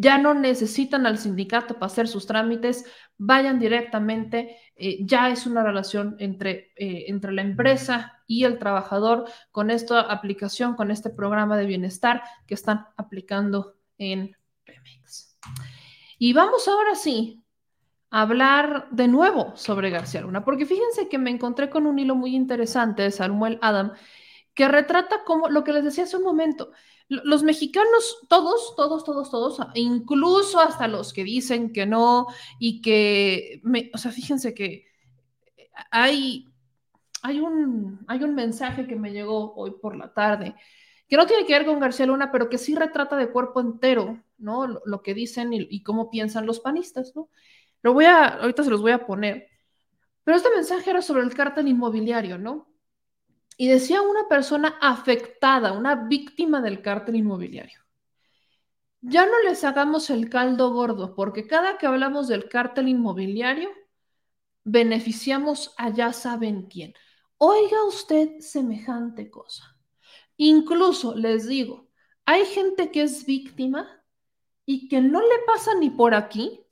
ya 0.00 0.16
no 0.16 0.32
necesitan 0.32 1.06
al 1.06 1.18
sindicato 1.18 1.74
para 1.74 1.86
hacer 1.86 2.06
sus 2.06 2.26
trámites, 2.26 2.84
vayan 3.16 3.58
directamente, 3.58 4.56
eh, 4.78 4.98
ya 5.00 5.30
es 5.30 5.44
una 5.46 5.64
relación 5.64 6.16
entre, 6.20 6.72
eh, 6.76 7.06
entre 7.08 7.32
la 7.32 7.42
empresa 7.42 8.22
y 8.28 8.44
el 8.44 8.58
trabajador 8.58 9.24
con 9.50 9.70
esta 9.70 10.00
aplicación, 10.00 10.74
con 10.74 10.92
este 10.92 11.10
programa 11.10 11.56
de 11.56 11.66
bienestar 11.66 12.22
que 12.46 12.54
están 12.54 12.86
aplicando 12.96 13.74
en 13.98 14.36
Pemex. 14.64 15.36
Y 16.18 16.32
vamos 16.32 16.68
ahora 16.68 16.94
sí 16.94 17.42
a 18.10 18.22
hablar 18.22 18.88
de 18.92 19.08
nuevo 19.08 19.56
sobre 19.56 19.90
García 19.90 20.20
Luna, 20.20 20.44
porque 20.44 20.64
fíjense 20.64 21.08
que 21.08 21.18
me 21.18 21.30
encontré 21.30 21.70
con 21.70 21.86
un 21.86 21.98
hilo 21.98 22.14
muy 22.14 22.36
interesante 22.36 23.02
de 23.02 23.10
Samuel 23.10 23.58
Adam 23.60 23.92
que 24.54 24.68
retrata 24.68 25.24
como 25.24 25.48
lo 25.48 25.64
que 25.64 25.72
les 25.72 25.84
decía 25.84 26.04
hace 26.04 26.16
un 26.16 26.24
momento, 26.24 26.70
los 27.08 27.42
mexicanos, 27.42 28.18
todos, 28.28 28.76
todos, 28.76 29.02
todos, 29.04 29.30
todos, 29.30 29.58
incluso 29.74 30.60
hasta 30.60 30.88
los 30.88 31.12
que 31.12 31.24
dicen 31.24 31.72
que 31.72 31.86
no 31.86 32.26
y 32.58 32.82
que, 32.82 33.62
o 33.94 33.98
sea, 33.98 34.12
fíjense 34.12 34.52
que 34.54 34.86
hay, 35.90 36.46
hay, 37.22 37.40
un, 37.40 38.04
hay 38.08 38.22
un 38.22 38.34
mensaje 38.34 38.86
que 38.86 38.96
me 38.96 39.12
llegó 39.12 39.54
hoy 39.54 39.72
por 39.80 39.96
la 39.96 40.12
tarde 40.12 40.54
que 41.08 41.16
no 41.16 41.26
tiene 41.26 41.46
que 41.46 41.54
ver 41.54 41.64
con 41.64 41.80
García 41.80 42.06
Luna, 42.06 42.30
pero 42.30 42.50
que 42.50 42.58
sí 42.58 42.74
retrata 42.74 43.16
de 43.16 43.30
cuerpo 43.30 43.60
entero, 43.60 44.22
¿no? 44.36 44.66
Lo, 44.66 45.02
que 45.02 45.14
dicen 45.14 45.52
y, 45.54 45.66
y, 45.70 45.82
cómo 45.82 46.10
piensan 46.10 46.44
los 46.44 46.60
panistas, 46.60 47.12
¿no? 47.16 47.30
Lo 47.82 47.94
voy 47.94 48.04
a, 48.04 48.26
ahorita 48.26 48.62
se 48.62 48.70
los 48.70 48.82
voy 48.82 48.92
a 48.92 49.06
poner. 49.06 49.48
Pero 50.24 50.36
este 50.36 50.50
mensaje 50.50 50.90
era 50.90 51.00
sobre 51.00 51.22
el 51.22 51.34
cártel 51.34 51.68
inmobiliario, 51.68 52.36
¿no? 52.36 52.68
Y 53.60 53.66
decía 53.68 54.00
una 54.02 54.28
persona 54.28 54.78
afectada, 54.80 55.72
una 55.72 55.96
víctima 55.96 56.62
del 56.62 56.80
cártel 56.80 57.16
inmobiliario. 57.16 57.80
Ya 59.00 59.26
no 59.26 59.42
les 59.42 59.64
hagamos 59.64 60.10
el 60.10 60.30
caldo 60.30 60.72
gordo, 60.72 61.16
porque 61.16 61.48
cada 61.48 61.76
que 61.76 61.86
hablamos 61.86 62.28
del 62.28 62.48
cártel 62.48 62.88
inmobiliario, 62.88 63.68
beneficiamos 64.62 65.74
a 65.76 65.90
ya 65.90 66.12
saben 66.12 66.68
quién. 66.68 66.94
Oiga 67.36 67.84
usted 67.84 68.38
semejante 68.38 69.28
cosa. 69.28 69.76
Incluso 70.36 71.16
les 71.16 71.48
digo, 71.48 71.88
hay 72.26 72.46
gente 72.46 72.92
que 72.92 73.02
es 73.02 73.26
víctima 73.26 73.88
y 74.66 74.88
que 74.88 75.00
no 75.00 75.20
le 75.20 75.38
pasa 75.48 75.74
ni 75.74 75.90
por 75.90 76.14
aquí, 76.14 76.64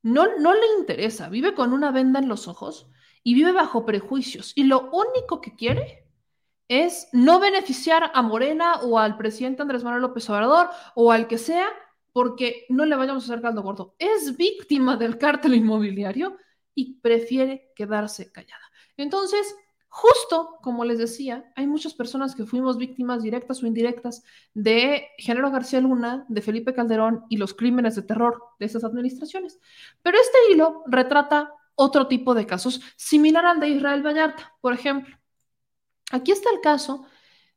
no, 0.00 0.38
no 0.38 0.54
le 0.54 0.66
interesa, 0.78 1.28
vive 1.28 1.54
con 1.54 1.74
una 1.74 1.90
venda 1.90 2.18
en 2.18 2.28
los 2.28 2.48
ojos 2.48 2.88
y 3.22 3.34
vive 3.34 3.52
bajo 3.52 3.84
prejuicios 3.86 4.52
y 4.56 4.64
lo 4.64 4.90
único 4.90 5.40
que 5.40 5.54
quiere 5.54 6.02
es 6.68 7.08
no 7.12 7.38
beneficiar 7.38 8.10
a 8.14 8.22
Morena 8.22 8.76
o 8.82 8.98
al 8.98 9.16
presidente 9.16 9.62
Andrés 9.62 9.84
Manuel 9.84 10.02
López 10.02 10.28
Obrador 10.30 10.70
o 10.94 11.12
al 11.12 11.28
que 11.28 11.38
sea 11.38 11.68
porque 12.12 12.66
no 12.68 12.84
le 12.84 12.96
vayamos 12.96 13.24
a 13.24 13.32
hacer 13.32 13.42
caldo 13.42 13.62
gordo. 13.62 13.94
Es 13.98 14.36
víctima 14.36 14.96
del 14.96 15.18
cártel 15.18 15.54
inmobiliario 15.54 16.36
y 16.74 17.00
prefiere 17.00 17.72
quedarse 17.74 18.32
callada. 18.32 18.62
Entonces, 18.96 19.54
justo 19.88 20.58
como 20.62 20.84
les 20.84 20.98
decía, 20.98 21.52
hay 21.56 21.66
muchas 21.66 21.94
personas 21.94 22.34
que 22.34 22.46
fuimos 22.46 22.78
víctimas 22.78 23.22
directas 23.22 23.62
o 23.62 23.66
indirectas 23.66 24.22
de 24.54 25.08
Género 25.18 25.50
García 25.50 25.80
Luna, 25.80 26.24
de 26.28 26.40
Felipe 26.40 26.74
Calderón 26.74 27.24
y 27.28 27.36
los 27.36 27.54
crímenes 27.54 27.96
de 27.96 28.02
terror 28.02 28.42
de 28.58 28.66
esas 28.66 28.84
administraciones. 28.84 29.58
Pero 30.02 30.18
este 30.18 30.38
hilo 30.50 30.84
retrata 30.86 31.52
otro 31.74 32.06
tipo 32.08 32.34
de 32.34 32.46
casos, 32.46 32.80
similar 32.96 33.44
al 33.46 33.60
de 33.60 33.68
Israel 33.68 34.02
Vallarta, 34.02 34.52
por 34.60 34.72
ejemplo. 34.72 35.16
Aquí 36.10 36.32
está 36.32 36.50
el 36.50 36.60
caso 36.60 37.06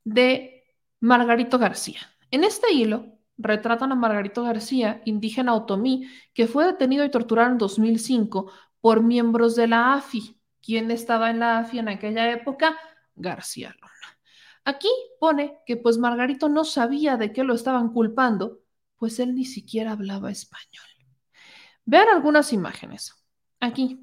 de 0.03 0.63
Margarito 0.99 1.59
García. 1.59 1.99
En 2.31 2.43
este 2.43 2.71
hilo 2.73 3.15
retratan 3.37 3.91
a 3.91 3.95
Margarito 3.95 4.43
García, 4.43 5.01
indígena 5.05 5.53
otomí, 5.53 6.07
que 6.33 6.47
fue 6.47 6.65
detenido 6.65 7.03
y 7.03 7.11
torturado 7.11 7.51
en 7.51 7.57
2005 7.57 8.51
por 8.81 9.03
miembros 9.03 9.55
de 9.55 9.67
la 9.67 9.93
AFI. 9.93 10.39
¿Quién 10.61 10.89
estaba 10.91 11.29
en 11.29 11.39
la 11.39 11.59
AFI 11.59 11.79
en 11.79 11.89
aquella 11.89 12.31
época? 12.31 12.77
García 13.15 13.75
Luna. 13.81 14.19
Aquí 14.63 14.89
pone 15.19 15.59
que 15.65 15.77
pues 15.77 15.97
Margarito 15.97 16.49
no 16.49 16.63
sabía 16.63 17.17
de 17.17 17.31
qué 17.31 17.43
lo 17.43 17.53
estaban 17.53 17.89
culpando, 17.93 18.61
pues 18.97 19.19
él 19.19 19.35
ni 19.35 19.45
siquiera 19.45 19.91
hablaba 19.91 20.31
español. 20.31 20.85
Vean 21.85 22.09
algunas 22.09 22.51
imágenes. 22.51 23.13
Aquí. 23.59 24.01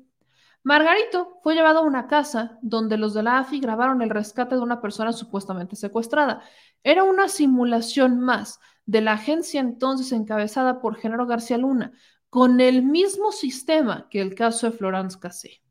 Margarito 0.65 1.41
fue 1.43 1.55
llevado 1.55 1.81
a 1.81 1.83
una 1.83 2.07
casa 2.07 2.59
donde 2.63 2.97
los 2.97 3.15
de 3.15 3.25
la 3.25 3.39
AFI 3.39 3.59
grabaron 3.59 4.01
el 4.01 4.11
rescate 4.11 4.55
de 4.55 4.61
una 4.61 4.81
persona 4.81 5.13
supuestamente 5.13 5.75
secuestrada. 5.75 6.43
Era 6.85 7.03
una 7.03 7.29
simulación 7.29 8.21
más 8.21 8.61
de 8.87 9.01
la 9.01 9.15
agencia 9.15 9.61
entonces 9.61 10.13
encabezada 10.13 10.81
por 10.81 10.97
Genaro 10.97 11.27
García 11.27 11.59
Luna, 11.59 11.93
con 12.29 12.61
el 12.61 12.83
mismo 12.83 13.33
sistema 13.33 14.09
que 14.09 14.21
el 14.21 14.35
caso 14.35 14.71
de 14.71 14.77
Florence 14.77 15.19
Cassé. 15.19 15.63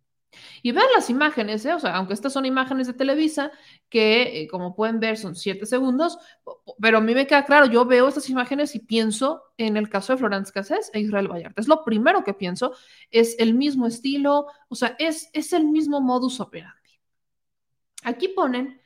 Y 0.62 0.72
vean 0.72 0.88
las 0.96 1.10
imágenes, 1.10 1.66
¿eh? 1.66 1.74
o 1.74 1.80
sea, 1.80 1.96
aunque 1.96 2.14
estas 2.14 2.34
son 2.34 2.46
imágenes 2.46 2.88
de 2.88 2.94
Televisa, 2.94 3.52
que 3.90 4.42
eh, 4.42 4.48
como 4.48 4.76
pueden 4.76 5.00
ver 5.00 5.18
son 5.18 5.36
siete 5.36 5.66
segundos, 5.66 6.18
pero 6.80 7.00
a 7.00 7.02
mí 7.02 7.14
me 7.14 7.28
queda 7.28 7.46
claro, 7.46 7.66
yo 7.66 7.86
veo 7.86 8.08
estas 8.08 8.30
imágenes 8.30 8.76
y 8.76 8.80
pienso 8.80 9.44
en 9.58 9.78
el 9.78 9.90
caso 9.90 10.14
de 10.14 10.20
Florence 10.20 10.52
Cassés 10.52 10.90
e 10.94 11.02
Israel 11.02 11.28
Vallarta. 11.28 11.62
Es 11.62 11.68
lo 11.68 11.84
primero 11.84 12.24
que 12.24 12.34
pienso, 12.34 12.74
es 13.10 13.36
el 13.40 13.54
mismo 13.54 13.88
estilo, 13.88 14.48
o 14.70 14.76
sea, 14.76 14.96
es, 15.00 15.30
es 15.34 15.54
el 15.54 15.66
mismo 15.66 16.02
modus 16.02 16.40
operandi. 16.40 16.80
Aquí 18.04 18.30
ponen 18.30 18.82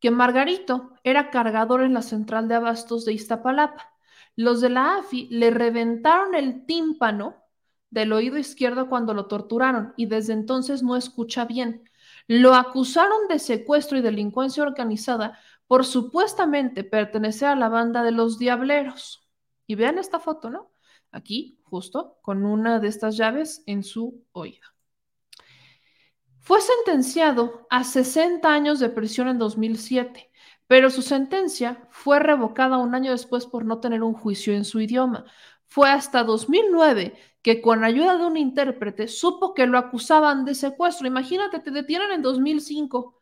que 0.00 0.10
Margarito 0.10 0.92
era 1.02 1.30
cargador 1.30 1.82
en 1.82 1.94
la 1.94 2.02
central 2.02 2.48
de 2.48 2.54
abastos 2.54 3.04
de 3.04 3.12
Iztapalapa. 3.12 3.94
Los 4.36 4.60
de 4.60 4.70
la 4.70 4.98
AFI 4.98 5.28
le 5.30 5.50
reventaron 5.50 6.34
el 6.34 6.64
tímpano 6.66 7.47
del 7.90 8.12
oído 8.12 8.38
izquierdo 8.38 8.88
cuando 8.88 9.14
lo 9.14 9.26
torturaron 9.26 9.94
y 9.96 10.06
desde 10.06 10.32
entonces 10.32 10.82
no 10.82 10.96
escucha 10.96 11.44
bien. 11.44 11.88
Lo 12.26 12.54
acusaron 12.54 13.28
de 13.28 13.38
secuestro 13.38 13.98
y 13.98 14.02
delincuencia 14.02 14.62
organizada 14.62 15.38
por 15.66 15.84
supuestamente 15.84 16.84
pertenecer 16.84 17.48
a 17.48 17.56
la 17.56 17.68
banda 17.68 18.02
de 18.02 18.12
los 18.12 18.38
diableros. 18.38 19.28
Y 19.66 19.74
vean 19.74 19.98
esta 19.98 20.18
foto, 20.18 20.50
¿no? 20.50 20.72
Aquí, 21.12 21.60
justo, 21.62 22.18
con 22.22 22.44
una 22.44 22.80
de 22.80 22.88
estas 22.88 23.16
llaves 23.16 23.62
en 23.66 23.82
su 23.82 24.24
oído. 24.32 24.66
Fue 26.40 26.60
sentenciado 26.62 27.66
a 27.68 27.84
60 27.84 28.50
años 28.50 28.80
de 28.80 28.88
prisión 28.88 29.28
en 29.28 29.38
2007, 29.38 30.30
pero 30.66 30.88
su 30.88 31.02
sentencia 31.02 31.86
fue 31.90 32.18
revocada 32.20 32.78
un 32.78 32.94
año 32.94 33.10
después 33.10 33.44
por 33.44 33.66
no 33.66 33.80
tener 33.80 34.02
un 34.02 34.14
juicio 34.14 34.54
en 34.54 34.64
su 34.64 34.80
idioma. 34.80 35.26
Fue 35.68 35.90
hasta 35.90 36.24
2009 36.24 37.16
que 37.42 37.60
con 37.62 37.84
ayuda 37.84 38.18
de 38.18 38.26
un 38.26 38.36
intérprete 38.36 39.06
supo 39.08 39.54
que 39.54 39.66
lo 39.66 39.78
acusaban 39.78 40.44
de 40.44 40.54
secuestro. 40.54 41.06
Imagínate, 41.06 41.60
te 41.60 41.70
detienen 41.70 42.10
en 42.10 42.22
2005 42.22 43.20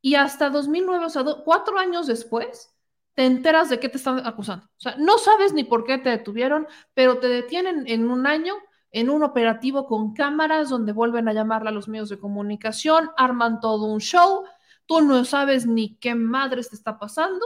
y 0.00 0.14
hasta 0.14 0.50
2009, 0.50 1.04
o 1.04 1.10
sea, 1.10 1.24
cuatro 1.44 1.78
años 1.78 2.06
después, 2.06 2.74
te 3.14 3.26
enteras 3.26 3.68
de 3.68 3.78
qué 3.78 3.88
te 3.88 3.98
están 3.98 4.26
acusando. 4.26 4.66
O 4.66 4.80
sea, 4.80 4.96
no 4.96 5.18
sabes 5.18 5.52
ni 5.52 5.64
por 5.64 5.84
qué 5.84 5.98
te 5.98 6.10
detuvieron, 6.10 6.66
pero 6.94 7.18
te 7.18 7.28
detienen 7.28 7.84
en 7.86 8.10
un 8.10 8.26
año 8.26 8.54
en 8.92 9.10
un 9.10 9.22
operativo 9.22 9.86
con 9.86 10.14
cámaras 10.14 10.68
donde 10.68 10.92
vuelven 10.92 11.28
a 11.28 11.32
llamarla 11.32 11.70
a 11.70 11.72
los 11.72 11.88
medios 11.88 12.08
de 12.08 12.18
comunicación, 12.18 13.10
arman 13.16 13.60
todo 13.60 13.86
un 13.86 14.00
show, 14.00 14.44
tú 14.86 15.00
no 15.00 15.24
sabes 15.24 15.66
ni 15.66 15.96
qué 15.96 16.14
madres 16.14 16.70
te 16.70 16.76
está 16.76 16.98
pasando 16.98 17.44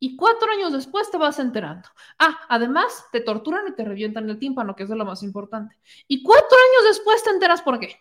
y 0.00 0.16
cuatro 0.16 0.50
años 0.52 0.72
después 0.72 1.10
te 1.10 1.18
vas 1.18 1.38
enterando. 1.38 1.88
Ah, 2.18 2.38
además 2.48 3.06
te 3.12 3.20
torturan 3.20 3.66
y 3.68 3.74
te 3.74 3.84
revientan 3.84 4.28
el 4.30 4.38
tímpano, 4.38 4.76
que 4.76 4.84
es 4.84 4.88
lo 4.90 5.04
más 5.04 5.22
importante. 5.22 5.76
Y 6.06 6.22
cuatro 6.22 6.56
años 6.56 6.96
después 6.96 7.22
te 7.24 7.30
enteras 7.30 7.62
por 7.62 7.78
qué. 7.80 7.96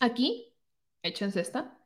Aquí, 0.00 0.54
échense 1.02 1.40
esta. 1.40 1.78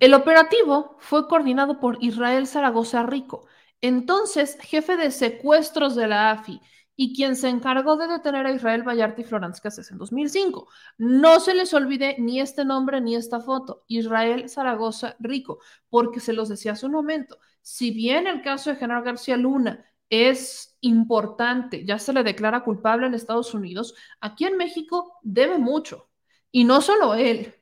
El 0.00 0.14
operativo 0.14 0.96
fue 0.98 1.28
coordinado 1.28 1.78
por 1.80 2.02
Israel 2.02 2.46
Zaragoza 2.46 3.04
Rico, 3.04 3.46
entonces 3.80 4.58
jefe 4.60 4.96
de 4.96 5.10
secuestros 5.10 5.94
de 5.94 6.08
la 6.08 6.32
AFI 6.32 6.60
y 7.02 7.12
quien 7.12 7.34
se 7.34 7.48
encargó 7.48 7.96
de 7.96 8.06
detener 8.06 8.46
a 8.46 8.52
Israel 8.52 8.86
Vallarta 8.86 9.20
y 9.20 9.24
Florence 9.24 9.60
Cassés 9.60 9.90
en 9.90 9.98
2005. 9.98 10.68
No 10.98 11.40
se 11.40 11.52
les 11.52 11.74
olvide 11.74 12.14
ni 12.20 12.38
este 12.40 12.64
nombre 12.64 13.00
ni 13.00 13.16
esta 13.16 13.40
foto, 13.40 13.82
Israel 13.88 14.48
Zaragoza 14.48 15.16
Rico, 15.18 15.58
porque 15.88 16.20
se 16.20 16.32
los 16.32 16.48
decía 16.48 16.72
hace 16.72 16.86
un 16.86 16.92
momento, 16.92 17.38
si 17.60 17.90
bien 17.90 18.28
el 18.28 18.40
caso 18.40 18.70
de 18.70 18.76
General 18.76 19.02
García 19.02 19.36
Luna 19.36 19.84
es 20.10 20.76
importante, 20.80 21.84
ya 21.84 21.98
se 21.98 22.12
le 22.12 22.22
declara 22.22 22.62
culpable 22.62 23.08
en 23.08 23.14
Estados 23.14 23.52
Unidos, 23.52 23.96
aquí 24.20 24.44
en 24.44 24.56
México 24.56 25.18
debe 25.22 25.58
mucho. 25.58 26.08
Y 26.52 26.62
no 26.62 26.82
solo 26.82 27.14
él, 27.14 27.52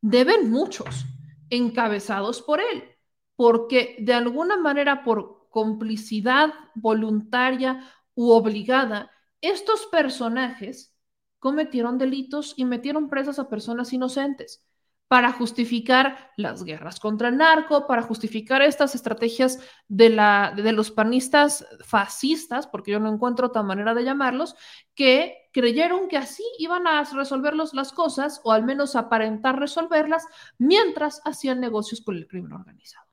deben 0.00 0.50
muchos, 0.50 1.04
encabezados 1.50 2.40
por 2.40 2.60
él, 2.62 2.96
porque 3.34 3.96
de 3.98 4.14
alguna 4.14 4.56
manera 4.56 5.04
por 5.04 5.48
complicidad 5.50 6.52
voluntaria 6.74 7.82
u 8.16 8.32
obligada, 8.32 9.12
estos 9.40 9.86
personajes 9.86 10.92
cometieron 11.38 11.98
delitos 11.98 12.54
y 12.56 12.64
metieron 12.64 13.08
presas 13.08 13.38
a 13.38 13.48
personas 13.48 13.92
inocentes 13.92 14.66
para 15.08 15.30
justificar 15.30 16.32
las 16.36 16.64
guerras 16.64 16.98
contra 16.98 17.28
el 17.28 17.36
narco, 17.36 17.86
para 17.86 18.02
justificar 18.02 18.60
estas 18.62 18.96
estrategias 18.96 19.60
de, 19.86 20.10
la, 20.10 20.52
de 20.56 20.72
los 20.72 20.90
panistas 20.90 21.64
fascistas, 21.84 22.66
porque 22.66 22.90
yo 22.90 22.98
no 22.98 23.12
encuentro 23.12 23.46
otra 23.46 23.62
manera 23.62 23.94
de 23.94 24.02
llamarlos, 24.02 24.56
que 24.96 25.48
creyeron 25.52 26.08
que 26.08 26.16
así 26.16 26.42
iban 26.58 26.88
a 26.88 27.04
resolver 27.04 27.54
las 27.54 27.92
cosas, 27.92 28.40
o 28.42 28.50
al 28.50 28.64
menos 28.64 28.96
aparentar 28.96 29.60
resolverlas, 29.60 30.26
mientras 30.58 31.22
hacían 31.24 31.60
negocios 31.60 32.00
con 32.00 32.16
el 32.16 32.26
crimen 32.26 32.52
organizado. 32.54 33.06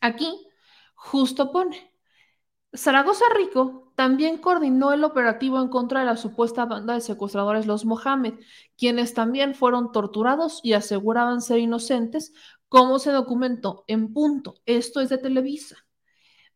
Aquí 0.00 0.48
justo 0.94 1.52
pone, 1.52 1.91
Zaragoza 2.74 3.24
Rico 3.36 3.92
también 3.96 4.38
coordinó 4.38 4.92
el 4.92 5.04
operativo 5.04 5.60
en 5.60 5.68
contra 5.68 6.00
de 6.00 6.06
la 6.06 6.16
supuesta 6.16 6.64
banda 6.64 6.94
de 6.94 7.02
secuestradores 7.02 7.66
Los 7.66 7.84
Mohamed, 7.84 8.34
quienes 8.78 9.12
también 9.12 9.54
fueron 9.54 9.92
torturados 9.92 10.60
y 10.62 10.72
aseguraban 10.72 11.42
ser 11.42 11.58
inocentes, 11.58 12.32
como 12.68 12.98
se 12.98 13.10
documentó 13.10 13.84
en 13.86 14.14
punto. 14.14 14.54
Esto 14.64 15.00
es 15.00 15.10
de 15.10 15.18
Televisa. 15.18 15.76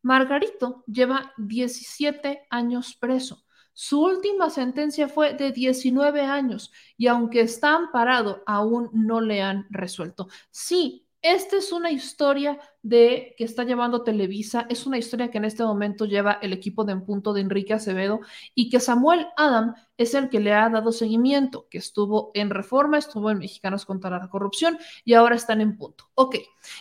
Margarito 0.00 0.84
lleva 0.86 1.32
17 1.36 2.46
años 2.48 2.96
preso. 2.96 3.44
Su 3.74 4.02
última 4.02 4.48
sentencia 4.48 5.08
fue 5.08 5.34
de 5.34 5.52
19 5.52 6.22
años 6.22 6.72
y 6.96 7.08
aunque 7.08 7.42
está 7.42 7.74
amparado, 7.74 8.42
aún 8.46 8.88
no 8.94 9.20
le 9.20 9.42
han 9.42 9.66
resuelto. 9.68 10.28
Sí, 10.50 11.05
esta 11.34 11.56
es 11.56 11.72
una 11.72 11.90
historia 11.90 12.58
de 12.82 13.34
que 13.36 13.42
está 13.42 13.64
llevando 13.64 14.04
Televisa, 14.04 14.66
es 14.68 14.86
una 14.86 14.96
historia 14.96 15.28
que 15.30 15.38
en 15.38 15.44
este 15.44 15.64
momento 15.64 16.04
lleva 16.04 16.38
el 16.40 16.52
equipo 16.52 16.84
de 16.84 16.92
En 16.92 17.04
Punto 17.04 17.32
de 17.32 17.40
Enrique 17.40 17.74
Acevedo 17.74 18.20
y 18.54 18.70
que 18.70 18.78
Samuel 18.78 19.26
Adam 19.36 19.74
es 19.96 20.14
el 20.14 20.28
que 20.28 20.38
le 20.38 20.52
ha 20.52 20.68
dado 20.68 20.92
seguimiento, 20.92 21.66
que 21.68 21.78
estuvo 21.78 22.30
en 22.34 22.50
Reforma, 22.50 22.98
estuvo 22.98 23.30
en 23.30 23.38
Mexicanos 23.38 23.84
contra 23.84 24.10
la 24.10 24.28
Corrupción 24.28 24.78
y 25.04 25.14
ahora 25.14 25.34
están 25.34 25.60
en 25.60 25.76
Punto. 25.76 26.10
Ok, 26.14 26.36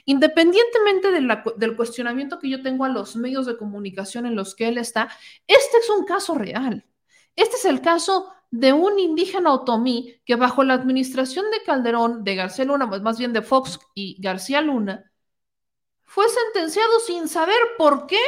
independientemente 0.06 1.10
del 1.12 1.76
cuestionamiento 1.76 2.38
que 2.38 2.50
yo 2.50 2.62
tengo 2.62 2.86
a 2.86 2.90
los 2.90 3.16
medios 3.16 3.48
de 3.48 3.58
comunicación 3.58 4.28
en 4.28 4.36
los 4.36 4.54
que 4.54 4.68
él 4.68 4.78
está, 4.78 5.10
este 5.48 5.78
es 5.78 5.90
un 5.90 6.06
caso 6.06 6.36
real. 6.36 6.86
Este 7.36 7.56
es 7.58 7.66
el 7.66 7.82
caso 7.82 8.32
de 8.56 8.72
un 8.72 8.98
indígena 9.00 9.54
otomí 9.54 10.22
que 10.26 10.36
bajo 10.36 10.64
la 10.64 10.76
administración 10.76 11.52
de 11.52 11.62
Calderón, 11.64 12.24
de 12.24 12.36
García 12.36 12.64
Luna, 12.64 12.86
más 12.86 13.18
bien 13.20 13.34
de 13.34 13.42
Fox 13.42 13.80
y 13.94 14.16
García 14.22 14.62
Luna, 14.62 15.12
fue 16.06 16.26
sentenciado 16.30 17.00
sin 17.02 17.28
saber 17.28 17.60
por 17.78 18.08
qué. 18.08 18.22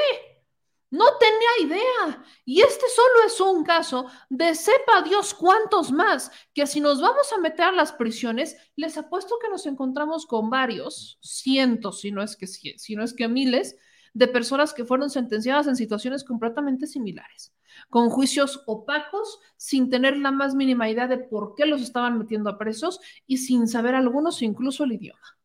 No 0.90 1.06
tenía 1.18 1.70
idea. 1.70 2.26
Y 2.44 2.62
este 2.62 2.86
solo 2.94 3.26
es 3.26 3.40
un 3.40 3.64
caso 3.64 4.08
de 4.30 4.54
sepa 4.56 5.02
Dios 5.02 5.34
cuántos 5.34 5.92
más, 5.92 6.30
que 6.54 6.68
si 6.68 6.82
nos 6.82 7.00
vamos 7.02 7.32
a 7.32 7.38
meter 7.38 7.66
a 7.66 7.72
las 7.72 7.94
prisiones, 7.94 8.58
les 8.76 8.98
apuesto 8.98 9.38
que 9.42 9.50
nos 9.50 9.66
encontramos 9.66 10.26
con 10.26 10.50
varios, 10.50 11.20
cientos, 11.22 12.02
si 12.02 12.12
no 12.12 12.22
es 12.22 12.36
que, 12.36 12.48
si 12.48 12.96
no 12.96 13.04
es 13.04 13.14
que 13.14 13.30
miles, 13.30 13.78
de 14.14 14.28
personas 14.28 14.74
que 14.74 14.86
fueron 14.86 15.10
sentenciadas 15.10 15.68
en 15.68 15.76
situaciones 15.78 16.24
completamente 16.24 16.88
similares, 16.88 17.54
con 17.90 18.10
juicios 18.10 18.64
opacos, 18.66 19.40
sin 19.56 19.90
tener 19.90 20.18
la 20.18 20.32
más 20.32 20.56
mínima 20.56 20.90
idea 20.90 21.08
de 21.08 21.18
por 21.18 21.56
qué 21.56 21.66
los 21.66 21.82
estaban 21.82 22.18
metiendo 22.18 22.50
a 22.50 22.58
presos 22.58 23.00
y 23.26 23.38
sin 23.38 23.68
saber 23.68 23.96
algunos 23.96 24.42
incluso 24.42 24.84
el 24.84 24.94
idioma. 24.94 25.38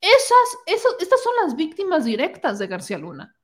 Esas, 0.00 0.84
estas 0.98 1.22
son 1.22 1.32
las 1.42 1.56
víctimas 1.56 2.04
directas 2.04 2.58
de 2.58 2.66
García 2.66 2.98
Luna. 2.98 3.34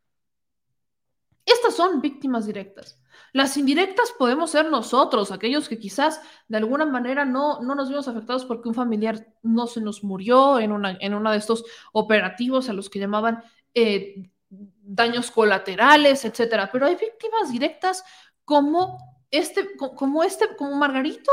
Estas 1.44 1.74
son 1.74 2.00
víctimas 2.00 2.46
directas. 2.46 3.02
Las 3.32 3.56
indirectas 3.56 4.12
podemos 4.16 4.50
ser 4.50 4.70
nosotros, 4.70 5.32
aquellos 5.32 5.68
que 5.68 5.78
quizás 5.78 6.20
de 6.48 6.58
alguna 6.58 6.86
manera 6.86 7.24
no, 7.24 7.60
no 7.62 7.74
nos 7.74 7.88
vimos 7.88 8.06
afectados 8.06 8.44
porque 8.44 8.68
un 8.68 8.74
familiar 8.74 9.26
no 9.42 9.66
se 9.66 9.80
nos 9.80 10.04
murió 10.04 10.58
en 10.60 10.72
en 11.00 11.14
uno 11.14 11.30
de 11.30 11.38
estos 11.38 11.64
operativos 11.92 12.68
a 12.68 12.74
los 12.74 12.90
que 12.90 12.98
llamaban 12.98 13.42
eh, 13.74 14.30
daños 14.52 15.30
colaterales, 15.30 16.24
etcétera, 16.24 16.70
pero 16.70 16.86
hay 16.86 16.96
víctimas 16.96 17.50
directas 17.50 18.04
como 18.44 18.98
este, 19.30 19.76
como 19.76 20.22
este, 20.22 20.54
como 20.56 20.76
Margarito. 20.76 21.32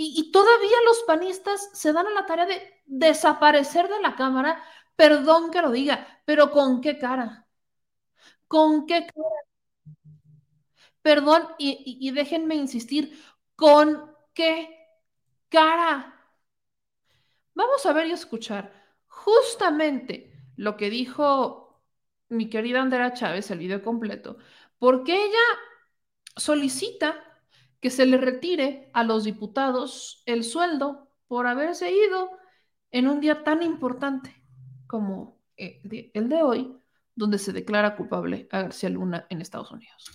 Y, 0.00 0.30
todavía 0.30 0.76
los 0.86 1.02
panistas 1.08 1.70
se 1.72 1.92
dan 1.92 2.06
a 2.06 2.10
la 2.10 2.24
tarea 2.24 2.46
de 2.46 2.82
desaparecer 2.86 3.88
de 3.88 4.00
la 4.00 4.14
Cámara, 4.14 4.62
perdón 4.94 5.50
que 5.50 5.60
lo 5.60 5.72
diga, 5.72 6.06
pero 6.24 6.52
¿con 6.52 6.80
qué 6.80 6.98
cara? 6.98 7.48
¿Con 8.46 8.86
qué 8.86 9.06
cara? 9.06 9.48
Perdón, 11.02 11.48
y, 11.58 12.10
déjenme 12.12 12.54
insistir, 12.54 13.20
¿con 13.56 14.14
qué 14.34 14.88
cara? 15.48 16.14
Vamos 17.54 17.84
a 17.84 17.92
ver 17.92 18.06
y 18.06 18.12
escuchar 18.12 18.72
justamente 19.08 20.32
lo 20.54 20.76
que 20.76 20.90
dijo 20.90 21.67
mi 22.28 22.48
querida 22.48 22.82
Andrea 22.82 23.12
Chávez, 23.12 23.50
el 23.50 23.58
video 23.58 23.82
completo, 23.82 24.36
porque 24.78 25.12
ella 25.12 25.38
solicita 26.36 27.16
que 27.80 27.90
se 27.90 28.06
le 28.06 28.18
retire 28.18 28.90
a 28.92 29.04
los 29.04 29.24
diputados 29.24 30.22
el 30.26 30.44
sueldo 30.44 31.10
por 31.26 31.46
haberse 31.46 31.92
ido 31.92 32.30
en 32.90 33.08
un 33.08 33.20
día 33.20 33.44
tan 33.44 33.62
importante 33.62 34.34
como 34.86 35.38
eh, 35.56 36.10
el 36.14 36.28
de 36.28 36.42
hoy, 36.42 36.76
donde 37.14 37.38
se 37.38 37.52
declara 37.52 37.96
culpable 37.96 38.48
a 38.50 38.62
García 38.62 38.88
Luna 38.88 39.26
en 39.28 39.40
Estados 39.40 39.70
Unidos. 39.70 40.10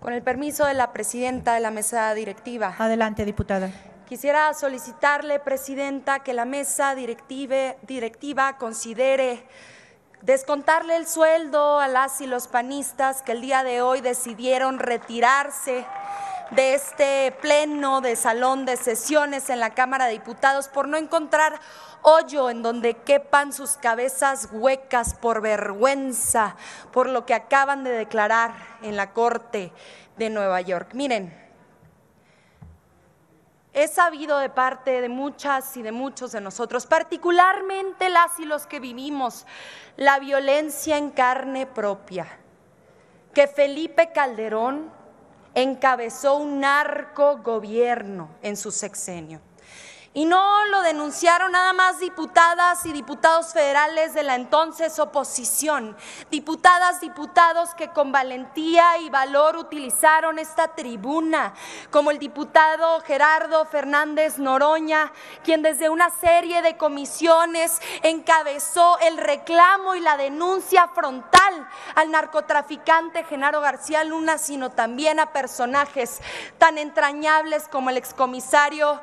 Con 0.00 0.12
el 0.12 0.22
permiso 0.22 0.66
de 0.66 0.74
la 0.74 0.92
presidenta 0.92 1.54
de 1.54 1.60
la 1.60 1.70
mesa 1.70 2.12
directiva. 2.14 2.74
Adelante, 2.76 3.24
diputada. 3.24 3.91
Quisiera 4.12 4.52
solicitarle, 4.52 5.40
presidenta, 5.40 6.18
que 6.18 6.34
la 6.34 6.44
mesa 6.44 6.94
directiva, 6.94 8.58
considere 8.58 9.42
descontarle 10.20 10.96
el 10.96 11.06
sueldo 11.06 11.80
a 11.80 11.88
las 11.88 12.20
y 12.20 12.26
los 12.26 12.46
panistas 12.46 13.22
que 13.22 13.32
el 13.32 13.40
día 13.40 13.64
de 13.64 13.80
hoy 13.80 14.02
decidieron 14.02 14.78
retirarse 14.78 15.86
de 16.50 16.74
este 16.74 17.34
pleno 17.40 18.02
de 18.02 18.14
salón 18.14 18.66
de 18.66 18.76
sesiones 18.76 19.48
en 19.48 19.60
la 19.60 19.70
Cámara 19.70 20.04
de 20.04 20.12
Diputados 20.12 20.68
por 20.68 20.88
no 20.88 20.98
encontrar 20.98 21.58
hoyo 22.02 22.50
en 22.50 22.62
donde 22.62 22.92
quepan 22.92 23.54
sus 23.54 23.78
cabezas 23.78 24.50
huecas 24.52 25.14
por 25.14 25.40
vergüenza, 25.40 26.56
por 26.92 27.08
lo 27.08 27.24
que 27.24 27.32
acaban 27.32 27.82
de 27.82 27.92
declarar 27.92 28.52
en 28.82 28.98
la 28.98 29.14
Corte 29.14 29.72
de 30.18 30.28
Nueva 30.28 30.60
York. 30.60 30.90
Miren, 30.92 31.41
He 33.74 33.88
sabido 33.88 34.38
de 34.38 34.50
parte 34.50 35.00
de 35.00 35.08
muchas 35.08 35.76
y 35.76 35.82
de 35.82 35.92
muchos 35.92 36.32
de 36.32 36.40
nosotros, 36.40 36.86
particularmente 36.86 38.10
las 38.10 38.38
y 38.38 38.44
los 38.44 38.66
que 38.66 38.80
vivimos 38.80 39.46
la 39.96 40.18
violencia 40.18 40.98
en 40.98 41.10
carne 41.10 41.66
propia, 41.66 42.26
que 43.32 43.46
Felipe 43.46 44.12
Calderón 44.12 44.90
encabezó 45.54 46.36
un 46.36 46.60
narco 46.60 47.38
gobierno 47.38 48.28
en 48.42 48.56
su 48.56 48.70
sexenio 48.70 49.40
y 50.14 50.26
no 50.26 50.66
lo 50.66 50.82
denunciaron 50.82 51.52
nada 51.52 51.72
más 51.72 51.98
diputadas 51.98 52.84
y 52.84 52.92
diputados 52.92 53.52
federales 53.52 54.12
de 54.12 54.22
la 54.22 54.34
entonces 54.34 54.98
oposición, 54.98 55.96
diputadas, 56.30 57.00
diputados 57.00 57.74
que 57.74 57.88
con 57.88 58.12
valentía 58.12 58.98
y 58.98 59.08
valor 59.08 59.56
utilizaron 59.56 60.38
esta 60.38 60.68
tribuna, 60.68 61.54
como 61.90 62.10
el 62.10 62.18
diputado 62.18 63.00
Gerardo 63.00 63.64
Fernández 63.64 64.38
Noroña, 64.38 65.12
quien 65.44 65.62
desde 65.62 65.88
una 65.88 66.10
serie 66.10 66.60
de 66.60 66.76
comisiones 66.76 67.80
encabezó 68.02 68.98
el 69.00 69.16
reclamo 69.16 69.94
y 69.94 70.00
la 70.00 70.18
denuncia 70.18 70.88
frontal 70.88 71.68
al 71.94 72.10
narcotraficante 72.10 73.24
Genaro 73.24 73.60
García 73.62 74.04
Luna, 74.04 74.36
sino 74.36 74.70
también 74.70 75.20
a 75.20 75.32
personajes 75.32 76.20
tan 76.58 76.76
entrañables 76.76 77.66
como 77.68 77.88
el 77.88 77.96
excomisario 77.96 79.00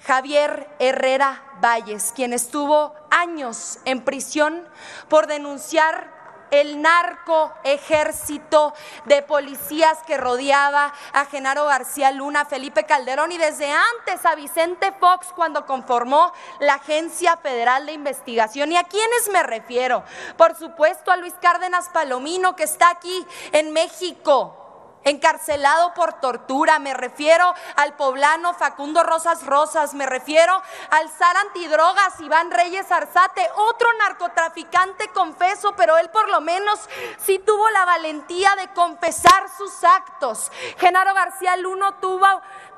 Javier 0.00 0.68
Herrera 0.78 1.42
Valles, 1.60 2.12
quien 2.14 2.32
estuvo 2.32 2.94
años 3.10 3.78
en 3.84 4.04
prisión 4.04 4.66
por 5.08 5.26
denunciar 5.26 6.18
el 6.50 6.80
narco 6.80 7.52
ejército 7.64 8.72
de 9.04 9.22
policías 9.22 9.98
que 10.06 10.16
rodeaba 10.16 10.92
a 11.12 11.26
Genaro 11.26 11.66
García 11.66 12.10
Luna, 12.10 12.44
Felipe 12.44 12.84
Calderón 12.84 13.32
y 13.32 13.38
desde 13.38 13.70
antes 13.70 14.24
a 14.24 14.34
Vicente 14.34 14.92
Fox 14.98 15.28
cuando 15.34 15.66
conformó 15.66 16.32
la 16.60 16.74
Agencia 16.74 17.36
Federal 17.36 17.86
de 17.86 17.92
Investigación. 17.92 18.72
¿Y 18.72 18.76
a 18.76 18.84
quiénes 18.84 19.28
me 19.30 19.42
refiero? 19.42 20.04
Por 20.36 20.56
supuesto 20.56 21.10
a 21.10 21.16
Luis 21.16 21.34
Cárdenas 21.40 21.88
Palomino 21.90 22.56
que 22.56 22.64
está 22.64 22.90
aquí 22.90 23.26
en 23.52 23.72
México 23.72 24.67
encarcelado 25.10 25.94
por 25.94 26.14
tortura, 26.14 26.78
me 26.78 26.94
refiero 26.94 27.54
al 27.76 27.94
poblano 27.94 28.54
Facundo 28.54 29.02
Rosas 29.02 29.44
Rosas, 29.46 29.94
me 29.94 30.06
refiero 30.06 30.62
al 30.90 31.08
zar 31.10 31.36
antidrogas 31.36 32.20
Iván 32.20 32.50
Reyes 32.50 32.90
Arzate, 32.90 33.46
otro 33.56 33.88
narcotraficante 33.98 35.08
confeso, 35.08 35.74
pero 35.76 35.98
él 35.98 36.10
por 36.10 36.28
lo 36.28 36.40
menos 36.40 36.88
sí 37.18 37.38
tuvo 37.38 37.68
la 37.70 37.84
valentía 37.84 38.54
de 38.56 38.68
confesar 38.68 39.48
sus 39.56 39.84
actos. 39.84 40.50
Genaro 40.78 41.14
García 41.14 41.56
Luno 41.56 41.94
tuvo, 41.96 42.26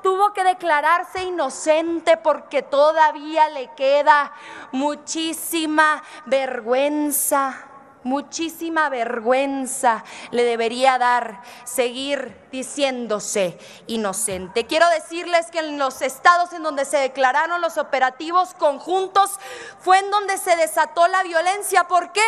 tuvo 0.01 0.33
que 0.33 0.43
declararse 0.43 1.23
inocente 1.23 2.17
porque 2.17 2.61
todavía 2.61 3.49
le 3.49 3.73
queda 3.73 4.31
muchísima 4.71 6.03
vergüenza 6.25 7.70
muchísima 8.03 8.89
vergüenza 8.89 10.03
le 10.31 10.43
debería 10.43 10.97
dar 10.97 11.41
seguir 11.63 12.35
diciéndose 12.51 13.57
inocente. 13.87 14.65
Quiero 14.65 14.89
decirles 14.89 15.47
que 15.51 15.59
en 15.59 15.77
los 15.77 16.01
estados 16.01 16.53
en 16.53 16.63
donde 16.63 16.85
se 16.85 16.97
declararon 16.97 17.61
los 17.61 17.77
operativos 17.77 18.53
conjuntos 18.55 19.39
fue 19.79 19.99
en 19.99 20.11
donde 20.11 20.37
se 20.37 20.55
desató 20.55 21.07
la 21.07 21.23
violencia. 21.23 21.87
¿Por 21.87 22.11
qué? 22.11 22.21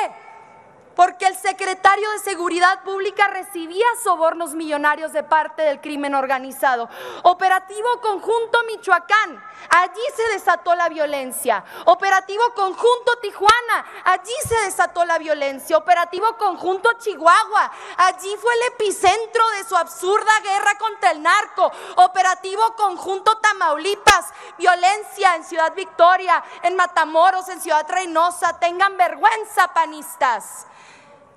porque 0.96 1.26
el 1.26 1.36
secretario 1.36 2.10
de 2.12 2.20
Seguridad 2.20 2.84
Pública 2.84 3.28
recibía 3.28 3.86
sobornos 4.04 4.54
millonarios 4.54 5.14
de 5.14 5.24
parte 5.24 5.64
del 5.64 5.82
crimen 5.82 6.14
organizado. 6.14 6.90
Operativo 7.24 8.00
Conjunto 8.02 8.60
Michoacán, 8.68 9.44
allí 9.70 10.02
se 10.16 10.28
desató 10.34 10.76
la 10.76 10.90
violencia. 10.90 11.64
Operativo 11.86 12.44
Conjunto 12.56 13.18
Tijuana, 13.22 13.86
allí 14.06 14.34
se 14.48 14.56
desató 14.62 15.06
la 15.06 15.18
violencia. 15.18 15.78
Operativo 15.78 16.38
Conjunto 16.38 16.94
Chihuahua, 17.00 17.72
allí 17.98 18.36
fue 18.42 18.54
el 18.54 18.74
epicentro 18.74 19.48
de 19.58 19.64
su 19.64 19.76
absurda 19.76 20.40
guerra 20.42 20.78
contra 20.78 21.12
el 21.12 21.22
narco. 21.22 21.72
Operativo 21.98 22.76
Conjunto 22.76 23.38
Tamaulipas, 23.38 24.28
violencia 24.58 25.36
en 25.36 25.44
Ciudad 25.44 25.74
Victoria, 25.74 26.44
en 26.64 26.76
Matamoros, 26.76 27.50
en 27.50 27.62
Ciudad 27.62 27.86
Reynosa. 27.88 28.60
Tengan 28.60 28.98
vergüenza, 28.98 29.68
panistas. 29.74 30.68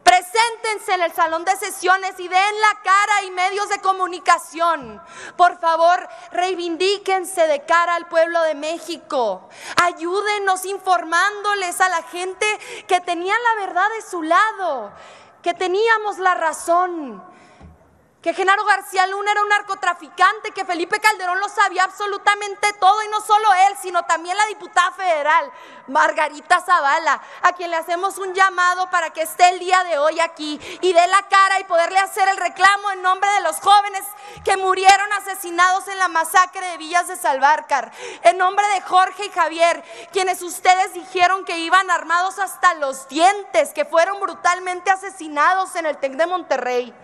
Preséntense 0.07 0.95
en 0.95 1.03
el 1.03 1.13
salón 1.13 1.45
de 1.45 1.57
sesiones 1.57 2.15
y 2.21 2.29
den 2.29 2.61
la 2.61 2.81
cara 2.85 3.25
y 3.25 3.31
medios 3.33 3.69
de 3.69 3.81
comunicación. 3.81 5.03
Por 5.37 5.59
favor, 5.59 6.09
reivindíquense 6.31 7.49
de 7.49 7.65
cara 7.65 7.97
al 7.97 8.07
pueblo 8.07 8.41
de 8.43 8.55
México. 8.55 9.49
Ayúdenos 9.83 10.65
informándoles 10.65 11.81
a 11.81 11.89
la 11.89 12.05
gente 12.05 12.47
que 12.87 13.01
tenían 13.01 13.37
la 13.43 13.67
verdad 13.67 13.89
de 13.97 14.09
su 14.09 14.23
lado, 14.23 14.93
que 15.43 15.55
teníamos 15.55 16.19
la 16.19 16.37
razón 16.37 17.21
que 18.27 18.35
Genaro 18.35 18.65
García 18.65 19.07
Luna 19.07 19.31
era 19.31 19.41
un 19.41 19.49
narcotraficante, 19.49 20.51
que 20.51 20.65
Felipe 20.65 20.99
Calderón 20.99 21.39
lo 21.39 21.49
sabía 21.49 21.85
absolutamente 21.85 22.73
todo 22.81 23.01
y 23.05 23.09
no 23.09 23.21
solo 23.21 23.47
él, 23.69 23.77
sino 23.81 24.05
también 24.05 24.37
la 24.37 24.47
diputada 24.47 24.91
federal, 24.91 25.49
Margarita 25.89 26.61
Zavala, 26.61 27.21
a 27.43 27.53
quien 27.53 27.71
le 27.71 27.77
hacemos 27.77 28.19
un 28.19 28.35
llamado 28.35 28.91
para 28.91 29.11
que 29.11 29.23
esté 29.23 29.49
el 29.51 29.59
día 29.59 29.83
de 29.85 29.99
hoy 29.99 30.21
aquí 30.21 30.61
y 30.81 30.93
dé 30.93 31.07
la 31.07 31.23
cara 31.29 31.61
y 31.61 31.65
poderle 31.65 31.99
hacer 31.99 32.29
el 32.29 32.37
reclamo 32.37 32.91
en 32.93 33.03
nombre 33.03 33.31
de 33.31 33.41
los 33.41 33.57
jóvenes 33.61 34.05
que 34.45 34.57
murieron 34.57 35.13
asesinados 35.13 35.89
en 35.89 35.99
la 35.99 36.09
masacre 36.09 36.67
de 36.67 36.77
Villas 36.77 37.09
de 37.09 37.17
Salvarcar, 37.17 37.93
en 38.23 38.39
nombre 38.39 38.67
de 38.69 38.81
Jorge 38.83 39.27
y 39.27 39.31
Javier, 39.31 39.83
quienes 40.13 40.43
ustedes 40.43 40.95
dijeron 40.95 41.45
que 41.45 41.59
iban 41.59 41.91
armados 41.91 42.39
hasta 42.39 42.75
los 42.75 43.09
dientes, 43.09 43.73
que 43.73 43.85
fueron 43.85 44.21
brutalmente 44.21 44.91
asesinados 44.91 45.75
en 45.77 45.87
el 45.87 45.97
TEC 45.99 46.13
de 46.13 46.27
Monterrey. 46.27 46.95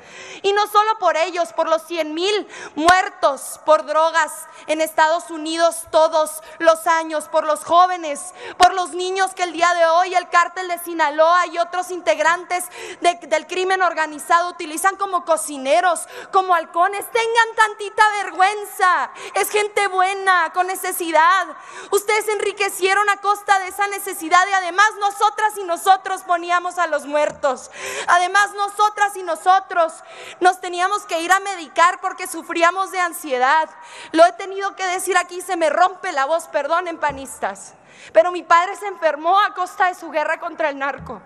Y 0.43 0.53
no 0.53 0.67
solo 0.67 0.99
por 0.99 1.17
ellos, 1.17 1.53
por 1.53 1.69
los 1.69 1.83
100 1.87 2.15
mil 2.15 2.49
muertos 2.75 3.61
por 3.65 3.87
drogas 3.87 4.33
en 4.67 4.81
Estados 4.81 5.31
Unidos 5.31 5.87
todos 5.91 6.43
los 6.59 6.87
años, 6.87 7.29
por 7.29 7.45
los 7.45 7.65
jóvenes, 7.65 8.35
por 8.57 8.72
los 8.73 8.91
niños 8.91 9.35
que 9.35 9.43
el 9.43 9.53
día 9.53 9.73
de 9.75 9.87
hoy 9.87 10.15
el 10.15 10.29
cártel 10.29 10.69
de 10.69 10.79
Sinaloa 10.79 11.47
y 11.47 11.59
otros 11.59 11.91
integrantes 11.91 12.65
del 13.01 13.47
crimen 13.47 13.83
organizado 13.83 14.51
utilizan 14.51 14.97
como 14.97 15.25
cocineros, 15.25 16.09
como 16.33 16.55
halcones. 16.55 17.05
Tengan 17.11 17.55
tantita 17.57 18.03
vergüenza. 18.23 19.11
Es 19.35 19.51
gente 19.51 19.87
buena, 19.89 20.51
con 20.53 20.67
necesidad. 20.67 21.47
Ustedes 21.91 22.29
enriquecieron 22.29 23.09
a 23.09 23.21
costa 23.21 23.59
de 23.61 23.69
esa 23.69 23.87
necesidad 23.89 24.47
y 24.49 24.53
además 24.53 24.89
nosotras 25.01 25.57
y 25.59 25.65
nosotros 25.65 26.23
poníamos 26.23 26.79
a 26.79 26.87
los 26.87 27.07
muertos. 27.07 27.71
Además 28.07 28.53
nosotras 28.55 29.17
y 29.17 29.23
nosotros 29.23 29.93
nos 30.41 30.61
teníamos 30.61 31.05
que 31.05 31.21
ir 31.21 31.33
a 31.33 31.41
medicar 31.41 32.01
porque 32.01 32.27
sufríamos 32.27 32.91
de 32.91 33.01
ansiedad. 33.01 33.69
Lo 34.13 34.25
he 34.25 34.33
tenido 34.33 34.75
que 34.77 34.87
decir 34.87 35.17
aquí, 35.17 35.41
se 35.41 35.57
me 35.57 35.71
rompe 35.71 36.13
la 36.13 36.27
voz, 36.27 36.49
perdonen 36.49 36.99
panistas. 36.99 37.75
Pero 38.13 38.33
mi 38.33 38.43
padre 38.43 38.77
se 38.77 38.87
enfermó 38.87 39.39
a 39.41 39.55
costa 39.55 39.89
de 39.89 39.95
su 39.95 40.11
guerra 40.11 40.39
contra 40.41 40.69
el 40.69 40.79
narco. 40.79 41.21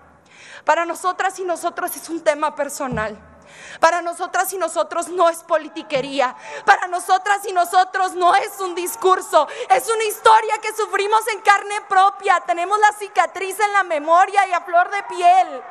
Para 0.65 0.85
nosotras 0.85 1.39
y 1.39 1.45
nosotros 1.45 1.95
es 1.95 2.09
un 2.09 2.23
tema 2.23 2.55
personal. 2.55 3.17
Para 3.79 4.01
nosotras 4.01 4.51
y 4.53 4.57
nosotros 4.57 5.07
no 5.09 5.29
es 5.29 5.43
politiquería. 5.43 6.35
Para 6.65 6.87
nosotras 6.87 7.45
y 7.47 7.53
nosotros 7.53 8.13
no 8.13 8.35
es 8.35 8.59
un 8.59 8.75
discurso. 8.75 9.47
Es 9.69 9.89
una 9.89 10.03
historia 10.03 10.57
que 10.61 10.73
sufrimos 10.73 11.27
en 11.29 11.41
carne 11.41 11.81
propia. 11.87 12.41
Tenemos 12.45 12.79
la 12.79 12.91
cicatriz 12.93 13.59
en 13.59 13.73
la 13.73 13.83
memoria 13.83 14.47
y 14.47 14.53
a 14.53 14.61
flor 14.61 14.89
de 14.89 15.03
piel. 15.03 15.61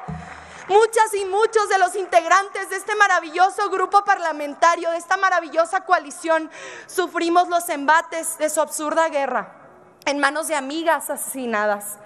Muchas 0.69 1.15
y 1.15 1.25
muchos 1.27 1.69
de 1.69 1.79
los 1.79 1.95
integrantes 1.95 2.71
de 2.71 2.77
este 2.77 2.97
maravilloso 2.97 3.71
grupo 3.71 4.03
parlamentario, 4.03 4.91
de 4.91 4.97
esta 4.97 5.17
maravillosa 5.17 5.85
coalición, 5.85 6.51
sufrimos 6.87 7.49
los 7.49 7.69
embates 7.69 8.37
de 8.39 8.51
su 8.51 8.61
absurda 8.61 9.09
guerra 9.09 9.66
en 10.07 10.19
manos 10.19 10.49
de 10.49 10.55
amigas 10.55 11.11
asesinadas, 11.11 11.99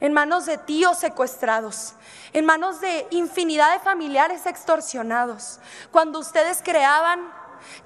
en 0.00 0.12
manos 0.12 0.46
de 0.46 0.58
tíos 0.58 0.98
secuestrados, 0.98 1.94
en 2.32 2.44
manos 2.44 2.80
de 2.80 3.06
infinidad 3.10 3.72
de 3.72 3.80
familiares 3.80 4.46
extorsionados. 4.46 5.60
Cuando 5.92 6.18
ustedes 6.18 6.60
creaban 6.64 7.32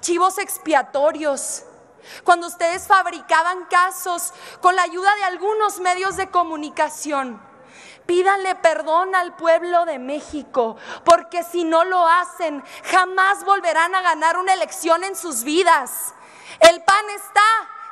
chivos 0.01 0.39
expiatorios, 0.39 1.63
cuando 2.23 2.47
ustedes 2.47 2.87
fabricaban 2.87 3.65
casos 3.65 4.33
con 4.61 4.75
la 4.75 4.83
ayuda 4.83 5.13
de 5.15 5.23
algunos 5.25 5.79
medios 5.79 6.15
de 6.15 6.29
comunicación. 6.29 7.45
Pídanle 8.05 8.55
perdón 8.55 9.13
al 9.15 9.35
pueblo 9.35 9.83
de 9.83 9.99
México, 9.99 10.77
porque 11.03 11.43
si 11.43 11.65
no 11.65 11.83
lo 11.83 12.07
hacen, 12.07 12.63
jamás 12.85 13.43
volverán 13.43 13.93
a 13.93 14.01
ganar 14.01 14.37
una 14.37 14.53
elección 14.53 15.03
en 15.03 15.17
sus 15.17 15.43
vidas. 15.43 16.13
El 16.61 16.81
pan 16.83 17.03
está 17.09 17.43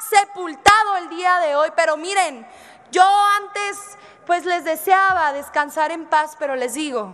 sepultado 0.10 0.98
el 0.98 1.10
día 1.10 1.40
de 1.40 1.56
hoy, 1.56 1.70
pero 1.76 1.98
miren, 1.98 2.46
yo 2.92 3.04
antes 3.42 3.98
pues 4.26 4.46
les 4.46 4.64
deseaba 4.64 5.34
descansar 5.34 5.92
en 5.92 6.06
paz, 6.06 6.36
pero 6.40 6.56
les 6.56 6.74
digo, 6.74 7.14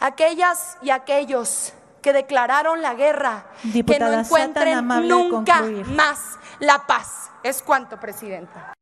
aquellas 0.00 0.78
y 0.82 0.90
aquellos 0.90 1.72
que 2.02 2.12
declararon 2.12 2.82
la 2.82 2.94
guerra, 2.94 3.46
que 3.72 3.98
no 3.98 4.12
encuentren 4.12 4.86
nunca 4.86 5.62
más 5.86 6.38
la 6.60 6.86
paz. 6.86 7.30
Es 7.42 7.62
cuanto, 7.62 7.98
Presidenta. 7.98 8.74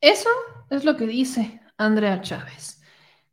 Eso 0.00 0.30
es 0.70 0.84
lo 0.84 0.96
que 0.96 1.06
dice 1.06 1.60
Andrea 1.76 2.20
Chávez, 2.20 2.80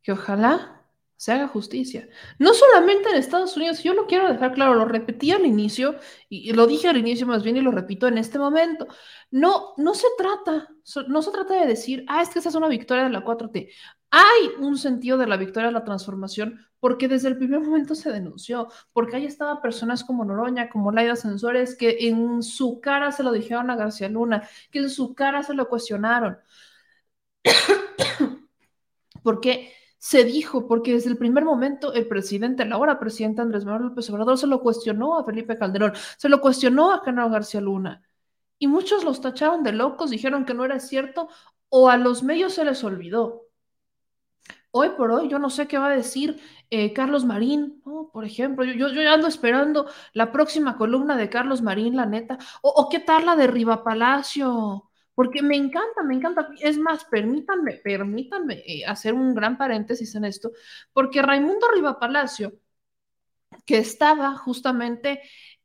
que 0.02 0.12
ojalá 0.12 0.75
se 1.16 1.32
haga 1.32 1.48
justicia. 1.48 2.08
No 2.38 2.54
solamente 2.54 3.08
en 3.10 3.16
Estados 3.16 3.56
Unidos, 3.56 3.82
yo 3.82 3.94
lo 3.94 4.06
quiero 4.06 4.30
dejar 4.32 4.52
claro, 4.52 4.74
lo 4.74 4.84
repetí 4.84 5.32
al 5.32 5.46
inicio, 5.46 5.96
y 6.28 6.52
lo 6.52 6.66
dije 6.66 6.88
al 6.88 6.98
inicio 6.98 7.26
más 7.26 7.42
bien 7.42 7.56
y 7.56 7.60
lo 7.60 7.70
repito 7.70 8.06
en 8.06 8.18
este 8.18 8.38
momento. 8.38 8.86
No, 9.30 9.74
no 9.76 9.94
se 9.94 10.06
trata, 10.18 10.68
no 11.08 11.22
se 11.22 11.30
trata 11.30 11.54
de 11.54 11.66
decir, 11.66 12.04
ah, 12.08 12.22
es 12.22 12.28
que 12.28 12.38
esa 12.38 12.48
es 12.50 12.54
una 12.54 12.68
victoria 12.68 13.04
de 13.04 13.10
la 13.10 13.24
4T. 13.24 13.70
Hay 14.10 14.48
un 14.60 14.78
sentido 14.78 15.18
de 15.18 15.26
la 15.26 15.36
victoria 15.36 15.68
de 15.68 15.72
la 15.74 15.84
transformación 15.84 16.66
porque 16.80 17.08
desde 17.08 17.28
el 17.28 17.36
primer 17.38 17.60
momento 17.60 17.94
se 17.94 18.12
denunció, 18.12 18.68
porque 18.92 19.16
ahí 19.16 19.26
estaban 19.26 19.60
personas 19.60 20.04
como 20.04 20.24
Noroña, 20.24 20.68
como 20.68 20.92
Laida 20.92 21.16
Sensores, 21.16 21.74
que 21.76 21.96
en 22.08 22.42
su 22.42 22.80
cara 22.80 23.10
se 23.12 23.22
lo 23.22 23.32
dijeron 23.32 23.70
a 23.70 23.76
García 23.76 24.08
Luna, 24.08 24.48
que 24.70 24.80
en 24.80 24.90
su 24.90 25.14
cara 25.14 25.42
se 25.42 25.54
lo 25.54 25.68
cuestionaron. 25.68 26.38
porque 29.22 29.72
se 30.06 30.22
dijo, 30.22 30.68
porque 30.68 30.92
desde 30.92 31.10
el 31.10 31.18
primer 31.18 31.44
momento 31.44 31.92
el 31.92 32.06
presidente, 32.06 32.62
el 32.62 32.72
ahora 32.72 33.00
presidente 33.00 33.42
Andrés 33.42 33.64
Manuel 33.64 33.88
López 33.88 34.08
Obrador, 34.08 34.38
se 34.38 34.46
lo 34.46 34.60
cuestionó 34.60 35.18
a 35.18 35.24
Felipe 35.24 35.58
Calderón, 35.58 35.94
se 36.16 36.28
lo 36.28 36.40
cuestionó 36.40 36.92
a 36.92 37.02
Genaro 37.04 37.28
García 37.28 37.60
Luna. 37.60 38.04
Y 38.56 38.68
muchos 38.68 39.02
los 39.02 39.20
tacharon 39.20 39.64
de 39.64 39.72
locos, 39.72 40.10
dijeron 40.10 40.44
que 40.44 40.54
no 40.54 40.64
era 40.64 40.78
cierto, 40.78 41.28
o 41.70 41.88
a 41.90 41.96
los 41.96 42.22
medios 42.22 42.54
se 42.54 42.64
les 42.64 42.84
olvidó. 42.84 43.46
Hoy 44.70 44.90
por 44.90 45.10
hoy, 45.10 45.28
yo 45.28 45.40
no 45.40 45.50
sé 45.50 45.66
qué 45.66 45.76
va 45.76 45.88
a 45.88 45.96
decir 45.96 46.40
eh, 46.70 46.92
Carlos 46.92 47.24
Marín, 47.24 47.82
por 47.82 48.24
ejemplo, 48.24 48.64
yo, 48.64 48.88
yo, 48.88 49.10
ando 49.10 49.26
esperando 49.26 49.90
la 50.12 50.30
próxima 50.30 50.76
columna 50.76 51.16
de 51.16 51.30
Carlos 51.30 51.62
Marín, 51.62 51.96
la 51.96 52.06
neta, 52.06 52.38
o, 52.62 52.68
o 52.68 52.88
qué 52.88 53.00
tal 53.00 53.26
la 53.26 53.34
de 53.34 53.48
Riva 53.48 53.82
Palacio, 53.82 54.85
porque 55.16 55.42
me 55.42 55.56
encanta, 55.56 56.02
me 56.04 56.14
encanta. 56.14 56.50
Es 56.60 56.78
más, 56.78 57.04
permítanme, 57.06 57.80
permítanme 57.82 58.62
eh, 58.66 58.84
hacer 58.86 59.14
un 59.14 59.34
gran 59.34 59.58
paréntesis 59.58 60.14
en 60.14 60.26
esto, 60.26 60.52
porque 60.92 61.22
Raimundo 61.22 61.66
Riva 61.74 61.98
Palacio, 61.98 62.52
que 63.64 63.78
estaba 63.78 64.36
justamente 64.36 65.22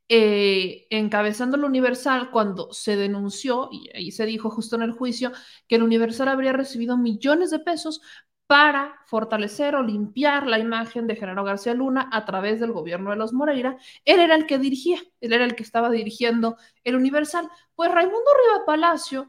eh, 0.08 0.86
encabezando 0.90 1.56
el 1.56 1.64
Universal 1.64 2.30
cuando 2.30 2.72
se 2.72 2.96
denunció, 2.96 3.68
y 3.70 3.90
ahí 3.94 4.10
se 4.10 4.26
dijo 4.26 4.50
justo 4.50 4.76
en 4.76 4.82
el 4.82 4.92
juicio, 4.92 5.32
que 5.68 5.76
el 5.76 5.82
Universal 5.82 6.28
habría 6.28 6.52
recibido 6.54 6.96
millones 6.96 7.50
de 7.50 7.58
pesos 7.60 8.00
para 8.46 9.00
fortalecer 9.06 9.74
o 9.76 9.82
limpiar 9.82 10.46
la 10.46 10.58
imagen 10.58 11.06
de 11.06 11.16
Genaro 11.16 11.44
García 11.44 11.74
Luna 11.74 12.08
a 12.12 12.24
través 12.24 12.60
del 12.60 12.72
gobierno 12.72 13.10
de 13.10 13.16
los 13.16 13.32
Moreira. 13.32 13.78
Él 14.04 14.20
era 14.20 14.34
el 14.34 14.46
que 14.46 14.58
dirigía, 14.58 14.98
él 15.20 15.32
era 15.32 15.44
el 15.44 15.54
que 15.54 15.62
estaba 15.62 15.90
dirigiendo 15.90 16.56
el 16.84 16.96
Universal. 16.96 17.48
Pues 17.74 17.90
Raimundo 17.90 18.18
Riva 18.18 18.66
Palacio 18.66 19.28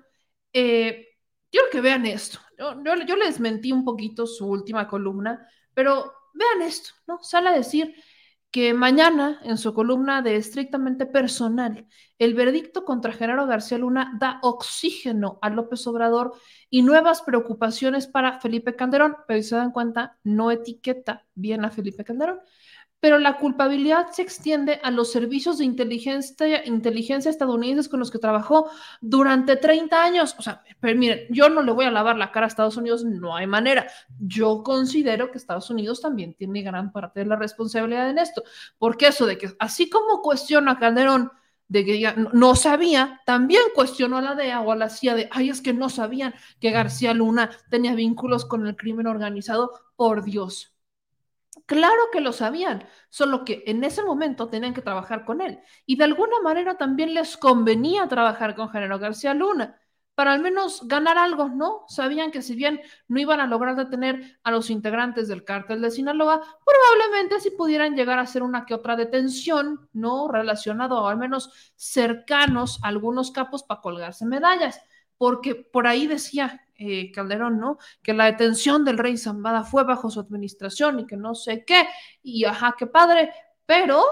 eh, 0.53 1.07
quiero 1.51 1.67
que 1.71 1.81
vean 1.81 2.05
esto. 2.05 2.39
Yo, 2.57 3.15
les 3.15 3.39
mentí 3.39 3.71
un 3.71 3.83
poquito 3.83 4.25
su 4.27 4.47
última 4.47 4.87
columna, 4.87 5.47
pero 5.73 6.13
vean 6.33 6.61
esto, 6.61 6.91
¿no? 7.07 7.19
Sale 7.21 7.49
a 7.49 7.53
decir 7.53 7.95
que 8.51 8.73
mañana, 8.75 9.39
en 9.43 9.57
su 9.57 9.73
columna 9.73 10.21
de 10.21 10.35
estrictamente 10.35 11.07
personal, 11.07 11.87
el 12.19 12.35
veredicto 12.35 12.85
contra 12.85 13.11
Genaro 13.11 13.47
García 13.47 13.79
Luna 13.79 14.13
da 14.19 14.39
oxígeno 14.43 15.39
a 15.41 15.49
López 15.49 15.85
Obrador 15.87 16.33
y 16.69 16.83
nuevas 16.83 17.23
preocupaciones 17.23 18.05
para 18.05 18.39
Felipe 18.39 18.75
Calderón, 18.75 19.17
pero 19.27 19.41
si 19.41 19.49
se 19.49 19.55
dan 19.55 19.71
cuenta, 19.71 20.19
no 20.23 20.51
etiqueta 20.51 21.25
bien 21.33 21.65
a 21.65 21.71
Felipe 21.71 22.03
Calderón 22.03 22.39
pero 23.03 23.19
la 23.19 23.35
culpabilidad 23.35 24.07
se 24.13 24.21
extiende 24.21 24.79
a 24.81 24.89
los 24.89 25.11
servicios 25.11 25.57
de 25.57 25.65
inteligencia, 25.65 26.65
inteligencia 26.65 27.29
estadounidenses 27.29 27.89
con 27.89 27.99
los 27.99 28.09
que 28.09 28.17
trabajó 28.17 28.69
durante 29.01 29.57
30 29.57 30.01
años. 30.01 30.33
O 30.39 30.41
sea, 30.41 30.63
pero 30.79 30.97
miren, 30.97 31.27
yo 31.29 31.49
no 31.49 31.61
le 31.63 31.73
voy 31.73 31.83
a 31.83 31.91
lavar 31.91 32.15
la 32.15 32.31
cara 32.31 32.45
a 32.45 32.47
Estados 32.47 32.77
Unidos, 32.77 33.03
no 33.03 33.35
hay 33.35 33.45
manera. 33.45 33.87
Yo 34.19 34.63
considero 34.63 35.31
que 35.31 35.37
Estados 35.37 35.69
Unidos 35.69 35.99
también 35.99 36.33
tiene 36.33 36.61
gran 36.61 36.93
parte 36.93 37.19
de 37.19 37.25
la 37.25 37.35
responsabilidad 37.35 38.09
en 38.09 38.19
esto, 38.19 38.41
porque 38.77 39.07
eso 39.07 39.25
de 39.25 39.37
que 39.37 39.51
así 39.59 39.89
como 39.89 40.21
cuestiona 40.21 40.71
a 40.71 40.79
Calderón, 40.79 41.29
de 41.67 41.83
que 41.83 41.99
ya 41.99 42.15
no 42.15 42.55
sabía, 42.55 43.21
también 43.25 43.63
cuestionó 43.75 44.19
a 44.19 44.21
la 44.21 44.35
DEA 44.35 44.61
o 44.61 44.71
a 44.71 44.77
la 44.77 44.87
CIA 44.87 45.15
de, 45.15 45.29
ay, 45.29 45.49
es 45.49 45.59
que 45.59 45.73
no 45.73 45.89
sabían 45.89 46.35
que 46.61 46.71
García 46.71 47.13
Luna 47.13 47.49
tenía 47.69 47.95
vínculos 47.95 48.45
con 48.45 48.65
el 48.65 48.77
crimen 48.77 49.07
organizado. 49.07 49.71
Por 49.97 50.23
Dios, 50.23 50.72
Claro 51.65 52.09
que 52.11 52.19
lo 52.19 52.33
sabían, 52.33 52.85
solo 53.09 53.45
que 53.45 53.63
en 53.67 53.83
ese 53.85 54.03
momento 54.03 54.49
tenían 54.49 54.73
que 54.73 54.81
trabajar 54.81 55.23
con 55.23 55.39
él. 55.41 55.59
Y 55.85 55.95
de 55.95 56.03
alguna 56.03 56.39
manera 56.41 56.77
también 56.77 57.13
les 57.13 57.37
convenía 57.37 58.07
trabajar 58.07 58.53
con 58.55 58.69
Genaro 58.69 58.99
García 58.99 59.33
Luna, 59.33 59.79
para 60.13 60.33
al 60.33 60.41
menos 60.41 60.87
ganar 60.87 61.17
algo, 61.17 61.49
¿no? 61.49 61.85
Sabían 61.87 62.31
que 62.31 62.41
si 62.41 62.53
bien 62.55 62.81
no 63.07 63.19
iban 63.19 63.39
a 63.39 63.47
lograr 63.47 63.75
detener 63.75 64.39
a 64.43 64.51
los 64.51 64.69
integrantes 64.69 65.27
del 65.27 65.43
cártel 65.45 65.81
de 65.81 65.89
Sinaloa, 65.89 66.41
probablemente 66.65 67.39
si 67.39 67.49
pudieran 67.51 67.95
llegar 67.95 68.19
a 68.19 68.23
hacer 68.23 68.43
una 68.43 68.65
que 68.65 68.75
otra 68.75 68.95
detención, 68.95 69.89
¿no? 69.93 70.27
Relacionado 70.27 71.01
o 71.01 71.07
al 71.07 71.17
menos 71.17 71.73
cercanos 71.75 72.79
a 72.83 72.89
algunos 72.89 73.31
capos 73.31 73.63
para 73.63 73.81
colgarse 73.81 74.25
medallas. 74.25 74.79
Porque 75.23 75.55
por 75.55 75.87
ahí 75.87 76.05
decía 76.05 76.67
eh, 76.75 77.09
Calderón, 77.13 77.57
¿no? 77.57 77.77
Que 78.01 78.13
la 78.13 78.25
detención 78.25 78.83
del 78.83 78.97
rey 78.97 79.15
Zambada 79.17 79.63
fue 79.63 79.85
bajo 79.85 80.09
su 80.09 80.19
administración 80.19 80.99
y 80.99 81.07
que 81.07 81.15
no 81.15 81.33
sé 81.33 81.63
qué, 81.63 81.87
y 82.21 82.43
ajá, 82.43 82.75
qué 82.77 82.87
padre, 82.87 83.31
pero 83.65 84.03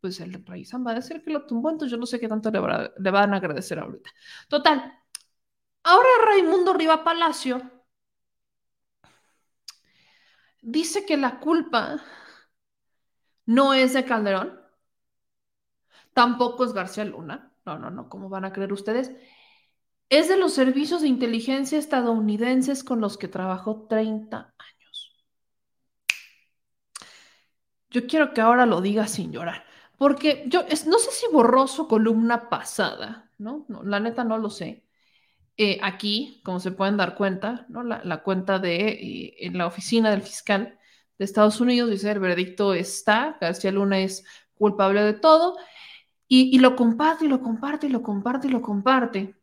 pues 0.00 0.20
el 0.20 0.32
rey 0.46 0.64
Zambada 0.64 1.00
es 1.00 1.10
el 1.10 1.24
que 1.24 1.32
lo 1.32 1.44
tumbó, 1.44 1.70
entonces 1.70 1.90
yo 1.90 1.96
no 1.98 2.06
sé 2.06 2.20
qué 2.20 2.28
tanto 2.28 2.52
le, 2.52 2.60
le 2.96 3.10
van 3.10 3.34
a 3.34 3.38
agradecer 3.38 3.80
ahorita. 3.80 4.10
Total, 4.46 4.96
ahora 5.82 6.08
Raimundo 6.24 6.72
Riva 6.72 7.02
Palacio 7.02 7.60
dice 10.62 11.04
que 11.04 11.16
la 11.16 11.40
culpa 11.40 12.00
no 13.46 13.74
es 13.74 13.92
de 13.92 14.04
Calderón, 14.04 14.60
tampoco 16.12 16.64
es 16.64 16.72
García 16.72 17.04
Luna, 17.04 17.52
no, 17.66 17.76
no, 17.76 17.90
no, 17.90 18.08
¿cómo 18.08 18.28
van 18.28 18.44
a 18.44 18.52
creer 18.52 18.72
ustedes? 18.72 19.10
Es 20.08 20.28
de 20.28 20.36
los 20.36 20.54
servicios 20.54 21.02
de 21.02 21.08
inteligencia 21.08 21.78
estadounidenses 21.78 22.84
con 22.84 23.00
los 23.00 23.18
que 23.18 23.28
trabajó 23.28 23.86
30 23.88 24.54
años. 24.58 25.14
Yo 27.90 28.06
quiero 28.06 28.34
que 28.34 28.40
ahora 28.40 28.66
lo 28.66 28.80
diga 28.80 29.06
sin 29.06 29.32
llorar, 29.32 29.64
porque 29.96 30.44
yo 30.48 30.62
no 30.86 30.98
sé 30.98 31.10
si 31.12 31.26
borró 31.32 31.66
su 31.68 31.86
columna 31.88 32.48
pasada, 32.48 33.30
¿no? 33.38 33.66
la 33.84 34.00
neta 34.00 34.24
no 34.24 34.38
lo 34.38 34.50
sé. 34.50 34.84
Eh, 35.56 35.78
aquí, 35.82 36.42
como 36.44 36.60
se 36.60 36.72
pueden 36.72 36.96
dar 36.96 37.14
cuenta, 37.16 37.66
¿no? 37.68 37.84
la, 37.84 38.22
cuenta 38.24 38.58
de 38.58 38.88
eh, 38.88 39.46
en 39.46 39.56
la 39.58 39.66
oficina 39.68 40.10
del 40.10 40.22
fiscal 40.22 40.78
de 41.18 41.24
Estados 41.24 41.60
Unidos 41.60 41.90
dice 41.90 42.10
el 42.10 42.18
veredicto 42.18 42.74
está, 42.74 43.38
García 43.40 43.70
Luna 43.72 44.00
es 44.00 44.24
culpable 44.56 45.02
de 45.02 45.14
todo, 45.14 45.56
y, 46.28 46.54
y 46.56 46.58
lo 46.58 46.76
comparte 46.76 47.26
y 47.26 47.28
lo 47.28 47.40
comparte 47.40 47.86
y 47.86 47.90
lo 47.90 48.02
comparte 48.02 48.48
y 48.48 48.50
lo 48.50 48.62
comparte. 48.62 49.36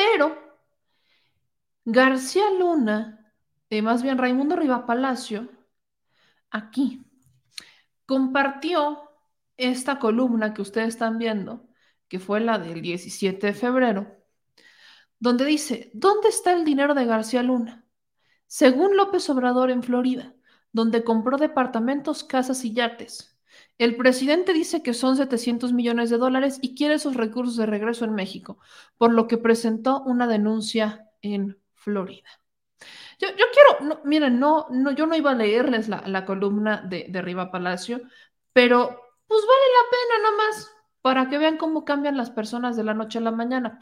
Pero 0.00 0.34
García 1.84 2.50
Luna, 2.58 3.34
eh, 3.68 3.82
más 3.82 4.02
bien 4.02 4.16
Raimundo 4.16 4.56
Riva 4.56 4.86
Palacio, 4.86 5.50
aquí 6.50 7.04
compartió 8.06 9.10
esta 9.58 9.98
columna 9.98 10.54
que 10.54 10.62
ustedes 10.62 10.88
están 10.88 11.18
viendo, 11.18 11.68
que 12.08 12.18
fue 12.18 12.40
la 12.40 12.58
del 12.58 12.80
17 12.80 13.48
de 13.48 13.52
febrero, 13.52 14.16
donde 15.18 15.44
dice, 15.44 15.90
¿dónde 15.92 16.30
está 16.30 16.54
el 16.54 16.64
dinero 16.64 16.94
de 16.94 17.04
García 17.04 17.42
Luna? 17.42 17.84
Según 18.46 18.96
López 18.96 19.28
Obrador 19.28 19.70
en 19.70 19.82
Florida, 19.82 20.34
donde 20.72 21.04
compró 21.04 21.36
departamentos, 21.36 22.24
casas 22.24 22.64
y 22.64 22.72
yates. 22.72 23.29
El 23.78 23.96
presidente 23.96 24.52
dice 24.52 24.82
que 24.82 24.94
son 24.94 25.16
700 25.16 25.72
millones 25.72 26.10
de 26.10 26.18
dólares 26.18 26.58
y 26.60 26.74
quiere 26.74 26.94
esos 26.94 27.16
recursos 27.16 27.56
de 27.56 27.66
regreso 27.66 28.04
en 28.04 28.14
México, 28.14 28.58
por 28.98 29.12
lo 29.12 29.26
que 29.26 29.38
presentó 29.38 30.02
una 30.02 30.26
denuncia 30.26 31.06
en 31.22 31.58
Florida. 31.74 32.28
Yo, 33.18 33.28
quiero, 33.36 34.00
miren, 34.04 34.40
no, 34.40 34.66
no, 34.70 34.92
yo 34.92 35.06
no 35.06 35.14
iba 35.14 35.32
a 35.32 35.34
leerles 35.34 35.88
la, 35.88 36.24
columna 36.24 36.82
de, 36.88 37.20
Riva 37.20 37.50
Palacio, 37.50 38.00
pero 38.52 38.88
pues 39.26 39.40
vale 39.42 39.64
la 39.76 39.90
pena 39.90 40.30
nomás 40.30 40.70
para 41.02 41.28
que 41.28 41.38
vean 41.38 41.58
cómo 41.58 41.84
cambian 41.84 42.16
las 42.16 42.30
personas 42.30 42.76
de 42.76 42.84
la 42.84 42.94
noche 42.94 43.18
a 43.18 43.22
la 43.22 43.30
mañana, 43.30 43.78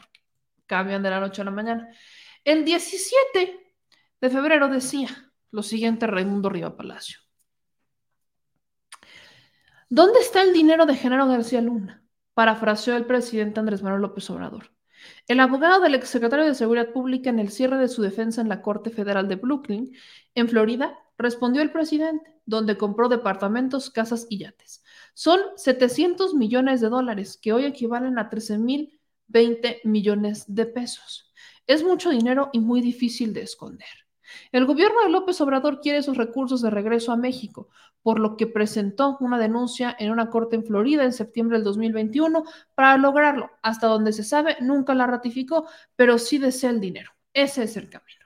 cambian 0.65 1.03
de 1.03 1.09
la 1.09 1.21
noche 1.21 1.41
a 1.41 1.45
la 1.45 1.51
mañana. 1.51 1.89
El 2.43 2.65
17 2.65 3.75
de 4.21 4.29
febrero 4.29 4.67
decía 4.67 5.09
lo 5.51 5.63
siguiente 5.63 6.05
Raimundo 6.07 6.49
Riva 6.49 6.75
Palacio. 6.75 7.19
¿Dónde 9.91 10.19
está 10.19 10.43
el 10.43 10.53
dinero 10.53 10.85
de 10.85 10.95
Genaro 10.95 11.27
García 11.27 11.61
Luna? 11.61 12.03
Parafraseó 12.35 12.95
el 12.95 13.07
presidente 13.07 13.59
Andrés 13.59 13.81
Manuel 13.81 14.03
López 14.03 14.29
Obrador. 14.29 14.71
El 15.27 15.39
abogado 15.39 15.81
del 15.81 15.95
exsecretario 15.95 16.45
de 16.45 16.53
Seguridad 16.53 16.91
Pública 16.91 17.31
en 17.31 17.39
el 17.39 17.49
cierre 17.49 17.79
de 17.79 17.87
su 17.87 18.03
defensa 18.03 18.39
en 18.41 18.49
la 18.49 18.61
Corte 18.61 18.91
Federal 18.91 19.27
de 19.27 19.35
Brooklyn, 19.35 19.95
en 20.35 20.47
Florida, 20.47 20.99
respondió 21.17 21.63
el 21.63 21.71
presidente, 21.71 22.35
donde 22.45 22.77
compró 22.77 23.09
departamentos, 23.09 23.89
casas 23.89 24.27
y 24.29 24.37
yates. 24.37 24.83
Son 25.15 25.39
700 25.55 26.35
millones 26.35 26.81
de 26.81 26.89
dólares, 26.89 27.39
que 27.41 27.51
hoy 27.53 27.65
equivalen 27.65 28.19
a 28.19 28.29
13 28.29 28.59
mil 28.59 28.99
20 29.27 29.81
millones 29.85 30.45
de 30.47 30.67
pesos. 30.67 31.33
Es 31.65 31.83
mucho 31.83 32.11
dinero 32.11 32.51
y 32.53 32.59
muy 32.59 32.81
difícil 32.81 33.33
de 33.33 33.41
esconder. 33.41 34.08
El 34.51 34.65
gobierno 34.65 35.01
de 35.03 35.09
López 35.09 35.39
Obrador 35.41 35.81
quiere 35.81 35.99
esos 35.99 36.17
recursos 36.17 36.61
de 36.61 36.69
regreso 36.69 37.11
a 37.11 37.17
México, 37.17 37.69
por 38.01 38.19
lo 38.19 38.37
que 38.37 38.47
presentó 38.47 39.17
una 39.19 39.37
denuncia 39.37 39.95
en 39.99 40.11
una 40.11 40.29
corte 40.29 40.55
en 40.55 40.65
Florida 40.65 41.03
en 41.03 41.13
septiembre 41.13 41.57
del 41.57 41.63
2021 41.65 42.43
para 42.75 42.97
lograrlo. 42.97 43.51
Hasta 43.61 43.87
donde 43.87 44.13
se 44.13 44.23
sabe, 44.23 44.57
nunca 44.61 44.95
la 44.95 45.07
ratificó, 45.07 45.67
pero 45.95 46.17
sí 46.17 46.37
desea 46.37 46.69
el 46.69 46.79
dinero. 46.79 47.11
Ese 47.33 47.63
es 47.63 47.77
el 47.77 47.89
camino. 47.89 48.19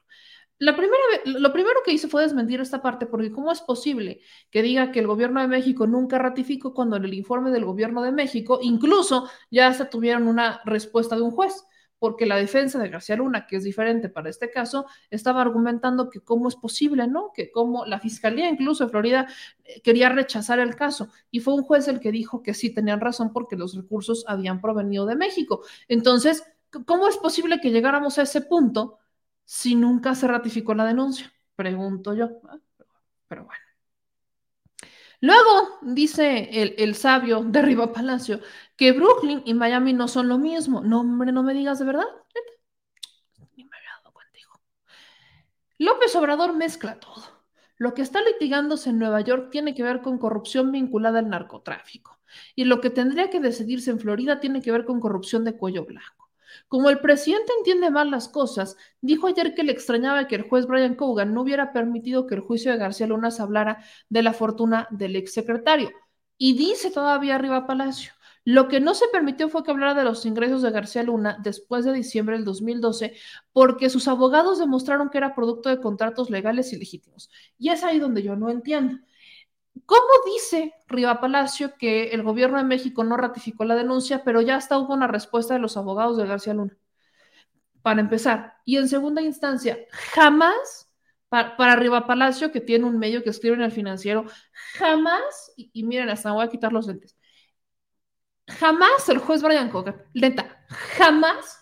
La 0.59 0.77
primera, 0.77 1.03
lo 1.25 1.51
primero 1.51 1.81
que 1.83 1.91
hizo 1.91 2.07
fue 2.07 2.21
desmentir 2.21 2.61
esta 2.61 2.81
parte, 2.81 3.05
porque 3.05 3.31
¿cómo 3.31 3.51
es 3.51 3.59
posible 3.59 4.21
que 4.49 4.61
diga 4.61 4.91
que 4.91 4.99
el 4.99 5.07
gobierno 5.07 5.41
de 5.41 5.47
México 5.47 5.87
nunca 5.87 6.19
ratificó 6.19 6.73
cuando 6.73 6.95
en 6.95 7.03
el 7.03 7.13
informe 7.13 7.51
del 7.51 7.65
gobierno 7.65 8.01
de 8.01 8.13
México 8.13 8.59
incluso 8.61 9.29
ya 9.51 9.73
se 9.73 9.85
tuvieron 9.85 10.27
una 10.27 10.61
respuesta 10.63 11.17
de 11.17 11.21
un 11.23 11.31
juez? 11.31 11.65
Porque 12.03 12.25
la 12.25 12.35
defensa 12.35 12.79
de 12.79 12.89
García 12.89 13.15
Luna, 13.15 13.47
que 13.47 13.55
es 13.55 13.63
diferente 13.63 14.09
para 14.09 14.29
este 14.29 14.51
caso, 14.51 14.87
estaba 15.09 15.41
argumentando 15.41 16.09
que 16.09 16.19
cómo 16.19 16.49
es 16.49 16.57
posible, 16.57 17.07
¿no? 17.07 17.31
Que 17.33 17.49
cómo 17.49 17.85
la 17.85 17.97
fiscalía 17.97 18.49
incluso 18.49 18.83
de 18.83 18.89
Florida 18.89 19.25
eh, 19.63 19.81
quería 19.81 20.09
rechazar 20.09 20.59
el 20.59 20.75
caso 20.75 21.07
y 21.31 21.39
fue 21.39 21.53
un 21.53 21.63
juez 21.63 21.87
el 21.87 22.01
que 22.01 22.11
dijo 22.11 22.43
que 22.43 22.53
sí 22.53 22.73
tenían 22.73 22.99
razón 22.99 23.31
porque 23.31 23.55
los 23.55 23.73
recursos 23.73 24.25
habían 24.27 24.59
provenido 24.59 25.05
de 25.05 25.15
México. 25.15 25.61
Entonces, 25.87 26.43
¿cómo 26.85 27.07
es 27.07 27.15
posible 27.15 27.61
que 27.61 27.71
llegáramos 27.71 28.19
a 28.19 28.23
ese 28.23 28.41
punto 28.41 28.99
si 29.45 29.75
nunca 29.75 30.13
se 30.13 30.27
ratificó 30.27 30.73
la 30.73 30.83
denuncia? 30.85 31.31
Pregunto 31.55 32.13
yo. 32.13 32.31
Pero 33.29 33.45
bueno. 33.45 33.63
Luego 35.23 35.79
dice 35.83 36.49
el, 36.51 36.95
sabio 36.95 37.45
de 37.45 37.61
Riva 37.61 37.93
Palacio 37.93 38.41
que 38.75 38.91
Brooklyn 38.91 39.41
y 39.45 39.53
Miami 39.53 39.93
no 39.93 40.07
son 40.07 40.27
lo 40.27 40.37
mismo. 40.37 40.81
No, 40.81 41.01
hombre, 41.01 41.31
no 41.31 41.43
me 41.43 41.53
digas 41.53 41.79
de 41.79 41.85
verdad. 41.85 42.05
Ni 43.55 43.63
me 43.65 43.77
había 43.77 43.89
dado. 44.03 44.13
López 45.77 46.15
Obrador 46.15 46.53
mezcla 46.55 46.99
todo. 46.99 47.23
Lo 47.77 47.93
que 47.93 48.01
está 48.01 48.21
litigándose 48.21 48.91
en 48.91 48.99
Nueva 48.99 49.21
York 49.21 49.49
tiene 49.51 49.73
que 49.73 49.83
ver 49.83 50.01
con 50.01 50.17
corrupción 50.17 50.71
vinculada 50.71 51.19
al 51.19 51.29
narcotráfico. 51.29 52.19
Y 52.55 52.65
lo 52.65 52.81
que 52.81 52.89
tendría 52.89 53.29
que 53.29 53.39
decidirse 53.39 53.91
en 53.91 53.99
Florida 53.99 54.39
tiene 54.39 54.61
que 54.61 54.71
ver 54.71 54.85
con 54.85 54.99
corrupción 54.99 55.43
de 55.43 55.57
cuello 55.57 55.85
blanco. 55.85 56.31
Como 56.67 56.89
el 56.89 56.99
presidente 56.99 57.51
entiende 57.57 57.89
mal 57.89 58.11
las 58.11 58.29
cosas, 58.29 58.77
dijo 59.01 59.27
ayer 59.27 59.53
que 59.55 59.63
le 59.63 59.71
extrañaba 59.71 60.27
que 60.27 60.35
el 60.35 60.43
juez 60.43 60.65
Brian 60.67 60.95
Cogan 60.95 61.33
no 61.33 61.41
hubiera 61.41 61.73
permitido 61.73 62.27
que 62.27 62.35
el 62.35 62.41
juicio 62.41 62.71
de 62.71 62.77
García 62.77 63.07
Luna 63.07 63.31
se 63.31 63.41
hablara 63.41 63.83
de 64.09 64.21
la 64.21 64.33
fortuna 64.33 64.87
del 64.91 65.15
exsecretario. 65.15 65.91
Y 66.37 66.55
dice 66.57 66.91
todavía 66.91 67.35
arriba 67.35 67.67
Palacio, 67.67 68.13
lo 68.45 68.67
que 68.67 68.79
no 68.79 68.93
se 68.93 69.07
permitió 69.07 69.49
fue 69.49 69.63
que 69.63 69.71
hablara 69.71 69.93
de 69.93 70.03
los 70.03 70.25
ingresos 70.25 70.61
de 70.61 70.71
García 70.71 71.03
Luna 71.03 71.37
después 71.41 71.85
de 71.85 71.93
diciembre 71.93 72.35
del 72.35 72.45
2012, 72.45 73.15
porque 73.53 73.89
sus 73.89 74.07
abogados 74.07 74.59
demostraron 74.59 75.09
que 75.09 75.17
era 75.17 75.33
producto 75.35 75.69
de 75.69 75.79
contratos 75.79 76.29
legales 76.29 76.73
y 76.73 76.77
legítimos. 76.77 77.29
Y 77.57 77.69
es 77.69 77.83
ahí 77.83 77.99
donde 77.99 78.21
yo 78.23 78.35
no 78.35 78.49
entiendo. 78.49 78.97
¿Cómo 79.85 80.07
dice 80.25 80.73
Riva 80.87 81.19
Palacio 81.19 81.75
que 81.77 82.09
el 82.09 82.23
gobierno 82.23 82.57
de 82.57 82.63
México 82.63 83.03
no 83.03 83.17
ratificó 83.17 83.65
la 83.65 83.75
denuncia, 83.75 84.23
pero 84.23 84.41
ya 84.41 84.55
hasta 84.55 84.77
hubo 84.77 84.93
una 84.93 85.07
respuesta 85.07 85.55
de 85.55 85.59
los 85.59 85.77
abogados 85.77 86.17
de 86.17 86.27
García 86.27 86.53
Luna? 86.53 86.77
Para 87.81 88.01
empezar. 88.01 88.55
Y 88.65 88.77
en 88.77 88.87
segunda 88.87 89.21
instancia, 89.21 89.77
jamás, 89.91 90.91
para, 91.29 91.75
Riva 91.75 92.05
Palacio, 92.05 92.51
que 92.51 92.61
tiene 92.61 92.85
un 92.85 92.99
medio 92.99 93.23
que 93.23 93.31
escribe 93.31 93.55
en 93.55 93.63
el 93.63 93.71
financiero, 93.71 94.25
jamás, 94.77 95.51
y, 95.55 95.83
miren, 95.83 96.09
hasta 96.09 96.31
voy 96.31 96.45
a 96.45 96.49
quitar 96.49 96.71
los 96.71 96.87
lentes, 96.87 97.17
jamás 98.59 99.09
el 99.09 99.19
juez 99.19 99.41
Brian 99.41 99.69
Cogan, 99.69 100.01
lenta, 100.13 100.65
jamás 100.97 101.59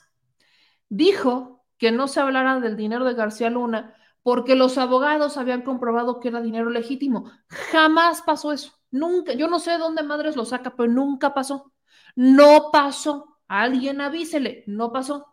dijo 0.90 1.66
que 1.78 1.92
no 1.92 2.08
se 2.08 2.20
hablara 2.20 2.60
del 2.60 2.78
dinero 2.78 3.06
de 3.06 3.14
García 3.14 3.50
Luna 3.50 3.96
porque 4.24 4.56
los 4.56 4.78
abogados 4.78 5.38
habían 5.38 5.64
comprobado 5.64 6.20
que 6.20 6.28
era 6.28 6.42
dinero 6.42 6.70
legítimo. 6.70 7.32
Jamás 7.72 8.22
pasó 8.22 8.52
eso. 8.52 8.74
Nunca. 8.92 9.34
Yo 9.34 9.48
no 9.48 9.60
sé 9.60 9.72
de 9.72 9.78
dónde 9.78 10.04
madres 10.04 10.36
lo 10.36 10.46
saca, 10.46 10.76
pero 10.76 10.92
nunca 10.92 11.34
pasó. 11.34 11.74
No 12.16 12.70
pasó. 12.72 13.40
Alguien 13.48 14.00
avísele. 14.02 14.64
No 14.68 14.92
pasó. 14.92 15.31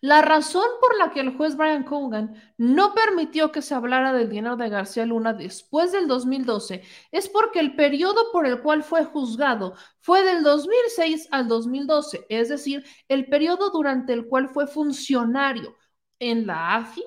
La 0.00 0.22
razón 0.22 0.66
por 0.80 0.96
la 0.98 1.10
que 1.12 1.20
el 1.20 1.36
juez 1.36 1.56
Brian 1.56 1.84
Cogan 1.84 2.34
no 2.58 2.94
permitió 2.94 3.52
que 3.52 3.62
se 3.62 3.74
hablara 3.74 4.12
del 4.12 4.30
dinero 4.30 4.56
de 4.56 4.68
García 4.68 5.06
Luna 5.06 5.32
después 5.32 5.92
del 5.92 6.06
2012 6.08 6.82
es 7.12 7.28
porque 7.28 7.60
el 7.60 7.76
periodo 7.76 8.32
por 8.32 8.46
el 8.46 8.60
cual 8.62 8.82
fue 8.82 9.04
juzgado 9.04 9.74
fue 10.00 10.22
del 10.22 10.42
2006 10.42 11.28
al 11.30 11.48
2012, 11.48 12.26
es 12.28 12.48
decir, 12.48 12.84
el 13.08 13.26
periodo 13.26 13.70
durante 13.70 14.12
el 14.12 14.26
cual 14.26 14.48
fue 14.48 14.66
funcionario 14.66 15.76
en 16.18 16.46
la 16.46 16.76
AFI, 16.76 17.04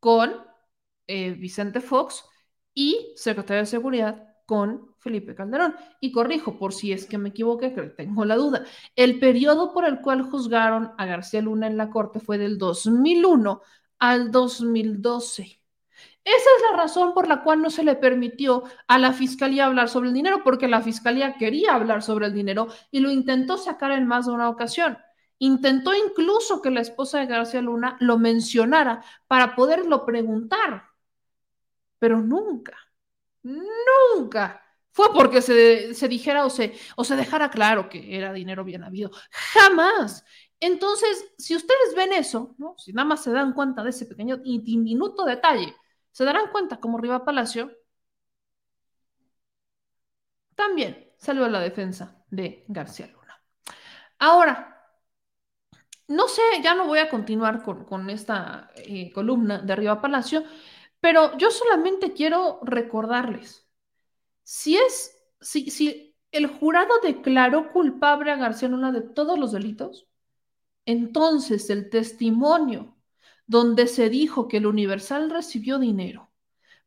con 0.00 0.34
eh, 1.06 1.32
Vicente 1.32 1.80
Fox 1.80 2.24
y 2.74 3.12
secretario 3.16 3.62
de 3.62 3.66
Seguridad 3.66 4.36
con 4.46 4.95
Felipe 5.06 5.36
Calderón. 5.36 5.76
Y 6.00 6.10
corrijo, 6.10 6.58
por 6.58 6.72
si 6.72 6.92
es 6.92 7.06
que 7.06 7.16
me 7.16 7.28
equivoqué, 7.28 7.72
que 7.72 7.82
tengo 7.82 8.24
la 8.24 8.34
duda. 8.34 8.64
El 8.96 9.20
periodo 9.20 9.72
por 9.72 9.84
el 9.84 10.00
cual 10.00 10.22
juzgaron 10.22 10.90
a 10.98 11.06
García 11.06 11.40
Luna 11.42 11.68
en 11.68 11.76
la 11.76 11.90
corte 11.90 12.18
fue 12.18 12.38
del 12.38 12.58
2001 12.58 13.62
al 14.00 14.32
2012. 14.32 15.42
Esa 16.24 16.50
es 16.56 16.62
la 16.70 16.76
razón 16.76 17.14
por 17.14 17.28
la 17.28 17.44
cual 17.44 17.62
no 17.62 17.70
se 17.70 17.84
le 17.84 17.94
permitió 17.94 18.64
a 18.88 18.98
la 18.98 19.12
fiscalía 19.12 19.66
hablar 19.66 19.88
sobre 19.88 20.08
el 20.08 20.14
dinero, 20.14 20.42
porque 20.42 20.66
la 20.66 20.82
fiscalía 20.82 21.36
quería 21.36 21.74
hablar 21.74 22.02
sobre 22.02 22.26
el 22.26 22.34
dinero 22.34 22.66
y 22.90 22.98
lo 22.98 23.12
intentó 23.12 23.56
sacar 23.58 23.92
en 23.92 24.08
más 24.08 24.26
de 24.26 24.32
una 24.32 24.48
ocasión. 24.48 24.98
Intentó 25.38 25.94
incluso 25.94 26.60
que 26.60 26.72
la 26.72 26.80
esposa 26.80 27.20
de 27.20 27.26
García 27.26 27.62
Luna 27.62 27.96
lo 28.00 28.18
mencionara 28.18 29.04
para 29.28 29.54
poderlo 29.54 30.04
preguntar, 30.04 30.82
pero 32.00 32.20
nunca, 32.20 32.76
Nunca 33.46 34.65
fue 34.96 35.12
porque 35.12 35.42
se, 35.42 35.92
se 35.92 36.08
dijera 36.08 36.46
o 36.46 36.50
se, 36.50 36.72
o 36.96 37.04
se 37.04 37.16
dejara 37.16 37.50
claro 37.50 37.90
que 37.90 38.16
era 38.16 38.32
dinero 38.32 38.64
bien 38.64 38.82
habido. 38.82 39.10
Jamás. 39.30 40.24
Entonces, 40.58 41.34
si 41.36 41.54
ustedes 41.54 41.94
ven 41.94 42.14
eso, 42.14 42.56
si 42.78 42.94
nada 42.94 43.04
más 43.06 43.22
se 43.22 43.30
dan 43.30 43.52
cuenta 43.52 43.84
de 43.84 43.90
ese 43.90 44.06
pequeño 44.06 44.40
y 44.42 44.62
diminuto 44.62 45.26
detalle, 45.26 45.76
se 46.12 46.24
darán 46.24 46.50
cuenta 46.50 46.80
como 46.80 46.96
Riva 46.96 47.26
Palacio 47.26 47.70
también 50.54 51.12
salió 51.18 51.44
a 51.44 51.50
la 51.50 51.60
defensa 51.60 52.24
de 52.30 52.64
García 52.68 53.08
Luna. 53.08 53.38
Ahora, 54.18 54.82
no 56.08 56.26
sé, 56.28 56.40
ya 56.62 56.74
no 56.74 56.86
voy 56.86 57.00
a 57.00 57.10
continuar 57.10 57.62
con, 57.62 58.08
esta 58.08 58.70
eh, 58.76 59.12
columna 59.12 59.58
de 59.58 59.76
Riva 59.76 60.00
Palacio, 60.00 60.42
pero 61.00 61.36
yo 61.36 61.50
solamente 61.50 62.14
quiero 62.14 62.60
recordarles, 62.62 63.65
si 64.48 64.76
es, 64.76 65.18
si, 65.40 65.70
si 65.72 66.16
el 66.30 66.46
jurado 66.46 67.00
declaró 67.02 67.72
culpable 67.72 68.30
a 68.30 68.36
García 68.36 68.68
Luna 68.68 68.92
de 68.92 69.00
todos 69.00 69.36
los 69.36 69.50
delitos, 69.50 70.06
entonces 70.84 71.68
el 71.68 71.90
testimonio 71.90 72.96
donde 73.48 73.88
se 73.88 74.08
dijo 74.08 74.46
que 74.46 74.58
el 74.58 74.66
Universal 74.66 75.30
recibió 75.30 75.80
dinero 75.80 76.30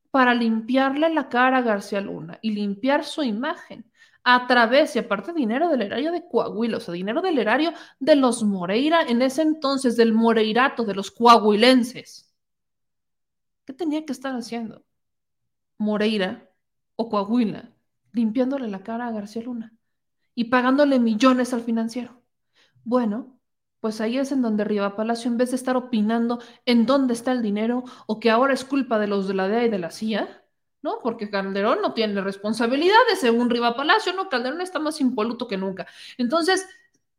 para 0.09 0.33
limpiarle 0.33 1.09
la 1.09 1.27
cara 1.27 1.57
a 1.57 1.61
García 1.61 1.99
Luna 1.99 2.39
y 2.41 2.51
limpiar 2.51 3.03
su 3.03 3.23
imagen 3.23 3.91
a 4.23 4.47
través, 4.47 4.95
y 4.95 4.99
aparte 4.99 5.33
dinero 5.33 5.67
del 5.67 5.81
erario 5.81 6.13
de 6.13 6.25
Coahuila, 6.29 6.77
o 6.77 6.79
sea, 6.79 6.93
dinero 6.93 7.21
del 7.21 7.39
erario 7.39 7.73
de 7.99 8.15
los 8.15 8.41
Moreira, 8.41 9.01
en 9.01 9.21
ese 9.21 9.41
entonces 9.41 9.97
del 9.97 10.13
Moreirato, 10.13 10.85
de 10.85 10.95
los 10.95 11.11
coahuilenses. 11.11 12.33
¿Qué 13.65 13.73
tenía 13.73 14.05
que 14.05 14.13
estar 14.13 14.33
haciendo 14.33 14.85
Moreira 15.77 16.48
o 16.99 17.09
Coahuila? 17.09 17.71
Limpiándole 18.11 18.67
la 18.67 18.83
cara 18.83 19.07
a 19.07 19.11
García 19.11 19.43
Luna 19.43 19.73
y 20.35 20.45
pagándole 20.45 20.99
millones 20.99 21.53
al 21.53 21.61
financiero. 21.61 22.21
Bueno, 22.83 23.39
pues 23.79 24.01
ahí 24.01 24.17
es 24.17 24.33
en 24.33 24.41
donde 24.41 24.65
Riva 24.65 24.97
Palacio, 24.97 25.31
en 25.31 25.37
vez 25.37 25.51
de 25.51 25.55
estar 25.55 25.77
opinando 25.77 26.41
en 26.65 26.85
dónde 26.85 27.13
está 27.13 27.31
el 27.31 27.41
dinero 27.41 27.85
o 28.05 28.19
que 28.19 28.29
ahora 28.29 28.53
es 28.53 28.65
culpa 28.65 28.99
de 28.99 29.07
los 29.07 29.27
de 29.29 29.33
la 29.33 29.47
DEA 29.47 29.65
y 29.65 29.69
de 29.69 29.79
la 29.79 29.91
CIA, 29.91 30.43
¿no? 30.81 30.99
Porque 31.01 31.29
Calderón 31.29 31.81
no 31.81 31.93
tiene 31.93 32.19
responsabilidades, 32.21 33.19
según 33.21 33.49
Riva 33.49 33.77
Palacio, 33.77 34.13
¿no? 34.13 34.27
Calderón 34.27 34.59
está 34.59 34.79
más 34.79 34.99
impoluto 34.99 35.47
que 35.47 35.57
nunca. 35.57 35.87
Entonces, 36.17 36.67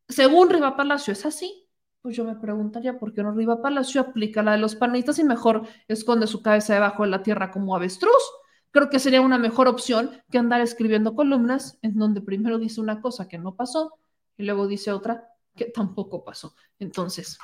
según 0.08 0.50
Riva 0.50 0.76
Palacio 0.76 1.12
es 1.14 1.24
así, 1.24 1.68
pues 2.02 2.16
yo 2.16 2.24
me 2.24 2.36
preguntaría 2.36 2.98
por 2.98 3.14
qué 3.14 3.22
no 3.22 3.32
Riva 3.32 3.62
Palacio 3.62 4.00
aplica 4.00 4.42
la 4.42 4.52
de 4.52 4.58
los 4.58 4.74
panistas 4.74 5.18
y 5.18 5.24
mejor 5.24 5.66
esconde 5.88 6.26
su 6.26 6.42
cabeza 6.42 6.74
debajo 6.74 7.02
de 7.04 7.10
la 7.10 7.22
tierra 7.22 7.50
como 7.50 7.76
avestruz. 7.76 8.22
Creo 8.72 8.88
que 8.88 9.00
sería 9.00 9.20
una 9.20 9.38
mejor 9.38 9.68
opción 9.68 10.22
que 10.30 10.38
andar 10.38 10.60
escribiendo 10.60 11.14
columnas 11.14 11.78
en 11.82 11.96
donde 11.96 12.20
primero 12.20 12.58
dice 12.58 12.80
una 12.80 13.00
cosa 13.00 13.26
que 13.26 13.38
no 13.38 13.56
pasó 13.56 13.98
y 14.36 14.44
luego 14.44 14.66
dice 14.66 14.92
otra 14.92 15.28
que 15.56 15.66
tampoco 15.66 16.24
pasó. 16.24 16.54
Entonces, 16.78 17.38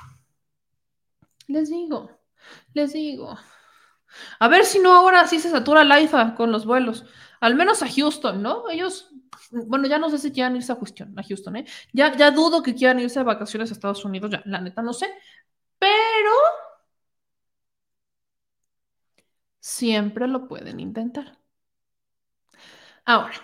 les 1.47 1.69
digo, 1.69 2.09
les 2.73 2.93
digo. 2.93 3.37
A 4.39 4.47
ver 4.47 4.65
si 4.65 4.79
no 4.79 4.93
ahora 4.93 5.27
sí 5.27 5.39
se 5.39 5.49
satura 5.49 5.83
la 5.83 5.99
IFA 6.01 6.35
con 6.35 6.51
los 6.51 6.65
vuelos. 6.65 7.05
Al 7.39 7.55
menos 7.55 7.83
a 7.83 7.89
Houston, 7.89 8.41
¿no? 8.41 8.69
Ellos, 8.69 9.09
bueno, 9.51 9.87
ya 9.87 9.99
no 9.99 10.09
sé 10.09 10.17
si 10.17 10.31
quieran 10.31 10.55
irse 10.55 10.71
a 10.71 10.75
cuestión, 10.75 11.17
a 11.19 11.23
Houston, 11.23 11.57
¿eh? 11.57 11.65
Ya, 11.93 12.15
ya 12.15 12.31
dudo 12.31 12.63
que 12.63 12.73
quieran 12.73 12.99
irse 12.99 13.19
de 13.19 13.25
vacaciones 13.25 13.69
a 13.69 13.73
Estados 13.73 14.03
Unidos, 14.05 14.31
ya, 14.31 14.41
la 14.45 14.61
neta 14.61 14.81
no 14.81 14.93
sé. 14.93 15.07
Pero 15.77 16.31
siempre 19.67 20.27
lo 20.29 20.47
pueden 20.47 20.79
intentar. 20.79 21.37
Ahora, 23.03 23.35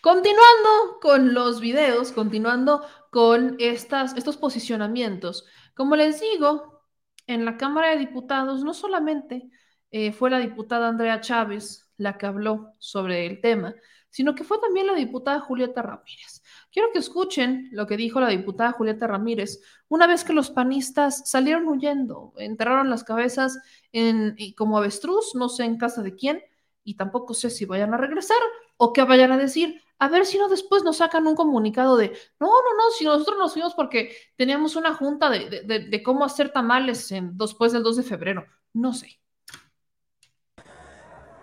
continuando 0.00 1.00
con 1.00 1.34
los 1.34 1.60
videos, 1.60 2.12
continuando 2.12 2.86
con 3.10 3.56
estas, 3.58 4.16
estos 4.16 4.36
posicionamientos. 4.36 5.46
Como 5.74 5.96
les 5.96 6.20
digo, 6.20 6.84
en 7.26 7.44
la 7.44 7.56
Cámara 7.56 7.90
de 7.90 7.98
Diputados 7.98 8.62
no 8.62 8.72
solamente 8.72 9.50
eh, 9.90 10.12
fue 10.12 10.30
la 10.30 10.38
diputada 10.38 10.88
Andrea 10.88 11.20
Chávez 11.20 11.90
la 11.96 12.18
que 12.18 12.26
habló 12.26 12.74
sobre 12.78 13.26
el 13.26 13.40
tema, 13.40 13.74
sino 14.14 14.36
que 14.36 14.44
fue 14.44 14.60
también 14.60 14.86
la 14.86 14.94
diputada 14.94 15.40
Julieta 15.40 15.82
Ramírez. 15.82 16.40
Quiero 16.70 16.92
que 16.92 17.00
escuchen 17.00 17.68
lo 17.72 17.88
que 17.88 17.96
dijo 17.96 18.20
la 18.20 18.28
diputada 18.28 18.70
Julieta 18.70 19.08
Ramírez 19.08 19.60
una 19.88 20.06
vez 20.06 20.22
que 20.22 20.32
los 20.32 20.52
panistas 20.52 21.28
salieron 21.28 21.66
huyendo, 21.66 22.32
enterraron 22.36 22.90
las 22.90 23.02
cabezas 23.02 23.58
en, 23.90 24.36
como 24.56 24.78
avestruz, 24.78 25.34
no 25.34 25.48
sé 25.48 25.64
en 25.64 25.78
casa 25.78 26.00
de 26.02 26.14
quién, 26.14 26.40
y 26.84 26.94
tampoco 26.94 27.34
sé 27.34 27.50
si 27.50 27.64
vayan 27.64 27.92
a 27.92 27.96
regresar 27.96 28.36
o 28.76 28.92
qué 28.92 29.02
vayan 29.02 29.32
a 29.32 29.36
decir, 29.36 29.82
a 29.98 30.06
ver 30.06 30.26
si 30.26 30.38
no 30.38 30.48
después 30.48 30.84
nos 30.84 30.98
sacan 30.98 31.26
un 31.26 31.34
comunicado 31.34 31.96
de, 31.96 32.10
no, 32.38 32.46
no, 32.46 32.76
no, 32.76 32.90
si 32.96 33.04
nosotros 33.04 33.36
nos 33.36 33.52
fuimos 33.52 33.74
porque 33.74 34.14
teníamos 34.36 34.76
una 34.76 34.94
junta 34.94 35.28
de, 35.28 36.02
cómo 36.04 36.24
hacer 36.24 36.52
tamales 36.52 37.10
en, 37.10 37.36
después 37.36 37.72
del 37.72 37.82
2 37.82 37.96
de 37.96 38.02
febrero. 38.04 38.46
No 38.72 38.92
sé. 38.92 39.23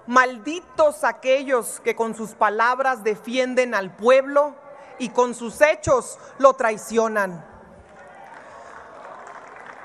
Malditos 0.08 1.04
aquellos 1.04 1.80
que 1.82 1.96
con 1.96 2.16
sus 2.16 2.32
palabras 2.32 3.04
defienden 3.04 3.76
al 3.76 3.96
pueblo 3.96 4.56
y 5.00 5.10
con 5.10 5.34
sus 5.34 5.62
hechos 5.62 6.18
lo 6.38 6.54
traicionan. 6.54 7.46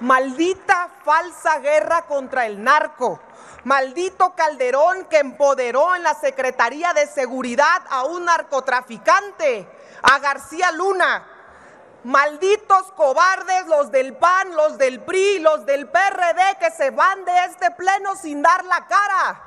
Maldita 0.00 0.90
falsa 1.04 1.58
guerra 1.60 2.02
contra 2.06 2.46
el 2.46 2.62
narco 2.62 3.20
Maldito 3.66 4.32
Calderón 4.36 5.06
que 5.06 5.18
empoderó 5.18 5.96
en 5.96 6.04
la 6.04 6.14
Secretaría 6.14 6.92
de 6.92 7.08
Seguridad 7.08 7.82
a 7.90 8.04
un 8.04 8.24
narcotraficante, 8.24 9.68
a 10.02 10.20
García 10.20 10.70
Luna. 10.70 11.26
Malditos 12.04 12.92
cobardes 12.92 13.66
los 13.66 13.90
del 13.90 14.16
PAN, 14.16 14.54
los 14.54 14.78
del 14.78 15.00
PRI, 15.00 15.40
los 15.40 15.66
del 15.66 15.88
PRD 15.88 16.58
que 16.60 16.70
se 16.70 16.90
van 16.90 17.24
de 17.24 17.44
este 17.46 17.72
pleno 17.72 18.14
sin 18.14 18.40
dar 18.40 18.64
la 18.66 18.86
cara. 18.86 19.42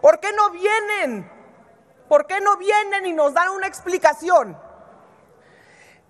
¿Por 0.00 0.20
qué 0.20 0.32
no 0.32 0.50
vienen? 0.50 1.30
¿Por 2.08 2.26
qué 2.26 2.40
no 2.40 2.56
vienen 2.56 3.06
y 3.06 3.12
nos 3.12 3.34
dan 3.34 3.50
una 3.50 3.66
explicación? 3.66 4.58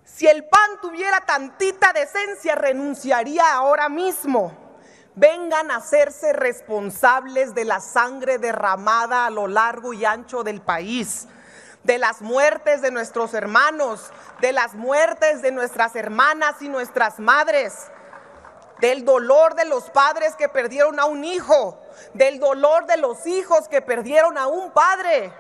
Si 0.05 0.27
el 0.27 0.45
PAN 0.45 0.81
tuviera 0.81 1.21
tantita 1.27 1.93
decencia, 1.93 2.55
renunciaría 2.55 3.53
ahora 3.53 3.89
mismo 3.89 4.69
vengan 5.19 5.71
a 5.71 5.77
hacerse 5.77 6.33
responsables 6.33 7.55
de 7.55 7.65
la 7.65 7.81
sangre 7.81 8.39
derramada 8.39 9.27
a 9.27 9.31
lo 9.31 9.49
largo 9.49 9.93
y 9.93 10.05
ancho 10.05 10.45
del 10.45 10.61
país, 10.61 11.27
de 11.83 11.99
las 11.99 12.23
muertes 12.23 12.83
de 12.83 12.91
nuestros 12.91 13.35
hermanos, 13.35 14.13
de 14.41 14.53
las 14.53 14.75
muertes 14.75 15.43
de 15.43 15.51
nuestras 15.51 15.97
hermanas 15.97 16.57
y 16.61 16.69
nuestras 16.69 17.19
madres, 17.19 17.91
del 18.81 19.05
dolor 19.05 19.55
de 19.55 19.65
los 19.65 19.91
padres 19.91 20.37
que 20.37 20.49
perdieron 20.49 21.01
a 21.01 21.05
un 21.05 21.25
hijo, 21.25 21.81
del 22.15 22.39
dolor 22.39 22.87
de 22.87 22.97
los 22.97 23.27
hijos 23.27 23.69
que 23.69 23.83
perdieron 23.83 24.39
a 24.39 24.47
un 24.47 24.71
padre 24.71 25.33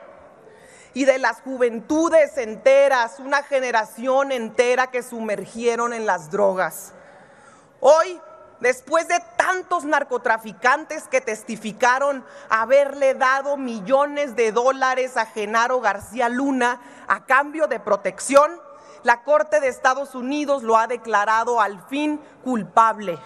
y 0.94 1.04
de 1.04 1.18
las 1.18 1.40
juventudes 1.42 2.36
enteras, 2.38 3.20
una 3.20 3.42
generación 3.42 4.32
entera 4.32 4.88
que 4.88 5.02
sumergieron 5.02 5.92
en 5.92 6.06
las 6.06 6.30
drogas. 6.30 6.92
Hoy 7.80 8.20
después 8.60 9.06
de 9.08 9.20
tantos 9.36 9.84
narcotraficantes 9.84 11.04
que 11.08 11.20
testificaron 11.20 12.24
haberle 12.48 13.14
dado 13.14 13.56
millones 13.56 14.34
de 14.36 14.52
dólares 14.52 15.16
a 15.16 15.26
Genaro 15.26 15.80
García 15.80 16.28
Luna 16.28 16.80
a 17.06 17.24
cambio 17.24 17.66
de 17.68 17.80
protección, 17.80 18.60
la 19.02 19.22
Corte 19.22 19.60
de 19.60 19.68
Estados 19.68 20.14
Unidos 20.14 20.62
lo 20.62 20.76
ha 20.76 20.86
declarado 20.86 21.60
al 21.60 21.82
fin 21.88 22.20
culpable. 22.42 23.18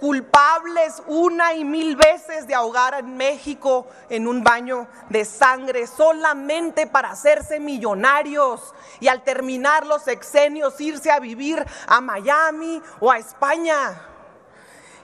Culpables 0.00 1.02
una 1.06 1.54
y 1.54 1.64
mil 1.64 1.96
veces 1.96 2.46
de 2.46 2.54
ahogar 2.54 2.94
en 2.94 3.16
México 3.16 3.86
en 4.10 4.28
un 4.28 4.44
baño 4.44 4.86
de 5.08 5.24
sangre 5.24 5.86
solamente 5.86 6.86
para 6.86 7.12
hacerse 7.12 7.60
millonarios 7.60 8.74
y 9.00 9.08
al 9.08 9.22
terminar 9.22 9.86
los 9.86 10.06
exenios 10.06 10.78
irse 10.82 11.10
a 11.10 11.18
vivir 11.18 11.64
a 11.86 12.02
Miami 12.02 12.82
o 13.00 13.10
a 13.10 13.16
España. 13.16 14.02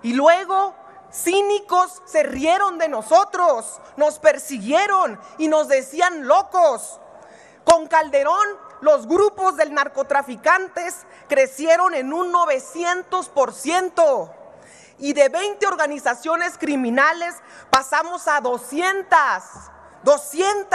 Y 0.02 0.12
luego 0.12 0.74
cínicos 1.12 2.02
se 2.04 2.22
rieron 2.22 2.78
de 2.78 2.88
nosotros, 2.88 3.80
nos 3.96 4.18
persiguieron 4.18 5.18
y 5.38 5.48
nos 5.48 5.68
decían 5.68 6.26
locos. 6.26 6.98
Con 7.64 7.86
Calderón, 7.86 8.48
los 8.82 9.06
grupos 9.06 9.56
del 9.56 9.72
narcotraficantes 9.72 11.06
crecieron 11.28 11.94
en 11.94 12.12
un 12.12 12.30
900%. 12.32 14.30
Y 14.98 15.14
de 15.14 15.30
20 15.30 15.66
organizaciones 15.66 16.58
criminales 16.58 17.34
pasamos 17.70 18.28
a 18.28 18.40
200. 18.40 19.08
200. 20.02 20.68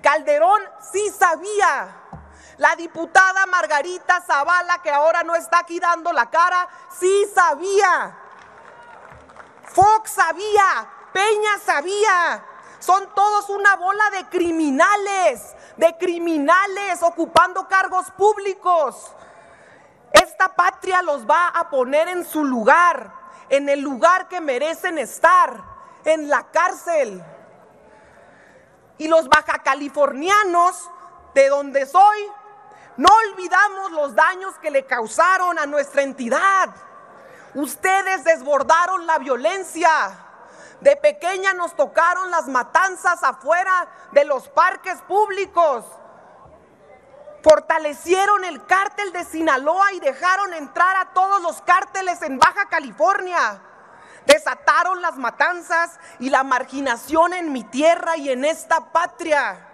Calderón 0.00 0.62
sí 0.92 1.10
sabía 1.10 2.00
la 2.58 2.76
diputada 2.76 3.46
Margarita 3.46 4.20
Zavala, 4.20 4.80
que 4.82 4.90
ahora 4.90 5.22
no 5.22 5.34
está 5.34 5.60
aquí 5.60 5.80
dando 5.80 6.12
la 6.12 6.30
cara, 6.30 6.68
sí 6.98 7.26
sabía. 7.34 8.16
Fox 9.66 10.12
sabía, 10.12 10.88
Peña 11.12 11.58
sabía, 11.64 12.44
Son 12.78 13.08
todos 13.14 13.48
una 13.48 13.76
bola 13.76 14.10
de 14.10 14.26
criminales, 14.26 15.54
de 15.76 15.96
criminales 15.96 17.02
ocupando 17.02 17.66
cargos 17.68 18.10
públicos. 18.12 19.12
Esta 20.12 20.54
patria 20.54 21.02
los 21.02 21.28
va 21.28 21.48
a 21.48 21.68
poner 21.68 22.08
en 22.08 22.24
su 22.24 22.44
lugar, 22.44 23.12
en 23.48 23.68
el 23.68 23.80
lugar 23.80 24.28
que 24.28 24.40
merecen 24.40 24.98
estar, 24.98 25.62
en 26.04 26.28
la 26.28 26.44
cárcel. 26.50 27.22
Y 28.98 29.08
los 29.08 29.28
baja 29.28 29.58
californianos, 29.58 30.90
de 31.34 31.48
donde 31.48 31.84
soy, 31.84 32.30
no 32.96 33.08
olvidamos 33.30 33.90
los 33.90 34.14
daños 34.14 34.54
que 34.60 34.70
le 34.70 34.86
causaron 34.86 35.58
a 35.58 35.66
nuestra 35.66 36.02
entidad. 36.02 36.70
Ustedes 37.54 38.22
desbordaron 38.22 39.04
la 39.06 39.18
violencia. 39.18 39.90
De 40.80 40.96
pequeña 40.96 41.54
nos 41.54 41.74
tocaron 41.74 42.30
las 42.30 42.46
matanzas 42.46 43.22
afuera 43.22 43.88
de 44.12 44.24
los 44.24 44.48
parques 44.48 45.00
públicos. 45.02 45.84
Fortalecieron 47.42 48.44
el 48.44 48.64
cártel 48.64 49.12
de 49.12 49.24
Sinaloa 49.24 49.92
y 49.92 50.00
dejaron 50.00 50.54
entrar 50.54 50.96
a 50.96 51.12
todos 51.12 51.42
los 51.42 51.60
cárteles 51.62 52.22
en 52.22 52.38
Baja 52.38 52.68
California. 52.68 53.60
Desataron 54.26 55.02
las 55.02 55.16
matanzas 55.16 55.98
y 56.18 56.30
la 56.30 56.42
marginación 56.42 57.34
en 57.34 57.52
mi 57.52 57.62
tierra 57.64 58.16
y 58.16 58.30
en 58.30 58.44
esta 58.44 58.92
patria. 58.92 59.68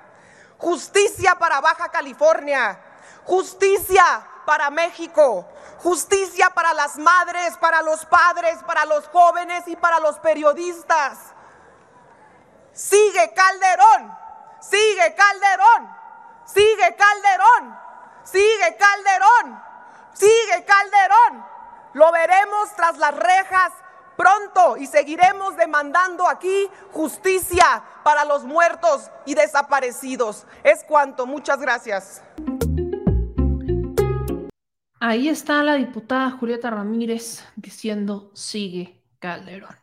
Justicia 0.59 1.37
para 1.37 1.61
Baja 1.61 1.89
California. 1.91 2.79
Justicia 3.25 4.05
para 4.45 4.71
México. 4.71 5.47
Justicia 5.82 6.51
para 6.51 6.74
las 6.74 6.98
madres, 6.98 7.57
para 7.57 7.81
los 7.81 8.05
padres, 8.05 8.62
para 8.66 8.85
los 8.85 9.09
jóvenes 9.09 9.66
y 9.66 9.77
para 9.77 9.98
los 9.98 10.19
periodistas. 10.19 11.19
Sigue 12.73 13.32
Calderón. 13.35 14.15
Sigue 14.61 15.15
Calderón. 15.15 15.97
Sigue 16.44 16.97
Calderón. 16.97 17.78
Sigue 18.24 18.77
Calderón. 18.77 19.62
Sigue 20.12 20.65
Calderón. 20.66 21.47
Lo 21.94 22.12
veremos 22.12 22.74
tras 22.77 22.98
las 22.98 23.16
rejas 23.16 23.73
pronto 24.16 24.77
y 24.77 24.86
seguiremos 24.86 25.57
demandando 25.57 26.28
aquí 26.28 26.70
justicia 26.93 27.82
para 28.02 28.27
los 28.27 28.44
muertos 28.44 29.11
y 29.24 29.35
desaparecidos. 29.35 30.47
Es 30.62 30.85
cuanto. 30.85 31.24
Muchas 31.24 31.59
gracias. 31.59 32.20
Ahí 35.03 35.31
está 35.31 35.63
la 35.63 35.77
diputada 35.77 36.31
Julieta 36.31 36.69
Ramírez 36.69 37.43
diciendo 37.57 38.31
sigue 38.35 39.03
Calderón. 39.19 39.75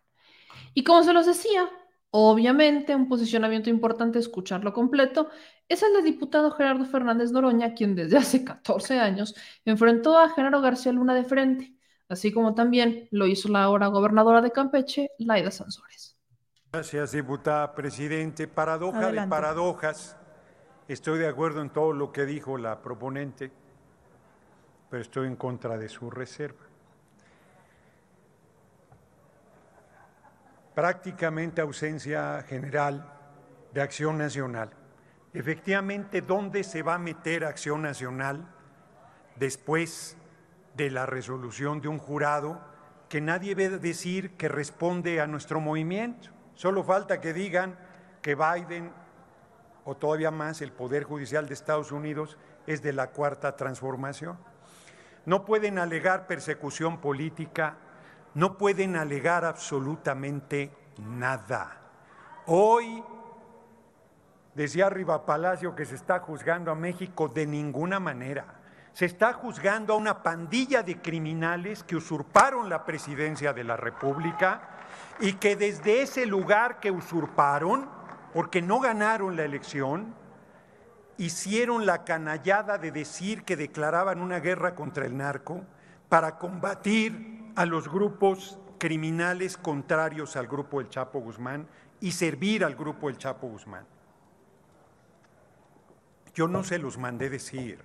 Y 0.76 0.84
como 0.84 1.02
se 1.02 1.12
los 1.12 1.26
decía, 1.26 1.68
obviamente 2.12 2.96
un 2.96 3.10
posicionamiento 3.10 3.72
importante 3.72 4.20
escucharlo 4.20 4.74
completo 4.74 5.30
es 5.68 5.82
el 5.82 5.94
del 5.94 6.04
diputado 6.04 6.52
Gerardo 6.52 6.86
Fernández 6.86 7.32
Noroña, 7.32 7.74
quien 7.74 7.96
desde 7.96 8.18
hace 8.18 8.44
14 8.44 9.00
años 9.00 9.34
enfrentó 9.66 10.20
a 10.20 10.30
Genaro 10.30 10.62
García 10.62 10.92
Luna 10.92 11.16
de 11.16 11.24
frente, 11.24 11.74
así 12.08 12.32
como 12.32 12.54
también 12.54 13.08
lo 13.10 13.26
hizo 13.26 13.50
la 13.50 13.64
ahora 13.64 13.88
gobernadora 13.88 14.42
de 14.42 14.52
Campeche, 14.52 15.10
Laida 15.18 15.50
Sansores. 15.50 16.16
Gracias, 16.72 17.14
diputada 17.14 17.74
presidente. 17.74 18.48
Paradoja 18.48 19.12
de 19.12 19.28
paradojas. 19.28 20.16
Estoy 20.88 21.18
de 21.18 21.28
acuerdo 21.28 21.64
en 21.64 21.72
todo 21.72 21.92
lo 21.92 22.12
que 22.12 22.28
dijo 22.28 22.60
la 22.60 22.84
proponente, 22.84 23.52
pero 24.90 25.02
estoy 25.02 25.28
en 25.28 25.36
contra 25.36 25.78
de 25.78 25.90
su 25.90 26.10
reserva. 26.10 26.66
Prácticamente 30.74 31.62
ausencia 31.62 32.44
general 32.44 33.14
de 33.74 33.82
acción 33.82 34.18
nacional. 34.18 34.70
Efectivamente, 35.34 36.22
¿dónde 36.22 36.64
se 36.64 36.84
va 36.84 36.96
a 36.96 37.00
meter 37.00 37.46
acción 37.46 37.82
nacional 37.82 38.48
después 39.36 40.16
de 40.76 40.90
la 40.92 41.06
resolución 41.06 41.82
de 41.82 41.88
un 41.88 41.98
jurado 41.98 42.62
que 43.10 43.22
nadie 43.22 43.56
ve 43.56 43.70
decir 43.70 44.32
que 44.38 44.48
responde 44.48 45.20
a 45.20 45.28
nuestro 45.28 45.60
movimiento? 45.60 46.30
Solo 46.56 46.84
falta 46.84 47.20
que 47.20 47.34
digan 47.34 47.78
que 48.22 48.36
Biden 48.36 48.92
o 49.86 49.96
todavía 49.96 50.32
más 50.32 50.62
el 50.62 50.72
Poder 50.72 51.04
Judicial 51.04 51.48
de 51.48 51.54
Estados 51.54 51.92
Unidos 51.92 52.38
es 52.66 52.82
de 52.82 52.94
la 52.94 53.12
cuarta 53.12 53.56
transformación. 53.56 54.38
No 55.28 55.46
pueden 55.46 55.78
alegar 55.78 56.26
persecución 56.26 57.00
política, 57.00 57.78
no 58.34 58.58
pueden 58.58 58.96
alegar 58.96 59.46
absolutamente 59.46 60.72
nada. 60.98 61.78
Hoy 62.48 63.04
Decía 64.58 64.88
Arriba 64.88 65.24
Palacio 65.24 65.76
que 65.76 65.86
se 65.86 65.94
está 65.94 66.18
juzgando 66.18 66.72
a 66.72 66.76
México 66.76 67.28
de 67.28 67.46
ninguna 67.46 68.00
manera. 68.00 68.56
Se 68.92 69.06
está 69.06 69.32
juzgando 69.32 69.94
a 69.94 69.98
una 69.98 70.24
pandilla 70.24 70.82
de 70.82 71.00
criminales 71.00 71.84
que 71.84 71.96
usurparon 71.96 72.68
la 72.68 72.84
presidencia 72.84 73.54
de 73.54 73.64
la 73.64 73.78
República 73.78 74.62
y 75.20 75.34
que 75.34 75.56
desde 75.56 76.02
ese 76.02 76.26
lugar 76.26 76.80
que 76.80 76.90
usurparon, 76.90 77.88
porque 78.34 78.64
no 78.64 78.80
ganaron 78.80 79.36
la 79.36 79.44
elección, 79.44 80.16
hicieron 81.18 81.86
la 81.86 82.04
canallada 82.04 82.78
de 82.78 82.92
decir 82.92 83.44
que 83.44 83.56
declaraban 83.56 84.22
una 84.22 84.40
guerra 84.40 84.76
contra 84.76 85.06
el 85.06 85.18
narco 85.18 85.64
para 86.10 86.38
combatir 86.38 87.52
a 87.56 87.66
los 87.66 87.90
grupos 87.90 88.60
criminales 88.78 89.58
contrarios 89.58 90.36
al 90.36 90.48
grupo 90.48 90.80
El 90.80 90.90
Chapo 90.90 91.20
Guzmán 91.20 91.68
y 92.00 92.12
servir 92.12 92.64
al 92.64 92.76
grupo 92.76 93.10
El 93.10 93.18
Chapo 93.18 93.48
Guzmán. 93.48 93.86
Yo 96.34 96.48
no 96.48 96.64
se 96.64 96.78
los 96.78 97.00
mandé 97.00 97.32
decir, 97.32 97.84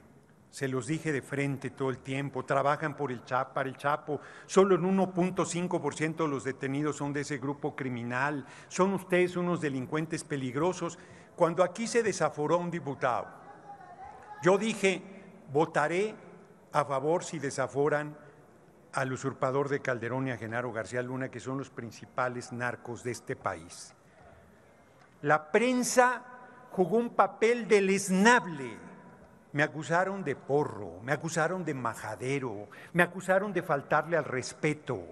se 0.51 0.69
los 0.69 0.87
dije 0.87 1.11
de 1.11 1.23
frente 1.23 1.71
todo 1.71 1.89
el 1.89 1.99
tiempo, 1.99 2.45
trabajan 2.45 2.95
por 2.95 3.11
el 3.11 3.25
Chapo, 3.25 3.55
para 3.55 3.71
el 3.71 3.79
Chapo, 3.79 4.21
solo 4.45 4.75
en 4.75 4.83
1.5% 4.83 6.17
de 6.17 6.29
los 6.29 6.45
detenidos 6.45 6.97
son 6.97 7.15
de 7.15 7.23
ese 7.23 7.39
grupo 7.39 7.75
criminal, 7.75 8.45
son 8.69 8.93
ustedes 8.93 9.37
unos 9.37 9.63
delincuentes 9.63 10.23
peligrosos. 10.23 10.99
Cuando 11.37 11.63
aquí 11.63 11.87
se 11.87 12.03
desaforó 12.03 12.59
un 12.59 12.71
diputado, 12.71 13.27
yo 14.43 14.59
dije, 14.59 15.03
votaré 15.53 16.15
a 16.73 16.85
favor 16.85 17.25
si 17.25 17.39
desaforan 17.39 18.17
al 18.93 19.13
usurpador 19.13 19.69
de 19.69 19.81
Calderón 19.81 20.29
y 20.29 20.31
a 20.33 20.37
Genaro 20.37 20.73
García 20.73 21.03
Luna, 21.03 21.31
que 21.31 21.41
son 21.41 21.59
los 21.59 21.71
principales 21.71 22.53
narcos 22.53 23.03
de 23.03 23.13
este 23.13 23.37
país. 23.37 23.95
La 25.23 25.51
prensa 25.51 26.23
jugó 26.73 26.99
un 26.99 27.11
papel 27.11 27.69
deleznable. 27.69 28.77
Me 29.53 29.63
acusaron 29.63 30.25
de 30.25 30.35
porro, 30.35 31.01
me 31.03 31.13
acusaron 31.13 31.65
de 31.65 31.75
majadero, 31.75 32.69
me 32.93 33.03
acusaron 33.03 33.53
de 33.53 33.63
faltarle 33.63 34.17
al 34.17 34.25
respeto. 34.25 35.03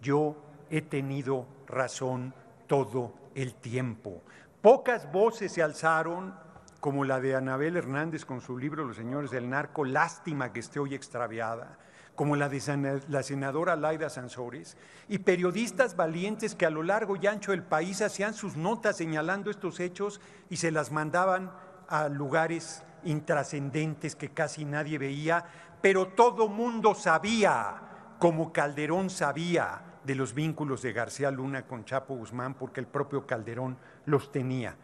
Yo 0.00 0.36
he 0.70 0.82
tenido 0.82 1.46
razón 1.66 2.34
todo 2.66 3.12
el 3.34 3.54
tiempo. 3.54 4.22
Pocas 4.66 5.12
voces 5.12 5.52
se 5.52 5.62
alzaron, 5.62 6.34
como 6.80 7.04
la 7.04 7.20
de 7.20 7.36
Anabel 7.36 7.76
Hernández 7.76 8.24
con 8.24 8.40
su 8.40 8.58
libro 8.58 8.84
Los 8.84 8.96
Señores 8.96 9.30
del 9.30 9.48
Narco, 9.48 9.84
lástima 9.84 10.52
que 10.52 10.58
esté 10.58 10.80
hoy 10.80 10.92
extraviada 10.92 11.78
como 12.16 12.34
la 12.34 12.48
de 12.48 13.00
la 13.06 13.22
senadora 13.22 13.76
Laida 13.76 14.10
Sansores, 14.10 14.76
y 15.08 15.18
periodistas 15.18 15.94
valientes 15.94 16.56
que 16.56 16.66
a 16.66 16.70
lo 16.70 16.82
largo 16.82 17.14
y 17.14 17.28
ancho 17.28 17.52
del 17.52 17.62
país 17.62 18.02
hacían 18.02 18.34
sus 18.34 18.56
notas 18.56 18.96
señalando 18.96 19.52
estos 19.52 19.78
hechos 19.78 20.20
y 20.50 20.56
se 20.56 20.72
las 20.72 20.90
mandaban 20.90 21.52
a 21.86 22.08
lugares 22.08 22.82
intrascendentes 23.04 24.16
que 24.16 24.30
casi 24.30 24.64
nadie 24.64 24.98
veía, 24.98 25.44
pero 25.80 26.08
todo 26.08 26.48
mundo 26.48 26.96
sabía, 26.96 28.16
como 28.18 28.52
Calderón 28.52 29.10
sabía, 29.10 29.85
de 30.06 30.14
los 30.14 30.32
vínculos 30.32 30.82
de 30.82 30.92
García 30.92 31.32
Luna 31.32 31.66
con 31.66 31.84
Chapo 31.84 32.14
Guzmán, 32.14 32.54
porque 32.54 32.78
el 32.78 32.86
propio 32.86 33.26
Calderón 33.26 33.76
los 34.04 34.30
tenía. 34.30 34.76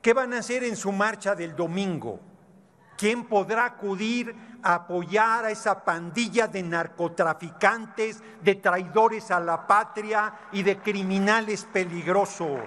¿Qué 0.00 0.14
van 0.14 0.32
a 0.32 0.38
hacer 0.38 0.62
en 0.62 0.76
su 0.76 0.92
marcha 0.92 1.34
del 1.34 1.56
domingo? 1.56 2.20
¿Quién 2.96 3.24
podrá 3.24 3.64
acudir 3.64 4.34
a 4.62 4.74
apoyar 4.74 5.44
a 5.44 5.50
esa 5.50 5.84
pandilla 5.84 6.46
de 6.46 6.62
narcotraficantes, 6.62 8.22
de 8.40 8.54
traidores 8.54 9.32
a 9.32 9.40
la 9.40 9.66
patria 9.66 10.32
y 10.52 10.62
de 10.62 10.78
criminales 10.78 11.64
peligrosos? 11.64 12.60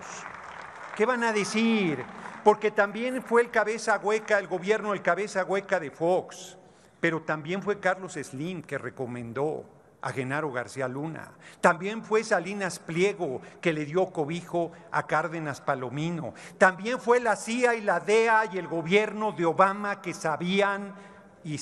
¿Qué 0.96 1.06
van 1.06 1.24
a 1.24 1.32
decir? 1.32 2.04
Porque 2.44 2.72
también 2.72 3.22
fue 3.22 3.42
el 3.42 3.52
cabeza 3.52 3.98
hueca, 4.00 4.38
el 4.38 4.48
gobierno, 4.48 4.94
el 4.94 5.02
cabeza 5.02 5.46
hueca 5.46 5.80
de 5.80 5.92
Fox, 5.92 6.58
pero 7.00 7.22
también 7.22 7.62
fue 7.62 7.80
Carlos 7.80 8.14
Slim 8.14 8.62
que 8.64 8.78
recomendó 8.78 9.81
a 10.02 10.12
Genaro 10.12 10.52
García 10.52 10.88
Luna. 10.88 11.32
También 11.60 12.04
fue 12.04 12.24
Salinas 12.24 12.80
Pliego 12.80 13.42
que 13.62 13.74
le 13.74 13.86
dio 13.86 14.08
cobijo 14.08 14.72
a 14.92 15.06
Cárdenas 15.06 15.62
Palomino. 15.62 16.34
También 16.58 17.00
fue 17.00 17.20
la 17.20 17.36
CIA 17.36 17.76
y 17.76 17.82
la 17.82 18.00
DEA 18.00 18.46
y 18.52 18.58
el 18.58 18.68
gobierno 18.68 19.32
de 19.32 19.46
Obama 19.46 20.02
que 20.02 20.14
sabían 20.14 20.96
y 21.44 21.60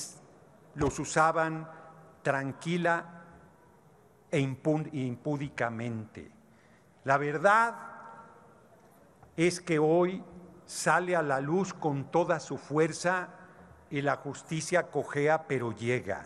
los 0.76 1.00
usaban 1.00 1.70
tranquila 2.22 3.24
e 4.32 4.40
impúdicamente. 4.40 6.32
La 7.04 7.18
verdad 7.18 7.76
es 9.36 9.60
que 9.60 9.80
hoy 9.80 10.24
sale 10.66 11.16
a 11.16 11.22
la 11.22 11.42
luz 11.42 11.74
con 11.74 12.12
toda 12.12 12.40
su 12.40 12.58
fuerza 12.58 13.30
y 13.90 14.02
la 14.02 14.18
justicia 14.18 14.92
cojea 14.92 15.48
pero 15.48 15.72
llega. 15.72 16.26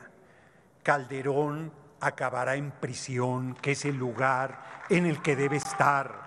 Calderón 0.84 1.72
acabará 2.04 2.56
en 2.56 2.72
prisión, 2.72 3.56
que 3.56 3.72
es 3.72 3.86
el 3.86 3.96
lugar 3.96 4.62
en 4.90 5.06
el 5.06 5.22
que 5.22 5.38
debe 5.38 5.56
estar, 5.56 6.22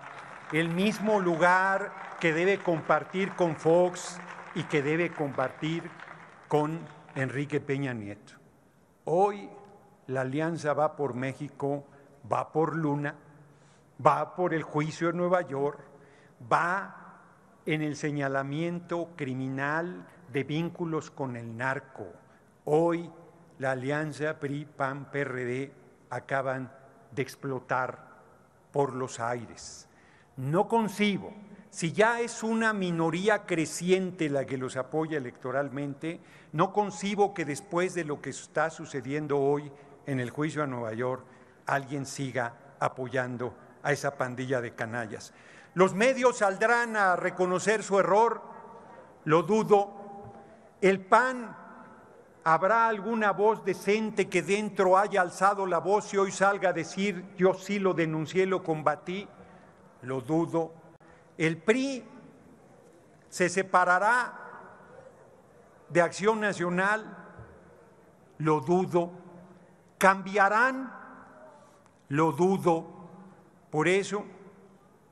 el 0.52 0.70
mismo 0.70 1.20
lugar 1.20 2.16
que 2.18 2.32
debe 2.32 2.58
compartir 2.58 3.32
con 3.32 3.56
Fox 3.56 4.18
y 4.54 4.62
que 4.64 4.82
debe 4.82 5.10
compartir 5.10 5.82
con 6.48 6.80
Enrique 7.14 7.60
Peña 7.60 7.92
Nieto. 7.92 8.32
Hoy 9.04 9.50
la 10.06 10.22
alianza 10.22 10.72
va 10.72 10.96
por 10.96 11.14
México, 11.14 11.84
va 12.32 12.52
por 12.52 12.74
Luna, 12.74 13.14
va 14.04 14.34
por 14.34 14.54
el 14.54 14.62
juicio 14.62 15.10
en 15.10 15.18
Nueva 15.18 15.42
York, 15.42 15.80
va 16.50 17.20
en 17.66 17.82
el 17.82 17.96
señalamiento 17.96 19.10
criminal 19.14 20.06
de 20.32 20.44
vínculos 20.44 21.10
con 21.10 21.36
el 21.36 21.54
narco. 21.54 22.06
Hoy 22.64 23.10
la 23.58 23.72
alianza 23.72 24.38
PRI-PAN-PRD 24.38 25.72
acaban 26.10 26.72
de 27.12 27.22
explotar 27.22 28.06
por 28.72 28.94
los 28.94 29.20
aires. 29.20 29.88
No 30.36 30.68
concibo, 30.68 31.32
si 31.70 31.92
ya 31.92 32.20
es 32.20 32.42
una 32.42 32.72
minoría 32.72 33.44
creciente 33.44 34.28
la 34.28 34.44
que 34.44 34.58
los 34.58 34.76
apoya 34.76 35.18
electoralmente, 35.18 36.20
no 36.52 36.72
concibo 36.72 37.34
que 37.34 37.44
después 37.44 37.94
de 37.94 38.04
lo 38.04 38.20
que 38.20 38.30
está 38.30 38.70
sucediendo 38.70 39.38
hoy 39.38 39.70
en 40.06 40.20
el 40.20 40.30
juicio 40.30 40.62
a 40.62 40.66
Nueva 40.66 40.92
York, 40.92 41.24
alguien 41.66 42.06
siga 42.06 42.54
apoyando 42.78 43.54
a 43.82 43.92
esa 43.92 44.16
pandilla 44.16 44.60
de 44.60 44.74
canallas. 44.74 45.32
Los 45.74 45.94
medios 45.94 46.38
saldrán 46.38 46.96
a 46.96 47.16
reconocer 47.16 47.82
su 47.82 47.98
error, 47.98 48.40
lo 49.24 49.42
dudo. 49.42 49.92
El 50.80 51.00
PAN 51.00 51.56
¿Habrá 52.48 52.86
alguna 52.86 53.32
voz 53.32 53.64
decente 53.64 54.28
que 54.28 54.40
dentro 54.40 54.96
haya 54.96 55.20
alzado 55.20 55.66
la 55.66 55.78
voz 55.78 56.14
y 56.14 56.16
hoy 56.16 56.30
salga 56.30 56.68
a 56.68 56.72
decir 56.72 57.24
yo 57.36 57.54
sí 57.54 57.80
lo 57.80 57.92
denuncié, 57.92 58.46
lo 58.46 58.62
combatí? 58.62 59.26
Lo 60.02 60.20
dudo. 60.20 60.72
El 61.36 61.56
PRI 61.56 62.04
se 63.28 63.48
separará 63.48 64.38
de 65.88 66.00
Acción 66.00 66.40
Nacional, 66.40 67.16
lo 68.38 68.60
dudo. 68.60 69.10
¿Cambiarán? 69.98 70.94
Lo 72.10 72.30
dudo. 72.30 72.86
Por 73.72 73.88
eso 73.88 74.24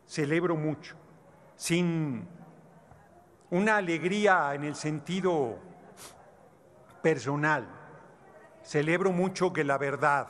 celebro 0.07 0.55
mucho, 0.55 0.95
sin 1.57 2.29
una 3.51 3.79
alegría 3.79 4.55
en 4.55 4.63
el 4.63 4.77
sentido 4.77 5.74
personal. 7.05 7.67
Celebro 8.63 9.13
mucho 9.13 9.53
que 9.53 9.63
la 9.63 9.77
verdad 9.77 10.27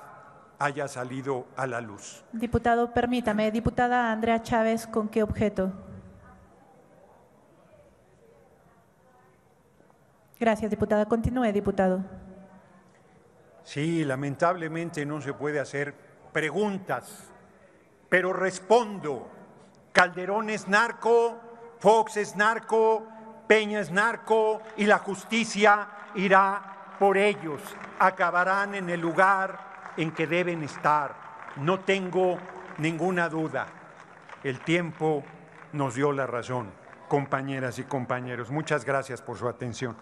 haya 0.59 0.89
salido 0.89 1.47
a 1.57 1.69
la 1.69 1.81
luz. 1.81 2.25
Diputado, 2.33 2.93
permítame, 2.93 3.53
diputada 3.53 4.11
Andrea 4.11 4.43
Chávez, 4.43 4.89
¿con 4.89 5.09
qué 5.09 5.23
objeto? 5.23 5.73
Gracias, 10.41 10.69
diputada. 10.69 11.07
Continúe, 11.07 11.53
diputado. 11.53 12.05
Sí, 13.63 14.05
lamentablemente 14.05 15.07
no 15.07 15.21
se 15.21 15.33
puede 15.33 15.61
hacer 15.61 15.95
preguntas, 16.33 17.31
pero 18.09 18.33
respondo. 18.33 19.31
Calderón 19.93 20.51
es 20.51 20.67
narco, 20.67 21.39
Fox 21.79 22.17
es 22.17 22.35
narco, 22.35 23.07
Peña 23.47 23.81
es 23.81 23.91
narco 23.91 24.63
y 24.77 24.87
la 24.87 24.99
justicia 24.99 25.89
irá 26.15 26.97
por 26.99 27.19
ellos. 27.19 27.61
Acabarán 27.99 28.75
en 28.75 28.89
el 28.89 29.01
lugar 29.01 29.93
en 29.97 30.13
que 30.13 30.27
deben 30.27 30.63
estar. 30.63 31.15
No 31.57 31.81
tengo 31.81 32.39
ninguna 32.79 33.29
duda. 33.29 33.67
El 34.43 34.61
tiempo 34.61 35.25
nos 35.73 35.95
dio 35.95 36.13
la 36.13 36.27
razón, 36.27 36.71
compañeras 37.09 37.79
y 37.79 37.85
compañeros. 37.85 38.51
Muchas 38.51 38.85
gracias 38.85 39.21
por 39.21 39.37
su 39.37 39.49
atención. 39.49 39.97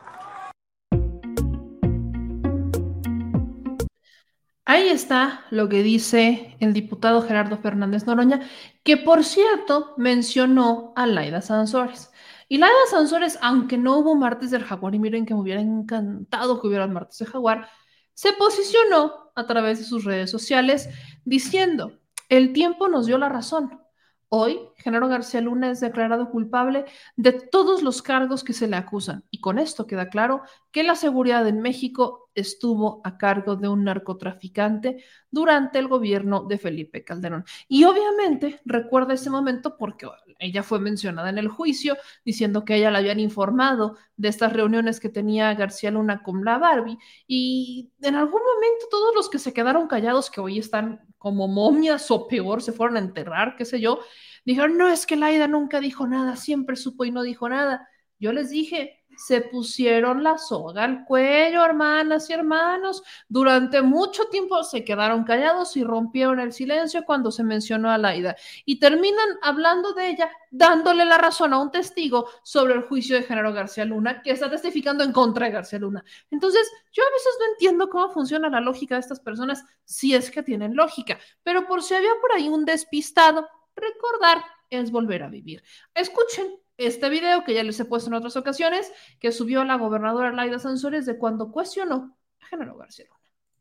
Ahí 4.65 4.89
está 4.89 5.45
lo 5.51 5.69
que 5.69 5.83
dice 5.83 6.57
el 6.61 6.73
diputado 6.73 7.23
Gerardo 7.23 7.59
Fernández 7.59 8.07
Noroña, 8.07 8.41
que 8.85 8.97
por 8.97 9.25
cierto 9.25 9.95
mencionó 9.97 10.93
a 10.95 11.07
Laida 11.07 11.43
Sansores. 11.43 12.12
Y 12.53 12.59
Laida 12.59 12.75
Sansores, 12.91 13.39
aunque 13.41 13.79
no 13.79 13.97
hubo 13.97 14.15
martes 14.15 14.51
del 14.51 14.63
jaguar, 14.63 14.95
y 14.95 14.99
miren 14.99 15.25
que 15.25 15.33
me 15.33 15.41
hubiera 15.41 15.63
encantado 15.63 16.61
que 16.61 16.67
hubiera 16.67 16.87
martes 16.87 17.17
del 17.17 17.29
jaguar, 17.29 17.67
se 18.13 18.35
posicionó 18.35 19.33
a 19.35 19.47
través 19.47 19.79
de 19.79 19.87
sus 19.87 20.05
redes 20.05 20.31
sociales 20.31 20.91
diciendo, 21.25 21.99
el 22.29 22.53
tiempo 22.53 22.89
nos 22.89 23.07
dio 23.07 23.17
la 23.17 23.31
razón. 23.31 23.81
Hoy, 24.29 24.61
Genaro 24.77 25.09
García 25.09 25.41
Luna 25.41 25.71
es 25.71 25.81
declarado 25.81 26.29
culpable 26.29 26.85
de 27.17 27.33
todos 27.33 27.83
los 27.83 28.03
cargos 28.03 28.45
que 28.45 28.53
se 28.53 28.69
le 28.69 28.77
acusan. 28.77 29.25
Y 29.31 29.41
con 29.41 29.59
esto 29.59 29.87
queda 29.87 30.11
claro 30.11 30.43
que 30.73 30.83
la 30.83 30.97
seguridad 30.97 31.47
en 31.47 31.61
México 31.61 32.31
estuvo 32.35 33.03
a 33.05 33.19
cargo 33.19 33.57
de 33.57 33.69
un 33.69 33.85
narcotraficante 33.85 35.05
durante 35.31 35.79
el 35.79 35.87
gobierno 35.87 36.45
de 36.45 36.59
Felipe 36.59 37.05
Calderón. 37.05 37.45
Y 37.69 37.85
obviamente 37.85 38.61
recuerda 38.65 39.15
ese 39.15 39.29
momento 39.29 39.77
porque 39.77 40.09
ella 40.39 40.63
fue 40.63 40.81
mencionada 40.81 41.29
en 41.29 41.39
el 41.39 41.49
juicio 41.49 41.97
diciendo 42.25 42.65
que 42.65 42.77
ella 42.77 42.91
le 42.91 42.99
habían 42.99 43.21
informado 43.21 43.97
de 44.17 44.29
estas 44.29 44.53
reuniones 44.53 44.99
que 44.99 45.11
tenía 45.11 45.55
García 45.55 45.91
Luna 45.91 46.23
con 46.23 46.45
la 46.45 46.59
Barbie. 46.59 46.99
Y 47.27 47.93
en 48.01 48.15
algún 48.15 48.41
momento 48.41 48.87
todos 48.91 49.15
los 49.15 49.29
que 49.29 49.39
se 49.39 49.53
quedaron 49.53 49.87
callados, 49.87 50.31
que 50.31 50.41
hoy 50.41 50.59
están 50.59 51.01
como 51.19 51.49
momias 51.49 52.11
o 52.11 52.27
peor, 52.27 52.63
se 52.63 52.73
fueron 52.73 52.97
a 52.97 53.01
enterrar, 53.01 53.57
qué 53.57 53.65
sé 53.65 53.81
yo, 53.81 54.01
dijeron, 54.45 54.77
no, 54.79 54.89
es 54.89 55.07
que 55.07 55.17
Laida 55.17 55.47
nunca 55.49 55.81
dijo 55.81 56.07
nada, 56.07 56.37
siempre 56.37 56.77
supo 56.77 57.05
y 57.05 57.11
no 57.11 57.23
dijo 57.23 57.49
nada. 57.49 57.89
Yo 58.19 58.33
les 58.33 58.51
dije, 58.51 59.02
se 59.25 59.41
pusieron 59.41 60.25
la 60.25 60.37
soga 60.37 60.83
al 60.83 61.05
cuello, 61.05 61.65
hermanas 61.65 62.29
y 62.29 62.33
hermanos. 62.33 63.05
Durante 63.29 63.81
mucho 63.81 64.25
tiempo 64.27 64.65
se 64.65 64.85
quedaron 64.85 65.23
callados 65.23 65.77
y 65.77 65.85
rompieron 65.85 66.41
el 66.41 66.53
silencio 66.53 67.05
cuando 67.05 67.31
se 67.31 67.45
mencionó 67.45 67.89
a 67.91 67.99
Laida. 67.99 68.35
Y 68.65 68.81
terminan 68.81 69.39
hablando 69.43 69.93
de 69.93 70.09
ella, 70.09 70.31
dándole 70.51 71.05
la 71.05 71.19
razón 71.19 71.53
a 71.53 71.61
un 71.61 71.71
testigo 71.71 72.29
sobre 72.43 72.75
el 72.75 72.83
juicio 72.83 73.15
de 73.15 73.23
Género 73.23 73.53
García 73.53 73.85
Luna, 73.85 74.23
que 74.23 74.33
está 74.33 74.51
testificando 74.51 75.05
en 75.05 75.13
contra 75.13 75.47
de 75.47 75.53
García 75.53 75.79
Luna. 75.79 76.05
Entonces, 76.29 76.69
yo 76.93 77.05
a 77.05 77.13
veces 77.13 77.33
no 77.39 77.47
entiendo 77.53 77.89
cómo 77.89 78.11
funciona 78.11 78.51
la 78.51 78.61
lógica 78.61 78.97
de 78.97 79.03
estas 79.03 79.21
personas, 79.21 79.65
si 79.85 80.17
es 80.17 80.33
que 80.33 80.43
tienen 80.43 80.75
lógica. 80.75 81.21
Pero 81.45 81.69
por 81.69 81.85
si 81.85 81.95
había 81.95 82.13
por 82.21 82.33
ahí 82.33 82.49
un 82.49 82.65
despistado, 82.65 83.49
recordar 83.77 84.43
es 84.69 84.91
volver 84.91 85.23
a 85.23 85.29
vivir. 85.29 85.63
Escuchen 85.95 86.62
este 86.79 87.09
video 87.09 87.45
que 87.45 87.55
ya 87.55 87.63
les 87.63 87.79
he 87.81 87.85
puesto 87.85 88.09
en 88.09 88.15
otras 88.15 88.37
ocasiones, 88.37 88.91
que 89.21 89.33
subió 89.33 89.65
la 89.65 89.77
gobernadora 89.77 90.33
Laida 90.33 90.59
Sansores 90.59 91.07
de 91.07 91.19
cuando 91.19 91.51
cuestionó 91.53 92.17
a 92.41 92.47
Genaro 92.47 92.77
García. 92.77 93.07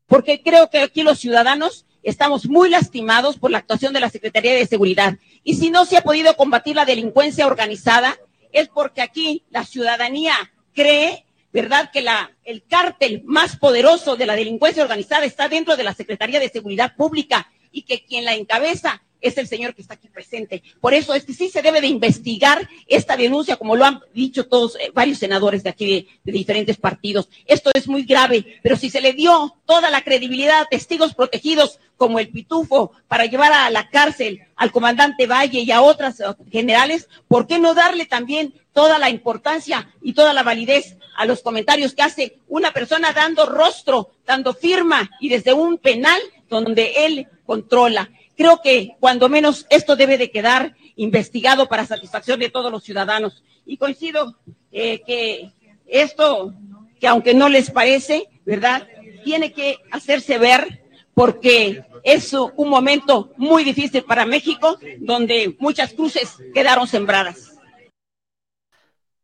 Porque 0.06 0.42
creo 0.42 0.68
que 0.70 0.80
aquí 0.80 1.02
los 1.02 1.18
ciudadanos 1.18 1.86
estamos 2.02 2.46
muy 2.46 2.68
lastimados 2.68 3.38
por 3.38 3.50
la 3.50 3.58
actuación 3.58 3.92
de 3.92 4.00
la 4.00 4.10
Secretaría 4.10 4.54
de 4.54 4.66
Seguridad. 4.66 5.16
Y 5.44 5.54
si 5.54 5.70
no 5.70 5.84
se 5.84 5.96
ha 5.96 6.02
podido 6.02 6.34
combatir 6.36 6.76
la 6.76 6.84
delincuencia 6.84 7.46
organizada, 7.46 8.18
es 8.50 8.68
porque 8.68 9.02
aquí 9.02 9.44
la 9.50 9.64
ciudadanía 9.64 10.34
cree, 10.74 11.24
¿verdad?, 11.52 11.90
que 11.92 12.04
el 12.44 12.64
cártel 12.64 13.22
más 13.24 13.56
poderoso 13.56 14.16
de 14.16 14.26
la 14.26 14.36
delincuencia 14.36 14.82
organizada 14.82 15.24
está 15.24 15.48
dentro 15.48 15.76
de 15.76 15.84
la 15.84 15.94
Secretaría 15.94 16.40
de 16.40 16.48
Seguridad 16.48 16.94
Pública 16.96 17.50
y 17.70 17.82
que 17.82 18.04
quien 18.04 18.24
la 18.24 18.34
encabeza 18.34 19.02
es 19.22 19.38
el 19.38 19.46
señor 19.46 19.74
que 19.74 19.82
está 19.82 19.94
aquí 19.94 20.08
presente. 20.08 20.62
Por 20.80 20.92
eso 20.92 21.14
es 21.14 21.24
que 21.24 21.32
sí 21.32 21.48
se 21.48 21.62
debe 21.62 21.80
de 21.80 21.86
investigar 21.86 22.68
esta 22.86 23.16
denuncia, 23.16 23.56
como 23.56 23.76
lo 23.76 23.84
han 23.84 24.00
dicho 24.12 24.46
todos, 24.46 24.76
eh, 24.76 24.90
varios 24.92 25.18
senadores 25.18 25.62
de 25.62 25.70
aquí 25.70 26.08
de, 26.24 26.32
diferentes 26.32 26.76
partidos. 26.76 27.28
Esto 27.46 27.70
es 27.72 27.88
muy 27.88 28.02
grave, 28.02 28.60
pero 28.62 28.76
si 28.76 28.90
se 28.90 29.00
le 29.00 29.12
dio 29.12 29.56
toda 29.64 29.90
la 29.90 30.02
credibilidad 30.02 30.62
a 30.62 30.66
testigos 30.66 31.14
protegidos 31.14 31.78
como 31.96 32.18
el 32.18 32.30
Pitufo 32.30 32.92
para 33.06 33.26
llevar 33.26 33.52
a 33.52 33.70
la 33.70 33.88
cárcel 33.88 34.40
al 34.56 34.72
comandante 34.72 35.26
Valle 35.26 35.60
y 35.60 35.70
a 35.70 35.82
otras 35.82 36.20
eh, 36.20 36.24
generales, 36.50 37.08
¿por 37.28 37.46
qué 37.46 37.58
no 37.58 37.74
darle 37.74 38.06
también 38.06 38.54
toda 38.72 38.98
la 38.98 39.10
importancia 39.10 39.92
y 40.02 40.14
toda 40.14 40.32
la 40.32 40.42
validez 40.42 40.96
a 41.16 41.26
los 41.26 41.42
comentarios 41.42 41.94
que 41.94 42.02
hace 42.02 42.38
una 42.48 42.72
persona 42.72 43.12
dando 43.12 43.46
rostro, 43.46 44.10
dando 44.26 44.54
firma 44.54 45.10
y 45.20 45.28
desde 45.28 45.52
un 45.52 45.78
penal 45.78 46.20
donde 46.48 47.06
él 47.06 47.28
controla? 47.46 48.10
Creo 48.36 48.60
que 48.62 48.96
cuando 49.00 49.28
menos 49.28 49.66
esto 49.70 49.96
debe 49.96 50.18
de 50.18 50.30
quedar 50.30 50.74
investigado 50.96 51.68
para 51.68 51.86
satisfacción 51.86 52.40
de 52.40 52.50
todos 52.50 52.70
los 52.70 52.84
ciudadanos. 52.84 53.42
Y 53.66 53.76
coincido 53.76 54.36
eh, 54.70 55.02
que 55.06 55.52
esto, 55.86 56.54
que 57.00 57.06
aunque 57.06 57.34
no 57.34 57.48
les 57.48 57.70
parece, 57.70 58.28
¿verdad? 58.44 58.86
Tiene 59.24 59.52
que 59.52 59.78
hacerse 59.90 60.38
ver 60.38 60.82
porque 61.14 61.84
es 62.02 62.32
un 62.32 62.68
momento 62.68 63.32
muy 63.36 63.64
difícil 63.64 64.02
para 64.02 64.26
México 64.26 64.78
donde 64.98 65.54
muchas 65.58 65.92
cruces 65.92 66.36
quedaron 66.54 66.86
sembradas. 66.86 67.52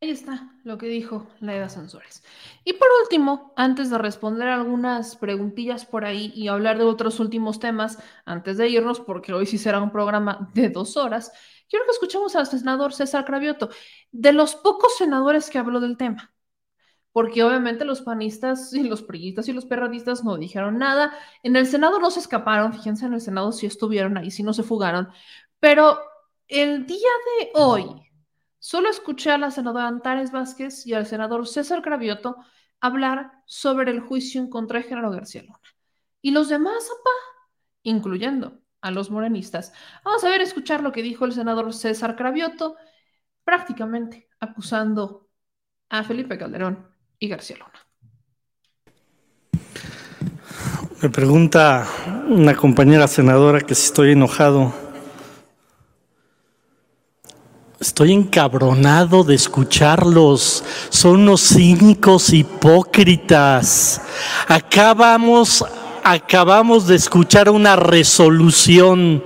Ahí 0.00 0.10
está 0.10 0.52
lo 0.62 0.78
que 0.78 0.86
dijo 0.86 1.26
Laida 1.40 1.68
Sansores. 1.68 2.22
Y 2.68 2.74
por 2.74 2.88
último, 3.02 3.54
antes 3.56 3.88
de 3.88 3.96
responder 3.96 4.46
algunas 4.46 5.16
preguntillas 5.16 5.86
por 5.86 6.04
ahí 6.04 6.30
y 6.34 6.48
hablar 6.48 6.76
de 6.76 6.84
otros 6.84 7.18
últimos 7.18 7.60
temas, 7.60 7.98
antes 8.26 8.58
de 8.58 8.68
irnos, 8.68 9.00
porque 9.00 9.32
hoy 9.32 9.46
sí 9.46 9.56
será 9.56 9.80
un 9.80 9.90
programa 9.90 10.50
de 10.52 10.68
dos 10.68 10.98
horas, 10.98 11.32
quiero 11.70 11.86
que 11.86 11.92
escuchemos 11.92 12.36
al 12.36 12.46
senador 12.46 12.92
César 12.92 13.24
Cravioto, 13.24 13.70
de 14.12 14.34
los 14.34 14.54
pocos 14.54 14.98
senadores 14.98 15.48
que 15.48 15.56
habló 15.56 15.80
del 15.80 15.96
tema. 15.96 16.34
Porque 17.10 17.42
obviamente 17.42 17.86
los 17.86 18.02
panistas 18.02 18.74
y 18.74 18.82
los 18.82 19.02
priistas 19.02 19.48
y 19.48 19.54
los 19.54 19.64
perradistas 19.64 20.22
no 20.22 20.36
dijeron 20.36 20.76
nada. 20.76 21.14
En 21.42 21.56
el 21.56 21.66
Senado 21.66 21.98
no 21.98 22.10
se 22.10 22.20
escaparon, 22.20 22.74
fíjense, 22.74 23.06
en 23.06 23.14
el 23.14 23.22
Senado 23.22 23.50
sí 23.52 23.64
estuvieron 23.64 24.18
ahí, 24.18 24.30
sí 24.30 24.42
no 24.42 24.52
se 24.52 24.62
fugaron. 24.62 25.08
Pero 25.58 25.98
el 26.48 26.84
día 26.84 27.08
de 27.40 27.50
hoy, 27.54 28.08
Solo 28.60 28.90
escuché 28.90 29.30
a 29.30 29.38
la 29.38 29.50
senadora 29.52 29.86
Antares 29.86 30.32
Vázquez 30.32 30.84
y 30.86 30.92
al 30.92 31.06
senador 31.06 31.46
César 31.46 31.80
Cravioto 31.80 32.36
hablar 32.80 33.32
sobre 33.46 33.90
el 33.90 34.00
juicio 34.00 34.40
en 34.40 34.48
contra 34.48 34.78
de 34.78 34.84
Genaro 34.86 35.10
García 35.10 35.42
Luna. 35.42 35.60
Y 36.20 36.30
los 36.30 36.48
demás, 36.48 36.84
apá, 36.84 37.10
incluyendo 37.82 38.60
a 38.80 38.90
los 38.90 39.10
morenistas. 39.10 39.72
Vamos 40.04 40.24
a 40.24 40.28
ver, 40.28 40.40
escuchar 40.40 40.82
lo 40.82 40.92
que 40.92 41.02
dijo 41.02 41.24
el 41.24 41.32
senador 41.32 41.72
César 41.72 42.16
Cravioto, 42.16 42.76
prácticamente 43.44 44.28
acusando 44.40 45.28
a 45.88 46.04
Felipe 46.04 46.38
Calderón 46.38 46.88
y 47.18 47.28
García 47.28 47.56
Luna. 47.56 47.88
Me 51.00 51.10
pregunta 51.10 51.86
una 52.26 52.56
compañera 52.56 53.06
senadora 53.06 53.60
que 53.60 53.74
si 53.74 53.86
estoy 53.86 54.12
enojado 54.12 54.74
Estoy 57.80 58.12
encabronado 58.12 59.22
de 59.22 59.36
escucharlos. 59.36 60.64
Son 60.88 61.20
unos 61.20 61.40
cínicos 61.42 62.32
hipócritas. 62.32 64.00
Acabamos, 64.48 65.64
acabamos 66.02 66.88
de 66.88 66.96
escuchar 66.96 67.48
una 67.48 67.76
resolución 67.76 69.22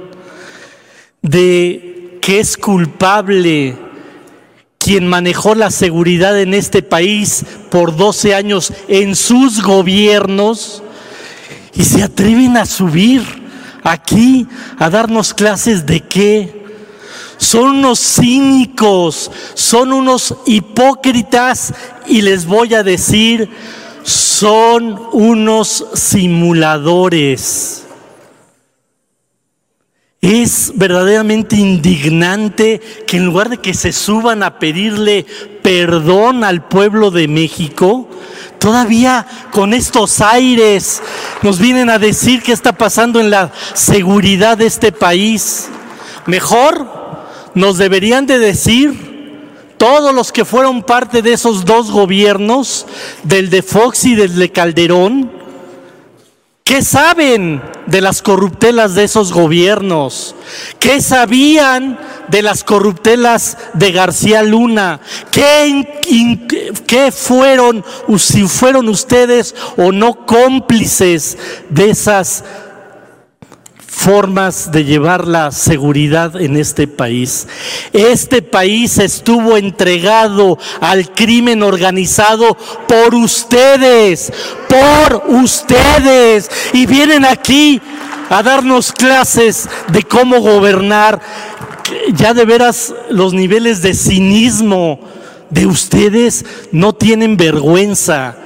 de 1.22 2.18
que 2.20 2.40
es 2.40 2.58
culpable 2.58 3.74
quien 4.76 5.06
manejó 5.06 5.54
la 5.54 5.70
seguridad 5.70 6.38
en 6.38 6.52
este 6.52 6.82
país 6.82 7.46
por 7.70 7.96
12 7.96 8.34
años 8.34 8.70
en 8.86 9.16
sus 9.16 9.62
gobiernos 9.62 10.82
y 11.72 11.84
se 11.84 12.02
atreven 12.02 12.58
a 12.58 12.66
subir 12.66 13.22
aquí 13.82 14.46
a 14.78 14.90
darnos 14.90 15.32
clases 15.32 15.86
de 15.86 16.00
qué 16.00 16.61
son 17.43 17.78
unos 17.78 17.98
cínicos, 17.98 19.28
son 19.55 19.93
unos 19.93 20.36
hipócritas 20.47 21.74
y 22.06 22.23
les 22.23 22.47
voy 22.47 22.73
a 22.74 22.85
decir, 22.85 23.51
son 24.05 25.09
unos 25.10 25.86
simuladores. 25.94 27.85
Es 30.20 30.73
verdaderamente 30.77 31.56
indignante 31.56 32.81
que 33.09 33.16
en 33.16 33.27
lugar 33.27 33.48
de 33.48 33.59
que 33.59 33.74
se 33.74 33.93
suban 33.93 34.44
a 34.44 34.60
pedirle 34.60 35.27
perdón 35.62 36.44
al 36.44 36.69
pueblo 36.69 37.10
de 37.10 37.27
México, 37.27 38.09
todavía 38.60 39.27
con 39.51 39.74
estos 39.74 40.20
aires 40.20 41.02
nos 41.43 41.59
vienen 41.59 41.90
a 41.90 41.98
decir 41.98 42.40
qué 42.40 42.52
está 42.52 42.73
pasando 42.73 43.19
en 43.19 43.31
la 43.31 43.51
seguridad 43.74 44.59
de 44.59 44.66
este 44.66 44.93
país. 44.93 45.69
Mejor 46.27 47.01
nos 47.54 47.78
deberían 47.78 48.26
de 48.26 48.38
decir 48.38 49.12
todos 49.82 50.14
los 50.14 50.30
que 50.30 50.44
fueron 50.44 50.84
parte 50.84 51.22
de 51.22 51.32
esos 51.32 51.64
dos 51.64 51.90
gobiernos, 51.90 52.86
del 53.24 53.50
de 53.50 53.62
Fox 53.62 54.04
y 54.04 54.14
del 54.14 54.36
de 54.36 54.52
Calderón, 54.52 55.32
¿qué 56.62 56.82
saben 56.82 57.60
de 57.86 58.00
las 58.00 58.22
corruptelas 58.22 58.94
de 58.94 59.02
esos 59.02 59.32
gobiernos? 59.32 60.36
¿Qué 60.78 61.00
sabían 61.00 61.98
de 62.28 62.42
las 62.42 62.62
corruptelas 62.62 63.58
de 63.72 63.90
García 63.90 64.44
Luna? 64.44 65.00
¿Qué, 65.32 67.10
fueron, 67.10 67.84
si 68.18 68.46
fueron 68.46 68.88
ustedes 68.88 69.52
o 69.76 69.90
no 69.90 70.26
cómplices 70.26 71.36
de 71.70 71.90
esas 71.90 72.44
formas 73.93 74.73
de 74.73 74.85
llevar 74.85 75.28
la 75.28 75.52
seguridad 75.52 76.40
en 76.40 76.56
este 76.56 76.89
país. 76.89 77.47
Este 77.93 78.40
país 78.40 78.98
estuvo 78.98 79.56
entregado 79.56 80.59
al 80.81 81.12
crimen 81.12 81.62
organizado 81.62 82.56
por 82.89 83.14
ustedes, 83.14 84.32
por 84.69 85.23
ustedes. 85.28 86.51
Y 86.73 86.86
vienen 86.86 87.24
aquí 87.27 87.81
a 88.31 88.43
darnos 88.43 88.93
clases 88.93 89.69
de 89.89 90.02
cómo 90.02 90.40
gobernar. 90.40 91.20
Ya 92.14 92.32
de 92.32 92.47
veras 92.47 92.94
los 93.10 93.35
niveles 93.35 93.82
de 93.82 93.93
cinismo 93.93 94.98
de 95.51 95.66
ustedes 95.66 96.47
no 96.73 96.94
tienen 96.94 97.36
vergüenza. 97.36 98.36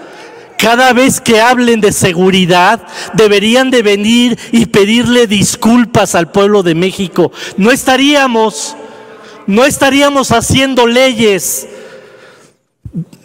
Cada 0.58 0.92
vez 0.92 1.20
que 1.20 1.40
hablen 1.40 1.80
de 1.80 1.92
seguridad, 1.92 2.82
deberían 3.12 3.70
de 3.70 3.82
venir 3.82 4.38
y 4.52 4.66
pedirle 4.66 5.26
disculpas 5.26 6.14
al 6.14 6.30
pueblo 6.30 6.62
de 6.62 6.74
México. 6.74 7.30
No 7.56 7.70
estaríamos, 7.70 8.74
no 9.46 9.64
estaríamos 9.64 10.32
haciendo 10.32 10.86
leyes, 10.86 11.68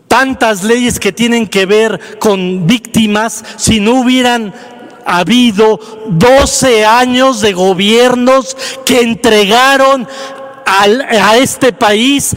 tantas 0.08 0.64
leyes 0.64 1.00
que 1.00 1.14
tienen 1.14 1.48
que 1.48 1.66
ver 1.66 2.20
con 2.20 2.68
víctimas, 2.68 3.46
si 3.56 3.80
no 3.80 4.02
hubieran 4.02 4.54
habido 5.06 5.80
12 6.10 6.86
años 6.86 7.40
de 7.42 7.54
gobiernos 7.54 8.58
que 8.86 9.02
entregaron 9.02 10.08
a 10.66 11.38
este 11.38 11.74
país 11.74 12.36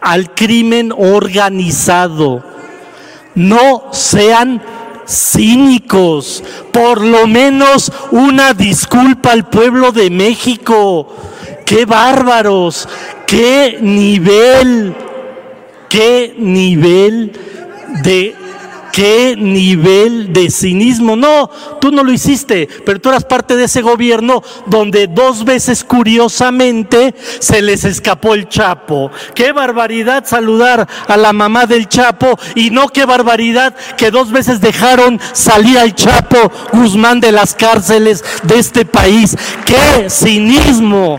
al 0.00 0.32
crimen 0.34 0.92
organizado 0.96 2.47
no 3.34 3.88
sean 3.92 4.62
cínicos, 5.06 6.44
por 6.72 7.00
lo 7.00 7.26
menos 7.26 7.90
una 8.10 8.52
disculpa 8.52 9.32
al 9.32 9.48
pueblo 9.48 9.92
de 9.92 10.10
México. 10.10 11.14
Qué 11.64 11.84
bárbaros, 11.86 12.88
qué 13.26 13.78
nivel, 13.80 14.94
qué 15.88 16.34
nivel 16.38 17.32
de 18.02 18.34
qué 18.92 19.36
nivel 19.36 20.32
de 20.32 20.50
cinismo. 20.50 21.16
No, 21.16 21.50
tú 21.80 21.90
no 21.90 22.02
lo 22.02 22.12
hiciste, 22.12 22.68
pero 22.84 23.00
tú 23.00 23.08
eras 23.08 23.24
parte 23.24 23.56
de 23.56 23.64
ese 23.64 23.82
gobierno 23.82 24.42
donde 24.66 25.06
dos 25.06 25.44
veces 25.44 25.84
curiosamente 25.84 27.14
se 27.38 27.62
les 27.62 27.84
escapó 27.84 28.34
el 28.34 28.48
Chapo. 28.48 29.10
Qué 29.34 29.52
barbaridad 29.52 30.24
saludar 30.26 30.86
a 31.06 31.16
la 31.16 31.32
mamá 31.32 31.66
del 31.66 31.88
Chapo 31.88 32.38
y 32.54 32.70
no 32.70 32.88
qué 32.88 33.04
barbaridad 33.04 33.74
que 33.96 34.10
dos 34.10 34.30
veces 34.30 34.60
dejaron 34.60 35.20
salir 35.32 35.78
al 35.78 35.94
Chapo 35.94 36.50
Guzmán 36.72 37.20
de 37.20 37.32
las 37.32 37.54
cárceles 37.54 38.24
de 38.42 38.58
este 38.58 38.84
país. 38.84 39.36
Qué 39.64 40.10
cinismo. 40.10 41.18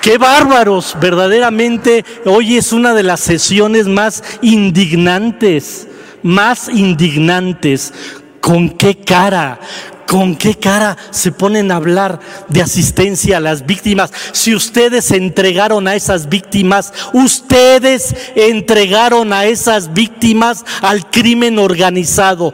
Qué 0.00 0.18
bárbaros, 0.18 0.96
verdaderamente 1.00 2.04
hoy 2.24 2.56
es 2.56 2.72
una 2.72 2.92
de 2.92 3.04
las 3.04 3.20
sesiones 3.20 3.86
más 3.86 4.24
indignantes 4.42 5.86
más 6.22 6.68
indignantes. 6.68 7.92
¿Con 8.40 8.70
qué 8.70 8.96
cara? 8.96 9.60
¿Con 10.06 10.36
qué 10.36 10.54
cara 10.56 10.96
se 11.10 11.32
ponen 11.32 11.70
a 11.70 11.76
hablar 11.76 12.20
de 12.48 12.60
asistencia 12.60 13.38
a 13.38 13.40
las 13.40 13.64
víctimas? 13.64 14.12
Si 14.32 14.54
ustedes 14.54 15.10
entregaron 15.10 15.88
a 15.88 15.94
esas 15.94 16.28
víctimas, 16.28 16.92
ustedes 17.14 18.14
entregaron 18.34 19.32
a 19.32 19.46
esas 19.46 19.94
víctimas 19.94 20.64
al 20.82 21.08
crimen 21.08 21.58
organizado. 21.58 22.52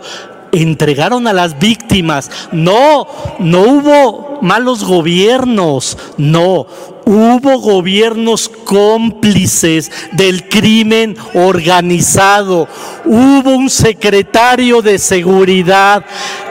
Entregaron 0.52 1.26
a 1.26 1.32
las 1.32 1.58
víctimas. 1.58 2.30
No, 2.52 3.08
no 3.40 3.62
hubo 3.62 4.38
malos 4.40 4.84
gobiernos. 4.84 5.98
No, 6.16 6.66
hubo 7.08 7.58
gobiernos 7.58 8.50
cómplices 8.50 9.90
del 10.12 10.46
crimen 10.46 11.16
organizado, 11.32 12.68
hubo 13.06 13.56
un 13.56 13.70
secretario 13.70 14.82
de 14.82 14.98
seguridad 14.98 16.04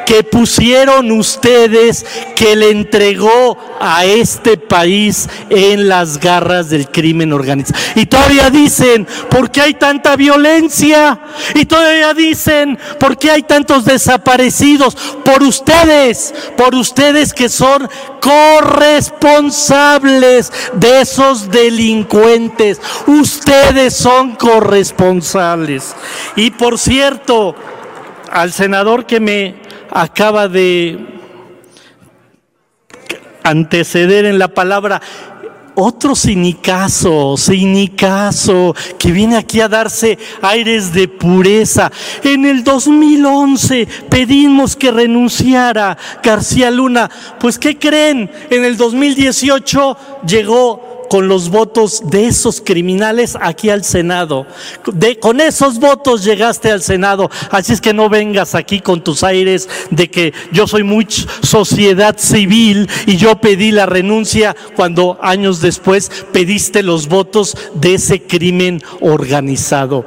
que 0.07 0.23
pusieron 0.23 1.11
ustedes 1.11 2.03
que 2.33 2.55
le 2.55 2.71
entregó 2.71 3.57
a 3.79 4.05
este 4.05 4.57
país 4.57 5.29
en 5.49 5.89
las 5.89 6.17
garras 6.17 6.69
del 6.69 6.87
crimen 6.87 7.33
organizado. 7.33 7.77
Y 7.95 8.05
todavía 8.05 8.49
dicen, 8.49 9.05
¿por 9.29 9.51
qué 9.51 9.59
hay 9.61 9.73
tanta 9.73 10.15
violencia? 10.15 11.19
Y 11.55 11.65
todavía 11.65 12.13
dicen, 12.13 12.79
¿por 13.01 13.17
qué 13.17 13.31
hay 13.31 13.43
tantos 13.43 13.83
desaparecidos? 13.83 14.95
Por 15.25 15.43
ustedes, 15.43 16.33
por 16.55 16.73
ustedes 16.73 17.33
que 17.33 17.49
son 17.49 17.89
corresponsables 18.21 20.46
de 20.73 21.01
esos 21.01 21.49
delincuentes. 21.49 22.81
Ustedes 23.05 23.95
son 23.95 24.35
corresponsales. 24.35 25.95
Y 26.35 26.51
por 26.51 26.77
cierto, 26.77 27.55
al 28.31 28.51
senador 28.51 29.05
que 29.05 29.19
me 29.19 29.55
acaba 29.91 30.47
de 30.47 31.17
anteceder 33.43 34.25
en 34.25 34.39
la 34.39 34.49
palabra, 34.49 35.01
otro 35.79 36.15
cinicazo, 36.15 37.37
cinicazo, 37.37 38.75
que 38.97 39.11
viene 39.11 39.37
aquí 39.37 39.61
a 39.61 39.67
darse 39.67 40.17
aires 40.41 40.91
de 40.91 41.07
pureza. 41.07 41.91
En 42.23 42.45
el 42.45 42.63
2011 42.63 43.87
pedimos 44.09 44.75
que 44.75 44.91
renunciara 44.91 45.95
García 46.23 46.71
Luna. 46.71 47.09
Pues, 47.39 47.59
¿qué 47.59 47.77
creen? 47.77 48.31
En 48.49 48.65
el 48.65 48.75
2018 48.75 49.97
llegó 50.25 50.96
con 51.09 51.27
los 51.27 51.49
votos 51.49 52.03
de 52.09 52.27
esos 52.27 52.61
criminales 52.61 53.37
aquí 53.39 53.69
al 53.69 53.83
Senado. 53.83 54.45
De, 54.93 55.19
con 55.19 55.41
esos 55.41 55.79
votos 55.79 56.23
llegaste 56.23 56.71
al 56.71 56.81
Senado. 56.81 57.29
Así 57.51 57.73
es 57.73 57.81
que 57.81 57.93
no 57.93 58.09
vengas 58.09 58.55
aquí 58.55 58.81
con 58.81 59.03
tus 59.03 59.23
aires 59.23 59.69
de 59.89 60.09
que 60.09 60.33
yo 60.51 60.67
soy 60.67 60.83
muy 60.83 61.07
sociedad 61.09 62.17
civil 62.17 62.89
y 63.05 63.17
yo 63.17 63.39
pedí 63.39 63.71
la 63.71 63.85
renuncia 63.85 64.55
cuando 64.75 65.17
años 65.21 65.61
después 65.61 66.11
pediste 66.31 66.83
los 66.83 67.07
votos 67.07 67.57
de 67.73 67.95
ese 67.95 68.21
crimen 68.21 68.81
organizado. 69.01 70.05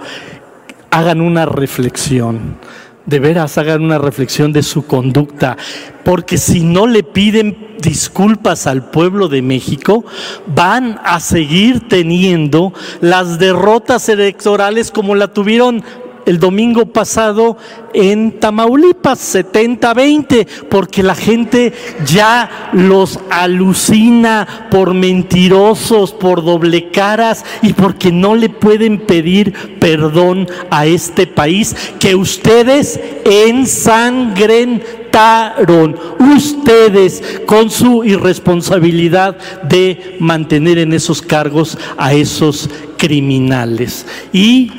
Hagan 0.91 1.21
una 1.21 1.47
reflexión 1.47 2.59
de 3.07 3.19
veras 3.19 3.59
hagan 3.59 3.83
una 3.83 3.99
reflexión 3.99 4.53
de 4.53 4.63
su 4.63 4.87
conducta, 4.87 5.57
porque 6.05 6.39
si 6.39 6.61
no 6.61 6.87
le 6.87 7.03
piden 7.03 7.70
disculpas 7.81 8.67
al 8.67 8.91
pueblo 8.91 9.29
de 9.29 9.43
México, 9.43 10.05
van 10.47 11.01
a 11.05 11.21
seguir 11.21 11.89
teniendo 11.89 12.73
las 13.01 13.39
derrotas 13.39 14.09
electorales 14.09 14.91
como 14.91 15.15
la 15.15 15.29
tuvieron 15.29 15.85
el 16.27 16.39
domingo 16.39 16.87
pasado 16.87 17.57
en 17.93 18.39
Tamaulipas, 18.39 19.35
70-20, 19.35 20.47
porque 20.69 21.03
la 21.03 21.15
gente 21.15 21.73
ya 22.07 22.71
los 22.73 23.19
alucina 23.31 24.69
por 24.71 24.95
mentirosos, 24.95 26.13
por 26.13 26.45
doble 26.45 26.91
caras 26.91 27.45
y 27.63 27.73
porque 27.73 28.13
no 28.13 28.37
le 28.37 28.49
pueden 28.49 29.01
pedir 29.01 29.79
perdón 29.81 30.49
a 30.71 30.87
este 30.87 31.27
país 31.27 31.75
que 31.99 32.15
ustedes 32.15 33.01
ensangrentaron, 33.25 35.97
ustedes 36.37 37.41
con 37.47 37.71
su 37.71 38.05
irresponsabilidad 38.05 39.37
de 39.65 40.17
mantener 40.21 40.79
en 40.79 40.93
esos 40.93 41.23
cargos 41.23 41.77
a 41.97 42.13
esos 42.13 42.71
criminales. 42.97 44.07
Y 44.33 44.71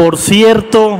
por 0.00 0.16
cierto, 0.16 0.98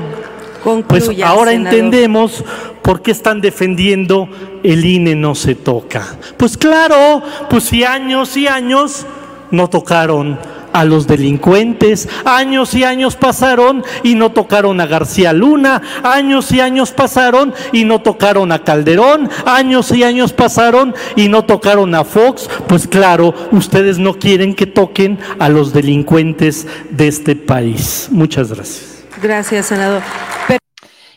pues 0.86 1.10
ahora 1.24 1.54
entendemos 1.54 2.44
por 2.82 3.00
qué 3.00 3.12
están 3.12 3.40
defendiendo 3.40 4.28
el 4.62 4.84
INE 4.84 5.14
no 5.14 5.34
se 5.34 5.54
toca. 5.54 6.18
Pues 6.36 6.58
claro, 6.58 7.22
pues 7.48 7.64
si 7.64 7.82
años 7.82 8.36
y 8.36 8.46
años 8.46 9.06
no 9.50 9.70
tocaron 9.70 10.38
a 10.72 10.84
los 10.84 11.06
delincuentes. 11.06 12.08
Años 12.24 12.74
y 12.74 12.84
años 12.84 13.16
pasaron 13.16 13.84
y 14.02 14.14
no 14.14 14.32
tocaron 14.32 14.80
a 14.80 14.86
García 14.86 15.32
Luna. 15.32 15.82
Años 16.02 16.52
y 16.52 16.60
años 16.60 16.92
pasaron 16.92 17.54
y 17.72 17.84
no 17.84 18.00
tocaron 18.00 18.52
a 18.52 18.62
Calderón. 18.62 19.28
Años 19.46 19.90
y 19.92 20.04
años 20.04 20.32
pasaron 20.32 20.94
y 21.16 21.28
no 21.28 21.44
tocaron 21.44 21.94
a 21.94 22.04
Fox. 22.04 22.48
Pues 22.68 22.86
claro, 22.86 23.34
ustedes 23.52 23.98
no 23.98 24.14
quieren 24.14 24.54
que 24.54 24.66
toquen 24.66 25.18
a 25.38 25.48
los 25.48 25.72
delincuentes 25.72 26.66
de 26.90 27.08
este 27.08 27.36
país. 27.36 28.08
Muchas 28.10 28.52
gracias. 28.52 28.89
Gracias, 29.22 29.66
senador. 29.66 30.02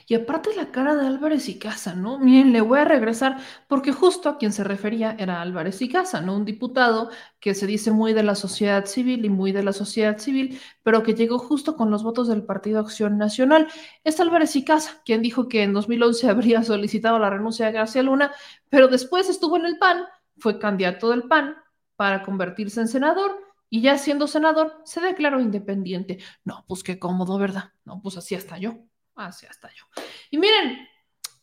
Y 0.05 0.15
aparte 0.15 0.49
la 0.55 0.69
cara 0.71 0.95
de 0.95 1.07
Álvarez 1.07 1.47
y 1.47 1.57
Casa, 1.57 1.95
¿no? 1.95 2.19
Miren, 2.19 2.51
le 2.51 2.59
voy 2.59 2.79
a 2.79 2.85
regresar 2.85 3.37
porque 3.67 3.93
justo 3.93 4.27
a 4.27 4.37
quien 4.37 4.51
se 4.51 4.65
refería 4.65 5.15
era 5.17 5.41
Álvarez 5.41 5.81
y 5.81 5.87
Casa, 5.89 6.19
¿no? 6.19 6.35
Un 6.35 6.43
diputado 6.43 7.09
que 7.39 7.55
se 7.55 7.65
dice 7.65 7.91
muy 7.91 8.11
de 8.11 8.23
la 8.23 8.35
sociedad 8.35 8.85
civil 8.85 9.23
y 9.23 9.29
muy 9.29 9.53
de 9.53 9.63
la 9.63 9.71
sociedad 9.71 10.17
civil, 10.17 10.59
pero 10.83 11.03
que 11.03 11.13
llegó 11.13 11.39
justo 11.39 11.77
con 11.77 11.89
los 11.89 12.03
votos 12.03 12.27
del 12.27 12.43
Partido 12.43 12.81
Acción 12.81 13.17
Nacional. 13.17 13.69
Es 14.03 14.19
Álvarez 14.19 14.55
y 14.57 14.65
Casa, 14.65 15.01
quien 15.05 15.21
dijo 15.21 15.47
que 15.47 15.63
en 15.63 15.73
2011 15.73 16.29
habría 16.29 16.63
solicitado 16.63 17.17
la 17.19 17.29
renuncia 17.29 17.67
de 17.67 17.71
García 17.71 18.03
Luna, 18.03 18.33
pero 18.69 18.89
después 18.89 19.29
estuvo 19.29 19.55
en 19.55 19.65
el 19.65 19.77
PAN, 19.77 20.03
fue 20.37 20.59
candidato 20.59 21.09
del 21.11 21.23
PAN 21.23 21.55
para 21.95 22.21
convertirse 22.23 22.81
en 22.81 22.89
senador 22.89 23.52
y 23.73 23.81
ya 23.81 23.97
siendo 23.97 24.27
senador 24.27 24.83
se 24.85 25.01
declaró 25.01 25.41
independiente. 25.41 26.19
No, 26.43 26.63
pues 26.67 26.83
qué 26.83 26.99
cómodo, 26.99 27.39
¿verdad? 27.39 27.71
No, 27.85 27.99
pues 28.03 28.15
así 28.17 28.35
hasta 28.35 28.59
yo, 28.59 28.75
así 29.15 29.47
hasta 29.47 29.67
yo. 29.73 29.85
Y 30.29 30.37
miren, 30.37 30.87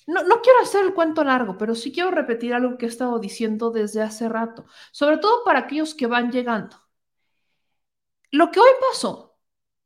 no, 0.07 0.23
no, 0.23 0.41
quiero 0.41 0.61
hacer 0.61 0.85
el 0.85 0.95
cuento 0.95 1.25
largo, 1.25 1.59
pero 1.59 1.75
sí 1.75 1.91
quiero 1.91 2.13
repetir 2.13 2.55
algo 2.55 2.79
que 2.79 2.87
he 2.87 2.89
estado 2.89 3.19
diciendo 3.19 3.73
desde 3.73 4.01
hace 4.01 4.29
rato, 4.29 4.65
sobre 4.93 5.19
todo 5.19 5.43
para 5.43 5.59
aquellos 5.59 5.93
que 5.93 6.07
van 6.07 6.31
llegando. 6.31 6.77
Lo 8.31 8.53
que 8.53 8.61
hoy 8.61 8.71
pasó, 8.89 9.37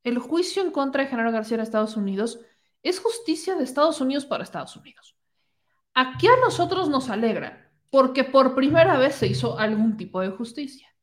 el 0.03 0.19
juicio 0.19 0.63
en 0.63 0.71
contra 0.71 1.03
de 1.03 1.09
Genaro 1.09 1.33
García 1.33 1.55
en 1.55 1.63
Estados 1.63 1.97
Unidos, 1.97 2.41
es 2.83 3.01
justicia 3.01 3.55
de 3.55 3.65
Estados 3.65 4.03
Unidos 4.03 4.27
para 4.27 4.45
Estados 4.45 4.77
Unidos. 4.77 5.17
Aquí 5.95 6.27
a 6.27 6.37
nosotros 6.37 6.91
nos 6.91 7.09
alegra, 7.09 7.73
porque 7.89 8.23
por 8.23 8.55
primera 8.55 8.99
vez 8.99 9.15
se 9.15 9.29
hizo 9.29 9.59
algún 9.59 9.97
tipo 9.97 10.21
de 10.21 10.29
justicia. 10.29 10.94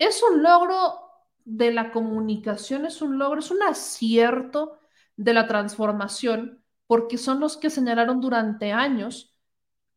Es 0.00 0.24
un 0.24 0.42
logro 0.42 1.00
de 1.44 1.72
la 1.72 1.92
comunicación, 1.92 2.86
es 2.86 3.02
un 3.02 3.18
logro, 3.18 3.40
es 3.40 3.52
un 3.52 3.62
acierto 3.62 4.80
de 5.16 5.34
la 5.34 5.46
transformación, 5.46 6.64
porque 6.88 7.18
son 7.18 7.38
los 7.40 7.56
que 7.58 7.70
señalaron 7.70 8.20
durante 8.20 8.72
años 8.72 9.36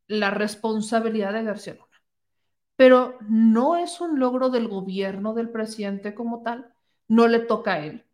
la 0.08 0.32
responsabilidad 0.32 1.34
de 1.34 1.44
García 1.44 1.76
Luna. 1.76 1.88
Pero 2.76 3.18
no 3.30 3.78
es 3.78 4.02
un 4.02 4.20
logro 4.20 4.50
del 4.50 4.68
gobierno 4.68 5.34
del 5.34 5.50
presidente 5.50 6.16
como 6.16 6.44
tal, 6.44 6.74
no 7.08 7.28
le 7.28 7.40
toca 7.40 7.74
a 7.74 7.80
él. 7.86 8.06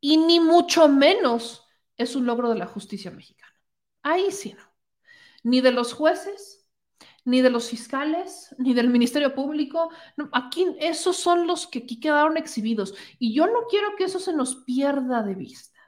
Y 0.00 0.18
ni 0.18 0.40
mucho 0.40 0.88
menos 0.88 1.66
es 1.96 2.16
un 2.16 2.26
logro 2.26 2.50
de 2.50 2.56
la 2.58 2.66
justicia 2.66 3.10
mexicana. 3.10 3.52
Ahí 4.02 4.30
sí 4.32 4.54
no. 4.54 4.64
Ni 5.44 5.60
de 5.60 5.72
los 5.72 5.94
jueces, 5.94 6.57
ni 7.28 7.42
de 7.42 7.50
los 7.50 7.68
fiscales, 7.68 8.54
ni 8.56 8.72
del 8.72 8.88
Ministerio 8.88 9.34
Público. 9.34 9.90
aquí 10.32 10.66
esos 10.80 11.16
son 11.18 11.46
los 11.46 11.66
que 11.66 11.80
aquí 11.80 12.00
quedaron 12.00 12.38
exhibidos. 12.38 12.94
Y 13.18 13.34
yo 13.34 13.46
no 13.46 13.66
quiero 13.68 13.88
que 13.96 14.04
eso 14.04 14.18
se 14.18 14.32
nos 14.32 14.64
pierda 14.64 15.22
de 15.22 15.34
vista, 15.34 15.78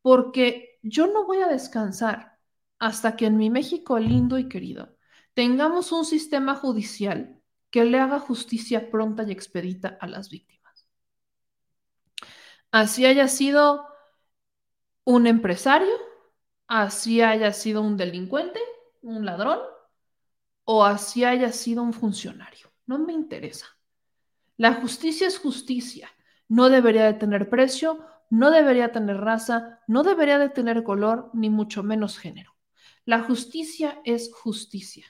porque 0.00 0.78
yo 0.82 1.06
no 1.08 1.26
voy 1.26 1.38
a 1.38 1.48
descansar 1.48 2.38
hasta 2.78 3.16
que 3.16 3.26
en 3.26 3.36
mi 3.36 3.50
México 3.50 3.98
lindo 3.98 4.38
y 4.38 4.48
querido 4.48 4.96
tengamos 5.34 5.92
un 5.92 6.06
sistema 6.06 6.54
judicial 6.54 7.38
que 7.70 7.84
le 7.84 8.00
haga 8.00 8.18
justicia 8.18 8.90
pronta 8.90 9.24
y 9.24 9.32
expedita 9.32 9.98
a 10.00 10.06
las 10.06 10.30
víctimas. 10.30 10.86
Así 12.70 13.04
haya 13.04 13.28
sido 13.28 13.86
un 15.04 15.26
empresario, 15.26 15.94
así 16.66 17.20
haya 17.20 17.52
sido 17.52 17.82
un 17.82 17.98
delincuente, 17.98 18.60
un 19.02 19.26
ladrón, 19.26 19.58
o 20.64 20.84
así 20.84 21.24
haya 21.24 21.52
sido 21.52 21.82
un 21.82 21.92
funcionario. 21.92 22.72
No 22.86 22.98
me 22.98 23.12
interesa. 23.12 23.66
La 24.56 24.74
justicia 24.74 25.26
es 25.26 25.38
justicia. 25.38 26.10
No 26.48 26.68
debería 26.68 27.04
de 27.04 27.14
tener 27.14 27.48
precio, 27.48 28.04
no 28.30 28.50
debería 28.50 28.92
tener 28.92 29.18
raza, 29.18 29.80
no 29.86 30.02
debería 30.02 30.38
de 30.38 30.48
tener 30.48 30.82
color, 30.84 31.30
ni 31.32 31.50
mucho 31.50 31.82
menos 31.82 32.18
género. 32.18 32.54
La 33.04 33.20
justicia 33.22 34.00
es 34.04 34.32
justicia. 34.32 35.06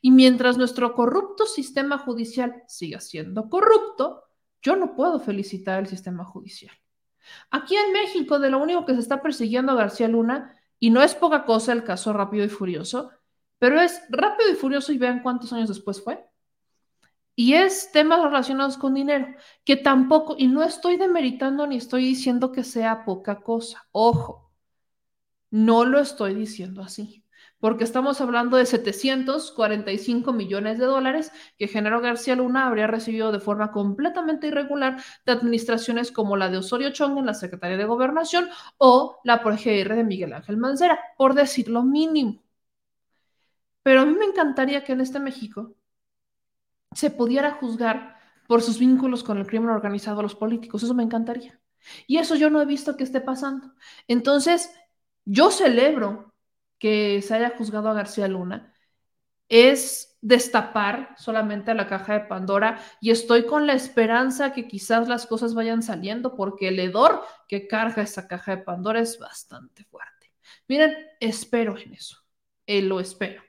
Y 0.00 0.10
mientras 0.10 0.56
nuestro 0.56 0.94
corrupto 0.94 1.46
sistema 1.46 1.98
judicial 1.98 2.62
siga 2.66 3.00
siendo 3.00 3.48
corrupto, 3.48 4.24
yo 4.62 4.76
no 4.76 4.94
puedo 4.94 5.20
felicitar 5.20 5.78
al 5.78 5.86
sistema 5.86 6.24
judicial. 6.24 6.74
Aquí 7.50 7.76
en 7.76 7.92
México, 7.92 8.38
de 8.38 8.50
lo 8.50 8.58
único 8.58 8.86
que 8.86 8.94
se 8.94 9.00
está 9.00 9.22
persiguiendo 9.22 9.72
a 9.72 9.76
García 9.76 10.08
Luna, 10.08 10.54
y 10.78 10.90
no 10.90 11.02
es 11.02 11.14
poca 11.14 11.44
cosa 11.44 11.72
el 11.72 11.84
caso 11.84 12.12
rápido 12.12 12.44
y 12.44 12.48
furioso, 12.48 13.10
pero 13.58 13.80
es 13.80 14.02
rápido 14.10 14.50
y 14.50 14.54
furioso 14.54 14.92
y 14.92 14.98
vean 14.98 15.22
cuántos 15.22 15.52
años 15.52 15.68
después 15.68 16.02
fue. 16.02 16.24
Y 17.34 17.52
es 17.54 17.92
temas 17.92 18.22
relacionados 18.22 18.78
con 18.78 18.94
dinero, 18.94 19.26
que 19.64 19.76
tampoco, 19.76 20.36
y 20.38 20.46
no 20.48 20.62
estoy 20.62 20.96
demeritando 20.96 21.66
ni 21.66 21.76
estoy 21.76 22.04
diciendo 22.04 22.50
que 22.50 22.64
sea 22.64 23.04
poca 23.04 23.42
cosa, 23.42 23.86
ojo, 23.92 24.50
no 25.50 25.84
lo 25.84 25.98
estoy 26.00 26.34
diciendo 26.34 26.82
así, 26.82 27.24
porque 27.58 27.84
estamos 27.84 28.22
hablando 28.22 28.56
de 28.56 28.64
745 28.64 30.32
millones 30.32 30.78
de 30.78 30.86
dólares 30.86 31.30
que 31.58 31.68
Genaro 31.68 32.00
García 32.00 32.36
Luna 32.36 32.66
habría 32.66 32.86
recibido 32.86 33.32
de 33.32 33.40
forma 33.40 33.70
completamente 33.70 34.46
irregular 34.48 35.02
de 35.26 35.32
administraciones 35.32 36.12
como 36.12 36.36
la 36.36 36.48
de 36.48 36.58
Osorio 36.58 36.90
Chong 36.90 37.18
en 37.18 37.26
la 37.26 37.34
Secretaría 37.34 37.76
de 37.76 37.84
Gobernación 37.84 38.48
o 38.78 39.18
la 39.24 39.42
PGR 39.42 39.94
de 39.94 40.04
Miguel 40.04 40.32
Ángel 40.32 40.56
Mancera, 40.56 40.98
por 41.18 41.34
decir 41.34 41.68
lo 41.68 41.82
mínimo. 41.82 42.45
Pero 43.86 44.00
a 44.00 44.04
mí 44.04 44.14
me 44.14 44.24
encantaría 44.24 44.82
que 44.82 44.94
en 44.94 45.00
este 45.00 45.20
México 45.20 45.76
se 46.92 47.08
pudiera 47.08 47.52
juzgar 47.52 48.18
por 48.48 48.60
sus 48.60 48.80
vínculos 48.80 49.22
con 49.22 49.38
el 49.38 49.46
crimen 49.46 49.70
organizado 49.70 50.18
a 50.18 50.22
los 50.24 50.34
políticos. 50.34 50.82
Eso 50.82 50.92
me 50.92 51.04
encantaría. 51.04 51.60
Y 52.08 52.16
eso 52.18 52.34
yo 52.34 52.50
no 52.50 52.60
he 52.60 52.66
visto 52.66 52.96
que 52.96 53.04
esté 53.04 53.20
pasando. 53.20 53.74
Entonces, 54.08 54.74
yo 55.24 55.52
celebro 55.52 56.34
que 56.80 57.22
se 57.22 57.34
haya 57.34 57.54
juzgado 57.56 57.88
a 57.88 57.94
García 57.94 58.26
Luna. 58.26 58.74
Es 59.48 60.18
destapar 60.20 61.14
solamente 61.16 61.72
la 61.72 61.86
caja 61.86 62.14
de 62.14 62.26
Pandora 62.26 62.80
y 63.00 63.12
estoy 63.12 63.46
con 63.46 63.68
la 63.68 63.74
esperanza 63.74 64.52
que 64.52 64.66
quizás 64.66 65.06
las 65.06 65.28
cosas 65.28 65.54
vayan 65.54 65.84
saliendo 65.84 66.34
porque 66.34 66.66
el 66.66 66.80
hedor 66.80 67.22
que 67.46 67.68
carga 67.68 68.02
esa 68.02 68.26
caja 68.26 68.56
de 68.56 68.64
Pandora 68.64 68.98
es 68.98 69.16
bastante 69.20 69.84
fuerte. 69.84 70.32
Miren, 70.66 70.92
espero 71.20 71.78
en 71.78 71.94
eso, 71.94 72.16
eh, 72.66 72.82
lo 72.82 72.98
espero. 72.98 73.46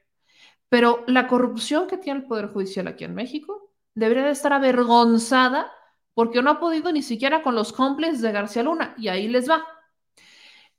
Pero 0.70 1.04
la 1.08 1.28
corrupción 1.28 1.88
que 1.88 1.98
tiene 1.98 2.22
el 2.22 2.26
Poder 2.26 2.48
Judicial 2.48 2.88
aquí 2.88 3.04
en 3.04 3.16
México 3.16 3.72
debería 3.96 4.26
de 4.26 4.32
estar 4.32 4.54
avergonzada 4.54 5.72
porque 6.14 6.42
no 6.42 6.50
ha 6.52 6.60
podido 6.60 6.92
ni 6.92 7.02
siquiera 7.02 7.44
con 7.44 7.56
los 7.56 7.72
cómplices 7.74 8.22
de 8.22 8.32
García 8.32 8.64
Luna 8.64 8.96
y 8.98 9.08
ahí 9.08 9.28
les 9.28 9.50
va. 9.50 9.66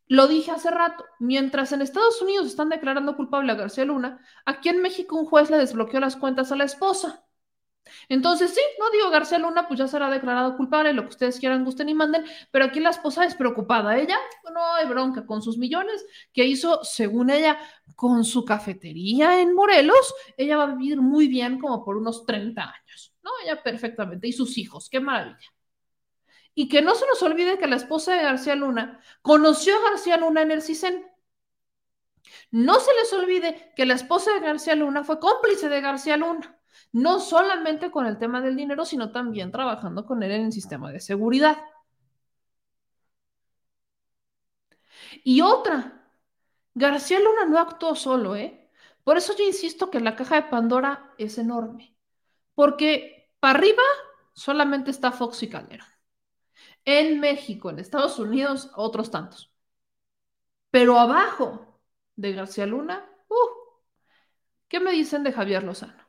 Lo 0.06 0.27
dije 0.27 0.51
hace 0.51 0.70
rato, 0.70 1.05
mientras 1.19 1.73
en 1.73 1.82
Estados 1.82 2.20
Unidos 2.23 2.47
están 2.47 2.70
declarando 2.70 3.15
culpable 3.15 3.52
a 3.52 3.56
García 3.56 3.85
Luna, 3.85 4.20
aquí 4.47 4.70
en 4.70 4.81
México 4.81 5.16
un 5.16 5.27
juez 5.27 5.51
le 5.51 5.59
desbloqueó 5.59 6.01
las 6.01 6.16
cuentas 6.16 6.51
a 6.51 6.56
la 6.56 6.65
esposa. 6.65 7.27
Entonces, 8.09 8.55
sí, 8.55 8.60
no 8.78 8.90
digo 8.90 9.10
García 9.10 9.39
Luna, 9.39 9.68
pues 9.68 9.78
ya 9.78 9.86
será 9.86 10.09
declarado 10.09 10.56
culpable, 10.56 10.93
lo 10.94 11.02
que 11.02 11.10
ustedes 11.10 11.39
quieran, 11.39 11.64
gusten 11.64 11.89
y 11.90 11.94
manden, 11.94 12.24
pero 12.51 12.64
aquí 12.64 12.80
la 12.80 12.90
esposa 12.90 13.24
es 13.24 13.35
preocupada. 13.35 13.98
Ella 13.98 14.18
no 14.52 14.74
hay 14.74 14.86
bronca 14.86 15.26
con 15.26 15.43
sus 15.43 15.59
millones 15.59 16.05
que 16.32 16.44
hizo, 16.44 16.82
según 16.85 17.28
ella, 17.30 17.59
con 17.97 18.24
su 18.24 18.44
cafetería 18.44 19.40
en 19.40 19.55
Morelos. 19.55 20.14
Ella 20.36 20.56
va 20.56 20.64
a 20.64 20.74
vivir 20.74 21.01
muy 21.01 21.28
bien 21.28 21.59
como 21.59 21.85
por 21.85 21.97
unos 21.97 22.24
30 22.24 22.62
años, 22.62 23.14
¿no? 23.22 23.30
Ella 23.44 23.62
perfectamente. 23.62 24.26
Y 24.26 24.32
sus 24.32 24.56
hijos, 24.56 24.89
qué 24.89 25.01
maravilla. 25.01 25.52
Y 26.55 26.68
que 26.68 26.82
no 26.82 26.94
se 26.94 27.06
nos 27.06 27.22
olvide 27.22 27.59
que 27.59 27.66
la 27.66 27.76
esposa 27.76 28.14
de 28.14 28.22
García 28.22 28.56
Luna 28.56 29.01
conoció 29.22 29.76
a 29.76 29.90
García 29.90 30.16
Luna 30.16 30.43
en 30.43 30.51
el 30.51 30.62
CISEN. 30.62 31.06
No 32.51 32.80
se 32.80 32.93
les 32.94 33.12
olvide 33.12 33.72
que 33.76 33.86
la 33.86 33.94
esposa 33.94 34.32
de 34.32 34.40
García 34.40 34.74
Luna 34.74 35.05
fue 35.05 35.20
cómplice 35.20 35.68
de 35.68 35.80
García 35.80 36.16
Luna, 36.16 36.57
no 36.93 37.20
solamente 37.20 37.90
con 37.90 38.07
el 38.07 38.19
tema 38.19 38.40
del 38.40 38.57
dinero, 38.57 38.85
sino 38.85 39.12
también 39.12 39.51
trabajando 39.53 40.05
con 40.07 40.23
él 40.23 40.32
en 40.32 40.47
el 40.47 40.53
sistema 40.53 40.90
de 40.93 41.01
seguridad. 41.01 41.59
Y 45.24 45.40
otra, 45.40 46.11
García 46.74 47.20
Luna 47.20 47.45
no 47.47 47.59
actuó 47.59 47.95
solo, 47.95 48.36
¿eh? 48.36 48.70
Por 49.05 49.16
eso 49.16 49.35
yo 49.36 49.45
insisto 49.45 49.90
que 49.90 50.01
la 50.01 50.16
caja 50.16 50.36
de 50.36 50.43
Pandora 50.51 51.15
es 51.19 51.39
enorme, 51.39 51.97
porque 52.55 53.31
para 53.40 53.59
arriba 53.59 53.82
solamente 54.35 54.90
está 54.90 55.12
Fox 55.12 55.43
y 55.43 55.49
Calderón 55.51 55.89
en 56.85 57.20
México, 57.20 57.70
en 57.70 57.78
Estados 57.78 58.19
Unidos, 58.19 58.70
otros 58.74 59.11
tantos. 59.11 59.53
Pero 60.70 60.99
abajo 60.99 61.81
de 62.16 62.32
García 62.32 62.66
Luna, 62.66 63.07
uh, 63.28 63.35
¿qué 64.69 64.81
me 64.81 64.93
dicen 64.93 65.23
de 65.23 65.32
Javier 65.32 65.62
Lozano? 65.65 66.07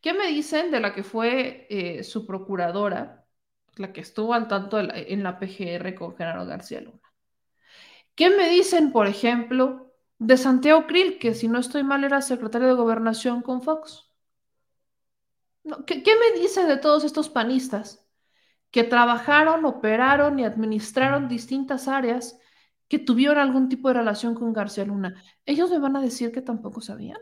¿Qué 0.00 0.14
me 0.14 0.26
dicen 0.28 0.70
de 0.70 0.80
la 0.80 0.94
que 0.94 1.02
fue 1.02 1.66
eh, 1.70 2.04
su 2.04 2.26
procuradora, 2.26 3.26
la 3.76 3.92
que 3.92 4.00
estuvo 4.00 4.34
al 4.34 4.48
tanto 4.48 4.78
en 4.78 5.22
la 5.22 5.38
PGR 5.38 5.94
con 5.94 6.16
Genaro 6.16 6.46
García 6.46 6.80
Luna? 6.80 7.00
¿Qué 8.14 8.30
me 8.30 8.48
dicen, 8.50 8.92
por 8.92 9.06
ejemplo, 9.06 9.92
de 10.18 10.36
Santiago 10.36 10.86
Krill, 10.86 11.18
que 11.18 11.34
si 11.34 11.48
no 11.48 11.58
estoy 11.58 11.82
mal 11.82 12.04
era 12.04 12.20
secretario 12.22 12.68
de 12.68 12.74
gobernación 12.74 13.42
con 13.42 13.62
Fox? 13.62 14.10
¿qué, 15.86 16.02
¿Qué 16.02 16.12
me 16.16 16.40
dicen 16.40 16.68
de 16.68 16.76
todos 16.76 17.04
estos 17.04 17.28
panistas 17.28 18.06
que 18.70 18.84
trabajaron, 18.84 19.64
operaron 19.64 20.38
y 20.38 20.44
administraron 20.44 21.28
distintas 21.28 21.88
áreas 21.88 22.38
que 22.88 22.98
tuvieron 22.98 23.38
algún 23.38 23.68
tipo 23.68 23.88
de 23.88 23.94
relación 23.94 24.34
con 24.34 24.52
García 24.52 24.84
Luna, 24.84 25.22
¿ellos 25.46 25.70
me 25.70 25.78
van 25.78 25.96
a 25.96 26.02
decir 26.02 26.32
que 26.32 26.42
tampoco 26.42 26.80
sabían? 26.80 27.18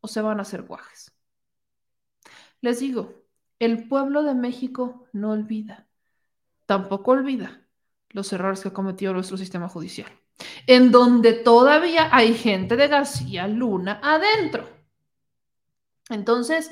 ¿O 0.00 0.06
se 0.08 0.20
van 0.22 0.38
a 0.38 0.42
hacer 0.42 0.62
guajes? 0.62 1.12
Les 2.62 2.80
digo, 2.80 3.22
el 3.58 3.88
pueblo 3.88 4.22
de 4.22 4.34
México 4.34 5.06
no 5.12 5.32
olvida, 5.32 5.88
tampoco 6.64 7.10
olvida 7.10 7.66
los 8.10 8.32
errores 8.32 8.60
que 8.60 8.68
ha 8.68 8.72
cometido 8.72 9.12
nuestro 9.12 9.36
sistema 9.36 9.68
judicial, 9.68 10.10
en 10.66 10.92
donde 10.92 11.32
todavía 11.32 12.08
hay 12.14 12.34
gente 12.34 12.76
de 12.76 12.88
García 12.88 13.48
Luna 13.48 14.00
adentro. 14.02 14.68
Entonces, 16.08 16.70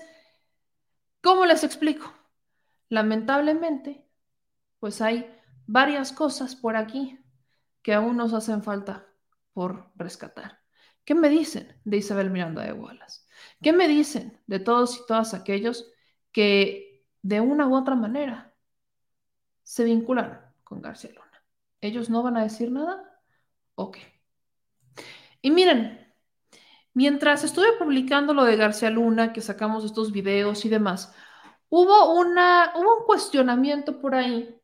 ¿cómo 1.22 1.44
les 1.44 1.64
explico? 1.64 2.12
Lamentablemente, 2.88 4.06
pues 4.78 5.00
hay 5.00 5.28
varias 5.66 6.12
cosas 6.12 6.54
por 6.54 6.76
aquí 6.76 7.18
que 7.82 7.94
aún 7.94 8.16
nos 8.16 8.32
hacen 8.32 8.62
falta 8.62 9.06
por 9.52 9.90
rescatar. 9.96 10.60
¿Qué 11.04 11.14
me 11.14 11.28
dicen 11.28 11.80
de 11.84 11.96
Isabel 11.96 12.30
Miranda 12.30 12.62
de 12.62 12.72
Wallace? 12.72 13.22
¿Qué 13.62 13.72
me 13.72 13.88
dicen 13.88 14.40
de 14.46 14.60
todos 14.60 14.96
y 14.98 15.06
todas 15.06 15.34
aquellos 15.34 15.90
que 16.32 17.04
de 17.22 17.40
una 17.40 17.66
u 17.66 17.76
otra 17.76 17.94
manera 17.94 18.54
se 19.62 19.84
vinculan 19.84 20.40
con 20.64 20.82
García 20.82 21.10
Luna? 21.10 21.44
¿Ellos 21.80 22.10
no 22.10 22.22
van 22.22 22.36
a 22.36 22.42
decir 22.42 22.70
nada? 22.70 23.20
Ok. 23.74 23.98
Y 25.42 25.50
miren, 25.50 26.12
mientras 26.94 27.44
estuve 27.44 27.72
publicando 27.78 28.34
lo 28.34 28.44
de 28.44 28.56
García 28.56 28.90
Luna, 28.90 29.32
que 29.32 29.40
sacamos 29.40 29.84
estos 29.84 30.12
videos 30.12 30.64
y 30.64 30.68
demás, 30.68 31.14
hubo, 31.68 32.14
una, 32.18 32.72
hubo 32.76 32.98
un 32.98 33.04
cuestionamiento 33.06 34.00
por 34.00 34.14
ahí 34.14 34.60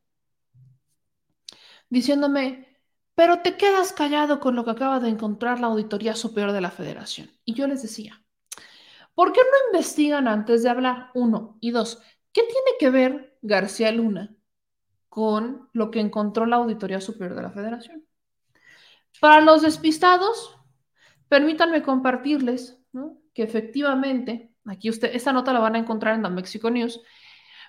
diciéndome, 1.89 2.67
pero 3.15 3.41
te 3.41 3.57
quedas 3.57 3.93
callado 3.93 4.41
con 4.41 4.57
lo 4.57 4.65
que 4.65 4.73
acaba 4.73 5.01
de 5.01 5.09
encontrar 5.09 5.61
la 5.61 5.69
Auditoría 5.69 6.15
Superior 6.15 6.53
de 6.53 6.61
la 6.61 6.71
Federación. 6.71 7.31
Y 7.45 7.55
yo 7.55 7.67
les 7.67 7.83
decía, 7.83 8.23
¿por 9.17 9.33
qué 9.33 9.41
no 9.41 9.73
investigan 9.73 10.29
antes 10.29 10.63
de 10.63 10.69
hablar? 10.69 11.11
Uno. 11.15 11.59
Y 11.61 11.73
dos, 11.73 12.01
¿qué 12.33 12.43
tiene 12.43 12.79
que 12.79 12.91
ver 12.91 13.37
García 13.43 13.91
Luna 13.91 14.37
con 15.09 15.69
lo 15.73 15.91
que 15.91 15.99
encontró 15.99 16.47
la 16.47 16.57
Auditoría 16.57 17.01
Superior 17.01 17.35
de 17.35 17.43
la 17.43 17.51
Federación? 17.51 18.07
Para 19.21 19.41
los 19.41 19.63
despistados, 19.63 20.57
permítanme 21.29 21.83
compartirles 21.83 22.81
que 23.35 23.43
efectivamente 23.43 24.57
Aquí 24.67 24.91
usted, 24.91 25.15
esta 25.15 25.33
nota 25.33 25.53
la 25.53 25.61
van 25.61 25.77
a 25.77 25.79
encontrar 25.79 26.15
en 26.15 26.23
The 26.23 26.31
Mexico 26.31 26.71
News. 26.71 27.01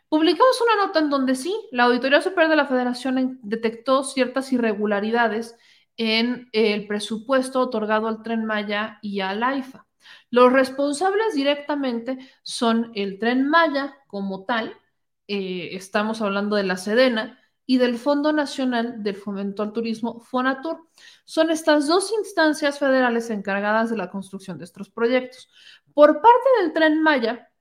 Publicamos 0.10 0.60
una 0.62 0.86
nota 0.86 1.00
en 1.00 1.10
donde 1.10 1.36
sí, 1.36 1.56
la 1.72 1.84
Auditoría 1.84 2.22
Superior 2.22 2.50
de 2.50 2.56
la 2.56 2.66
Federación 2.66 3.40
detectó 3.44 4.04
ciertas 4.04 4.52
irregularidades 4.52 5.56
en 5.98 6.50
el 6.54 6.88
presupuesto 6.88 7.60
otorgado 7.60 8.08
al 8.08 8.24
Tren 8.24 8.46
Maya 8.46 9.00
y 9.02 9.20
al 9.20 9.44
AIFA. 9.44 9.87
Los 10.30 10.52
responsables 10.52 11.34
directamente 11.34 12.18
son 12.44 12.92
el 12.96 13.20
Tren 13.20 13.48
Maya 13.48 13.96
como 14.08 14.46
tal, 14.46 14.76
eh, 15.28 15.70
estamos 15.74 16.22
hablando 16.22 16.56
de 16.56 16.64
la 16.64 16.78
Sedena, 16.78 17.40
y 17.70 17.78
del 17.78 18.00
Fondo 18.00 18.32
Nacional 18.32 19.04
del 19.04 19.18
Fomento 19.18 19.62
al 19.62 19.74
Turismo, 19.74 20.22
FONATUR. 20.22 20.88
Son 21.26 21.52
estas 21.52 21.88
dos 21.88 22.14
instancias 22.14 22.80
federales 22.80 23.30
encargadas 23.30 23.90
de 23.90 23.98
la 23.98 24.10
construcción 24.10 24.58
de 24.58 24.64
estos 24.64 24.90
proyectos. 24.90 25.50
Por 25.94 26.22
parte 26.22 26.50
del 26.62 26.72
tren 26.72 27.04
Maya, 27.04 27.52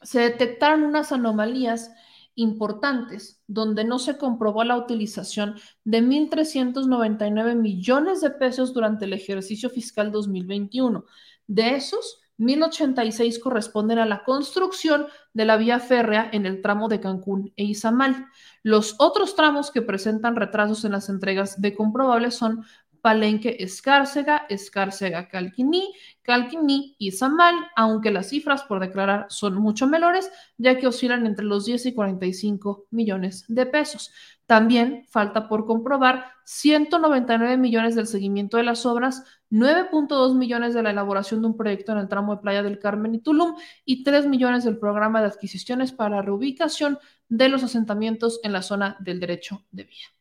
se 0.00 0.20
detectaron 0.20 0.84
unas 0.84 1.12
anomalías 1.12 1.90
importantes 2.34 3.42
donde 3.46 3.84
no 3.84 3.98
se 3.98 4.16
comprobó 4.16 4.64
la 4.64 4.78
utilización 4.78 5.56
de 5.84 6.00
1.399 6.00 7.54
millones 7.54 8.22
de 8.22 8.30
pesos 8.30 8.72
durante 8.72 9.04
el 9.04 9.12
ejercicio 9.12 9.68
fiscal 9.68 10.10
2021. 10.10 11.04
De 11.50 11.74
esos, 11.74 12.20
1.086 12.38 13.40
corresponden 13.40 13.98
a 13.98 14.06
la 14.06 14.22
construcción 14.22 15.08
de 15.32 15.44
la 15.44 15.56
vía 15.56 15.80
férrea 15.80 16.30
en 16.32 16.46
el 16.46 16.62
tramo 16.62 16.86
de 16.86 17.00
Cancún 17.00 17.52
e 17.56 17.64
Izamal. 17.64 18.28
Los 18.62 18.94
otros 19.00 19.34
tramos 19.34 19.72
que 19.72 19.82
presentan 19.82 20.36
retrasos 20.36 20.84
en 20.84 20.92
las 20.92 21.08
entregas 21.08 21.60
de 21.60 21.74
comprobables 21.74 22.36
son 22.36 22.64
Palenque 23.02 23.56
Escárcega, 23.60 24.46
Escárcega 24.48 25.28
Calquiní, 25.28 25.92
Calquiní 26.22 26.96
y 26.98 27.12
Zamal, 27.12 27.54
aunque 27.76 28.10
las 28.10 28.28
cifras 28.28 28.62
por 28.64 28.80
declarar 28.80 29.26
son 29.28 29.54
mucho 29.56 29.86
menores, 29.86 30.30
ya 30.58 30.78
que 30.78 30.86
oscilan 30.86 31.26
entre 31.26 31.44
los 31.44 31.64
10 31.64 31.86
y 31.86 31.94
45 31.94 32.86
millones 32.90 33.44
de 33.48 33.66
pesos. 33.66 34.12
También 34.46 35.06
falta 35.08 35.48
por 35.48 35.64
comprobar 35.64 36.26
199 36.44 37.56
millones 37.56 37.94
del 37.94 38.08
seguimiento 38.08 38.56
de 38.56 38.64
las 38.64 38.84
obras, 38.84 39.24
9.2 39.50 40.34
millones 40.36 40.74
de 40.74 40.82
la 40.82 40.90
elaboración 40.90 41.40
de 41.40 41.46
un 41.46 41.56
proyecto 41.56 41.92
en 41.92 41.98
el 41.98 42.08
tramo 42.08 42.34
de 42.34 42.42
Playa 42.42 42.62
del 42.62 42.80
Carmen 42.80 43.14
y 43.14 43.20
Tulum 43.20 43.54
y 43.84 44.02
3 44.02 44.26
millones 44.26 44.64
del 44.64 44.78
programa 44.78 45.20
de 45.20 45.28
adquisiciones 45.28 45.92
para 45.92 46.16
la 46.16 46.22
reubicación 46.22 46.98
de 47.28 47.48
los 47.48 47.62
asentamientos 47.62 48.40
en 48.42 48.52
la 48.52 48.62
zona 48.62 48.96
del 48.98 49.20
derecho 49.20 49.64
de 49.70 49.84
vía. 49.84 50.19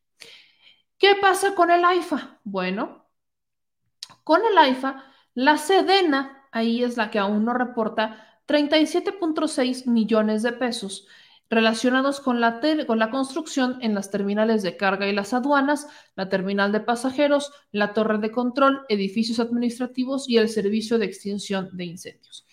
¿Qué 1.00 1.16
pasa 1.16 1.56
con 1.56 1.72
el 1.72 1.86
AIFA? 1.86 2.42
Bueno, 2.44 3.08
con 4.26 4.42
el 4.46 4.58
AIFA, 4.58 5.06
la 5.34 5.58
Sedena, 5.58 6.48
ahí 6.52 6.84
es 6.84 6.98
la 6.98 7.10
que 7.10 7.20
aún 7.20 7.46
no 7.46 7.54
reporta 7.54 8.42
37.6 8.46 9.88
millones 9.88 10.44
de 10.44 10.52
pesos 10.52 11.08
relacionados 11.50 12.20
con 12.20 12.42
la, 12.42 12.60
con 12.86 13.00
la 13.00 13.10
construcción 13.10 13.80
en 13.82 13.96
las 13.96 14.12
terminales 14.12 14.62
de 14.62 14.76
carga 14.76 15.08
y 15.08 15.14
las 15.14 15.34
aduanas, 15.34 15.88
la 16.16 16.28
terminal 16.28 16.74
de 16.74 16.82
pasajeros, 16.82 17.54
la 17.72 17.94
torre 17.94 18.18
de 18.20 18.32
control, 18.32 18.86
edificios 18.90 19.40
administrativos 19.40 20.30
y 20.30 20.38
el 20.38 20.50
servicio 20.50 21.00
de 21.00 21.06
extinción 21.06 21.70
de 21.72 21.86
incendios. 21.86 22.46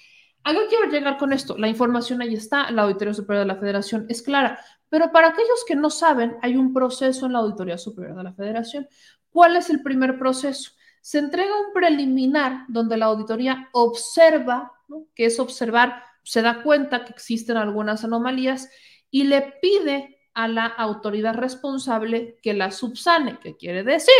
¿A 0.46 0.52
qué 0.52 0.60
quiero 0.68 0.88
llegar 0.88 1.18
con 1.18 1.32
esto? 1.32 1.58
La 1.58 1.66
información 1.66 2.22
ahí 2.22 2.34
está, 2.34 2.70
la 2.70 2.82
Auditoría 2.82 3.12
Superior 3.12 3.44
de 3.44 3.52
la 3.52 3.58
Federación 3.58 4.06
es 4.08 4.22
clara, 4.22 4.60
pero 4.88 5.10
para 5.10 5.30
aquellos 5.30 5.64
que 5.66 5.74
no 5.74 5.90
saben, 5.90 6.36
hay 6.40 6.54
un 6.54 6.72
proceso 6.72 7.26
en 7.26 7.32
la 7.32 7.40
Auditoría 7.40 7.76
Superior 7.76 8.16
de 8.16 8.22
la 8.22 8.32
Federación. 8.32 8.88
¿Cuál 9.28 9.56
es 9.56 9.70
el 9.70 9.82
primer 9.82 10.20
proceso? 10.20 10.70
Se 11.00 11.18
entrega 11.18 11.50
un 11.58 11.72
preliminar 11.74 12.64
donde 12.68 12.96
la 12.96 13.06
auditoría 13.06 13.68
observa, 13.72 14.70
que 15.16 15.24
es 15.26 15.40
observar 15.40 16.04
se 16.22 16.42
da 16.42 16.62
cuenta 16.62 17.04
que 17.04 17.12
existen 17.12 17.56
algunas 17.56 18.04
anomalías 18.04 18.70
y 19.10 19.24
le 19.24 19.58
pide 19.60 20.20
a 20.32 20.46
la 20.46 20.66
autoridad 20.66 21.34
responsable 21.34 22.38
que 22.40 22.54
las 22.54 22.76
subsane, 22.76 23.40
que 23.40 23.56
quiere 23.56 23.82
decir 23.82 24.14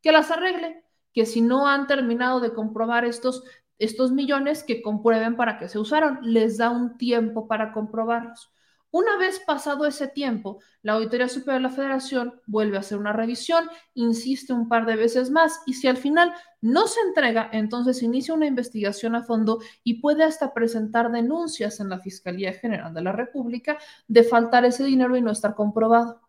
que 0.00 0.12
las 0.12 0.30
arregle, 0.30 0.84
que 1.12 1.26
si 1.26 1.40
no 1.40 1.66
han 1.66 1.88
terminado 1.88 2.38
de 2.38 2.52
comprobar 2.52 3.04
estos, 3.04 3.42
estos 3.78 4.12
millones, 4.12 4.64
que 4.64 4.82
comprueben 4.82 5.36
para 5.36 5.58
qué 5.58 5.68
se 5.68 5.78
usaron. 5.78 6.18
Les 6.22 6.58
da 6.58 6.70
un 6.70 6.96
tiempo 6.96 7.48
para 7.48 7.72
comprobarlos. 7.72 8.52
Una 8.90 9.18
vez 9.18 9.40
pasado 9.40 9.84
ese 9.84 10.08
tiempo, 10.08 10.60
la 10.80 10.94
Auditoría 10.94 11.28
Superior 11.28 11.56
de 11.56 11.68
la 11.68 11.74
Federación 11.74 12.40
vuelve 12.46 12.78
a 12.78 12.80
hacer 12.80 12.96
una 12.96 13.12
revisión, 13.12 13.68
insiste 13.92 14.54
un 14.54 14.68
par 14.68 14.86
de 14.86 14.96
veces 14.96 15.30
más 15.30 15.60
y 15.66 15.74
si 15.74 15.86
al 15.86 15.98
final 15.98 16.32
no 16.62 16.86
se 16.86 17.00
entrega, 17.00 17.50
entonces 17.52 18.02
inicia 18.02 18.32
una 18.32 18.46
investigación 18.46 19.14
a 19.14 19.22
fondo 19.22 19.58
y 19.84 20.00
puede 20.00 20.24
hasta 20.24 20.54
presentar 20.54 21.10
denuncias 21.10 21.78
en 21.80 21.90
la 21.90 21.98
Fiscalía 21.98 22.54
General 22.54 22.94
de 22.94 23.02
la 23.02 23.12
República 23.12 23.76
de 24.08 24.22
faltar 24.22 24.64
ese 24.64 24.84
dinero 24.84 25.14
y 25.14 25.20
no 25.20 25.30
estar 25.32 25.54
comprobado. 25.54 26.22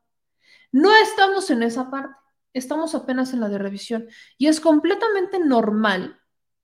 No 0.71 0.89
estamos 0.93 1.49
en 1.51 1.63
esa 1.63 1.89
parte, 1.89 2.15
estamos 2.51 2.95
apenas 2.95 3.31
en 3.31 3.39
la 3.39 3.49
de 3.49 3.59
revisión 3.59 4.07
y 4.37 4.47
es 4.47 4.59
completamente 4.59 5.39
normal 5.39 6.16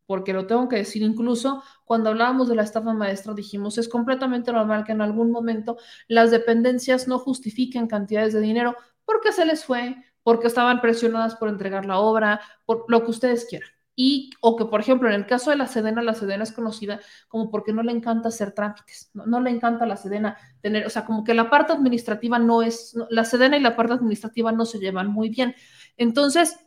porque 0.05 0.33
lo 0.33 0.47
tengo 0.47 0.67
que 0.67 0.77
decir, 0.77 1.01
incluso 1.01 1.63
cuando 1.85 2.09
hablábamos 2.09 2.49
de 2.49 2.55
la 2.55 2.63
estafa 2.63 2.93
maestra 2.93 3.33
dijimos, 3.33 3.77
es 3.77 3.87
completamente 3.87 4.51
normal 4.51 4.83
que 4.83 4.91
en 4.91 5.01
algún 5.01 5.31
momento 5.31 5.77
las 6.07 6.31
dependencias 6.31 7.07
no 7.07 7.19
justifiquen 7.19 7.87
cantidades 7.87 8.33
de 8.33 8.41
dinero 8.41 8.75
porque 9.05 9.31
se 9.31 9.45
les 9.45 9.65
fue, 9.65 9.95
porque 10.23 10.47
estaban 10.47 10.81
presionadas 10.81 11.35
por 11.35 11.49
entregar 11.49 11.85
la 11.85 11.99
obra, 11.99 12.41
por 12.65 12.85
lo 12.87 13.03
que 13.03 13.11
ustedes 13.11 13.45
quieran. 13.45 13.69
Y, 13.95 14.31
o 14.41 14.55
que, 14.55 14.65
por 14.65 14.79
ejemplo, 14.79 15.07
en 15.07 15.13
el 15.13 15.27
caso 15.27 15.51
de 15.51 15.55
la 15.55 15.67
Sedena, 15.67 16.01
la 16.01 16.15
Sedena 16.15 16.43
es 16.43 16.51
conocida 16.51 16.99
como 17.27 17.51
porque 17.51 17.73
no 17.73 17.83
le 17.83 17.91
encanta 17.91 18.29
hacer 18.29 18.51
trámites, 18.51 19.11
no, 19.13 19.39
le 19.39 19.51
encanta 19.51 19.85
la 19.85 19.97
Sedena 19.97 20.35
tener, 20.61 20.87
o 20.87 20.89
sea, 20.89 21.05
como 21.05 21.23
que 21.23 21.35
la 21.35 21.49
parte 21.49 21.73
administrativa 21.73 22.39
no 22.39 22.63
es, 22.63 22.95
la 23.09 23.23
Sedena 23.23 23.55
y 23.55 23.59
la 23.61 23.75
parte 23.75 23.93
administrativa 23.93 24.51
no 24.51 24.65
se 24.65 24.79
llevan 24.79 25.07
muy 25.07 25.29
bien. 25.29 25.53
Entonces, 25.95 26.57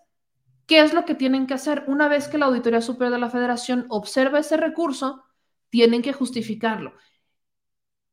¿Qué 0.66 0.80
es 0.80 0.92
lo 0.92 1.04
que 1.04 1.14
tienen 1.14 1.46
que 1.46 1.54
hacer? 1.54 1.84
Una 1.86 2.08
vez 2.08 2.28
que 2.28 2.38
la 2.38 2.46
Auditoría 2.46 2.80
Superior 2.80 3.12
de 3.12 3.20
la 3.20 3.30
Federación 3.30 3.86
observa 3.88 4.40
ese 4.40 4.56
recurso, 4.56 5.24
tienen 5.70 6.02
que 6.02 6.12
justificarlo. 6.12 6.92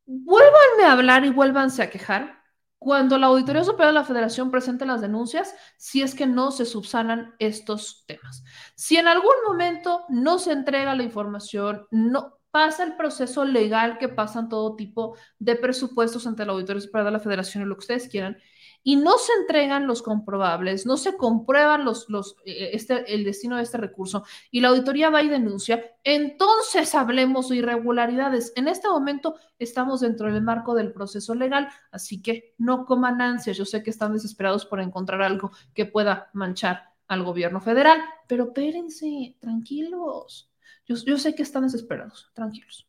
Vuélvanme 0.06 0.84
a 0.86 0.92
hablar 0.92 1.26
y 1.26 1.30
vuélvanse 1.30 1.82
a 1.82 1.90
quejar 1.90 2.44
cuando 2.78 3.18
la 3.18 3.28
Auditoría 3.28 3.64
Superior 3.64 3.94
de 3.94 4.00
la 4.00 4.06
Federación 4.06 4.52
presente 4.52 4.86
las 4.86 5.02
denuncias 5.02 5.56
si 5.78 6.02
es 6.02 6.14
que 6.14 6.28
no 6.28 6.52
se 6.52 6.66
subsanan 6.66 7.34
estos 7.40 8.04
temas. 8.06 8.44
Si 8.76 8.98
en 8.98 9.08
algún 9.08 9.36
momento 9.48 10.04
no 10.10 10.38
se 10.38 10.52
entrega 10.52 10.94
la 10.94 11.04
información, 11.04 11.88
no 11.92 12.40
pasa 12.52 12.84
el 12.84 12.96
proceso 12.98 13.46
legal 13.46 13.98
que 13.98 14.10
pasan 14.10 14.50
todo 14.50 14.76
tipo 14.76 15.18
de 15.40 15.56
presupuestos 15.56 16.28
ante 16.28 16.46
la 16.46 16.52
Auditoría 16.52 16.82
Superior 16.82 17.06
de 17.06 17.12
la 17.12 17.20
Federación 17.20 17.64
y 17.64 17.66
lo 17.66 17.76
que 17.76 17.80
ustedes 17.80 18.10
quieran, 18.10 18.38
y 18.84 18.98
no 18.98 19.18
se 19.18 19.32
entregan 19.40 19.88
los 19.88 20.02
comprobables, 20.02 20.86
no 20.86 20.98
se 20.98 21.16
comprueban 21.16 21.86
los, 21.86 22.10
los, 22.10 22.36
eh, 22.46 22.72
este, 22.74 23.14
el 23.14 23.24
destino 23.24 23.58
de 23.58 23.64
este 23.64 23.78
recurso 23.78 24.26
y 24.52 24.60
la 24.60 24.68
auditoría 24.68 25.10
va 25.10 25.24
y 25.24 25.30
denuncia, 25.30 25.96
entonces 26.04 26.94
hablemos 26.94 27.50
de 27.50 27.58
irregularidades. 27.58 28.52
En 28.56 28.68
este 28.68 28.90
momento 28.90 29.36
estamos 29.58 30.02
dentro 30.02 30.32
del 30.32 30.44
marco 30.44 30.76
del 30.76 30.92
proceso 30.92 31.34
legal, 31.34 31.70
así 31.92 32.22
que 32.22 32.54
no 32.58 32.86
coman 32.86 33.22
ansias. 33.22 33.58
Yo 33.58 33.66
sé 33.66 33.82
que 33.82 33.90
están 33.90 34.14
desesperados 34.14 34.66
por 34.66 34.82
encontrar 34.82 35.22
algo 35.22 35.52
que 35.74 35.86
pueda 35.86 36.30
manchar 36.34 36.92
al 37.08 37.24
gobierno 37.24 37.62
federal, 37.62 38.02
pero 38.28 38.46
espérense, 38.46 39.38
tranquilos. 39.40 40.52
Yo 40.86 41.18
sé 41.18 41.34
que 41.34 41.44
están 41.44 41.64
desesperados, 41.64 42.30
tranquilos. 42.34 42.88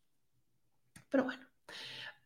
Pero 1.09 1.25
bueno, 1.25 1.47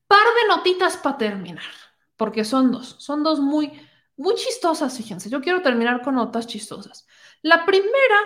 par 0.06 0.18
de 0.18 0.56
notitas 0.56 0.96
para 0.96 1.18
terminar 1.18 1.87
porque 2.18 2.44
son 2.44 2.72
dos, 2.72 2.96
son 2.98 3.22
dos 3.22 3.40
muy, 3.40 3.72
muy 4.16 4.34
chistosas, 4.34 4.96
fíjense. 4.98 5.30
Yo 5.30 5.40
quiero 5.40 5.62
terminar 5.62 6.02
con 6.02 6.16
notas 6.16 6.46
chistosas. 6.46 7.06
La 7.42 7.64
primera 7.64 8.18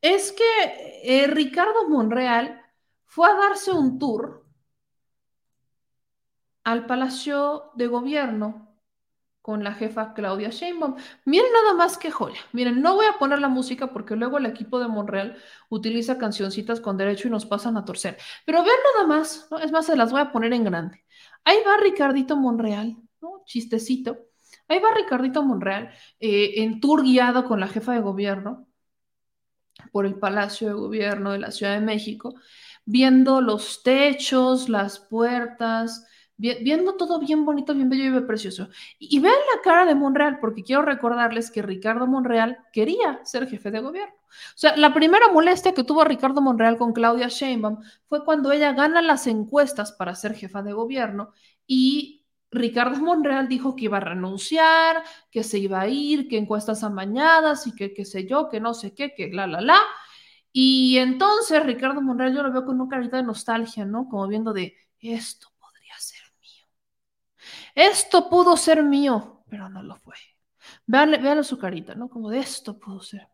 es 0.00 0.32
que 0.32 0.44
eh, 1.02 1.26
Ricardo 1.28 1.88
Monreal 1.88 2.62
fue 3.06 3.28
a 3.28 3.34
darse 3.34 3.72
un 3.72 3.98
tour 3.98 4.44
al 6.64 6.86
Palacio 6.86 7.70
de 7.74 7.86
Gobierno 7.88 8.68
con 9.40 9.64
la 9.64 9.74
jefa 9.74 10.14
Claudia 10.14 10.50
Sheinbaum. 10.50 10.96
Miren 11.24 11.52
nada 11.52 11.74
más 11.74 11.98
que 11.98 12.10
joya. 12.10 12.40
Miren, 12.52 12.80
no 12.82 12.94
voy 12.94 13.06
a 13.06 13.18
poner 13.18 13.40
la 13.40 13.48
música 13.48 13.92
porque 13.92 14.14
luego 14.14 14.38
el 14.38 14.46
equipo 14.46 14.78
de 14.78 14.88
Monreal 14.88 15.36
utiliza 15.70 16.18
cancioncitas 16.18 16.80
con 16.80 16.96
derecho 16.96 17.28
y 17.28 17.30
nos 17.30 17.46
pasan 17.46 17.76
a 17.76 17.84
torcer. 17.84 18.18
Pero 18.46 18.62
vean 18.62 18.76
nada 18.94 19.06
más, 19.06 19.48
¿no? 19.50 19.58
es 19.58 19.72
más, 19.72 19.86
se 19.86 19.96
las 19.96 20.12
voy 20.12 20.20
a 20.20 20.30
poner 20.32 20.52
en 20.52 20.64
grande. 20.64 21.04
Ahí 21.44 21.58
va 21.66 21.76
Ricardito 21.78 22.36
Monreal 22.36 22.96
Chistecito. 23.44 24.18
Ahí 24.68 24.78
va 24.80 24.94
Ricardito 24.94 25.42
Monreal 25.42 25.90
eh, 26.20 26.54
en 26.56 26.80
tour 26.80 27.02
guiado 27.02 27.44
con 27.44 27.60
la 27.60 27.68
jefa 27.68 27.92
de 27.92 28.00
gobierno 28.00 28.66
por 29.90 30.06
el 30.06 30.14
Palacio 30.18 30.68
de 30.68 30.74
Gobierno 30.74 31.32
de 31.32 31.38
la 31.38 31.50
Ciudad 31.50 31.74
de 31.74 31.80
México, 31.80 32.34
viendo 32.84 33.40
los 33.40 33.82
techos, 33.82 34.68
las 34.68 34.98
puertas, 34.98 36.06
viendo 36.36 36.96
todo 36.96 37.20
bien 37.20 37.44
bonito, 37.44 37.74
bien 37.74 37.88
bello 37.88 38.16
y 38.16 38.20
precioso. 38.22 38.68
Y, 38.98 39.16
y, 39.16 39.20
vean 39.20 39.34
la 39.54 39.62
cara 39.62 39.84
de 39.86 39.94
Monreal, 39.94 40.38
porque 40.40 40.62
quiero 40.62 40.82
recordarles 40.82 41.50
que 41.50 41.62
Ricardo 41.62 42.06
Monreal 42.06 42.58
quería 42.72 43.20
ser 43.24 43.48
jefe 43.48 43.70
de 43.70 43.80
gobierno. 43.80 44.14
O 44.14 44.58
sea, 44.58 44.76
la 44.76 44.94
primera 44.94 45.28
molestia 45.28 45.74
que 45.74 45.84
tuvo 45.84 46.04
Ricardo 46.04 46.40
Monreal 46.40 46.78
con 46.78 46.92
Claudia 46.92 47.28
Sheinbaum 47.28 47.82
fue 48.06 48.24
cuando 48.24 48.50
ella 48.50 48.72
gana 48.72 49.02
las 49.02 49.26
encuestas 49.26 49.92
para 49.92 50.14
ser 50.14 50.34
jefa 50.34 50.62
de 50.62 50.72
gobierno 50.72 51.32
y 51.66 52.21
Ricardo 52.52 53.00
Monreal 53.00 53.48
dijo 53.48 53.74
que 53.74 53.86
iba 53.86 53.96
a 53.96 54.00
renunciar, 54.00 55.02
que 55.30 55.42
se 55.42 55.58
iba 55.58 55.80
a 55.80 55.88
ir, 55.88 56.28
que 56.28 56.36
encuestas 56.38 56.84
amañadas 56.84 57.66
y 57.66 57.74
que 57.74 57.94
qué 57.94 58.04
sé 58.04 58.26
yo, 58.26 58.48
que 58.50 58.60
no 58.60 58.74
sé 58.74 58.94
qué, 58.94 59.14
que 59.14 59.28
la, 59.32 59.46
la, 59.46 59.60
la. 59.62 59.78
Y 60.52 60.98
entonces 60.98 61.64
Ricardo 61.64 62.02
Monreal 62.02 62.34
yo 62.34 62.42
lo 62.42 62.52
veo 62.52 62.64
con 62.66 62.80
una 62.80 62.90
carita 62.90 63.16
de 63.16 63.22
nostalgia, 63.24 63.86
¿no? 63.86 64.06
Como 64.08 64.28
viendo 64.28 64.52
de, 64.52 64.76
esto 65.00 65.48
podría 65.58 65.94
ser 65.98 66.20
mío. 66.40 66.66
Esto 67.74 68.28
pudo 68.28 68.56
ser 68.56 68.82
mío, 68.82 69.44
pero 69.48 69.68
no 69.68 69.82
lo 69.82 69.96
fue. 69.96 70.14
Vean, 70.86 71.44
su 71.44 71.58
carita, 71.58 71.94
¿no? 71.94 72.08
Como 72.08 72.30
de, 72.30 72.38
esto 72.40 72.78
pudo 72.78 73.00
ser 73.00 73.20
mío. 73.20 73.28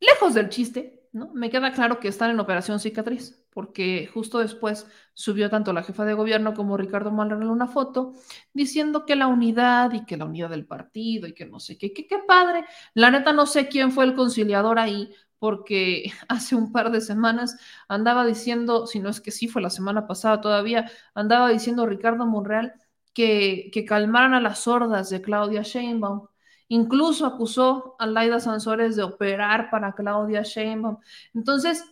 Lejos 0.00 0.34
del 0.34 0.48
chiste, 0.48 0.95
Me 1.34 1.48
queda 1.48 1.72
claro 1.72 1.98
que 1.98 2.08
están 2.08 2.30
en 2.30 2.40
operación 2.40 2.78
cicatriz 2.78 3.42
porque 3.50 4.06
justo 4.12 4.38
después 4.38 4.86
subió 5.14 5.48
tanto 5.48 5.72
la 5.72 5.82
jefa 5.82 6.04
de 6.04 6.12
gobierno 6.12 6.52
como 6.52 6.76
Ricardo 6.76 7.10
Monreal 7.10 7.44
una 7.48 7.66
foto 7.68 8.12
diciendo 8.52 9.06
que 9.06 9.16
la 9.16 9.26
unidad 9.26 9.92
y 9.94 10.04
que 10.04 10.18
la 10.18 10.26
unidad 10.26 10.50
del 10.50 10.66
partido 10.66 11.26
y 11.26 11.32
que 11.32 11.46
no 11.46 11.58
sé 11.58 11.78
qué, 11.78 11.94
qué, 11.94 12.06
qué 12.06 12.18
padre. 12.18 12.66
La 12.92 13.10
neta 13.10 13.32
no 13.32 13.46
sé 13.46 13.66
quién 13.68 13.92
fue 13.92 14.04
el 14.04 14.14
conciliador 14.14 14.78
ahí, 14.78 15.10
porque 15.38 16.12
hace 16.28 16.54
un 16.54 16.70
par 16.70 16.90
de 16.90 17.00
semanas 17.00 17.56
andaba 17.88 18.26
diciendo, 18.26 18.86
si 18.86 19.00
no 19.00 19.08
es 19.08 19.22
que 19.22 19.30
sí 19.30 19.48
fue 19.48 19.62
la 19.62 19.70
semana 19.70 20.06
pasada 20.06 20.42
todavía, 20.42 20.90
andaba 21.14 21.48
diciendo 21.48 21.86
Ricardo 21.86 22.26
Monreal 22.26 22.74
que, 23.14 23.70
que 23.72 23.86
calmaran 23.86 24.34
a 24.34 24.40
las 24.42 24.58
sordas 24.60 25.08
de 25.08 25.22
Claudia 25.22 25.62
Sheinbaum. 25.62 26.26
Incluso 26.68 27.26
acusó 27.26 27.96
a 27.98 28.06
Laida 28.06 28.40
Sansores 28.40 28.96
de 28.96 29.02
operar 29.04 29.70
para 29.70 29.94
Claudia 29.94 30.42
Sheinbaum. 30.42 30.98
Entonces, 31.34 31.84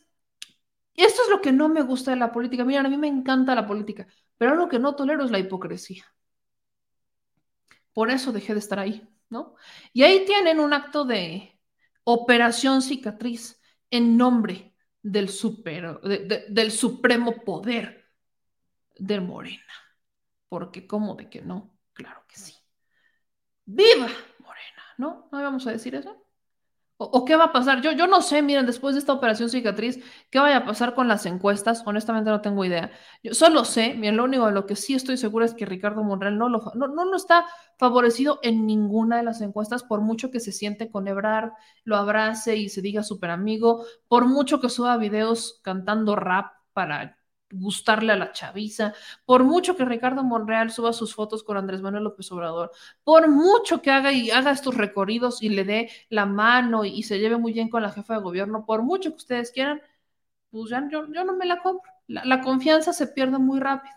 esto 0.94 1.22
es 1.22 1.30
lo 1.30 1.40
que 1.40 1.52
no 1.52 1.68
me 1.68 1.82
gusta 1.82 2.10
de 2.12 2.16
la 2.16 2.32
política. 2.32 2.64
Miren, 2.64 2.86
a 2.86 2.88
mí 2.88 2.96
me 2.96 3.08
encanta 3.08 3.54
la 3.54 3.66
política, 3.66 4.06
pero 4.36 4.54
lo 4.54 4.68
que 4.68 4.78
no 4.78 4.94
tolero 4.96 5.24
es 5.24 5.30
la 5.30 5.38
hipocresía. 5.38 6.04
Por 7.92 8.10
eso 8.10 8.32
dejé 8.32 8.54
de 8.54 8.58
estar 8.58 8.78
ahí, 8.78 9.08
¿no? 9.30 9.54
Y 9.92 10.02
ahí 10.02 10.24
tienen 10.26 10.60
un 10.60 10.72
acto 10.72 11.04
de 11.04 11.58
operación 12.04 12.82
cicatriz 12.82 13.60
en 13.90 14.16
nombre 14.16 14.74
del, 15.02 15.28
del 16.48 16.70
supremo 16.72 17.44
poder 17.44 18.10
de 18.96 19.20
Morena. 19.20 19.62
Porque, 20.48 20.86
¿cómo 20.86 21.14
de 21.14 21.28
que 21.28 21.42
no? 21.42 21.76
Claro 21.92 22.24
que 22.28 22.36
sí. 22.36 22.54
¡Viva! 23.66 24.08
¿No? 24.98 25.28
¿No 25.32 25.42
vamos 25.42 25.66
a 25.66 25.72
decir 25.72 25.94
eso? 25.94 26.24
o, 26.96 27.24
qué 27.24 27.36
va 27.36 27.44
a 27.44 27.52
pasar? 27.52 27.80
Yo, 27.82 27.92
yo 27.92 28.06
no 28.06 28.22
sé, 28.22 28.40
miren, 28.42 28.66
después 28.66 28.94
de 28.94 29.00
esta 29.00 29.12
operación 29.12 29.50
cicatriz, 29.50 29.98
¿qué 30.30 30.38
vaya 30.38 30.58
a 30.58 30.64
pasar 30.64 30.94
con 30.94 31.08
las 31.08 31.26
encuestas? 31.26 31.82
Honestamente 31.86 32.30
no 32.30 32.40
tengo 32.40 32.64
idea. 32.64 32.92
Yo 33.22 33.34
solo 33.34 33.64
sé, 33.64 33.94
miren, 33.94 34.16
lo 34.16 34.24
único 34.24 34.46
de 34.46 34.52
lo 34.52 34.66
que 34.66 34.76
sí 34.76 34.94
estoy 34.94 35.16
segura 35.16 35.44
es 35.44 35.54
que 35.54 35.66
Ricardo 35.66 36.04
Monreal 36.04 36.38
no, 36.38 36.48
lo, 36.48 36.62
no, 36.74 36.88
no, 36.88 37.16
está 37.16 37.46
favorecido 37.78 38.38
en 38.42 38.66
ninguna 38.66 39.16
de 39.16 39.24
las 39.24 39.40
encuestas, 39.40 39.82
por 39.82 40.00
mucho 40.00 40.30
que 40.30 40.40
se 40.40 40.52
siente 40.52 40.90
con 40.90 41.08
Ebrard, 41.08 41.52
lo 41.84 41.96
abrace 41.96 42.56
y 42.56 42.68
se 42.68 42.80
diga 42.80 43.02
súper 43.02 43.30
amigo, 43.30 43.84
por 44.08 44.26
mucho 44.26 44.60
que 44.60 44.68
suba 44.68 44.96
videos 44.96 45.60
cantando 45.64 46.14
rap 46.16 46.52
para 46.72 47.16
gustarle 47.54 48.12
a 48.12 48.16
la 48.16 48.32
chaviza, 48.32 48.94
por 49.24 49.44
mucho 49.44 49.76
que 49.76 49.84
Ricardo 49.84 50.24
Monreal 50.24 50.70
suba 50.70 50.92
sus 50.92 51.14
fotos 51.14 51.42
con 51.44 51.56
Andrés 51.56 51.82
Manuel 51.82 52.04
López 52.04 52.30
Obrador, 52.32 52.72
por 53.04 53.28
mucho 53.28 53.80
que 53.82 53.90
haga 53.90 54.12
y 54.12 54.30
haga 54.30 54.50
estos 54.50 54.76
recorridos 54.76 55.42
y 55.42 55.48
le 55.50 55.64
dé 55.64 55.90
la 56.08 56.26
mano 56.26 56.84
y, 56.84 57.02
se 57.04 57.18
lleve 57.18 57.36
muy 57.36 57.52
bien 57.52 57.68
con 57.68 57.82
la 57.82 57.90
jefa 57.90 58.14
de 58.14 58.20
gobierno, 58.20 58.64
por 58.66 58.82
mucho 58.82 59.10
que 59.10 59.16
ustedes 59.16 59.50
quieran, 59.52 59.80
pues 60.50 60.70
ya 60.70 60.86
yo, 60.90 61.06
no 61.06 61.36
me 61.36 61.46
la 61.46 61.62
compro. 61.62 61.90
La, 62.06 62.40
confianza 62.42 62.92
se 62.92 63.06
pierde 63.08 63.38
muy 63.38 63.60
rápido 63.60 63.94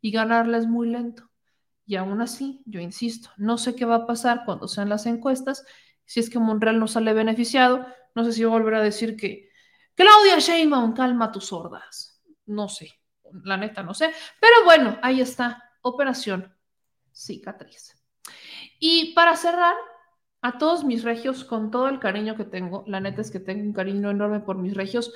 y 0.00 0.10
ganarla 0.10 0.58
es 0.58 0.66
muy 0.66 0.88
lento. 0.88 1.30
Y 1.86 1.96
aún 1.96 2.20
así, 2.22 2.62
yo 2.66 2.80
insisto, 2.80 3.30
no 3.36 3.58
sé 3.58 3.74
qué 3.74 3.84
va 3.84 3.96
a 3.96 4.06
pasar 4.06 4.42
cuando 4.46 4.68
sean 4.68 4.88
las 4.88 5.06
encuestas, 5.06 5.64
si 6.06 6.20
es 6.20 6.30
que 6.30 6.38
Monreal 6.38 6.78
no 6.78 6.88
sale 6.88 7.12
beneficiado, 7.14 7.86
no 8.14 8.24
sé 8.24 8.32
si 8.32 8.44
voy 8.44 8.54
a 8.54 8.58
volver 8.58 8.74
a 8.76 8.82
decir 8.82 9.16
que 9.16 9.50
Claudia 9.94 10.38
Sheinbaum, 10.38 10.94
calma 10.94 11.30
tus 11.32 11.46
sordas 11.46 12.13
no 12.46 12.68
sé, 12.68 12.92
la 13.44 13.56
neta 13.56 13.82
no 13.82 13.94
sé. 13.94 14.12
Pero 14.40 14.64
bueno, 14.64 14.98
ahí 15.02 15.20
está, 15.20 15.70
operación 15.82 16.54
cicatriz. 17.12 17.96
Y 18.78 19.14
para 19.14 19.36
cerrar, 19.36 19.74
a 20.42 20.58
todos 20.58 20.84
mis 20.84 21.04
regios, 21.04 21.44
con 21.44 21.70
todo 21.70 21.88
el 21.88 21.98
cariño 21.98 22.36
que 22.36 22.44
tengo, 22.44 22.84
la 22.86 23.00
neta 23.00 23.22
es 23.22 23.30
que 23.30 23.40
tengo 23.40 23.62
un 23.62 23.72
cariño 23.72 24.10
enorme 24.10 24.40
por 24.40 24.58
mis 24.58 24.74
regios, 24.74 25.12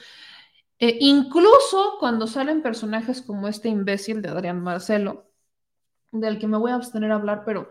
eh, 0.79 0.97
incluso 1.01 1.97
cuando 1.99 2.27
salen 2.27 2.63
personajes 2.63 3.21
como 3.21 3.49
este 3.49 3.69
imbécil 3.69 4.23
de 4.23 4.29
Adrián 4.31 4.63
Marcelo, 4.63 5.31
del 6.13 6.39
que 6.39 6.47
me 6.47 6.57
voy 6.57 6.71
a 6.71 6.77
abstener 6.77 7.13
a 7.13 7.17
hablar, 7.17 7.43
pero 7.45 7.71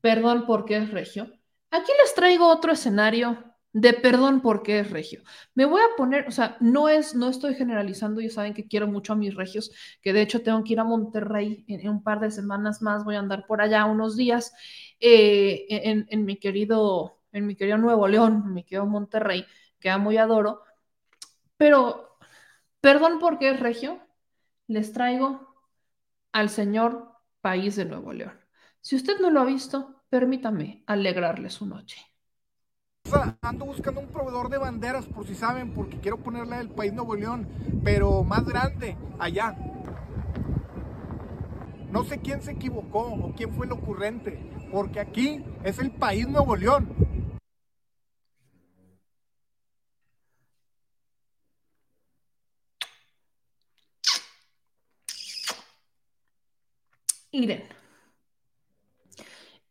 perdón 0.00 0.44
porque 0.46 0.76
es 0.76 0.90
regio. 0.90 1.32
Aquí 1.70 1.92
les 2.02 2.14
traigo 2.14 2.48
otro 2.48 2.72
escenario 2.72 3.49
de 3.72 3.92
perdón 3.92 4.40
porque 4.40 4.80
es 4.80 4.90
regio. 4.90 5.22
Me 5.54 5.64
voy 5.64 5.80
a 5.80 5.96
poner, 5.96 6.26
o 6.26 6.30
sea, 6.30 6.56
no 6.60 6.88
es, 6.88 7.14
no 7.14 7.28
estoy 7.28 7.54
generalizando, 7.54 8.20
ya 8.20 8.30
saben 8.30 8.54
que 8.54 8.66
quiero 8.66 8.86
mucho 8.88 9.12
a 9.12 9.16
mis 9.16 9.34
regios, 9.34 9.72
que 10.02 10.12
de 10.12 10.22
hecho 10.22 10.42
tengo 10.42 10.62
que 10.64 10.72
ir 10.72 10.80
a 10.80 10.84
Monterrey 10.84 11.64
en, 11.68 11.88
un 11.88 12.02
par 12.02 12.20
de 12.20 12.30
semanas 12.30 12.82
más, 12.82 13.04
voy 13.04 13.16
a 13.16 13.20
andar 13.20 13.46
por 13.46 13.60
allá 13.60 13.84
unos 13.84 14.16
días 14.16 14.52
eh, 15.00 15.66
en, 15.68 16.24
mi 16.24 16.36
querido, 16.36 17.20
en 17.32 17.46
mi 17.46 17.54
querido 17.56 17.78
Nuevo 17.78 18.08
León, 18.08 18.52
mi 18.54 18.64
querido 18.64 18.86
Monterrey, 18.86 19.46
que 19.78 19.90
amo 19.90 20.12
y 20.12 20.16
adoro, 20.16 20.62
pero 21.56 22.18
perdón 22.80 23.18
porque 23.20 23.50
es 23.50 23.60
regio, 23.60 24.00
les 24.66 24.92
traigo 24.92 25.54
al 26.32 26.48
señor 26.50 27.12
país 27.40 27.76
de 27.76 27.84
Nuevo 27.84 28.12
León. 28.12 28.40
Si 28.80 28.96
usted 28.96 29.20
no 29.20 29.30
lo 29.30 29.40
ha 29.40 29.44
visto, 29.44 30.02
permítame 30.08 30.84
alegrarle 30.86 31.50
su 31.50 31.66
noche. 31.66 32.09
Ando 33.42 33.64
buscando 33.64 34.00
un 34.00 34.06
proveedor 34.06 34.48
de 34.50 34.58
banderas, 34.58 35.06
por 35.06 35.26
si 35.26 35.34
saben, 35.34 35.72
porque 35.74 35.98
quiero 35.98 36.18
ponerle 36.18 36.60
el 36.60 36.70
país 36.70 36.92
Nuevo 36.92 37.16
León, 37.16 37.48
pero 37.82 38.22
más 38.22 38.44
grande, 38.44 38.96
allá. 39.18 39.56
No 41.90 42.04
sé 42.04 42.20
quién 42.20 42.40
se 42.40 42.52
equivocó 42.52 43.00
o 43.00 43.34
quién 43.34 43.52
fue 43.52 43.66
el 43.66 43.72
ocurrente, 43.72 44.38
porque 44.70 45.00
aquí 45.00 45.44
es 45.64 45.80
el 45.80 45.90
país 45.90 46.28
Nuevo 46.28 46.54
León. 46.54 46.88
Iren. 57.32 57.64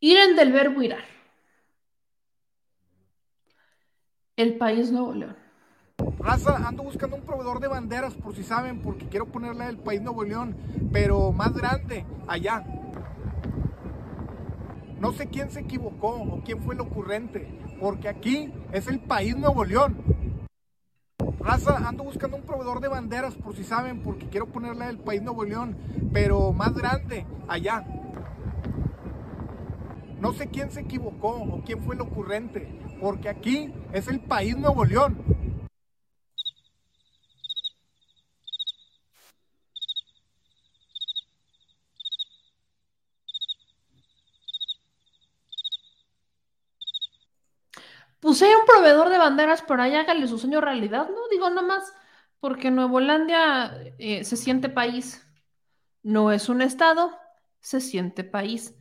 Iren 0.02 0.36
del 0.36 0.52
verbo 0.52 0.82
irar. 0.82 1.19
El 4.40 4.56
país 4.56 4.90
Nuevo 4.90 5.12
León. 5.12 5.36
Raza, 6.18 6.66
ando 6.66 6.84
buscando 6.84 7.18
un 7.18 7.24
proveedor 7.24 7.60
de 7.60 7.68
banderas, 7.68 8.16
por 8.16 8.34
si 8.34 8.44
saben, 8.44 8.82
porque 8.82 9.10
quiero 9.10 9.26
ponerle 9.26 9.68
el 9.68 9.80
país 9.80 10.02
Nuevo 10.02 10.24
León, 10.24 10.56
pero 10.94 11.34
más 11.34 11.54
grande, 11.54 12.06
allá. 12.26 12.64
No 14.98 15.12
sé 15.12 15.28
quién 15.28 15.52
se 15.52 15.60
equivocó 15.60 16.12
o 16.12 16.42
quién 16.46 16.62
fue 16.62 16.74
el 16.74 16.80
ocurrente, 16.80 17.50
porque 17.82 18.08
aquí 18.08 18.54
es 18.72 18.88
el 18.88 19.02
país 19.02 19.36
Nuevo 19.36 19.66
León. 19.66 19.98
Raza, 21.42 21.86
ando 21.86 22.06
buscando 22.06 22.38
un 22.38 22.44
proveedor 22.44 22.80
de 22.80 22.88
banderas, 22.88 23.36
por 23.36 23.58
si 23.58 23.66
saben, 23.66 24.02
porque 24.04 24.30
quiero 24.30 24.46
ponerle 24.46 24.88
el 24.88 25.00
país 25.00 25.22
Nuevo 25.22 25.44
León, 25.44 25.76
pero 26.14 26.54
más 26.54 26.74
grande, 26.74 27.26
allá. 27.50 27.86
No 30.22 30.32
sé 30.32 30.48
quién 30.48 30.72
se 30.72 30.80
equivocó 30.80 31.30
o 31.30 31.62
quién 31.66 31.82
fue 31.82 31.96
el 31.96 32.02
ocurrente, 32.02 32.80
porque 33.00 33.30
aquí 33.30 33.74
es 33.94 34.08
el 34.08 34.20
país 34.20 34.58
Nuevo 34.58 34.86
León. 34.86 35.18
Pues 48.20 48.42
hay 48.42 48.50
un 48.54 48.66
proveedor 48.66 49.10
de 49.10 49.18
banderas 49.18 49.62
por 49.62 49.80
ahí, 49.80 49.96
hágale 49.96 50.28
su 50.28 50.38
sueño 50.38 50.60
realidad, 50.62 51.08
¿no? 51.10 51.28
Digo 51.32 51.50
nomás, 51.50 51.94
porque 52.40 52.70
Nuevo 52.70 52.98
Holandia 52.98 53.74
eh, 53.98 54.24
se 54.26 54.36
siente 54.38 54.70
país. 54.70 55.26
No 56.04 56.32
es 56.32 56.50
un 56.50 56.62
estado, 56.62 57.12
se 57.62 57.82
siente 57.82 58.24
país. 58.24 58.76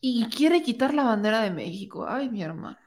Y 0.00 0.26
quiere 0.30 0.62
quitar 0.62 0.94
la 0.94 1.04
bandera 1.04 1.42
de 1.42 1.50
México. 1.50 2.06
Ay, 2.08 2.30
mi 2.30 2.42
hermano. 2.42 2.78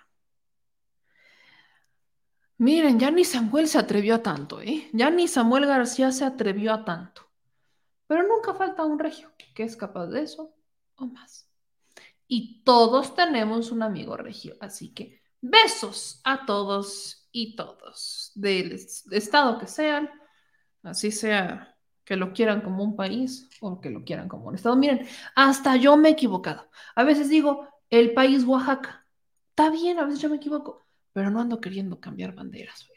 Miren, 2.57 2.99
ya 2.99 3.11
ni 3.11 3.25
Samuel 3.25 3.67
se 3.67 3.77
atrevió 3.79 4.15
a 4.15 4.23
tanto, 4.23 4.61
¿eh? 4.61 4.89
Ya 4.93 5.09
ni 5.09 5.27
Samuel 5.27 5.65
García 5.65 6.11
se 6.11 6.25
atrevió 6.25 6.73
a 6.73 6.85
tanto. 6.85 7.23
Pero 8.07 8.27
nunca 8.27 8.53
falta 8.53 8.85
un 8.85 8.99
regio 8.99 9.31
que 9.55 9.63
es 9.63 9.75
capaz 9.75 10.07
de 10.07 10.21
eso 10.21 10.55
o 10.95 11.05
más. 11.05 11.49
Y 12.27 12.63
todos 12.63 13.15
tenemos 13.15 13.71
un 13.71 13.83
amigo 13.83 14.17
regio, 14.17 14.55
así 14.59 14.93
que 14.93 15.21
besos 15.41 16.21
a 16.23 16.45
todos 16.45 17.27
y 17.31 17.55
todos, 17.55 18.31
del 18.35 18.71
estado 18.71 19.57
que 19.57 19.67
sean, 19.67 20.09
así 20.83 21.11
sea 21.11 21.75
que 22.05 22.15
lo 22.15 22.33
quieran 22.33 22.61
como 22.61 22.83
un 22.83 22.95
país 22.95 23.49
o 23.61 23.79
que 23.81 23.89
lo 23.89 24.03
quieran 24.03 24.27
como 24.27 24.47
un 24.47 24.55
estado. 24.55 24.75
Miren, 24.75 25.07
hasta 25.35 25.75
yo 25.75 25.97
me 25.97 26.09
he 26.09 26.11
equivocado. 26.13 26.69
A 26.95 27.03
veces 27.03 27.29
digo, 27.29 27.67
el 27.89 28.13
país 28.13 28.43
Oaxaca. 28.45 29.05
Está 29.49 29.69
bien, 29.69 29.99
a 29.99 30.05
veces 30.05 30.19
yo 30.19 30.29
me 30.29 30.37
equivoco 30.37 30.85
pero 31.13 31.29
no 31.29 31.39
ando 31.39 31.61
queriendo 31.61 31.99
cambiar 31.99 32.33
banderas, 32.33 32.87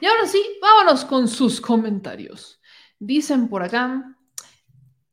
Y 0.00 0.06
ahora 0.06 0.26
sí, 0.26 0.42
vámonos 0.60 1.04
con 1.04 1.28
sus 1.28 1.60
comentarios. 1.60 2.60
Dicen 2.98 3.48
por 3.48 3.62
acá, 3.62 4.16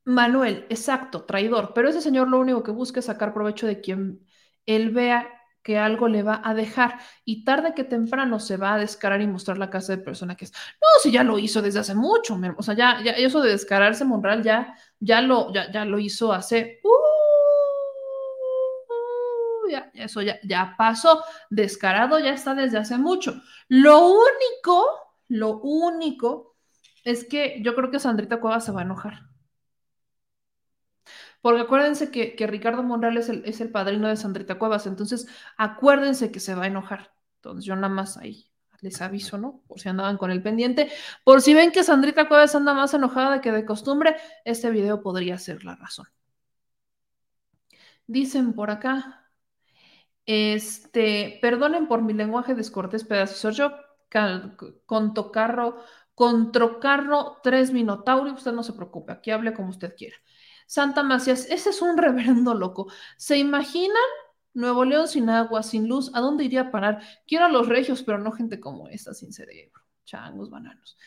Manuel, 0.06 0.66
exacto, 0.69 1.26
traidor, 1.26 1.74
pero 1.74 1.90
ese 1.90 2.01
señor 2.01 2.30
lo 2.30 2.40
único 2.40 2.64
que 2.64 2.72
busca 2.72 3.00
es 3.00 3.06
sacar 3.06 3.34
provecho 3.34 3.67
de 3.67 3.82
quien 3.82 4.26
él 4.66 4.92
vea 4.92 5.30
que 5.61 5.77
algo 5.77 6.08
le 6.08 6.24
va 6.24 6.42
a 6.45 6.53
dejar 6.53 6.98
y 7.26 7.43
tarde 7.43 7.74
que 7.76 7.84
temprano 7.84 8.40
se 8.40 8.56
va 8.56 8.76
a 8.76 8.77
descarar 8.77 9.19
y 9.22 9.27
mostrar 9.27 9.58
la 9.58 9.69
casa 9.69 9.98
de 9.98 10.01
persona 10.01 10.38
que 10.38 10.45
es. 10.45 10.53
No, 10.53 10.88
si 11.03 11.11
ya 11.11 11.26
lo 11.26 11.38
hizo 11.38 11.61
desde 11.61 11.80
hace 11.80 11.93
mucho, 11.93 12.40
o 12.58 12.64
sea, 12.64 12.74
ya, 12.74 13.01
ya 13.03 13.11
eso 13.11 13.42
de 13.42 13.51
descararse 13.51 14.06
Monreal 14.06 14.43
ya, 14.43 14.74
ya, 15.01 15.22
lo, 15.22 15.53
ya, 15.53 15.69
ya 15.69 15.84
lo 15.84 16.00
hizo 16.00 16.32
hace... 16.32 16.80
Uh, 16.84 17.26
eso 19.94 20.22
ya, 20.22 20.40
ya 20.44 20.76
pasó, 20.78 21.24
descarado 21.50 22.20
ya 22.20 22.32
está 22.32 22.56
desde 22.56 22.78
hace 22.78 22.98
mucho. 22.98 23.42
Lo 23.68 24.08
único, 24.08 24.86
lo 25.28 25.60
único 25.60 26.56
es 27.04 27.26
que 27.26 27.62
yo 27.64 27.76
creo 27.76 27.92
que 27.92 28.00
Sandrita 28.00 28.40
Cuevas 28.40 28.66
se 28.66 28.72
va 28.72 28.82
a 28.82 28.84
enojar. 28.84 29.28
Porque 31.42 31.62
acuérdense 31.62 32.12
que, 32.12 32.36
Ricardo 32.48 32.84
Monreal 32.84 33.18
es 33.18 33.30
el, 33.30 33.46
es 33.46 33.62
el, 33.62 33.72
padrino 33.72 34.08
de 34.08 34.18
Sandrita 34.18 34.60
Cuevas, 34.60 34.88
entonces 34.88 35.28
acuérdense 35.58 36.32
que 36.32 36.40
se 36.40 36.56
va 36.56 36.64
a 36.64 36.68
enojar. 36.68 37.14
Entonces 37.38 37.66
yo 37.66 37.76
nada 37.76 37.90
más 37.90 38.18
ahí 38.18 38.52
les 38.82 39.02
aviso, 39.02 39.38
¿no? 39.38 39.62
Por 39.68 39.80
si 39.80 39.90
andaban 39.90 40.18
con 40.18 40.32
el 40.32 40.42
pendiente. 40.42 40.92
Por 41.24 41.42
si 41.42 41.54
ven 41.54 41.72
que 41.72 41.84
Sandrita 41.84 42.28
Cuevas 42.28 42.56
anda 42.56 42.74
más 42.74 42.94
enojada 42.94 43.42
que 43.42 43.52
de 43.52 43.66
costumbre, 43.66 44.16
este 44.46 44.70
video 44.72 45.02
podría 45.02 45.38
ser 45.38 45.64
la 45.64 45.76
razón. 45.76 46.08
Dicen 48.08 48.54
por 48.54 48.70
acá, 48.72 49.26
este, 50.27 51.39
perdonen 51.41 51.88
por 51.88 52.03
mi 52.03 52.14
lenguaje 52.14 52.53
descortés, 52.53 53.03
pedazos. 53.03 53.56
Yo 53.56 53.72
con 54.85 55.14
tocarro, 55.14 55.77
con 56.14 56.51
trocarro, 56.51 57.38
tres 57.43 57.72
minotaurios, 57.72 58.38
usted 58.38 58.51
no 58.51 58.64
se 58.64 58.73
preocupe, 58.73 59.14
aquí 59.14 59.31
hable 59.31 59.53
como 59.53 59.69
usted 59.69 59.95
quiera. 59.95 60.15
Santa 60.67 61.01
Macías, 61.01 61.47
ese 61.49 61.72
es 61.72 61.81
un 61.81 61.97
reverendo 61.97 62.53
loco. 62.53 62.91
¿Se 63.17 63.38
imaginan 63.38 63.95
Nuevo 64.53 64.85
León 64.85 65.07
sin 65.07 65.30
agua, 65.30 65.64
sin 65.64 65.88
luz, 65.88 66.11
¿a 66.15 66.19
dónde 66.19 66.43
iría 66.43 66.61
a 66.61 66.72
parar? 66.72 67.01
Quiero 67.27 67.45
a 67.45 67.49
los 67.49 67.67
regios, 67.67 68.03
pero 68.03 68.17
no 68.17 68.31
gente 68.31 68.59
como 68.59 68.88
esta, 68.89 69.14
sin 69.14 69.31
cerebro. 69.31 69.81
Changos, 70.03 70.49
bananos. 70.49 70.97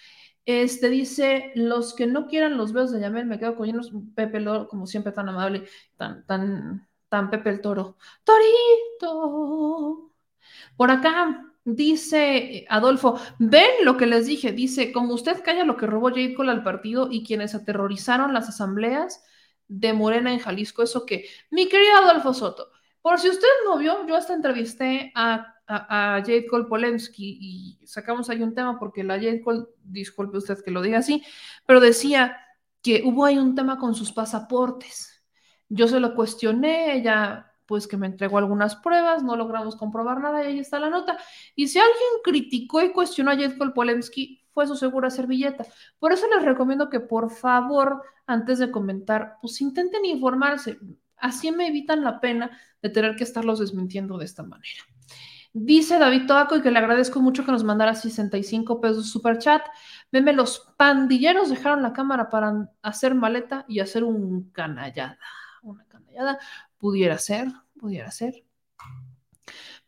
Este 0.47 0.89
dice, 0.89 1.52
los 1.55 1.94
que 1.94 2.07
no 2.07 2.26
quieran 2.28 2.57
los 2.57 2.73
veos 2.73 2.92
de 2.92 3.00
Yamel, 3.00 3.26
me 3.26 3.39
quedo 3.39 3.57
con 3.57 3.68
ellos, 3.68 3.92
Pepe 4.15 4.40
Loro, 4.40 4.68
como 4.68 4.86
siempre, 4.86 5.12
tan 5.12 5.28
amable, 5.28 5.65
tan, 5.97 6.24
tan, 6.26 6.89
tan 7.11 7.29
Pepe 7.29 7.51
el 7.51 7.61
Toro. 7.61 7.99
Torito. 8.25 10.13
Por 10.77 10.91
acá, 10.91 11.51
Dice 11.65 12.65
Adolfo, 12.71 13.21
ven 13.39 13.85
lo 13.85 13.99
que 13.99 14.07
les 14.07 14.27
dije, 14.27 14.51
dice, 14.53 14.93
como 14.93 15.13
usted 15.13 15.43
calla 15.45 15.65
lo 15.65 15.77
que 15.77 15.87
robó 15.87 16.09
Jade 16.09 16.35
Cole 16.35 16.51
al 16.51 16.63
partido 16.63 17.09
y 17.11 17.23
quienes 17.23 17.55
aterrorizaron 17.55 18.33
las 18.33 18.49
asambleas 18.49 19.23
de 19.69 19.93
Morena 19.93 20.33
en 20.33 20.39
Jalisco, 20.39 20.83
eso 20.83 21.05
que, 21.05 21.27
mi 21.51 21.69
querido 21.69 21.97
Adolfo 21.97 22.33
Soto, 22.33 22.71
por 23.03 23.21
si 23.21 23.29
usted 23.29 23.47
no 23.67 23.77
vio, 23.77 24.07
yo 24.07 24.17
hasta 24.17 24.35
entrevisté 24.35 25.13
a, 25.15 25.55
a, 25.67 26.21
Jade 26.21 26.47
Cole 26.47 26.65
Polensky 26.65 27.39
y 27.41 27.87
sacamos 27.87 28.31
ahí 28.31 28.43
un 28.43 28.55
tema 28.55 28.79
porque 28.79 29.05
la 29.05 29.15
Jade 29.15 29.43
Cole, 29.43 29.67
disculpe 29.85 30.39
usted 30.39 30.65
que 30.65 30.71
lo 30.71 30.81
diga 30.81 30.99
así, 30.99 31.23
pero 31.67 31.81
decía 31.81 32.39
que 32.83 33.03
hubo 33.05 33.27
ahí 33.27 33.39
un 33.39 33.55
tema 33.55 33.79
con 33.79 33.95
sus 33.95 34.13
pasaportes. 34.13 35.10
Yo 35.70 35.89
se 35.89 36.00
lo 36.00 36.15
cuestioné, 36.15 36.97
ella 36.97 37.47
pues 37.65 37.86
que 37.86 37.97
me 37.97 38.08
entregó 38.08 38.39
algunas 38.39 38.74
pruebas, 38.74 39.23
no 39.23 39.36
logramos 39.36 39.76
comprobar 39.76 40.20
nada 40.20 40.42
y 40.42 40.49
ahí 40.49 40.58
está 40.58 40.81
la 40.81 40.90
nota. 40.90 41.16
Y 41.55 41.68
si 41.68 41.78
alguien 41.78 42.20
criticó 42.24 42.82
y 42.82 42.90
cuestionó 42.90 43.31
a 43.31 43.36
Jedkol 43.36 43.73
Polemski, 43.73 44.44
fue 44.52 44.66
su 44.66 44.74
segura 44.74 45.08
servilleta. 45.08 45.65
Por 46.00 46.12
eso 46.12 46.26
les 46.34 46.44
recomiendo 46.44 46.90
que 46.90 46.99
por 46.99 47.31
favor, 47.31 48.02
antes 48.26 48.58
de 48.58 48.73
comentar, 48.73 49.36
pues 49.40 49.60
intenten 49.60 50.05
informarse. 50.05 50.81
Así 51.16 51.52
me 51.52 51.68
evitan 51.68 52.02
la 52.02 52.18
pena 52.18 52.50
de 52.82 52.89
tener 52.89 53.15
que 53.15 53.23
estarlos 53.23 53.60
desmintiendo 53.60 54.18
de 54.18 54.24
esta 54.24 54.42
manera. 54.42 54.82
Dice 55.52 55.99
David 55.99 56.26
Toaco 56.26 56.57
y 56.57 56.62
que 56.62 56.70
le 56.70 56.78
agradezco 56.78 57.20
mucho 57.20 57.44
que 57.44 57.52
nos 57.52 57.65
mandara 57.65 57.94
65 57.94 58.81
pesos 58.81 59.10
super 59.10 59.39
chat. 59.39 59.62
Veme, 60.10 60.32
los 60.32 60.74
pandilleros 60.76 61.50
dejaron 61.50 61.82
la 61.82 61.92
cámara 61.92 62.31
para 62.31 62.68
hacer 62.82 63.15
maleta 63.15 63.65
y 63.68 63.81
hacer 63.81 64.02
un 64.02 64.50
canallada. 64.50 65.18
Pudiera 66.79 67.19
ser, 67.19 67.49
pudiera 67.79 68.11
ser. 68.11 68.45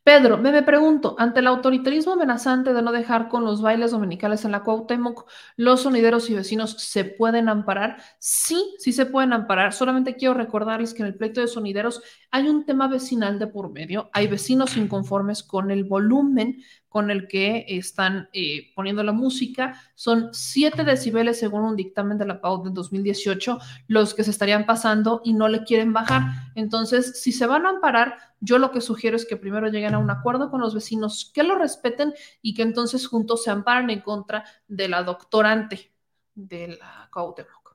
Pedro, 0.04 0.36
me, 0.36 0.50
me, 0.50 0.64
pregunto, 0.64 1.14
ante 1.16 1.38
el 1.38 1.46
autoritarismo 1.46 2.14
amenazante 2.14 2.72
de 2.72 2.82
no 2.82 2.90
dejar 2.90 3.28
con 3.28 3.44
los 3.44 3.62
bailes 3.62 3.92
dominicales 3.92 4.44
en 4.44 4.50
la 4.50 4.64
Cuauhtémoc, 4.64 5.30
¿los 5.56 5.82
sonideros 5.82 6.28
y 6.28 6.34
vecinos 6.34 6.72
se 6.72 7.04
pueden 7.04 7.48
amparar? 7.48 8.02
Sí, 8.18 8.74
sí 8.78 8.92
se 8.92 9.06
pueden 9.06 9.32
amparar. 9.32 9.72
Solamente 9.72 10.16
quiero 10.16 10.34
recordarles 10.34 10.92
que 10.92 11.02
en 11.02 11.06
el 11.06 11.14
pleito 11.14 11.40
de 11.40 11.46
sonideros 11.46 12.02
hay 12.32 12.48
un 12.48 12.66
tema 12.66 12.88
vecinal 12.88 13.38
de 13.38 13.46
por 13.46 13.70
medio. 13.70 14.10
Hay 14.12 14.26
vecinos 14.26 14.76
inconformes 14.76 15.44
con 15.44 15.70
el 15.70 15.84
volumen 15.84 16.60
con 16.92 17.10
el 17.10 17.26
que 17.26 17.64
están 17.68 18.28
eh, 18.34 18.70
poniendo 18.76 19.02
la 19.02 19.12
música. 19.12 19.80
Son 19.94 20.28
7 20.32 20.84
decibeles 20.84 21.38
según 21.38 21.62
un 21.62 21.74
dictamen 21.74 22.18
de 22.18 22.26
la 22.26 22.40
PAU 22.40 22.64
de 22.64 22.70
2018 22.70 23.58
los 23.88 24.12
que 24.12 24.22
se 24.22 24.30
estarían 24.30 24.66
pasando 24.66 25.22
y 25.24 25.32
no 25.32 25.48
le 25.48 25.64
quieren 25.64 25.94
bajar. 25.94 26.22
Entonces, 26.54 27.22
si 27.22 27.32
se 27.32 27.46
van 27.46 27.64
a 27.64 27.70
amparar, 27.70 28.18
yo 28.40 28.58
lo 28.58 28.70
que 28.70 28.82
sugiero 28.82 29.16
es 29.16 29.24
que 29.24 29.38
primero 29.38 29.68
lleguen 29.68 29.94
a 29.94 29.98
un 29.98 30.10
acuerdo 30.10 30.50
con 30.50 30.60
los 30.60 30.74
vecinos, 30.74 31.30
que 31.32 31.42
lo 31.42 31.56
respeten 31.56 32.12
y 32.42 32.52
que 32.52 32.62
entonces 32.62 33.06
juntos 33.06 33.42
se 33.42 33.50
amparen 33.50 33.88
en 33.88 34.00
contra 34.00 34.44
de 34.68 34.88
la 34.88 35.02
doctorante 35.02 35.94
de 36.34 36.76
la 36.78 37.08
Cuauhtémoc. 37.10 37.74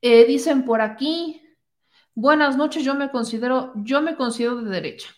Eh, 0.00 0.24
dicen 0.24 0.64
por 0.64 0.80
aquí, 0.80 1.42
buenas 2.14 2.56
noches, 2.56 2.84
yo 2.84 2.94
me 2.94 3.10
considero, 3.10 3.72
yo 3.74 4.00
me 4.02 4.14
considero 4.14 4.62
de 4.62 4.70
derecha 4.70 5.08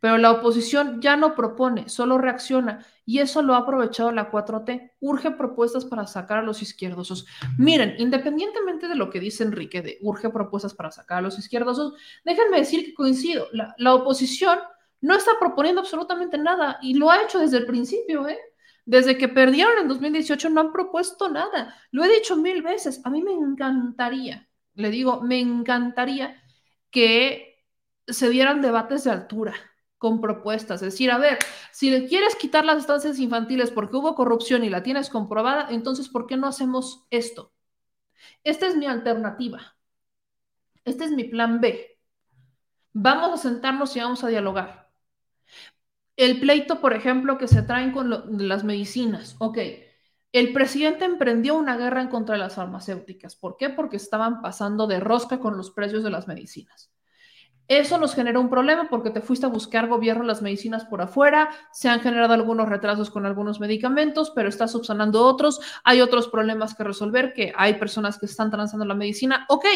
pero 0.00 0.18
la 0.18 0.30
oposición 0.30 1.00
ya 1.00 1.16
no 1.16 1.34
propone, 1.34 1.88
solo 1.88 2.18
reacciona 2.18 2.86
y 3.04 3.20
eso 3.20 3.42
lo 3.42 3.54
ha 3.54 3.58
aprovechado 3.58 4.12
la 4.12 4.30
4T. 4.30 4.92
Urge 5.00 5.30
propuestas 5.32 5.84
para 5.84 6.06
sacar 6.06 6.38
a 6.38 6.42
los 6.42 6.62
izquierdosos. 6.62 7.26
Miren, 7.56 7.94
independientemente 7.98 8.86
de 8.86 8.94
lo 8.94 9.10
que 9.10 9.18
dice 9.18 9.44
Enrique 9.44 9.82
de 9.82 9.98
urge 10.02 10.30
propuestas 10.30 10.74
para 10.74 10.90
sacar 10.90 11.18
a 11.18 11.22
los 11.22 11.38
izquierdosos, 11.38 11.94
déjenme 12.24 12.58
decir 12.58 12.84
que 12.84 12.94
coincido. 12.94 13.48
La, 13.52 13.74
la 13.78 13.94
oposición 13.94 14.58
no 15.00 15.14
está 15.14 15.32
proponiendo 15.38 15.80
absolutamente 15.80 16.38
nada 16.38 16.78
y 16.82 16.94
lo 16.94 17.10
ha 17.10 17.22
hecho 17.22 17.38
desde 17.38 17.58
el 17.58 17.66
principio, 17.66 18.28
¿eh? 18.28 18.38
Desde 18.84 19.18
que 19.18 19.28
perdieron 19.28 19.78
en 19.78 19.88
2018 19.88 20.48
no 20.50 20.60
han 20.60 20.72
propuesto 20.72 21.28
nada. 21.28 21.74
Lo 21.90 22.04
he 22.04 22.08
dicho 22.08 22.36
mil 22.36 22.62
veces. 22.62 23.02
A 23.04 23.10
mí 23.10 23.22
me 23.22 23.32
encantaría, 23.32 24.48
le 24.74 24.90
digo, 24.90 25.20
me 25.20 25.40
encantaría 25.40 26.42
que 26.90 27.64
se 28.06 28.30
dieran 28.30 28.62
debates 28.62 29.04
de 29.04 29.10
altura 29.10 29.54
con 29.98 30.20
propuestas. 30.20 30.82
Es 30.82 30.92
decir, 30.92 31.10
a 31.10 31.18
ver, 31.18 31.38
si 31.72 31.90
le 31.90 32.06
quieres 32.06 32.36
quitar 32.36 32.64
las 32.64 32.78
estancias 32.78 33.18
infantiles 33.18 33.70
porque 33.70 33.96
hubo 33.96 34.14
corrupción 34.14 34.64
y 34.64 34.70
la 34.70 34.82
tienes 34.82 35.10
comprobada, 35.10 35.68
entonces, 35.70 36.08
¿por 36.08 36.26
qué 36.26 36.36
no 36.36 36.46
hacemos 36.46 37.06
esto? 37.10 37.52
Esta 38.44 38.66
es 38.66 38.76
mi 38.76 38.86
alternativa. 38.86 39.76
Este 40.84 41.04
es 41.04 41.10
mi 41.10 41.24
plan 41.24 41.60
B. 41.60 41.98
Vamos 42.92 43.32
a 43.32 43.42
sentarnos 43.48 43.94
y 43.96 44.00
vamos 44.00 44.24
a 44.24 44.28
dialogar. 44.28 44.90
El 46.16 46.40
pleito, 46.40 46.80
por 46.80 46.94
ejemplo, 46.94 47.38
que 47.38 47.46
se 47.46 47.62
traen 47.62 47.92
con 47.92 48.10
las 48.48 48.64
medicinas. 48.64 49.36
Ok, 49.38 49.58
el 50.32 50.52
presidente 50.52 51.04
emprendió 51.04 51.56
una 51.56 51.76
guerra 51.76 52.02
en 52.02 52.08
contra 52.08 52.34
de 52.34 52.40
las 52.40 52.54
farmacéuticas. 52.56 53.36
¿Por 53.36 53.56
qué? 53.56 53.70
Porque 53.70 53.96
estaban 53.96 54.42
pasando 54.42 54.86
de 54.86 55.00
rosca 55.00 55.38
con 55.40 55.56
los 55.56 55.70
precios 55.70 56.02
de 56.02 56.10
las 56.10 56.26
medicinas. 56.28 56.90
Eso 57.68 57.98
nos 57.98 58.14
generó 58.14 58.40
un 58.40 58.48
problema 58.48 58.88
porque 58.88 59.10
te 59.10 59.20
fuiste 59.20 59.44
a 59.44 59.50
buscar 59.50 59.88
gobierno 59.88 60.24
las 60.24 60.40
medicinas 60.40 60.86
por 60.86 61.02
afuera, 61.02 61.50
se 61.70 61.90
han 61.90 62.00
generado 62.00 62.32
algunos 62.32 62.66
retrasos 62.66 63.10
con 63.10 63.26
algunos 63.26 63.60
medicamentos, 63.60 64.32
pero 64.34 64.48
está 64.48 64.66
subsanando 64.66 65.22
otros, 65.26 65.60
hay 65.84 66.00
otros 66.00 66.28
problemas 66.28 66.74
que 66.74 66.82
resolver, 66.82 67.34
que 67.34 67.52
hay 67.54 67.74
personas 67.74 68.18
que 68.18 68.24
están 68.24 68.50
transando 68.50 68.86
la 68.86 68.94
medicina. 68.94 69.44
Ok, 69.50 69.66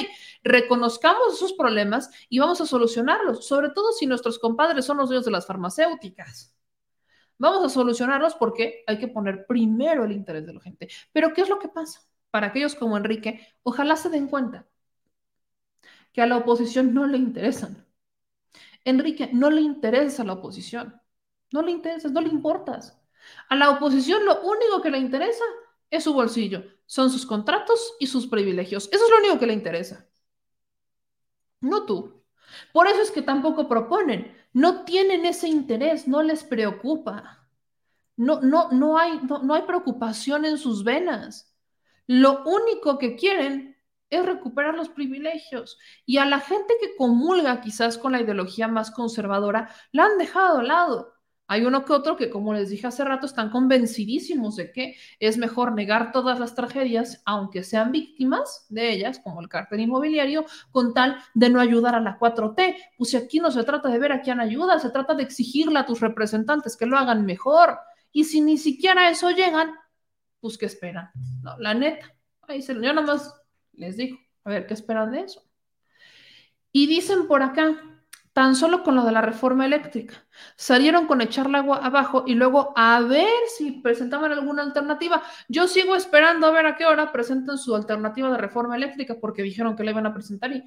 reconozcamos 0.43 1.35
esos 1.35 1.53
problemas 1.53 2.11
y 2.31 2.39
vamos 2.39 2.62
a 2.62 2.67
solucionarlos, 2.67 3.47
sobre 3.47 3.69
todo 3.69 3.93
si 3.93 4.07
nuestros 4.07 4.39
compadres 4.39 4.87
son 4.87 4.97
los 4.97 5.11
dueños 5.11 5.27
de 5.27 5.33
las 5.33 5.47
farmacéuticas. 5.47 6.57
Vamos 7.37 7.62
a 7.62 7.69
solucionarlos 7.69 8.37
porque 8.37 8.85
hay 8.87 8.99
que 8.99 9.09
poner 9.09 9.45
primero 9.47 10.05
el 10.05 10.12
interés 10.12 10.47
de 10.47 10.55
la 10.55 10.61
gente. 10.61 10.89
Pero 11.12 11.35
¿qué 11.35 11.43
es 11.43 11.51
lo 11.51 11.59
que 11.59 11.69
pasa? 11.69 12.01
Para 12.31 12.47
aquellos 12.47 12.75
como 12.75 12.97
Enrique, 12.97 13.47
ojalá 13.62 13.97
se 13.97 14.09
den 14.09 14.29
cuenta 14.29 14.67
que 16.12 16.23
a 16.23 16.26
la 16.26 16.36
oposición 16.39 16.94
no 16.94 17.07
le 17.07 17.18
interesan. 17.18 17.86
Enrique, 18.84 19.31
no 19.32 19.50
le 19.50 19.60
interesa 19.60 20.23
a 20.23 20.26
la 20.26 20.34
oposición. 20.34 21.00
No 21.52 21.62
le 21.62 21.70
interesa, 21.73 22.08
no 22.08 22.20
le 22.20 22.28
importas. 22.28 22.99
A 23.49 23.57
la 23.57 23.70
oposición 23.70 24.24
lo 24.24 24.41
único 24.42 24.82
que 24.82 24.91
le 24.91 24.99
interesa 24.99 25.44
es 25.91 26.05
su 26.05 26.15
bolsillo, 26.15 26.65
son 26.86 27.10
sus 27.10 27.26
contratos 27.26 27.94
y 28.00 28.07
sus 28.07 28.26
privilegios. 28.26 28.89
Eso 28.92 29.05
es 29.05 29.10
lo 29.10 29.18
único 29.18 29.39
que 29.39 29.47
le 29.47 29.52
interesa. 29.52 30.08
No 31.60 31.86
tú. 31.86 32.23
Por 32.73 32.86
eso 32.86 33.00
es 33.02 33.10
que 33.10 33.23
tampoco 33.23 33.68
proponen. 33.68 34.36
No 34.52 34.84
tienen 34.84 35.24
ese 35.24 35.49
interés, 35.49 36.08
no 36.08 36.23
les 36.23 36.44
preocupa. 36.44 37.49
No, 38.16 38.41
no, 38.41 38.70
no, 38.73 38.99
hay, 38.99 39.20
no, 39.23 39.42
no 39.42 39.55
hay 39.55 39.62
preocupación 39.62 40.44
en 40.44 40.58
sus 40.58 40.84
venas. 40.84 41.55
Lo 42.07 42.42
único 42.44 42.99
que 42.99 43.16
quieren 43.16 43.72
es 44.12 44.26
recuperar 44.26 44.74
los 44.74 44.91
privilegios. 44.91 45.78
Y 46.05 46.18
a 46.18 46.26
la 46.26 46.39
gente 46.39 46.74
que 46.81 46.94
comulga 46.97 47.62
quizás 47.62 47.97
con 47.97 48.12
la 48.12 48.20
ideología 48.20 48.68
más 48.68 48.91
conservadora, 48.91 49.70
la 49.91 50.05
han 50.05 50.18
dejado 50.18 50.58
a 50.58 50.62
lado. 50.62 51.15
Hay 51.49 51.65
uno 51.65 51.84
que 51.84 51.92
otro 51.92 52.16
que, 52.16 52.31
como 52.31 52.55
les 52.55 52.68
dije 52.70 52.86
hace 52.86 53.05
rato, 53.05 53.26
están 53.26 53.50
convencidísimos 53.50 54.57
de 54.57 54.70
que 54.70 54.97
es 55.18 55.39
mejor 55.39 55.74
negar 55.74 56.12
todas 56.12 56.39
las 56.39 56.55
tragedias, 56.55 57.23
aunque 57.24 57.65
sean 57.65 57.91
víctimas 57.91 58.66
de 58.68 58.92
ellas, 58.92 59.18
como 59.18 59.41
el 59.41 59.49
cártel 59.49 59.81
inmobiliario, 59.81 60.44
con 60.70 60.92
tal 60.94 61.16
de 61.34 61.49
no 61.49 61.58
ayudar 61.58 61.94
a 61.94 62.00
la 62.00 62.18
4T. 62.18 62.76
Pues 62.97 63.15
aquí 63.15 63.41
no 63.41 63.50
se 63.50 63.65
trata 63.65 63.89
de 63.89 63.99
ver 63.99 64.12
a 64.12 64.20
quién 64.20 64.41
ayuda, 64.41 64.78
se 64.78 64.91
trata 64.91 65.15
de 65.15 65.23
exigirle 65.23 65.78
a 65.78 65.86
tus 65.86 66.00
representantes 66.00 66.76
que 66.76 66.86
lo 66.86 66.99
hagan 66.99 67.24
mejor. 67.24 67.78
Y 68.12 68.24
si 68.24 68.42
ni 68.42 68.58
siquiera 68.58 69.10
eso 69.10 69.31
llegan, 69.31 69.74
pues 70.41 70.58
¿qué 70.58 70.66
esperan? 70.66 71.10
La 71.58 71.73
neta. 71.73 72.15
Ahí 72.42 72.60
se 72.60 72.74
yo 72.74 72.92
nada 72.92 73.42
les 73.75 73.97
digo, 73.97 74.18
a 74.44 74.51
ver 74.51 74.67
qué 74.67 74.75
esperan 74.75 75.12
de 75.12 75.20
eso. 75.20 75.42
Y 76.73 76.86
dicen 76.86 77.26
por 77.28 77.42
acá, 77.42 77.76
tan 78.33 78.57
solo 78.57 78.83
con 78.83 78.94
lo 78.94 79.05
de 79.05 79.12
la 79.12 79.20
reforma 79.20 79.67
eléctrica, 79.67 80.26
salieron 80.57 81.07
con 81.07 81.20
echarle 81.20 81.59
agua 81.59 81.78
abajo 81.84 82.25
y 82.26 82.34
luego 82.34 82.73
a 82.76 83.01
ver 83.01 83.28
si 83.57 83.73
presentaban 83.73 84.33
alguna 84.33 84.62
alternativa. 84.62 85.23
Yo 85.49 85.68
sigo 85.68 85.94
esperando 85.97 86.47
a 86.47 86.51
ver 86.51 86.67
a 86.67 86.76
qué 86.76 86.86
hora 86.86 87.12
presentan 87.12 87.59
su 87.59 87.75
alternativa 87.76 88.31
de 88.31 88.39
reforma 88.39 88.76
eléctrica 88.76 89.17
porque 89.20 89.42
dijeron 89.42 89.76
que 89.76 89.84
la 89.84 89.91
iban 89.91 90.07
a 90.07 90.15
presentar 90.15 90.52
y 90.52 90.65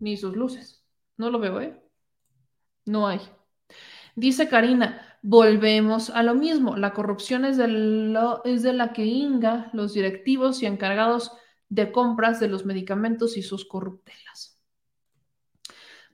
ni 0.00 0.16
sus 0.16 0.36
luces. 0.36 0.84
No 1.16 1.30
lo 1.30 1.38
veo, 1.38 1.60
¿eh? 1.60 1.80
No 2.84 3.06
hay. 3.06 3.20
Dice 4.14 4.48
Karina, 4.48 5.11
volvemos 5.22 6.10
a 6.10 6.22
lo 6.22 6.34
mismo. 6.34 6.76
La 6.76 6.92
corrupción 6.92 7.44
es 7.44 7.56
de, 7.56 7.68
la 7.68 8.92
que 8.92 9.04
inga 9.06 9.70
los 9.72 9.94
directivos 9.94 10.62
y 10.62 10.66
encargados 10.66 11.32
de 11.68 11.90
compras 11.90 12.40
de 12.40 12.48
los 12.48 12.66
medicamentos 12.66 13.36
y 13.36 13.42
sus 13.42 13.64
corruptelas. 13.64 14.60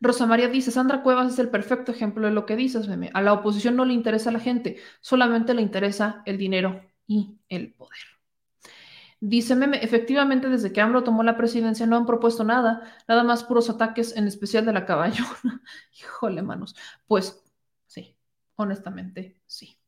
Rosa 0.01 0.27
María 0.27 0.49
dice, 0.49 0.71
Sandra 0.71 1.03
Cuevas 1.03 1.33
es 1.33 1.39
el 1.41 1.51
perfecto 1.51 1.91
ejemplo 1.91 2.29
de 2.29 2.33
lo 2.33 2.47
que 2.47 2.55
dices, 2.55 2.87
meme. 2.87 3.11
A 3.15 3.23
la 3.23 3.33
oposición 3.33 3.75
no 3.75 3.85
le 3.85 3.95
interesa 3.95 4.31
la 4.31 4.39
gente, 4.39 4.77
solamente 5.01 5.55
le 5.55 5.63
interesa 5.63 6.23
el 6.25 6.39
dinero 6.39 6.83
y 7.09 7.41
el 7.49 7.75
poder. 7.75 7.99
Dice 9.21 9.57
Meme, 9.57 9.79
efectivamente 9.83 10.49
desde 10.49 10.73
que 10.73 10.81
AMLO 10.81 11.03
tomó 11.03 11.25
la 11.25 11.37
presidencia 11.37 11.87
no 11.87 11.97
han 11.97 12.07
propuesto 12.07 12.45
nada, 12.45 12.83
nada 13.09 13.25
más 13.25 13.43
puros 13.43 13.69
ataques, 13.69 14.17
en 14.17 14.29
especial 14.29 14.65
de 14.65 14.73
la 14.73 14.87
caballona. 14.87 15.61
Híjole, 16.01 16.43
manos. 16.43 16.77
Pues 17.09 17.43
honestamente 18.59 19.41
sí. 19.47 19.79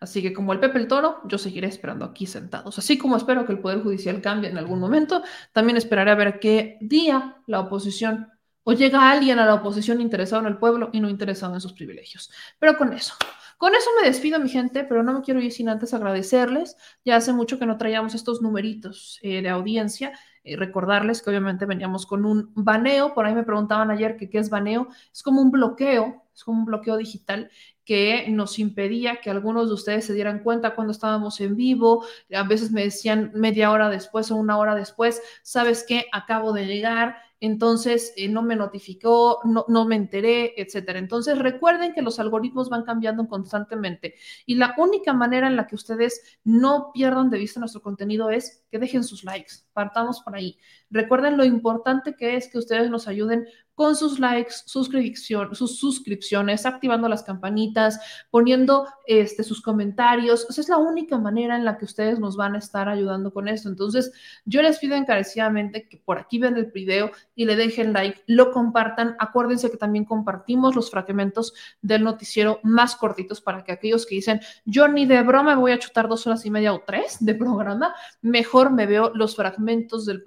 Así 0.00 0.22
que 0.22 0.32
como 0.32 0.52
el 0.52 0.60
Pepe 0.60 0.78
el 0.78 0.88
Toro, 0.88 1.20
yo 1.26 1.36
seguiré 1.38 1.66
esperando 1.68 2.04
aquí 2.04 2.26
sentados. 2.26 2.78
Así 2.78 2.96
como 2.96 3.16
espero 3.16 3.44
que 3.44 3.52
el 3.52 3.58
Poder 3.58 3.82
Judicial 3.82 4.22
cambie 4.22 4.50
en 4.50 4.58
algún 4.58 4.80
momento, 4.80 5.22
también 5.52 5.76
esperaré 5.76 6.10
a 6.10 6.14
ver 6.14 6.40
qué 6.40 6.78
día 6.80 7.36
la 7.46 7.60
oposición 7.60 8.28
o 8.68 8.72
llega 8.72 9.10
alguien 9.10 9.38
a 9.38 9.46
la 9.46 9.54
oposición 9.54 10.00
interesado 10.00 10.42
en 10.42 10.48
el 10.48 10.58
pueblo 10.58 10.90
y 10.92 11.00
no 11.00 11.08
interesado 11.08 11.54
en 11.54 11.60
sus 11.60 11.72
privilegios. 11.72 12.32
Pero 12.58 12.76
con 12.76 12.92
eso, 12.92 13.14
con 13.58 13.74
eso 13.76 13.88
me 14.00 14.06
despido, 14.08 14.40
mi 14.40 14.48
gente, 14.48 14.82
pero 14.82 15.04
no 15.04 15.12
me 15.12 15.20
quiero 15.20 15.40
ir 15.40 15.52
sin 15.52 15.68
antes 15.68 15.94
agradecerles. 15.94 16.76
Ya 17.04 17.14
hace 17.14 17.32
mucho 17.32 17.60
que 17.60 17.66
no 17.66 17.78
traíamos 17.78 18.16
estos 18.16 18.42
numeritos 18.42 19.20
eh, 19.22 19.40
de 19.40 19.48
audiencia. 19.50 20.18
Eh, 20.42 20.56
recordarles 20.56 21.22
que 21.22 21.30
obviamente 21.30 21.64
veníamos 21.64 22.06
con 22.06 22.24
un 22.24 22.52
baneo. 22.56 23.14
Por 23.14 23.24
ahí 23.24 23.34
me 23.36 23.44
preguntaban 23.44 23.92
ayer 23.92 24.16
qué 24.16 24.28
es 24.32 24.50
baneo. 24.50 24.88
Es 25.12 25.22
como 25.22 25.40
un 25.42 25.52
bloqueo, 25.52 26.25
es 26.36 26.44
como 26.44 26.60
un 26.60 26.66
bloqueo 26.66 26.96
digital 26.98 27.50
que 27.84 28.26
nos 28.28 28.58
impedía 28.58 29.20
que 29.20 29.30
algunos 29.30 29.68
de 29.68 29.74
ustedes 29.74 30.04
se 30.04 30.12
dieran 30.12 30.40
cuenta 30.40 30.74
cuando 30.74 30.92
estábamos 30.92 31.40
en 31.40 31.56
vivo. 31.56 32.04
A 32.34 32.42
veces 32.42 32.70
me 32.70 32.82
decían 32.82 33.32
media 33.34 33.70
hora 33.70 33.88
después 33.88 34.30
o 34.30 34.36
una 34.36 34.58
hora 34.58 34.74
después, 34.74 35.22
¿sabes 35.42 35.84
qué? 35.88 36.06
Acabo 36.12 36.52
de 36.52 36.66
llegar 36.66 37.16
entonces 37.40 38.14
eh, 38.16 38.28
no 38.28 38.42
me 38.42 38.56
notificó, 38.56 39.40
no, 39.44 39.66
no 39.68 39.84
me 39.84 39.96
enteré, 39.96 40.54
etcétera. 40.56 40.98
Entonces 40.98 41.38
recuerden 41.38 41.92
que 41.92 42.02
los 42.02 42.18
algoritmos 42.18 42.70
van 42.70 42.84
cambiando 42.84 43.26
constantemente 43.28 44.14
y 44.46 44.54
la 44.54 44.74
única 44.78 45.12
manera 45.12 45.46
en 45.46 45.56
la 45.56 45.66
que 45.66 45.74
ustedes 45.74 46.38
no 46.44 46.90
pierdan 46.92 47.30
de 47.30 47.38
vista 47.38 47.60
nuestro 47.60 47.82
contenido 47.82 48.30
es 48.30 48.64
que 48.70 48.78
dejen 48.78 49.04
sus 49.04 49.24
likes. 49.24 49.52
Partamos 49.72 50.20
por 50.20 50.34
ahí. 50.34 50.58
Recuerden 50.90 51.36
lo 51.36 51.44
importante 51.44 52.14
que 52.14 52.36
es 52.36 52.48
que 52.50 52.58
ustedes 52.58 52.90
nos 52.90 53.08
ayuden 53.08 53.46
con 53.76 53.94
sus 53.94 54.18
likes, 54.18 54.54
suscripción, 54.64 55.54
sus 55.54 55.78
suscripciones, 55.78 56.64
activando 56.64 57.10
las 57.10 57.22
campanitas, 57.22 58.00
poniendo 58.30 58.88
este, 59.06 59.44
sus 59.44 59.60
comentarios. 59.60 60.46
Esa 60.48 60.62
es 60.62 60.68
la 60.70 60.78
única 60.78 61.18
manera 61.18 61.56
en 61.56 61.64
la 61.66 61.76
que 61.76 61.84
ustedes 61.84 62.18
nos 62.18 62.38
van 62.38 62.54
a 62.54 62.58
estar 62.58 62.88
ayudando 62.88 63.34
con 63.34 63.48
esto. 63.48 63.68
Entonces, 63.68 64.12
yo 64.46 64.62
les 64.62 64.78
pido 64.78 64.96
encarecidamente 64.96 65.86
que 65.88 65.98
por 65.98 66.18
aquí 66.18 66.38
ven 66.38 66.56
el 66.56 66.72
video 66.72 67.10
y 67.34 67.44
le 67.44 67.54
dejen 67.54 67.92
like, 67.92 68.22
lo 68.26 68.50
compartan. 68.50 69.14
Acuérdense 69.18 69.70
que 69.70 69.76
también 69.76 70.06
compartimos 70.06 70.74
los 70.74 70.90
fragmentos 70.90 71.52
del 71.82 72.02
noticiero 72.02 72.60
más 72.62 72.96
cortitos 72.96 73.42
para 73.42 73.62
que 73.62 73.72
aquellos 73.72 74.06
que 74.06 74.14
dicen, 74.14 74.40
yo 74.64 74.88
ni 74.88 75.04
de 75.04 75.22
broma 75.22 75.54
voy 75.54 75.72
a 75.72 75.78
chutar 75.78 76.08
dos 76.08 76.26
horas 76.26 76.46
y 76.46 76.50
media 76.50 76.72
o 76.72 76.82
tres 76.86 77.18
de 77.20 77.34
programa, 77.34 77.94
mejor 78.22 78.72
me 78.72 78.86
veo 78.86 79.12
los 79.14 79.36
fragmentos 79.36 80.06
del 80.06 80.22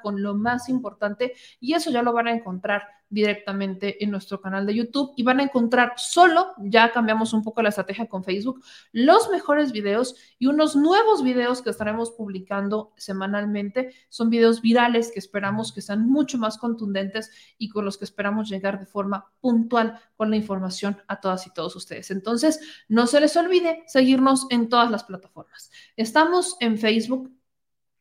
con 0.00 0.22
lo 0.22 0.34
más 0.34 0.68
importante 0.68 1.34
y 1.60 1.74
eso 1.74 1.90
ya 1.90 2.02
lo 2.02 2.12
van 2.12 2.28
a 2.28 2.32
encontrar 2.32 2.82
directamente 3.08 4.02
en 4.02 4.10
nuestro 4.10 4.40
canal 4.40 4.66
de 4.66 4.74
YouTube 4.74 5.12
y 5.16 5.22
van 5.22 5.40
a 5.40 5.44
encontrar 5.44 5.92
solo, 5.96 6.54
ya 6.58 6.92
cambiamos 6.92 7.32
un 7.32 7.42
poco 7.42 7.62
la 7.62 7.68
estrategia 7.68 8.08
con 8.08 8.24
Facebook, 8.24 8.62
los 8.92 9.30
mejores 9.30 9.72
videos 9.72 10.16
y 10.38 10.46
unos 10.46 10.74
nuevos 10.74 11.22
videos 11.22 11.62
que 11.62 11.70
estaremos 11.70 12.10
publicando 12.10 12.92
semanalmente. 12.96 13.94
Son 14.08 14.30
videos 14.30 14.60
virales 14.60 15.12
que 15.12 15.20
esperamos 15.20 15.72
que 15.72 15.82
sean 15.82 16.08
mucho 16.08 16.38
más 16.38 16.58
contundentes 16.58 17.30
y 17.58 17.68
con 17.68 17.84
los 17.84 17.96
que 17.96 18.04
esperamos 18.04 18.48
llegar 18.48 18.80
de 18.80 18.86
forma 18.86 19.30
puntual 19.40 20.00
con 20.16 20.30
la 20.30 20.36
información 20.36 20.98
a 21.06 21.20
todas 21.20 21.46
y 21.46 21.52
todos 21.52 21.76
ustedes. 21.76 22.10
Entonces, 22.10 22.60
no 22.88 23.06
se 23.06 23.20
les 23.20 23.36
olvide 23.36 23.84
seguirnos 23.86 24.46
en 24.50 24.68
todas 24.68 24.90
las 24.90 25.04
plataformas. 25.04 25.70
Estamos 25.96 26.56
en 26.60 26.78
Facebook, 26.78 27.35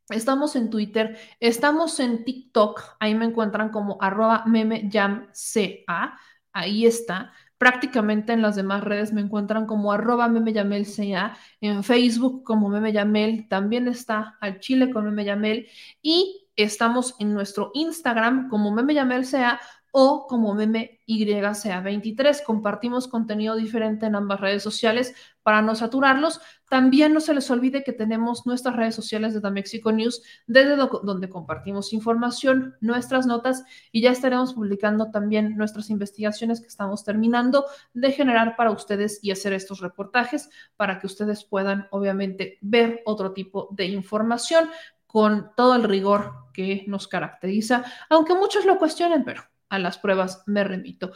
Estamos 0.09 0.56
en 0.56 0.69
Twitter, 0.69 1.17
estamos 1.40 2.00
en 2.00 2.25
TikTok, 2.25 2.80
ahí 3.00 3.16
me 3.16 3.25
encuentran 3.25 3.69
como 3.69 3.98
arroba 4.00 4.43
memeyamca, 4.45 6.19
ahí 6.53 6.85
está. 6.85 7.34
Prácticamente 7.58 8.34
en 8.34 8.43
las 8.43 8.56
demás 8.56 8.84
redes 8.84 9.14
me 9.14 9.22
encuentran 9.22 9.66
como 9.66 9.92
arroba 9.92 10.27
memeyamelca, 10.27 11.35
en 11.59 11.84
Facebook 11.84 12.43
como 12.43 12.69
memeyamel, 12.69 13.48
también 13.48 13.88
está 13.88 14.38
al 14.42 14.59
chile 14.59 14.92
con 14.92 15.06
memeyamel 15.06 15.67
y 16.03 16.50
estamos 16.56 17.16
en 17.19 17.34
nuestro 17.34 17.72
Instagram 17.74 18.48
como 18.50 18.72
memeyamelca 18.72 19.59
o 19.98 20.27
como 20.27 20.53
meme 20.53 21.00
YCA23. 21.08 22.43
Compartimos 22.43 23.08
contenido 23.08 23.56
diferente 23.56 24.06
en 24.06 24.16
ambas 24.16 24.42
redes 24.42 24.61
sociales 24.61 25.16
para 25.42 25.61
no 25.61 25.74
saturarlos. 25.74 26.42
También 26.69 27.13
no 27.13 27.19
se 27.19 27.33
les 27.33 27.49
olvide 27.51 27.83
que 27.83 27.93
tenemos 27.93 28.45
nuestras 28.45 28.75
redes 28.75 28.95
sociales 28.95 29.33
de 29.33 29.41
The 29.41 29.51
Mexico 29.51 29.91
News, 29.91 30.23
desde 30.47 30.75
donde 30.75 31.29
compartimos 31.29 31.93
información, 31.93 32.75
nuestras 32.81 33.27
notas 33.27 33.63
y 33.91 34.01
ya 34.01 34.11
estaremos 34.11 34.53
publicando 34.53 35.11
también 35.11 35.57
nuestras 35.57 35.89
investigaciones 35.89 36.61
que 36.61 36.67
estamos 36.67 37.03
terminando 37.03 37.65
de 37.93 38.11
generar 38.11 38.55
para 38.55 38.71
ustedes 38.71 39.19
y 39.21 39.31
hacer 39.31 39.53
estos 39.53 39.79
reportajes 39.79 40.49
para 40.75 40.99
que 40.99 41.07
ustedes 41.07 41.43
puedan 41.43 41.87
obviamente 41.91 42.57
ver 42.61 43.01
otro 43.05 43.33
tipo 43.33 43.69
de 43.71 43.85
información 43.85 44.69
con 45.05 45.51
todo 45.55 45.75
el 45.75 45.83
rigor 45.83 46.33
que 46.51 46.83
nos 46.87 47.07
caracteriza, 47.07 47.85
aunque 48.09 48.33
muchos 48.33 48.65
lo 48.65 48.77
cuestionen, 48.77 49.23
pero 49.23 49.43
a 49.69 49.79
las 49.79 49.97
pruebas 49.97 50.43
me 50.45 50.63
remito. 50.63 51.13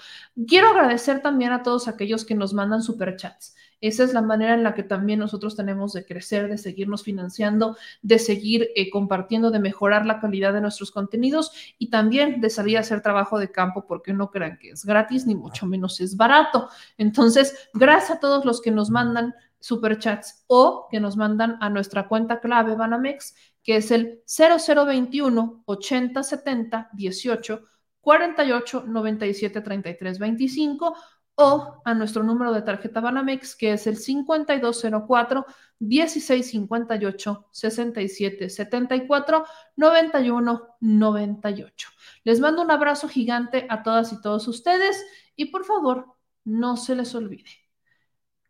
Quiero 0.47 0.69
agradecer 0.69 1.21
también 1.21 1.51
a 1.51 1.63
todos 1.63 1.87
aquellos 1.87 2.25
que 2.25 2.35
nos 2.35 2.53
mandan 2.53 2.81
superchats. 2.81 3.55
Esa 3.81 4.03
es 4.03 4.13
la 4.13 4.21
manera 4.21 4.53
en 4.53 4.63
la 4.63 4.73
que 4.73 4.83
también 4.83 5.19
nosotros 5.19 5.55
tenemos 5.55 5.93
de 5.93 6.05
crecer, 6.05 6.49
de 6.49 6.57
seguirnos 6.57 7.03
financiando, 7.03 7.77
de 8.01 8.19
seguir 8.19 8.69
eh, 8.75 8.89
compartiendo, 8.89 9.51
de 9.51 9.59
mejorar 9.59 10.05
la 10.05 10.19
calidad 10.19 10.53
de 10.53 10.61
nuestros 10.61 10.91
contenidos 10.91 11.51
y 11.77 11.89
también 11.89 12.41
de 12.41 12.49
salir 12.49 12.77
a 12.77 12.81
hacer 12.81 13.01
trabajo 13.01 13.39
de 13.39 13.51
campo 13.51 13.85
porque 13.87 14.13
no 14.13 14.31
crean 14.31 14.57
que 14.57 14.71
es 14.71 14.85
gratis 14.85 15.25
ni 15.25 15.35
mucho 15.35 15.65
menos 15.65 15.99
es 16.01 16.17
barato. 16.17 16.69
Entonces, 16.97 17.69
gracias 17.73 18.17
a 18.17 18.19
todos 18.19 18.45
los 18.45 18.61
que 18.61 18.71
nos 18.71 18.89
mandan 18.89 19.33
superchats 19.59 20.43
o 20.47 20.87
que 20.89 20.99
nos 20.99 21.17
mandan 21.17 21.57
a 21.61 21.69
nuestra 21.69 22.07
cuenta 22.07 22.39
clave 22.39 22.75
Banamex, 22.75 23.35
que 23.63 23.77
es 23.77 23.91
el 23.91 24.21
0021 24.25 25.63
8070 25.65 26.89
18 26.93 27.61
48 28.01 28.83
97 28.87 29.61
33 29.61 30.19
25 30.19 30.95
o 31.41 31.81
a 31.85 31.93
nuestro 31.93 32.21
número 32.21 32.51
de 32.51 32.61
tarjeta 32.61 32.99
Banamex 32.99 33.55
que 33.55 33.71
es 33.71 33.87
el 33.87 33.95
5204 33.95 35.45
1658 35.79 37.47
67 37.49 38.49
74 38.49 39.45
91 39.77 40.75
98. 40.81 41.89
Les 42.25 42.41
mando 42.41 42.61
un 42.61 42.71
abrazo 42.71 43.07
gigante 43.07 43.65
a 43.69 43.83
todas 43.83 44.11
y 44.11 44.19
todos 44.21 44.49
ustedes 44.49 45.01
y 45.37 45.45
por 45.45 45.63
favor, 45.63 46.13
no 46.43 46.75
se 46.75 46.93
les 46.93 47.15
olvide. 47.15 47.49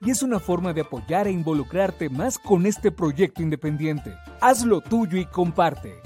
Y 0.00 0.10
es 0.10 0.24
una 0.24 0.40
forma 0.40 0.72
de 0.72 0.80
apoyar 0.80 1.28
e 1.28 1.30
involucrarte 1.30 2.08
más 2.08 2.40
con 2.40 2.66
este 2.66 2.90
proyecto 2.90 3.40
independiente. 3.40 4.16
Hazlo 4.40 4.80
tuyo 4.80 5.16
y 5.16 5.24
comparte. 5.24 6.02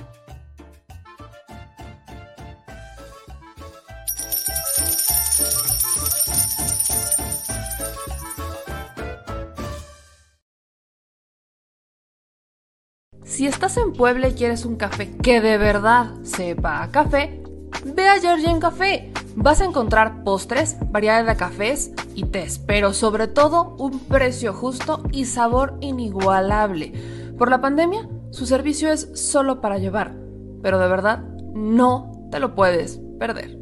Si 13.42 13.48
estás 13.48 13.76
en 13.76 13.92
Puebla 13.92 14.28
y 14.28 14.34
quieres 14.34 14.64
un 14.64 14.76
café 14.76 15.16
que 15.16 15.40
de 15.40 15.58
verdad 15.58 16.12
sepa 16.22 16.80
a 16.80 16.92
café, 16.92 17.42
ve 17.84 18.06
a 18.08 18.20
Georgian 18.20 18.60
Café. 18.60 19.12
Vas 19.34 19.60
a 19.60 19.64
encontrar 19.64 20.22
postres, 20.22 20.76
variedad 20.92 21.26
de 21.26 21.34
cafés 21.34 21.90
y 22.14 22.26
tés, 22.26 22.60
pero 22.60 22.92
sobre 22.92 23.26
todo 23.26 23.74
un 23.80 23.98
precio 23.98 24.52
justo 24.52 25.02
y 25.10 25.24
sabor 25.24 25.76
inigualable. 25.80 26.92
Por 27.36 27.50
la 27.50 27.60
pandemia, 27.60 28.08
su 28.30 28.46
servicio 28.46 28.92
es 28.92 29.10
solo 29.14 29.60
para 29.60 29.78
llevar, 29.78 30.14
pero 30.62 30.78
de 30.78 30.86
verdad 30.86 31.24
no 31.52 32.28
te 32.30 32.38
lo 32.38 32.54
puedes 32.54 33.00
perder. 33.18 33.61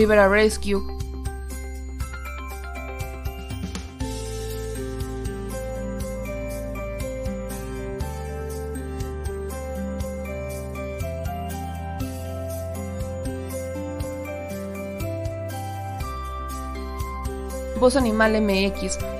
Rivera 0.00 0.30
Rescue. 0.30 0.80
Voz 17.78 17.96
Animal 17.96 18.40
MX. 18.40 19.19